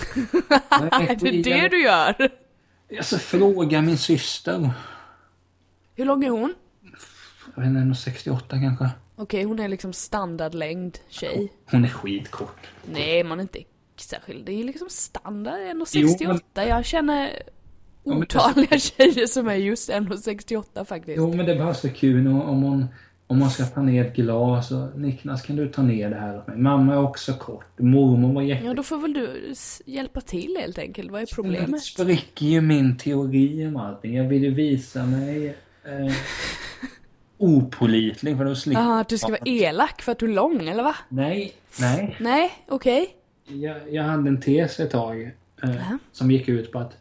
Är 0.70 1.16
det 1.16 1.42
det 1.42 1.68
du 1.68 1.82
gör? 1.82 2.14
Alltså 2.98 3.18
fråga 3.18 3.82
min 3.82 3.98
syster. 3.98 4.70
Hur 5.94 6.04
lång 6.04 6.24
är 6.24 6.30
hon? 6.30 6.54
Jag 7.54 7.62
vet 7.62 7.68
inte, 7.68 7.80
1,68 7.80 8.40
kanske. 8.48 8.90
Okej, 9.16 9.44
hon 9.44 9.58
är 9.58 9.68
liksom 9.68 9.92
standardlängd 9.92 10.98
tjej. 11.08 11.52
Hon 11.70 11.84
är 11.84 11.88
skitkort. 11.88 12.66
Nej, 12.92 13.24
man 13.24 13.38
är 13.38 13.42
inte 13.42 13.58
särskild. 13.96 14.46
Det 14.46 14.52
är 14.52 14.64
liksom 14.64 14.88
standard 14.90 15.58
Jo, 15.60 15.84
1,68. 15.84 16.40
Jag 16.68 16.84
känner 16.84 17.42
Ja, 18.04 18.14
otaliga 18.14 18.78
tjejer 18.78 19.26
som 19.26 19.48
är 19.48 19.54
just 19.54 19.90
1,68 19.90 20.84
faktiskt. 20.84 21.16
Jo 21.16 21.34
men 21.34 21.46
det 21.46 21.52
är 21.52 21.58
bara 21.58 21.74
så 21.74 21.88
kul 21.88 22.26
om 22.26 22.62
hon 22.62 22.86
om 23.30 23.38
man 23.38 23.50
ska 23.50 23.64
ta 23.64 23.82
ner 23.82 24.04
ett 24.04 24.16
glas 24.16 24.70
och 24.70 24.98
Niklas 25.00 25.42
kan 25.42 25.56
du 25.56 25.68
ta 25.68 25.82
ner 25.82 26.10
det 26.10 26.16
här 26.16 26.38
åt 26.38 26.46
mig? 26.46 26.56
Mamma 26.58 26.92
är 26.94 26.98
också 26.98 27.34
kort. 27.34 27.78
Mormor 27.78 28.32
var 28.32 28.42
jätte... 28.42 28.64
Ja, 28.66 28.74
då 28.74 28.82
får 28.82 28.98
väl 28.98 29.12
du 29.12 29.54
hjälpa 29.86 30.20
till 30.20 30.56
helt 30.60 30.78
enkelt. 30.78 31.10
Vad 31.10 31.22
är 31.22 31.26
Det 31.26 31.34
problemet? 31.34 31.82
spricker 31.82 32.46
ju 32.46 32.60
min 32.60 32.96
teori 32.96 33.66
om 33.66 33.76
allting. 33.76 34.14
Jag 34.16 34.24
vill 34.24 34.42
ju 34.44 34.54
visa 34.54 35.06
mig 35.06 35.46
eh, 35.84 36.14
opolitlig 37.38 38.36
för 38.36 38.44
då 38.44 38.54
slipper 38.54 38.82
Jaha, 38.82 39.00
att 39.00 39.08
du 39.08 39.18
ska 39.18 39.28
vara 39.28 39.40
elak 39.44 40.02
för 40.02 40.12
att 40.12 40.18
du 40.18 40.26
är 40.26 40.34
lång, 40.34 40.68
eller 40.68 40.82
va? 40.82 40.96
Nej, 41.08 41.52
nej. 41.80 42.16
Nej, 42.20 42.52
okej. 42.68 43.08
Jag, 43.48 43.76
jag 43.94 44.02
hade 44.02 44.28
en 44.28 44.40
tes 44.40 44.80
ett 44.80 44.90
tag 44.90 45.22
eh, 45.62 45.70
som 46.12 46.30
gick 46.30 46.48
ut 46.48 46.72
på 46.72 46.78
att 46.78 46.96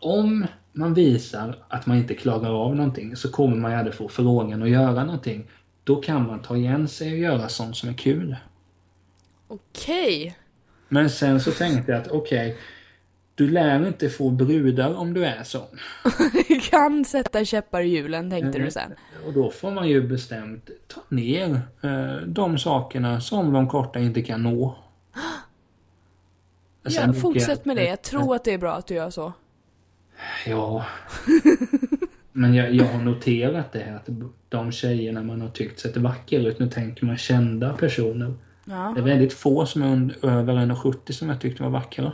om 0.00 0.46
man 0.76 0.94
visar 0.94 1.56
att 1.68 1.86
man 1.86 1.96
inte 1.96 2.14
klarar 2.14 2.64
av 2.64 2.76
någonting 2.76 3.16
så 3.16 3.30
kommer 3.30 3.56
man 3.56 3.70
ju 3.70 3.76
aldrig 3.76 3.94
få 3.94 4.08
frågan 4.08 4.62
att 4.62 4.70
göra 4.70 5.04
någonting. 5.04 5.46
Då 5.84 5.96
kan 5.96 6.26
man 6.26 6.42
ta 6.42 6.56
igen 6.56 6.88
sig 6.88 7.12
och 7.12 7.18
göra 7.18 7.48
sånt 7.48 7.76
som 7.76 7.88
är 7.88 7.92
kul. 7.92 8.36
Okej. 9.48 10.36
Men 10.88 11.10
sen 11.10 11.40
så 11.40 11.50
tänkte 11.50 11.92
jag 11.92 12.00
att 12.00 12.08
okej, 12.08 12.56
du 13.34 13.50
lär 13.50 13.86
inte 13.86 14.08
få 14.08 14.30
brudar 14.30 14.94
om 14.94 15.14
du 15.14 15.24
är 15.24 15.42
sån. 15.42 15.78
kan 16.70 17.04
sätta 17.04 17.44
käppar 17.44 17.80
i 17.80 17.88
hjulen, 17.88 18.30
tänkte 18.30 18.58
du 18.58 18.70
sen. 18.70 18.92
Och 19.26 19.32
då 19.32 19.50
får 19.50 19.70
man 19.70 19.88
ju 19.88 20.08
bestämt 20.08 20.70
ta 20.86 21.00
ner 21.08 21.60
eh, 21.82 22.16
de 22.26 22.58
sakerna 22.58 23.20
som 23.20 23.52
de 23.52 23.68
korta 23.68 23.98
inte 23.98 24.22
kan 24.22 24.42
nå. 24.42 24.76
Ja, 26.82 27.12
fortsätt 27.12 27.64
med 27.64 27.76
det. 27.76 27.84
Jag 27.84 28.02
tror 28.02 28.34
att 28.34 28.44
det 28.44 28.52
är 28.52 28.58
bra 28.58 28.72
att 28.72 28.86
du 28.86 28.94
gör 28.94 29.10
så. 29.10 29.32
Ja. 30.46 30.86
Men 32.32 32.54
jag, 32.54 32.74
jag 32.74 32.84
har 32.84 32.98
noterat 33.02 33.72
det 33.72 33.96
att 33.96 34.08
de 34.48 34.72
tjejerna 34.72 35.22
man 35.22 35.40
har 35.40 35.48
tyckt 35.48 35.80
sett 35.80 35.96
vacker 35.96 36.40
ut, 36.48 36.58
nu 36.58 36.70
tänker 36.70 37.06
man 37.06 37.16
kända 37.16 37.72
personer. 37.72 38.34
Ja, 38.64 38.92
Det 38.94 39.00
är 39.00 39.04
väldigt 39.04 39.32
få 39.32 39.66
som 39.66 39.82
är 39.82 39.92
under, 39.92 40.26
över 40.26 40.54
1,70 40.54 41.12
som 41.12 41.28
jag 41.28 41.40
tyckte 41.40 41.62
var 41.62 41.70
vackra. 41.70 42.12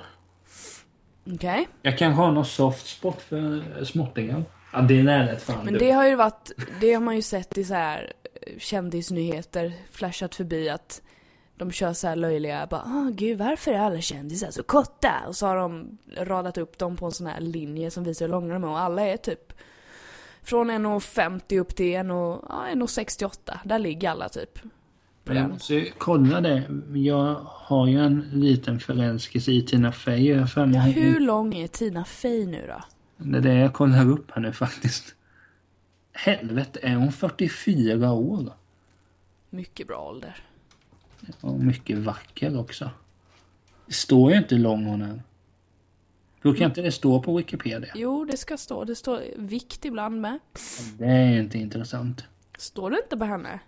okej. 1.34 1.68
Jag 1.82 1.98
kanske 1.98 2.22
har 2.22 2.32
någon 2.32 2.44
soft 2.44 2.86
spot 2.86 3.22
för 3.22 3.62
småttingar. 3.84 4.44
Ja, 4.72 4.80
det 4.80 5.02
lär 5.02 5.26
rätt 5.26 5.42
fan 5.42 5.64
Men 5.64 5.74
det 5.78 5.90
har 5.90 6.06
ju 6.06 6.14
varit, 6.16 6.50
det 6.80 6.92
har 6.92 7.00
man 7.00 7.16
ju 7.16 7.22
sett 7.22 7.58
i 7.58 7.64
så 7.64 7.74
här 7.74 8.12
eh, 8.24 8.58
kändisnyheter, 8.58 9.72
flashat 9.90 10.34
förbi 10.34 10.68
att 10.68 11.02
de 11.64 11.72
kör 11.72 11.92
så 11.92 12.08
här 12.08 12.16
löjliga, 12.16 12.66
bara 12.66 12.82
åh 12.86 13.10
gud 13.10 13.38
varför 13.38 13.72
är 13.72 13.78
alla 13.78 14.00
kändisar 14.00 14.50
så 14.50 14.62
korta? 14.62 15.12
Och 15.26 15.36
så 15.36 15.46
har 15.46 15.56
de 15.56 15.98
radat 16.16 16.58
upp 16.58 16.78
dem 16.78 16.96
på 16.96 17.06
en 17.06 17.12
sån 17.12 17.26
här 17.26 17.40
linje 17.40 17.90
som 17.90 18.04
visar 18.04 18.26
hur 18.26 18.32
långa 18.32 18.54
de 18.54 18.64
är 18.64 18.68
och 18.68 18.80
alla 18.80 19.02
är 19.02 19.16
typ 19.16 19.52
från 20.42 20.70
1,50 20.70 21.58
upp 21.58 21.76
till 21.76 21.94
1, 21.94 22.06
ja, 22.06 22.66
1,68. 22.72 23.58
Där 23.64 23.78
ligger 23.78 24.10
alla 24.10 24.28
typ. 24.28 24.58
Jag 25.24 25.36
den. 25.36 25.50
måste 25.50 25.84
kolla 25.98 26.40
det. 26.40 26.62
Jag 26.94 27.34
har 27.44 27.86
ju 27.86 27.98
en 27.98 28.30
liten 28.32 28.80
förälskelse 28.80 29.50
i 29.52 29.62
Tina 29.62 29.92
Fey. 29.92 30.28
Jag 30.28 30.46
hur 30.46 31.20
lång 31.20 31.54
är 31.54 31.68
Tina 31.68 32.04
Fey 32.04 32.46
nu 32.46 32.66
då? 32.66 32.84
Det 33.16 33.38
är 33.38 33.42
det 33.42 33.54
jag 33.54 33.72
kollar 33.72 34.10
upp 34.10 34.30
här 34.30 34.42
nu 34.42 34.52
faktiskt. 34.52 35.14
Helvete, 36.12 36.80
är 36.82 36.94
hon 36.94 37.12
44 37.12 38.12
år? 38.12 38.52
Mycket 39.50 39.86
bra 39.86 39.98
ålder. 39.98 40.36
Och 41.40 41.60
mycket 41.60 41.98
vacker 41.98 42.58
också. 42.60 42.90
Det 43.86 43.92
står 43.92 44.30
ju 44.32 44.38
inte 44.38 44.54
är. 44.54 45.22
Brukar 46.42 46.64
inte 46.66 46.82
det 46.82 46.92
stå 46.92 47.22
på 47.22 47.36
Wikipedia? 47.36 47.92
Jo, 47.94 48.24
det 48.24 48.36
ska 48.36 48.56
stå. 48.56 48.84
Det 48.84 48.94
står 48.94 49.20
vikt 49.36 49.84
ibland 49.84 50.20
med. 50.20 50.38
Det 50.98 51.04
är 51.04 51.30
ju 51.32 51.38
inte 51.40 51.58
intressant. 51.58 52.24
Står 52.58 52.90
det 52.90 52.96
inte 53.02 53.16
på 53.16 53.24
henne? 53.24 53.60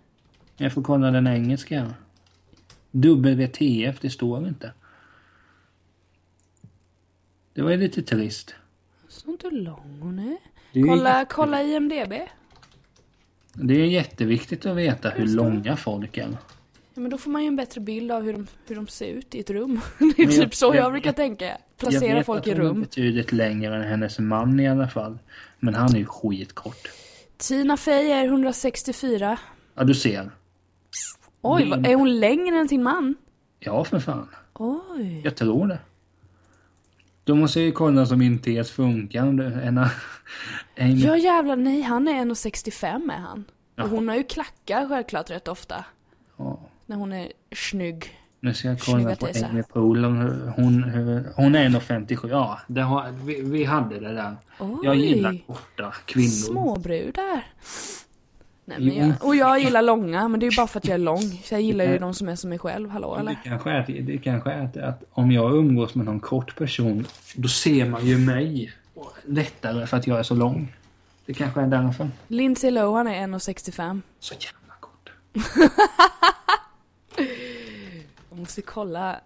Jag 0.57 0.73
får 0.73 0.83
kolla 0.83 1.11
den 1.11 1.27
engelska. 1.27 1.93
WTF, 2.91 3.99
det 3.99 4.09
står 4.09 4.47
inte. 4.47 4.71
Det 7.53 7.61
var 7.61 7.71
ju 7.71 7.77
lite 7.77 8.01
trist. 8.03 8.55
Står 9.07 9.31
inte 9.31 9.49
lång 9.51 9.99
hon 10.01 10.19
är. 10.19 10.37
Kolla, 10.87 11.19
jätte- 11.19 11.33
kolla 11.33 11.63
IMDB. 11.63 12.13
det 13.53 13.73
är 13.73 13.85
jätteviktigt 13.85 14.65
att 14.65 14.75
veta 14.77 15.09
hur 15.09 15.27
långa 15.27 15.77
folk 15.77 16.17
är. 16.17 16.37
Ja, 16.95 17.01
men 17.01 17.11
då 17.11 17.17
får 17.17 17.31
man 17.31 17.41
ju 17.41 17.47
en 17.47 17.55
bättre 17.55 17.81
bild 17.81 18.11
av 18.11 18.23
hur 18.23 18.33
de, 18.33 18.47
hur 18.67 18.75
de 18.75 18.87
ser 18.87 19.05
ut 19.07 19.35
i 19.35 19.39
ett 19.39 19.49
rum. 19.49 19.79
Det 19.99 20.03
är 20.05 20.07
Men 20.27 20.35
jag- 20.35 20.41
typ 20.43 20.55
så 20.55 20.65
jag, 20.65 20.75
jag- 20.75 20.91
brukar 20.91 21.11
tänka. 21.11 21.45
Jag 21.45 21.57
Placera 21.77 22.15
vet 22.15 22.25
folk 22.25 22.39
att 22.39 22.47
i 22.47 22.51
hon 22.51 22.59
är 22.59 22.63
rum. 22.65 22.81
betydligt 22.81 23.31
längre 23.31 23.75
än 23.75 23.81
hennes 23.89 24.19
man 24.19 24.59
i 24.59 24.67
alla 24.69 24.87
fall. 24.87 25.17
Men 25.59 25.75
han 25.75 25.93
är 25.95 25.99
ju 25.99 26.05
skitkort. 26.05 26.87
Tina 27.37 27.77
Fey 27.77 28.11
är 28.11 28.25
164. 28.25 29.37
Ja, 29.75 29.83
du 29.83 29.93
ser. 29.93 30.31
Oj, 31.41 31.63
Det- 31.63 31.69
vad- 31.69 31.87
är 31.87 31.95
hon 31.95 32.19
längre 32.19 32.57
än 32.59 32.67
sin 32.67 32.83
man? 32.83 33.15
Ja, 33.59 33.83
för 33.83 33.99
fan. 33.99 34.27
Oj. 34.53 35.21
Jag 35.23 35.35
tror 35.35 35.67
det. 35.67 35.79
Då 37.23 37.35
måste 37.35 37.59
jag 37.59 37.65
ju 37.65 37.71
kolla 37.71 38.05
som 38.05 38.19
min 38.19 38.39
tes 38.39 38.71
funkar. 38.71 39.21
En, 39.21 39.77
en, 40.75 40.99
Ja 40.99 41.17
jävlar, 41.17 41.55
nej 41.55 41.81
han 41.81 42.07
är 42.07 42.13
1,65 42.25 43.11
är 43.13 43.17
han. 43.17 43.45
Jaha. 43.75 43.85
Och 43.85 43.91
hon 43.91 44.07
har 44.07 44.15
ju 44.15 44.23
klackar 44.23 44.87
självklart 44.87 45.29
rätt 45.29 45.47
ofta. 45.47 45.85
ja, 46.37 46.59
När 46.85 46.95
hon 46.95 47.13
är 47.13 47.31
snygg. 47.55 48.19
nu 48.39 48.53
ska 48.53 48.67
jag 48.67 48.79
kolla 48.79 49.15
på. 49.15 49.25
Amy. 49.25 49.63
Hur- 49.73 50.51
Hon, 50.55 50.83
hur, 50.83 51.31
hon 51.35 51.55
är 51.55 51.69
nog 51.69 51.83
57. 51.83 52.27
Ja, 52.29 52.59
det 52.67 52.81
har, 52.81 53.11
vi, 53.11 53.41
vi 53.41 53.63
hade 53.63 53.99
det 53.99 54.13
där. 54.13 54.35
Oj. 54.59 54.77
Jag 54.83 54.95
gillar 54.95 55.37
korta 55.47 55.93
kvinnor. 56.05 56.27
Småbrudar. 56.29 57.43
Nej, 58.67 58.77
men 58.79 58.95
jag, 59.09 59.13
och 59.25 59.35
jag 59.35 59.59
gillar 59.59 59.81
långa, 59.81 60.27
men 60.27 60.39
det 60.39 60.45
är 60.45 60.51
ju 60.51 60.57
bara 60.57 60.67
för 60.67 60.77
att 60.79 60.85
jag 60.87 60.93
är 60.93 60.97
lång. 60.97 61.21
Så 61.43 61.53
jag 61.53 61.61
gillar 61.61 61.85
ju 61.85 61.97
de 61.97 62.13
som 62.13 62.29
är 62.29 62.35
som 62.35 62.49
mig 62.49 62.59
själv, 62.59 62.89
hallå 62.89 63.13
Det 63.15 63.19
eller? 63.19 63.37
kanske, 63.43 63.69
är, 63.69 64.01
det 64.01 64.17
kanske 64.17 64.51
är 64.51 64.63
att, 64.65 64.77
att 64.77 65.03
om 65.11 65.31
jag 65.31 65.55
umgås 65.55 65.95
med 65.95 66.05
någon 66.05 66.19
kort 66.19 66.55
person, 66.55 67.07
då 67.35 67.47
ser 67.47 67.85
man 67.89 68.05
ju 68.05 68.17
mig 68.17 68.73
lättare 69.25 69.87
för 69.87 69.97
att 69.97 70.07
jag 70.07 70.19
är 70.19 70.23
så 70.23 70.35
lång. 70.35 70.73
Det 71.25 71.33
kanske 71.33 71.61
är 71.61 71.67
därför. 71.67 72.09
Lindsay 72.27 72.71
Lohan 72.71 73.07
är 73.07 73.27
1,65. 73.27 74.01
Så 74.19 74.33
jävla 74.33 74.73
kort. 74.79 75.11
Jag 78.29 78.39
måste 78.39 78.61
kolla. 78.61 79.19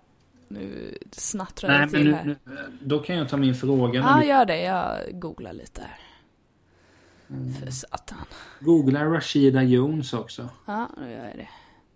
Nu 0.48 0.98
snattrar 1.12 1.70
Nej, 1.70 1.80
men 1.80 1.90
till 1.90 2.04
nu, 2.04 2.14
här. 2.14 2.24
nu, 2.26 2.38
då 2.82 3.00
kan 3.00 3.16
jag 3.16 3.30
ta 3.30 3.38
min 3.38 3.56
fråga. 3.56 4.00
Ja, 4.00 4.20
du 4.22 4.28
gör 4.28 4.46
det. 4.46 4.62
Jag 4.62 5.00
googlar 5.20 5.54
lite 5.54 5.82
här. 5.82 6.00
Mm. 7.30 7.54
För 7.54 7.72
satan. 7.72 8.18
googlar 8.60 9.06
Rashida 9.06 9.64
Jones 9.64 10.14
också. 10.14 10.50
Ja, 10.66 10.90
då 10.98 11.04
gör 11.04 11.26
jag 11.28 11.38
det. 11.38 11.50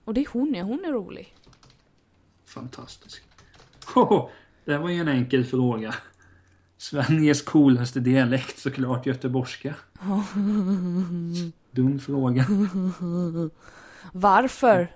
Och 0.06 0.14
det 0.14 0.22
är 0.22 0.28
hon, 0.32 0.54
ja. 0.54 0.64
Hon 0.64 0.86
är 0.86 0.92
rolig. 0.92 1.36
Fantastisk. 2.46 3.24
Hoho, 3.94 4.30
det 4.66 4.78
var 4.78 4.90
ju 4.90 5.00
en 5.00 5.08
enkel 5.08 5.46
fråga. 5.46 5.96
Sveriges 6.78 7.42
coolaste 7.42 8.00
dialekt 8.00 8.60
såklart 8.60 9.06
göteborgska. 9.06 9.76
Dum 11.72 12.00
fråga. 12.00 12.46
Varför? 14.12 14.96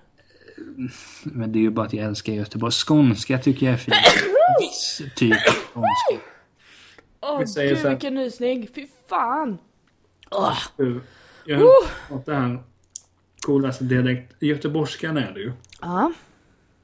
Men 1.24 1.52
det 1.52 1.60
är 1.60 1.62
ju 1.62 1.70
bara 1.70 1.86
att 1.86 1.94
jag 1.94 2.06
älskar 2.06 2.34
Göteborg. 2.34 2.72
Skånska 2.72 3.38
tycker 3.38 3.66
jag 3.66 3.74
är 3.74 3.78
fint. 3.78 3.96
viss 4.60 5.02
typ 5.16 5.34
av 5.74 5.84
skånska. 5.84 6.26
Åh 7.22 7.46
säger 7.46 7.70
gud 7.70 7.78
så 7.78 7.84
här- 7.84 7.90
vilken 7.96 8.14
nysning, 8.16 8.68
fy 8.76 8.88
fan! 9.10 9.58
Åh, 10.32 10.58
Jag 11.46 11.62
Oh! 11.62 11.88
har 12.10 12.22
det 12.26 12.34
här 12.36 12.60
coolaste 13.42 13.84
dialekt. 13.84 14.34
Göteborgskan 14.44 15.18
är 15.18 15.32
det 15.34 15.40
ju. 15.40 15.52
Ja. 15.82 16.12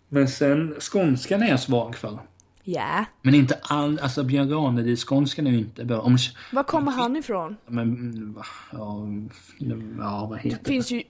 Men 0.09 0.27
sen 0.27 0.75
skånskan 0.79 1.43
är 1.43 1.47
jag 1.49 1.59
svag 1.59 1.95
för. 1.95 2.19
Ja. 2.63 3.05
Men 3.21 3.35
inte 3.35 3.59
all, 3.61 3.99
alltså 3.99 4.23
Björn 4.23 4.49
Ranelid, 4.49 4.99
skånskan 4.99 5.47
är 5.47 5.51
ju 5.51 5.57
inte 5.57 5.85
bra. 5.85 5.99
Om, 6.01 6.17
Var 6.51 6.63
kommer 6.63 6.91
han 6.91 7.15
ifrån? 7.15 7.55
men, 7.67 7.83
mm, 7.83 8.35
ja, 8.71 9.07
ja, 9.99 10.27
vad 10.29 10.39
heter 10.39 10.59
Det 10.63 10.69
finns 10.69 10.91
ju 10.91 11.03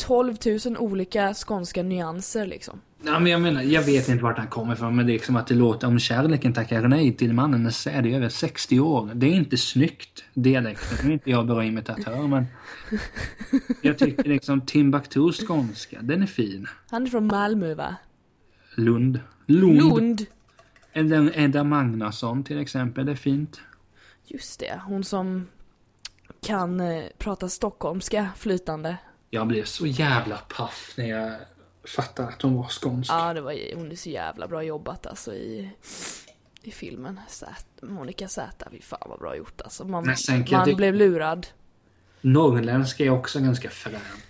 12 0.00 0.36
000 0.66 0.76
olika 0.76 1.34
skånska 1.34 1.82
nyanser 1.82 2.46
liksom. 2.46 2.80
Ja, 3.02 3.18
men 3.18 3.32
jag 3.32 3.40
menar, 3.40 3.62
jag 3.62 3.82
vet 3.82 4.08
inte 4.08 4.24
vart 4.24 4.38
han 4.38 4.46
kommer 4.46 4.72
ifrån, 4.72 4.96
men 4.96 5.06
det 5.06 5.12
är 5.12 5.14
liksom 5.14 5.36
att 5.36 5.46
det 5.46 5.54
låter 5.54 5.86
om 5.86 5.98
kärleken 5.98 6.52
tackar 6.52 6.88
nej 6.88 7.16
till 7.16 7.32
mannen 7.32 7.66
är 7.66 7.70
säd 7.70 8.06
i 8.06 8.14
över 8.14 8.28
60 8.28 8.80
år. 8.80 9.10
Det 9.14 9.26
är 9.26 9.30
inte 9.30 9.56
snyggt, 9.56 10.24
dialekten. 10.34 10.98
Nu 11.02 11.08
är 11.08 11.12
inte 11.12 11.30
jag 11.30 11.46
bra 11.46 11.64
imitatör, 11.64 12.28
men 12.28 12.46
jag 13.82 13.98
tycker 13.98 14.24
liksom 14.24 14.60
Timbuktus 14.60 15.46
skånska, 15.46 15.98
den 16.02 16.22
är 16.22 16.26
fin. 16.26 16.66
Han 16.90 17.06
är 17.06 17.10
från 17.10 17.26
Malmö 17.26 17.74
va? 17.74 17.96
Lund. 18.74 19.20
Lund. 19.46 19.76
Lund! 19.76 20.26
Eller 20.92 21.38
Edda 21.38 21.64
Magnusson 21.64 22.44
till 22.44 22.60
exempel, 22.60 23.06
det 23.06 23.12
är 23.12 23.16
fint. 23.16 23.60
Just 24.24 24.60
det, 24.60 24.80
hon 24.86 25.04
som 25.04 25.46
kan 26.46 26.80
eh, 26.80 27.04
prata 27.18 27.48
stockholmska 27.48 28.28
flytande. 28.36 28.96
Jag 29.30 29.46
blev 29.46 29.64
så 29.64 29.86
jävla 29.86 30.36
paff 30.36 30.94
när 30.96 31.08
jag 31.08 31.32
fattade 31.96 32.28
att 32.28 32.42
hon 32.42 32.56
var 32.56 32.68
skånsk. 32.68 33.12
Ja, 33.12 33.34
det 33.34 33.40
var, 33.40 33.74
hon 33.76 33.92
är 33.92 33.96
så 33.96 34.10
jävla 34.10 34.48
bra 34.48 34.62
jobbat 34.62 35.06
alltså 35.06 35.34
i, 35.34 35.70
i 36.62 36.70
filmen. 36.70 37.20
Monica 37.82 38.28
Z, 38.28 38.68
fy 38.70 38.80
fan 38.82 39.06
vad 39.06 39.18
bra 39.18 39.36
gjort 39.36 39.60
alltså. 39.60 39.84
Man, 39.84 40.06
man 40.06 40.16
tycka- 40.16 40.74
blev 40.76 40.94
lurad. 40.94 41.46
Norrländska 42.20 43.04
är 43.04 43.10
också 43.10 43.40
ganska 43.40 43.70
fränt. 43.70 44.24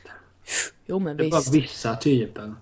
Jo 0.87 0.99
men 0.99 1.17
Det 1.17 1.27
är 1.27 1.31
bara 1.31 1.41
visst. 1.41 1.55
vissa 1.55 1.97
typer. 1.97 2.55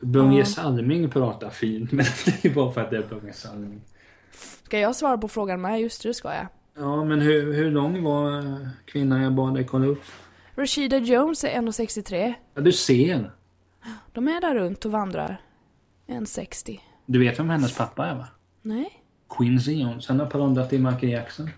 Börje 0.00 0.44
Salming 0.44 1.10
pratar 1.10 1.50
fint, 1.50 1.92
men 1.92 2.06
det 2.24 2.44
är 2.44 2.54
bara 2.54 2.72
för 2.72 2.80
att 2.80 2.90
det 2.90 2.96
är 2.96 3.02
Börje 3.02 3.32
Salming. 3.32 3.80
Ska 4.64 4.78
jag 4.78 4.96
svara 4.96 5.18
på 5.18 5.28
frågan 5.28 5.60
med? 5.60 5.80
Just 5.80 6.02
det, 6.02 6.08
det 6.08 6.14
ska 6.14 6.34
jag. 6.34 6.46
Ja, 6.76 7.04
men 7.04 7.20
hur, 7.20 7.52
hur 7.54 7.70
lång 7.70 8.02
var 8.02 8.42
kvinnan 8.84 9.22
jag 9.22 9.32
bad 9.32 9.54
dig 9.54 9.64
kolla 9.64 9.86
upp? 9.86 10.02
Rashida 10.58 10.98
Jones 10.98 11.44
är 11.44 11.48
1,63. 11.48 12.34
Ja, 12.54 12.60
du 12.62 12.72
ser. 12.72 13.30
De 14.12 14.28
är 14.28 14.40
där 14.40 14.54
runt 14.54 14.84
och 14.84 14.92
vandrar. 14.92 15.40
1,60. 16.06 16.80
Du 17.06 17.18
vet 17.18 17.38
vem 17.38 17.50
hennes 17.50 17.76
pappa 17.76 18.06
är 18.06 18.14
va? 18.14 18.26
Nej? 18.62 18.90
Quincy 19.38 19.72
Jones. 19.82 20.08
Han 20.08 20.20
har 20.20 20.26
paroddat 20.26 20.72
i 20.72 20.78
Michael 20.78 21.12
Jackson. 21.12 21.50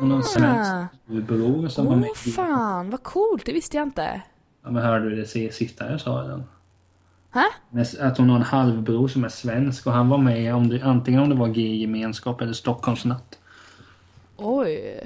Hon 0.00 0.10
har 0.10 0.16
en 0.18 0.22
Ah. 0.22 0.22
svensk 0.22 1.26
bror 1.28 1.68
som 1.68 1.86
var 1.86 1.96
med 1.96 2.08
Åh 2.10 2.14
fan, 2.32 2.90
vad 2.90 3.02
coolt, 3.02 3.46
det 3.46 3.52
visste 3.52 3.76
jag 3.76 3.86
inte. 3.86 4.22
Ja, 4.64 4.70
men 4.70 4.82
hörde 4.82 5.10
du 5.10 5.16
det 5.16 5.26
si- 5.26 5.52
sista 5.52 5.90
jag 5.90 6.00
sa? 6.00 6.40
Men 7.70 7.86
Att 8.00 8.18
hon 8.18 8.28
har 8.30 8.36
en 8.36 8.42
halvbror 8.42 9.08
som 9.08 9.24
är 9.24 9.28
svensk 9.28 9.86
och 9.86 9.92
han 9.92 10.08
var 10.08 10.18
med 10.18 10.54
om 10.54 10.68
det, 10.68 10.82
antingen 10.82 11.20
om 11.20 11.28
det 11.28 11.34
var 11.34 11.48
G-gemenskap 11.48 12.40
eller 12.40 12.52
Stockholmsnatt. 12.52 13.38
Oj. 14.36 15.04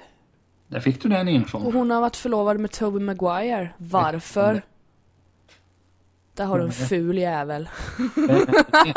Där 0.71 0.81
fick 0.81 1.03
du 1.03 1.09
den 1.09 1.27
Och 1.29 1.33
infon. 1.35 1.73
hon 1.73 1.91
har 1.91 2.01
varit 2.01 2.17
förlovad 2.17 2.61
med 2.61 2.71
Tobey 2.71 3.01
Maguire. 3.03 3.71
Varför? 3.77 4.63
Där 6.35 6.45
har 6.45 6.59
du 6.59 6.65
en 6.65 6.73
ful 6.73 7.19
jävel. 7.19 7.69
Vem 8.17 8.31
är 8.31 8.47
det? 8.85 8.95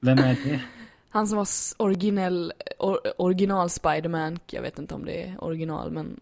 Vem 0.00 0.18
är 0.18 0.34
det? 0.44 0.60
Han 1.10 1.26
som 1.26 1.36
var 1.38 1.46
originell, 1.78 2.52
or, 2.78 2.98
original 3.18 3.70
Spiderman. 3.70 4.38
Jag 4.46 4.62
vet 4.62 4.78
inte 4.78 4.94
om 4.94 5.04
det 5.04 5.22
är 5.24 5.44
original 5.44 5.90
men... 5.90 6.20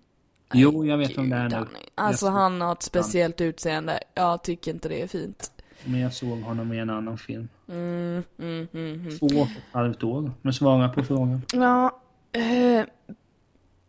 Jo, 0.54 0.84
jag 0.86 0.98
vet 0.98 1.18
om 1.18 1.30
det 1.30 1.36
är 1.36 1.42
Gud, 1.42 1.50
nu. 1.50 1.56
han- 1.56 1.68
Alltså 1.94 2.26
Jag- 2.26 2.32
han 2.32 2.60
har 2.60 2.72
ett 2.72 2.82
speciellt 2.82 3.40
utseende. 3.40 4.00
Jag 4.14 4.42
tycker 4.44 4.70
inte 4.70 4.88
det 4.88 5.02
är 5.02 5.06
fint. 5.06 5.52
Men 5.84 6.00
jag 6.00 6.12
såg 6.12 6.40
honom 6.40 6.72
i 6.72 6.78
en 6.78 6.90
annan 6.90 7.18
film. 7.18 7.48
Mm, 7.68 8.22
mm, 8.38 8.68
mm, 8.72 8.94
mm. 8.94 9.18
Två 9.18 9.26
och 9.26 9.32
ett 9.46 9.48
halvt 9.72 10.02
år. 10.02 10.30
Men 10.42 10.52
svara 10.52 10.88
på 10.88 11.02
frågan. 11.04 11.42
Ja, 11.52 12.00
eh, 12.32 12.84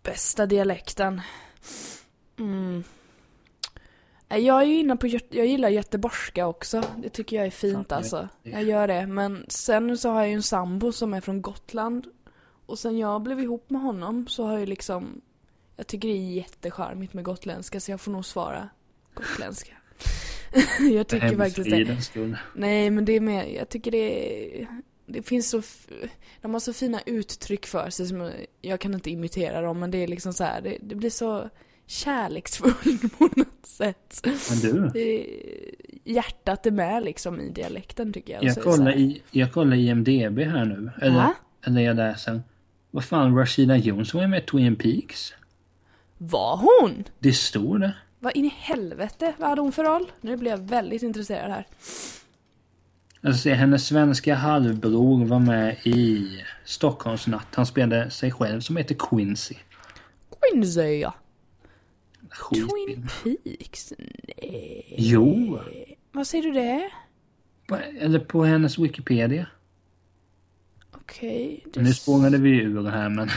bästa 0.04 0.45
dialekten. 0.45 1.22
Mm. 2.39 2.84
Eh, 4.30 4.38
Jag 4.38 4.62
är 4.62 4.66
ju 4.66 4.78
inne 4.80 4.97
på, 4.97 5.08
jag 5.08 5.45
gillar 5.47 5.70
göteborgska 5.70 6.47
också. 6.47 6.84
Det 6.97 7.10
tycker 7.10 7.36
jag 7.36 7.45
är 7.45 7.51
fint 7.51 7.91
alltså. 7.91 8.30
Jag 8.43 8.64
gör 8.64 8.88
det. 8.88 9.08
Men 9.08 9.45
sen 9.47 9.97
så 9.97 10.10
har 10.10 10.20
jag 10.20 10.28
ju 10.30 10.34
en 10.34 10.43
sambo 10.43 10.91
som 10.91 11.14
är 11.14 11.22
från 11.22 11.41
Gotland. 11.41 12.08
Och 12.66 12.80
sen 12.80 12.97
jag 12.97 13.22
blev 13.22 13.39
ihop 13.39 13.70
med 13.70 13.82
honom 13.82 14.28
så 14.28 14.45
har 14.45 14.60
jag 14.60 14.70
liksom, 14.70 15.22
jag 15.78 15.88
tycker 15.88 16.08
det 16.08 16.14
är 16.14 16.34
jättecharmigt 16.34 17.14
med 17.14 17.24
gotländska 17.24 17.80
så 17.80 17.91
jag 17.91 18.01
får 18.01 18.12
nog 18.12 18.26
svara 18.26 18.70
gotländska. 19.14 19.74
jag 20.80 21.08
tycker 21.08 21.28
faktiskt 21.38 21.70
det. 21.70 21.86
Nej, 22.56 22.89
men 22.89 23.06
det 23.06 23.14
är 23.14 23.20
mer, 23.20 23.43
jag 23.45 23.70
tycker 23.70 23.91
det 23.91 24.62
är, 24.62 24.68
det 25.14 25.24
finns 25.24 25.49
så, 25.49 25.61
de 26.41 26.53
har 26.53 26.59
så 26.59 26.74
fina 26.74 27.01
uttryck 27.05 27.66
för 27.66 27.89
sig 27.89 28.07
som 28.07 28.32
jag, 28.61 28.80
kan 28.80 28.93
inte 28.93 29.11
imitera 29.11 29.61
dem, 29.61 29.80
men 29.80 29.91
det 29.91 29.97
är 29.97 30.07
liksom 30.07 30.34
så 30.34 30.43
här, 30.43 30.61
det, 30.61 30.78
det 30.82 30.95
blir 30.95 31.09
så 31.09 31.49
kärleksfullt 31.88 33.18
på 33.18 33.30
något 33.36 33.66
sätt. 33.66 34.22
Men 34.24 34.59
du. 34.61 34.89
Det, 34.93 35.28
hjärtat 36.03 36.66
är 36.66 36.72
med 36.72 37.03
liksom 37.03 37.41
i 37.41 37.49
dialekten 37.49 38.14
tycker 38.14 38.34
jag. 38.34 38.43
Jag 38.43 38.64
kollar, 38.64 38.97
i, 38.97 39.22
jag 39.32 39.53
kollar 39.53 39.78
IMDB 39.78 40.39
här 40.39 40.66
nu. 40.66 40.91
Eller, 41.01 41.30
eller 41.66 41.82
jag 41.82 41.95
läser. 41.95 42.41
Vad 42.91 43.05
fan, 43.05 43.38
Rashida 43.38 43.78
Jones 43.78 44.14
var 44.14 44.28
med 44.28 44.43
i 44.43 44.45
Twin 44.45 44.76
Peaks. 44.76 45.34
Var 46.18 46.57
hon? 46.57 47.03
Det 47.20 47.34
står 47.34 47.78
det. 47.78 47.95
Vad 48.20 48.36
in 48.36 48.45
i 48.45 48.53
helvete, 48.57 49.34
vad 49.38 49.49
hade 49.49 49.61
hon 49.61 49.72
för 49.72 49.84
roll? 49.84 50.11
Nu 50.22 50.38
blir 50.38 50.51
jag 50.51 50.57
väldigt 50.57 51.03
intresserad 51.03 51.51
här. 51.51 51.68
Alltså, 53.24 53.49
hennes 53.49 53.88
svenska 53.88 54.36
halvbror 54.36 55.26
var 55.26 55.39
med 55.39 55.78
i 55.84 56.28
Stockholmsnatt. 56.65 57.47
Han 57.55 57.65
spelade 57.65 58.09
sig 58.09 58.32
själv 58.32 58.61
som 58.61 58.78
heter 58.78 58.95
Quincy. 58.95 59.55
Quincy 60.41 60.82
ja. 60.82 61.13
Skitfilm. 62.30 63.07
Twin 63.24 63.38
Peaks? 63.43 63.93
Nej. 63.97 64.95
Jo. 64.97 65.59
Vad 66.12 66.28
säger 66.28 66.43
du 66.43 66.51
det? 66.51 66.89
På, 67.67 67.75
eller 68.00 68.20
på 68.20 68.43
hennes 68.43 68.79
Wikipedia. 68.79 69.47
Okej. 70.91 71.66
det 71.74 71.82
Nu 71.82 71.93
spårade 71.93 72.37
vi 72.37 72.50
ur 72.50 72.89
här 72.89 73.09
men... 73.09 73.29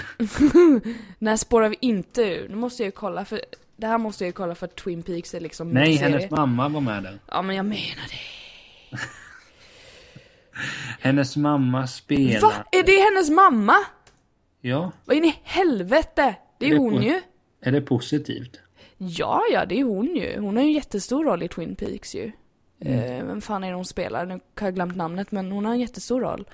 När 1.19 1.37
spårar 1.37 1.69
vi 1.69 1.77
inte 1.81 2.23
ur? 2.23 2.49
Nu 2.49 2.57
måste 2.57 2.83
jag 2.83 2.87
ju 2.87 2.93
kolla 2.93 3.25
för 3.25 3.41
det 3.77 3.87
här 3.87 3.99
måste 3.99 4.25
jag 4.25 4.29
ju 4.29 4.33
kolla 4.33 4.55
för 4.55 4.67
att 4.67 4.77
Twin 4.77 5.03
Peaks 5.03 5.35
är 5.35 5.41
liksom 5.41 5.71
Nej, 5.71 5.97
hennes 5.97 6.31
mamma 6.31 6.69
var 6.69 6.81
med 6.81 7.03
där. 7.03 7.19
Ja 7.27 7.43
men 7.43 7.57
jag 7.57 7.67
menar 7.67 8.09
det. 8.11 8.99
Hennes 11.01 11.37
mamma 11.37 11.87
spelar... 11.87 12.41
Va? 12.41 12.53
Är 12.73 12.83
det 12.83 13.01
hennes 13.15 13.31
mamma? 13.31 13.75
Ja, 14.61 14.93
Vad 15.05 15.17
in 15.17 15.25
i 15.25 15.41
helvete? 15.43 16.35
Det 16.59 16.67
är 16.67 16.73
är 16.75 16.79
hon 16.79 17.03
ju. 17.03 17.21
är 17.61 17.73
det 17.73 17.81
positivt? 17.81 18.61
Ja, 18.99 19.43
ja, 19.53 19.67
det 19.67 19.81
är 19.81 19.85
hon 19.85 20.17
ju. 20.17 20.41
Hon 20.41 20.57
har 20.57 20.63
ju 20.63 20.69
en 20.69 20.75
jättestor 20.75 21.25
roll 21.25 21.43
i 21.43 21.49
Twin 21.49 21.77
Peaks 21.77 22.15
ju. 22.15 22.33
Mm. 22.81 22.99
Eh, 23.21 23.25
vem 23.27 23.41
fan 23.41 23.65
är 23.65 23.69
det 23.69 23.75
hon 23.75 23.85
spelar? 23.85 24.27
Nu 24.27 24.33
har 24.33 24.67
jag 24.67 24.75
glömt 24.75 24.97
namnet, 24.97 25.33
men 25.33 25.53
hon 25.53 25.65
har 25.65 25.73
en 25.73 25.81
jättestor 25.81 26.21
roll. 26.21 26.49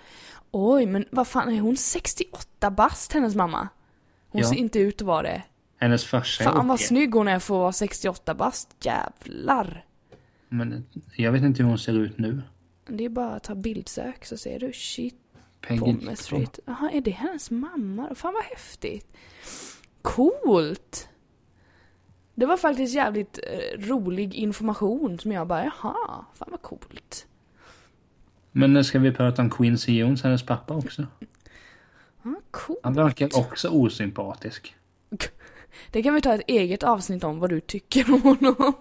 Oj, 0.50 0.86
men 0.86 1.04
vad 1.10 1.28
fan, 1.28 1.48
är 1.52 1.60
hon 1.60 1.76
68 1.76 2.70
bast, 2.70 3.12
hennes 3.12 3.34
mamma? 3.34 3.68
Hon 4.28 4.40
Ja. 4.40 4.48
ser 4.48 4.56
inte 4.56 4.78
ut 4.78 5.00
att 5.00 5.06
vara 5.06 5.22
det. 5.22 5.42
Hennes 5.78 6.04
farsa 6.04 6.44
är 6.44 6.48
Fan 6.48 6.68
vad 6.68 6.80
snygg 6.80 7.14
hon 7.14 7.28
är 7.28 7.38
för 7.38 7.54
att 7.54 7.60
vara 7.60 7.72
68 7.72 8.34
bast. 8.34 8.76
Jävlar. 8.80 9.84
Men 10.48 10.86
jag 11.16 11.32
vet 11.32 11.42
inte 11.42 11.62
hur 11.62 11.68
hon 11.68 11.78
ser 11.78 11.92
ut 11.98 12.18
nu. 12.18 12.42
Det 12.86 13.04
är 13.04 13.08
bara 13.08 13.34
att 13.34 13.42
ta 13.42 13.54
bildsök 13.54 14.24
så 14.24 14.36
ser 14.36 14.58
du. 14.58 14.72
Shit, 14.72 15.14
Peggy 15.60 15.80
Pommes. 15.80 16.20
Street. 16.20 16.58
Jaha, 16.64 16.90
är 16.90 17.00
det 17.00 17.10
hennes 17.10 17.50
mamma? 17.50 18.14
Fan 18.14 18.34
vad 18.34 18.44
häftigt. 18.44 19.06
Coolt. 20.02 21.08
Det 22.34 22.46
var 22.46 22.56
faktiskt 22.56 22.94
jävligt 22.94 23.38
eh, 23.38 23.80
rolig 23.80 24.34
information 24.34 25.18
som 25.18 25.32
jag 25.32 25.46
bara, 25.46 25.64
jaha, 25.64 26.24
fan 26.34 26.48
vad 26.50 26.62
coolt. 26.62 27.26
Men 28.52 28.72
nu 28.72 28.84
ska 28.84 28.98
vi 28.98 29.12
prata 29.12 29.42
om 29.42 29.50
Quincy 29.50 29.98
Jones, 29.98 30.22
hennes 30.22 30.42
pappa 30.42 30.74
också. 30.74 31.06
Ja, 32.22 32.34
coolt. 32.50 32.80
Han 32.82 32.94
verkar 32.94 33.38
också 33.38 33.68
osympatisk. 33.68 34.74
Det 35.90 36.02
kan 36.02 36.14
vi 36.14 36.20
ta 36.20 36.34
ett 36.34 36.44
eget 36.46 36.82
avsnitt 36.82 37.24
om 37.24 37.38
vad 37.38 37.50
du 37.50 37.60
tycker 37.60 38.14
om 38.14 38.22
honom. 38.22 38.72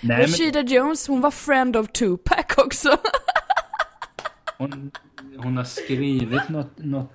Nej, 0.00 0.18
men 0.18 0.20
Rashida 0.20 0.60
Jones, 0.60 1.08
hon 1.08 1.20
var 1.20 1.30
friend 1.30 1.76
of 1.76 1.88
Tupac 1.92 2.44
också. 2.56 2.88
hon, 4.58 4.90
hon 5.36 5.56
har 5.56 5.64
skrivit 5.64 6.48
något... 6.48 6.78
något 6.78 7.12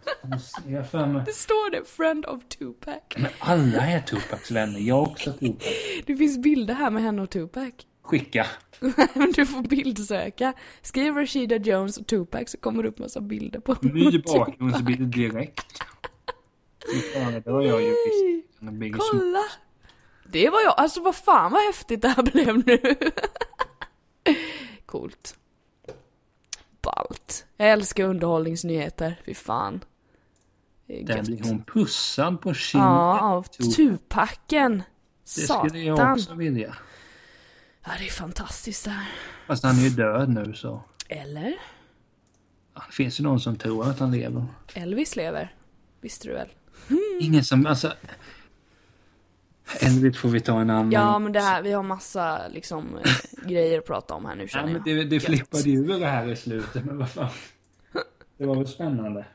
jag 0.68 0.90
för 0.90 1.06
mig. 1.06 1.24
Det 1.26 1.34
står 1.34 1.72
det, 1.72 1.88
friend 1.88 2.26
of 2.26 2.44
Tupac. 2.48 3.02
Men 3.18 3.32
alla 3.40 3.88
är 3.88 4.02
Tupacs 4.02 4.52
vänner. 4.52 4.80
Jag 4.80 5.04
också 5.04 5.34
Tupac. 5.34 5.68
Det 6.06 6.16
finns 6.16 6.38
bilder 6.38 6.74
här 6.74 6.90
med 6.90 7.04
henne 7.04 7.22
och 7.22 7.30
Tupac. 7.30 7.74
Skicka. 8.02 8.48
Men 9.14 9.32
du 9.32 9.46
får 9.46 9.62
bildsöka. 9.62 10.54
Skriv 10.82 11.16
Rashida 11.16 11.56
Jones 11.56 11.98
och 11.98 12.08
Tupac 12.08 12.52
så 12.52 12.58
kommer 12.58 12.84
det 12.84 12.90
upp 12.90 13.00
massa 13.00 13.22
bilder 13.22 13.60
på 13.60 13.76
Ny 13.82 14.20
bakgrundsbild 14.20 15.08
direkt. 15.08 15.84
Fan, 17.14 17.34
det 17.34 17.52
var 17.52 17.62
jag 17.62 17.82
ju 17.82 17.90
visst. 17.90 18.48
Kolla! 19.12 19.44
Det 20.30 20.50
var 20.50 20.62
jag, 20.62 20.74
alltså 20.78 21.02
vad 21.02 21.16
fan 21.16 21.52
vad 21.52 21.62
häftigt 21.62 22.02
det 22.02 22.08
här 22.10 22.24
blev 22.32 22.58
nu. 22.68 22.96
Coolt. 24.86 25.38
Ballt. 26.82 27.46
Jag 27.58 27.70
älskar 27.72 28.04
underhållningsnyheter, 28.04 29.22
fy 29.26 29.34
fan. 29.34 29.84
Där 30.88 31.24
blir 31.24 31.44
hon 31.44 31.64
pussad 31.64 32.42
på 32.42 32.54
kinden. 32.54 32.88
Ja, 32.90 33.20
av 33.20 33.44
Tupac. 33.44 33.76
Tupacen. 33.76 34.84
Det 35.24 35.30
skulle 35.42 35.80
jag 35.80 35.98
Satan. 35.98 36.14
också 36.14 36.34
vilja. 36.34 36.76
Ja, 37.86 37.92
det 38.00 38.06
är 38.06 38.12
fantastiskt 38.12 38.86
det 38.86 38.92
här. 38.92 39.08
Fast 39.48 39.64
han 39.64 39.76
är 39.80 39.82
ju 39.84 39.90
död 39.90 40.30
nu 40.30 40.54
så. 40.54 40.84
Eller? 41.10 41.54
Ja, 42.74 42.84
Det 42.88 42.94
finns 42.94 43.20
ju 43.20 43.24
någon 43.24 43.40
som 43.40 43.56
tror 43.56 43.90
att 43.90 44.00
han 44.00 44.12
lever. 44.12 44.46
Elvis 44.74 45.16
lever. 45.16 45.56
Visste 46.02 46.28
du 46.28 46.34
väl? 46.34 46.50
Ingen 47.22 47.44
som, 47.44 47.66
alltså. 47.66 47.94
Elvis 49.82 50.18
får 50.18 50.30
vi 50.30 50.40
ta 50.40 50.60
en 50.62 50.70
annan. 50.70 50.92
Ja, 50.92 51.20
men 51.20 51.32
det 51.32 51.40
här, 51.40 51.62
vi 51.62 51.72
har 51.72 51.84
massa 51.84 52.42
liksom 52.48 52.98
eh, 52.98 53.12
grejer 53.50 53.80
att 53.80 53.86
prata 53.86 54.14
om 54.14 54.26
här 54.26 54.36
nu 54.36 54.42
Ja, 54.42 54.48
känner 54.48 54.66
men 54.74 54.82
jag. 54.86 54.98
det, 54.98 55.04
det 55.04 55.20
flippade 55.20 55.64
ju 55.64 55.78
ur 55.80 56.00
det 56.00 56.06
här 56.08 56.32
i 56.32 56.36
slutet, 56.36 56.86
men 56.86 56.98
vad 56.98 57.10
fan. 57.10 57.30
Det 58.38 58.46
var 58.46 58.56
väl 58.56 58.68
spännande. 58.68 59.26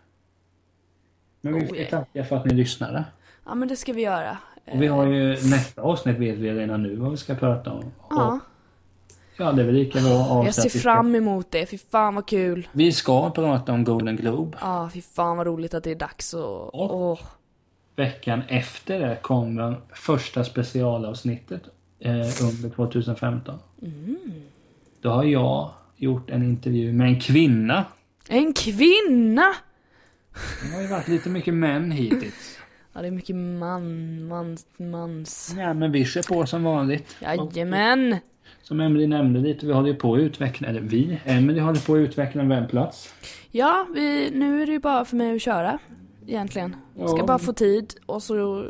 Men 1.41 1.55
vi 1.55 1.61
Oh, 1.61 1.67
ska 1.67 1.77
yeah. 1.77 1.91
tacka 1.91 2.25
för 2.25 2.37
att 2.37 2.45
ni 2.45 2.55
lyssnade. 2.55 3.05
Ja, 3.47 3.55
men 3.55 3.69
det 3.69 3.77
ska 3.77 3.93
vi 3.93 4.03
göra. 4.03 4.39
Och 4.73 4.83
vi 4.83 4.87
har 4.87 5.07
ju 5.07 5.29
nästa 5.31 5.83
avsnitt 5.83 6.19
vet 6.19 6.39
vi 6.39 6.53
redan 6.53 6.83
nu 6.83 6.97
vad 6.97 7.11
vi 7.11 7.17
ska 7.17 7.35
prata 7.35 7.73
om. 7.73 7.85
Ja. 8.11 8.33
Och, 8.35 8.41
ja, 9.37 9.53
det 9.53 9.63
är 9.63 9.67
väl 9.67 9.75
lika 9.75 10.01
bra 10.01 10.11
Jag 10.11 10.21
avsnitt. 10.49 10.73
ser 10.73 10.79
fram 10.81 11.15
emot 11.15 11.51
det, 11.51 11.67
fy 11.67 11.79
fan 11.79 12.15
vad 12.15 12.27
kul. 12.27 12.69
Vi 12.73 12.93
ska 12.93 13.31
prata 13.31 13.73
om 13.73 13.85
Golden 13.85 14.17
Globe. 14.17 14.59
Ja, 14.61 14.91
fy 14.95 15.03
fan 15.03 15.37
vad 15.37 15.47
roligt 15.47 15.75
att 15.75 15.85
det 15.85 15.91
är 15.91 15.95
dags 15.95 16.35
och... 16.35 16.75
Och- 16.75 16.95
Åh. 17.11 17.19
Veckan 17.97 18.43
efter 18.49 19.01
det 19.01 19.19
kommer 19.23 19.81
första 19.95 20.45
specialavsnittet 20.45 21.63
eh, 21.99 22.13
under 22.17 22.71
2015. 22.77 23.59
Mm. 23.83 24.17
Då 25.01 25.11
har 25.11 25.25
jag 25.25 25.71
gjort 25.97 26.31
en 26.31 26.43
intervju 26.43 26.93
med 26.93 27.07
en 27.07 27.21
kvinna. 27.21 27.85
En 28.29 28.53
kvinna! 28.53 29.55
Det 30.63 30.75
har 30.75 30.83
ju 30.83 30.89
varit 30.89 31.09
lite 31.09 31.29
mycket 31.29 31.55
män 31.55 31.91
hittills. 31.91 32.59
Ja, 32.93 33.01
det 33.01 33.07
är 33.07 33.11
mycket 33.11 33.37
man, 33.37 34.29
mans, 34.29 34.67
mans. 34.77 35.55
Ja, 35.59 35.75
men 35.75 35.93
vi 35.93 36.05
kör 36.05 36.23
på 36.23 36.47
som 36.47 36.65
vanligt. 36.65 37.17
Jajamän! 37.21 38.17
Som 38.63 38.81
Emelie 38.81 39.07
nämnde 39.07 39.41
lite, 39.41 39.67
vi 39.67 39.73
håller 39.73 39.89
ju 39.89 39.95
på 39.95 40.15
att 40.15 40.21
utveckla, 40.21 40.69
eller 40.69 40.81
vi, 40.81 41.19
Emelie 41.25 41.63
håller 41.63 41.87
på 41.87 41.95
att 41.95 41.99
utveckla 41.99 42.43
en 42.43 42.49
webbplats. 42.49 43.15
Ja, 43.51 43.87
vi, 43.95 44.31
nu 44.35 44.63
är 44.63 44.67
det 44.67 44.73
ju 44.73 44.79
bara 44.79 45.05
för 45.05 45.17
mig 45.17 45.35
att 45.37 45.43
köra. 45.43 45.79
Egentligen. 46.27 46.77
Jag 47.01 47.09
ska 47.11 47.19
Ja. 47.19 47.27
bara 47.27 47.39
få 47.39 47.53
tid 47.53 47.95
och 48.07 48.23
så... 48.23 48.67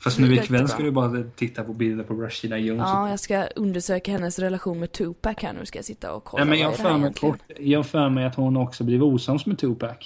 Fast 0.00 0.18
nu 0.18 0.34
ikväll 0.34 0.68
ska 0.68 0.82
du 0.82 0.90
bara 0.90 1.22
titta 1.36 1.64
på 1.64 1.72
bilder 1.72 2.04
på 2.04 2.14
Rashida 2.14 2.58
Jones. 2.58 2.82
Ja, 2.86 3.10
jag 3.10 3.20
ska 3.20 3.46
undersöka 3.56 4.12
hennes 4.12 4.38
relation 4.38 4.80
med 4.80 4.92
Tupac 4.92 5.36
här 5.38 5.52
nu. 5.52 5.66
Ska 5.66 5.78
jag 5.78 5.84
sitta 5.84 6.12
och 6.12 6.24
kolla 6.24 6.44
Nej, 6.44 6.50
men 6.50 6.60
jag 6.60 6.76
för 6.76 6.98
mig 6.98 7.12
kort, 7.14 7.38
jag 7.58 7.86
för 7.86 8.08
mig 8.08 8.24
att 8.24 8.34
hon 8.34 8.56
också 8.56 8.84
blev 8.84 9.02
osams 9.04 9.46
med 9.46 9.58
Tupac. 9.58 9.96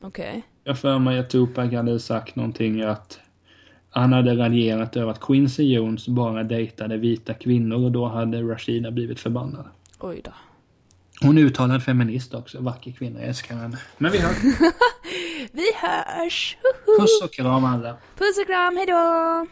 Okej. 0.00 0.42
Jag 0.64 0.78
för 0.78 0.98
mig 0.98 1.18
att 1.18 1.30
Tupac 1.30 1.72
hade 1.72 2.00
sagt 2.00 2.36
någonting 2.36 2.82
att 2.82 3.20
han 3.90 4.12
hade 4.12 4.36
raljerat 4.36 4.96
över 4.96 5.10
att 5.12 5.20
Quincy 5.20 5.62
Jones 5.74 6.08
bara 6.08 6.42
dejtade 6.42 6.96
vita 6.96 7.34
kvinnor 7.34 7.84
och 7.84 7.92
då 7.92 8.06
hade 8.06 8.42
Rashida 8.42 8.90
blivit 8.90 9.20
förbannad. 9.20 9.64
Oj 10.00 10.20
då. 10.24 10.30
Hon 11.22 11.38
är 11.38 11.42
uttalad 11.42 11.82
feminist 11.82 12.34
också, 12.34 12.60
vacker 12.60 12.92
kvinna, 12.92 13.20
jag 13.20 13.28
älskar 13.28 13.54
henne. 13.54 13.78
Men 13.98 14.12
vi 14.12 14.18
hörs. 14.18 14.36
Vi 15.52 15.72
hörs! 15.76 16.56
Puss 16.98 17.22
och 17.22 17.32
kram 17.32 17.64
alla. 17.64 17.96
Puss 18.18 18.38
och 18.38 18.46
kram, 18.46 18.76
hejdå! 18.76 19.46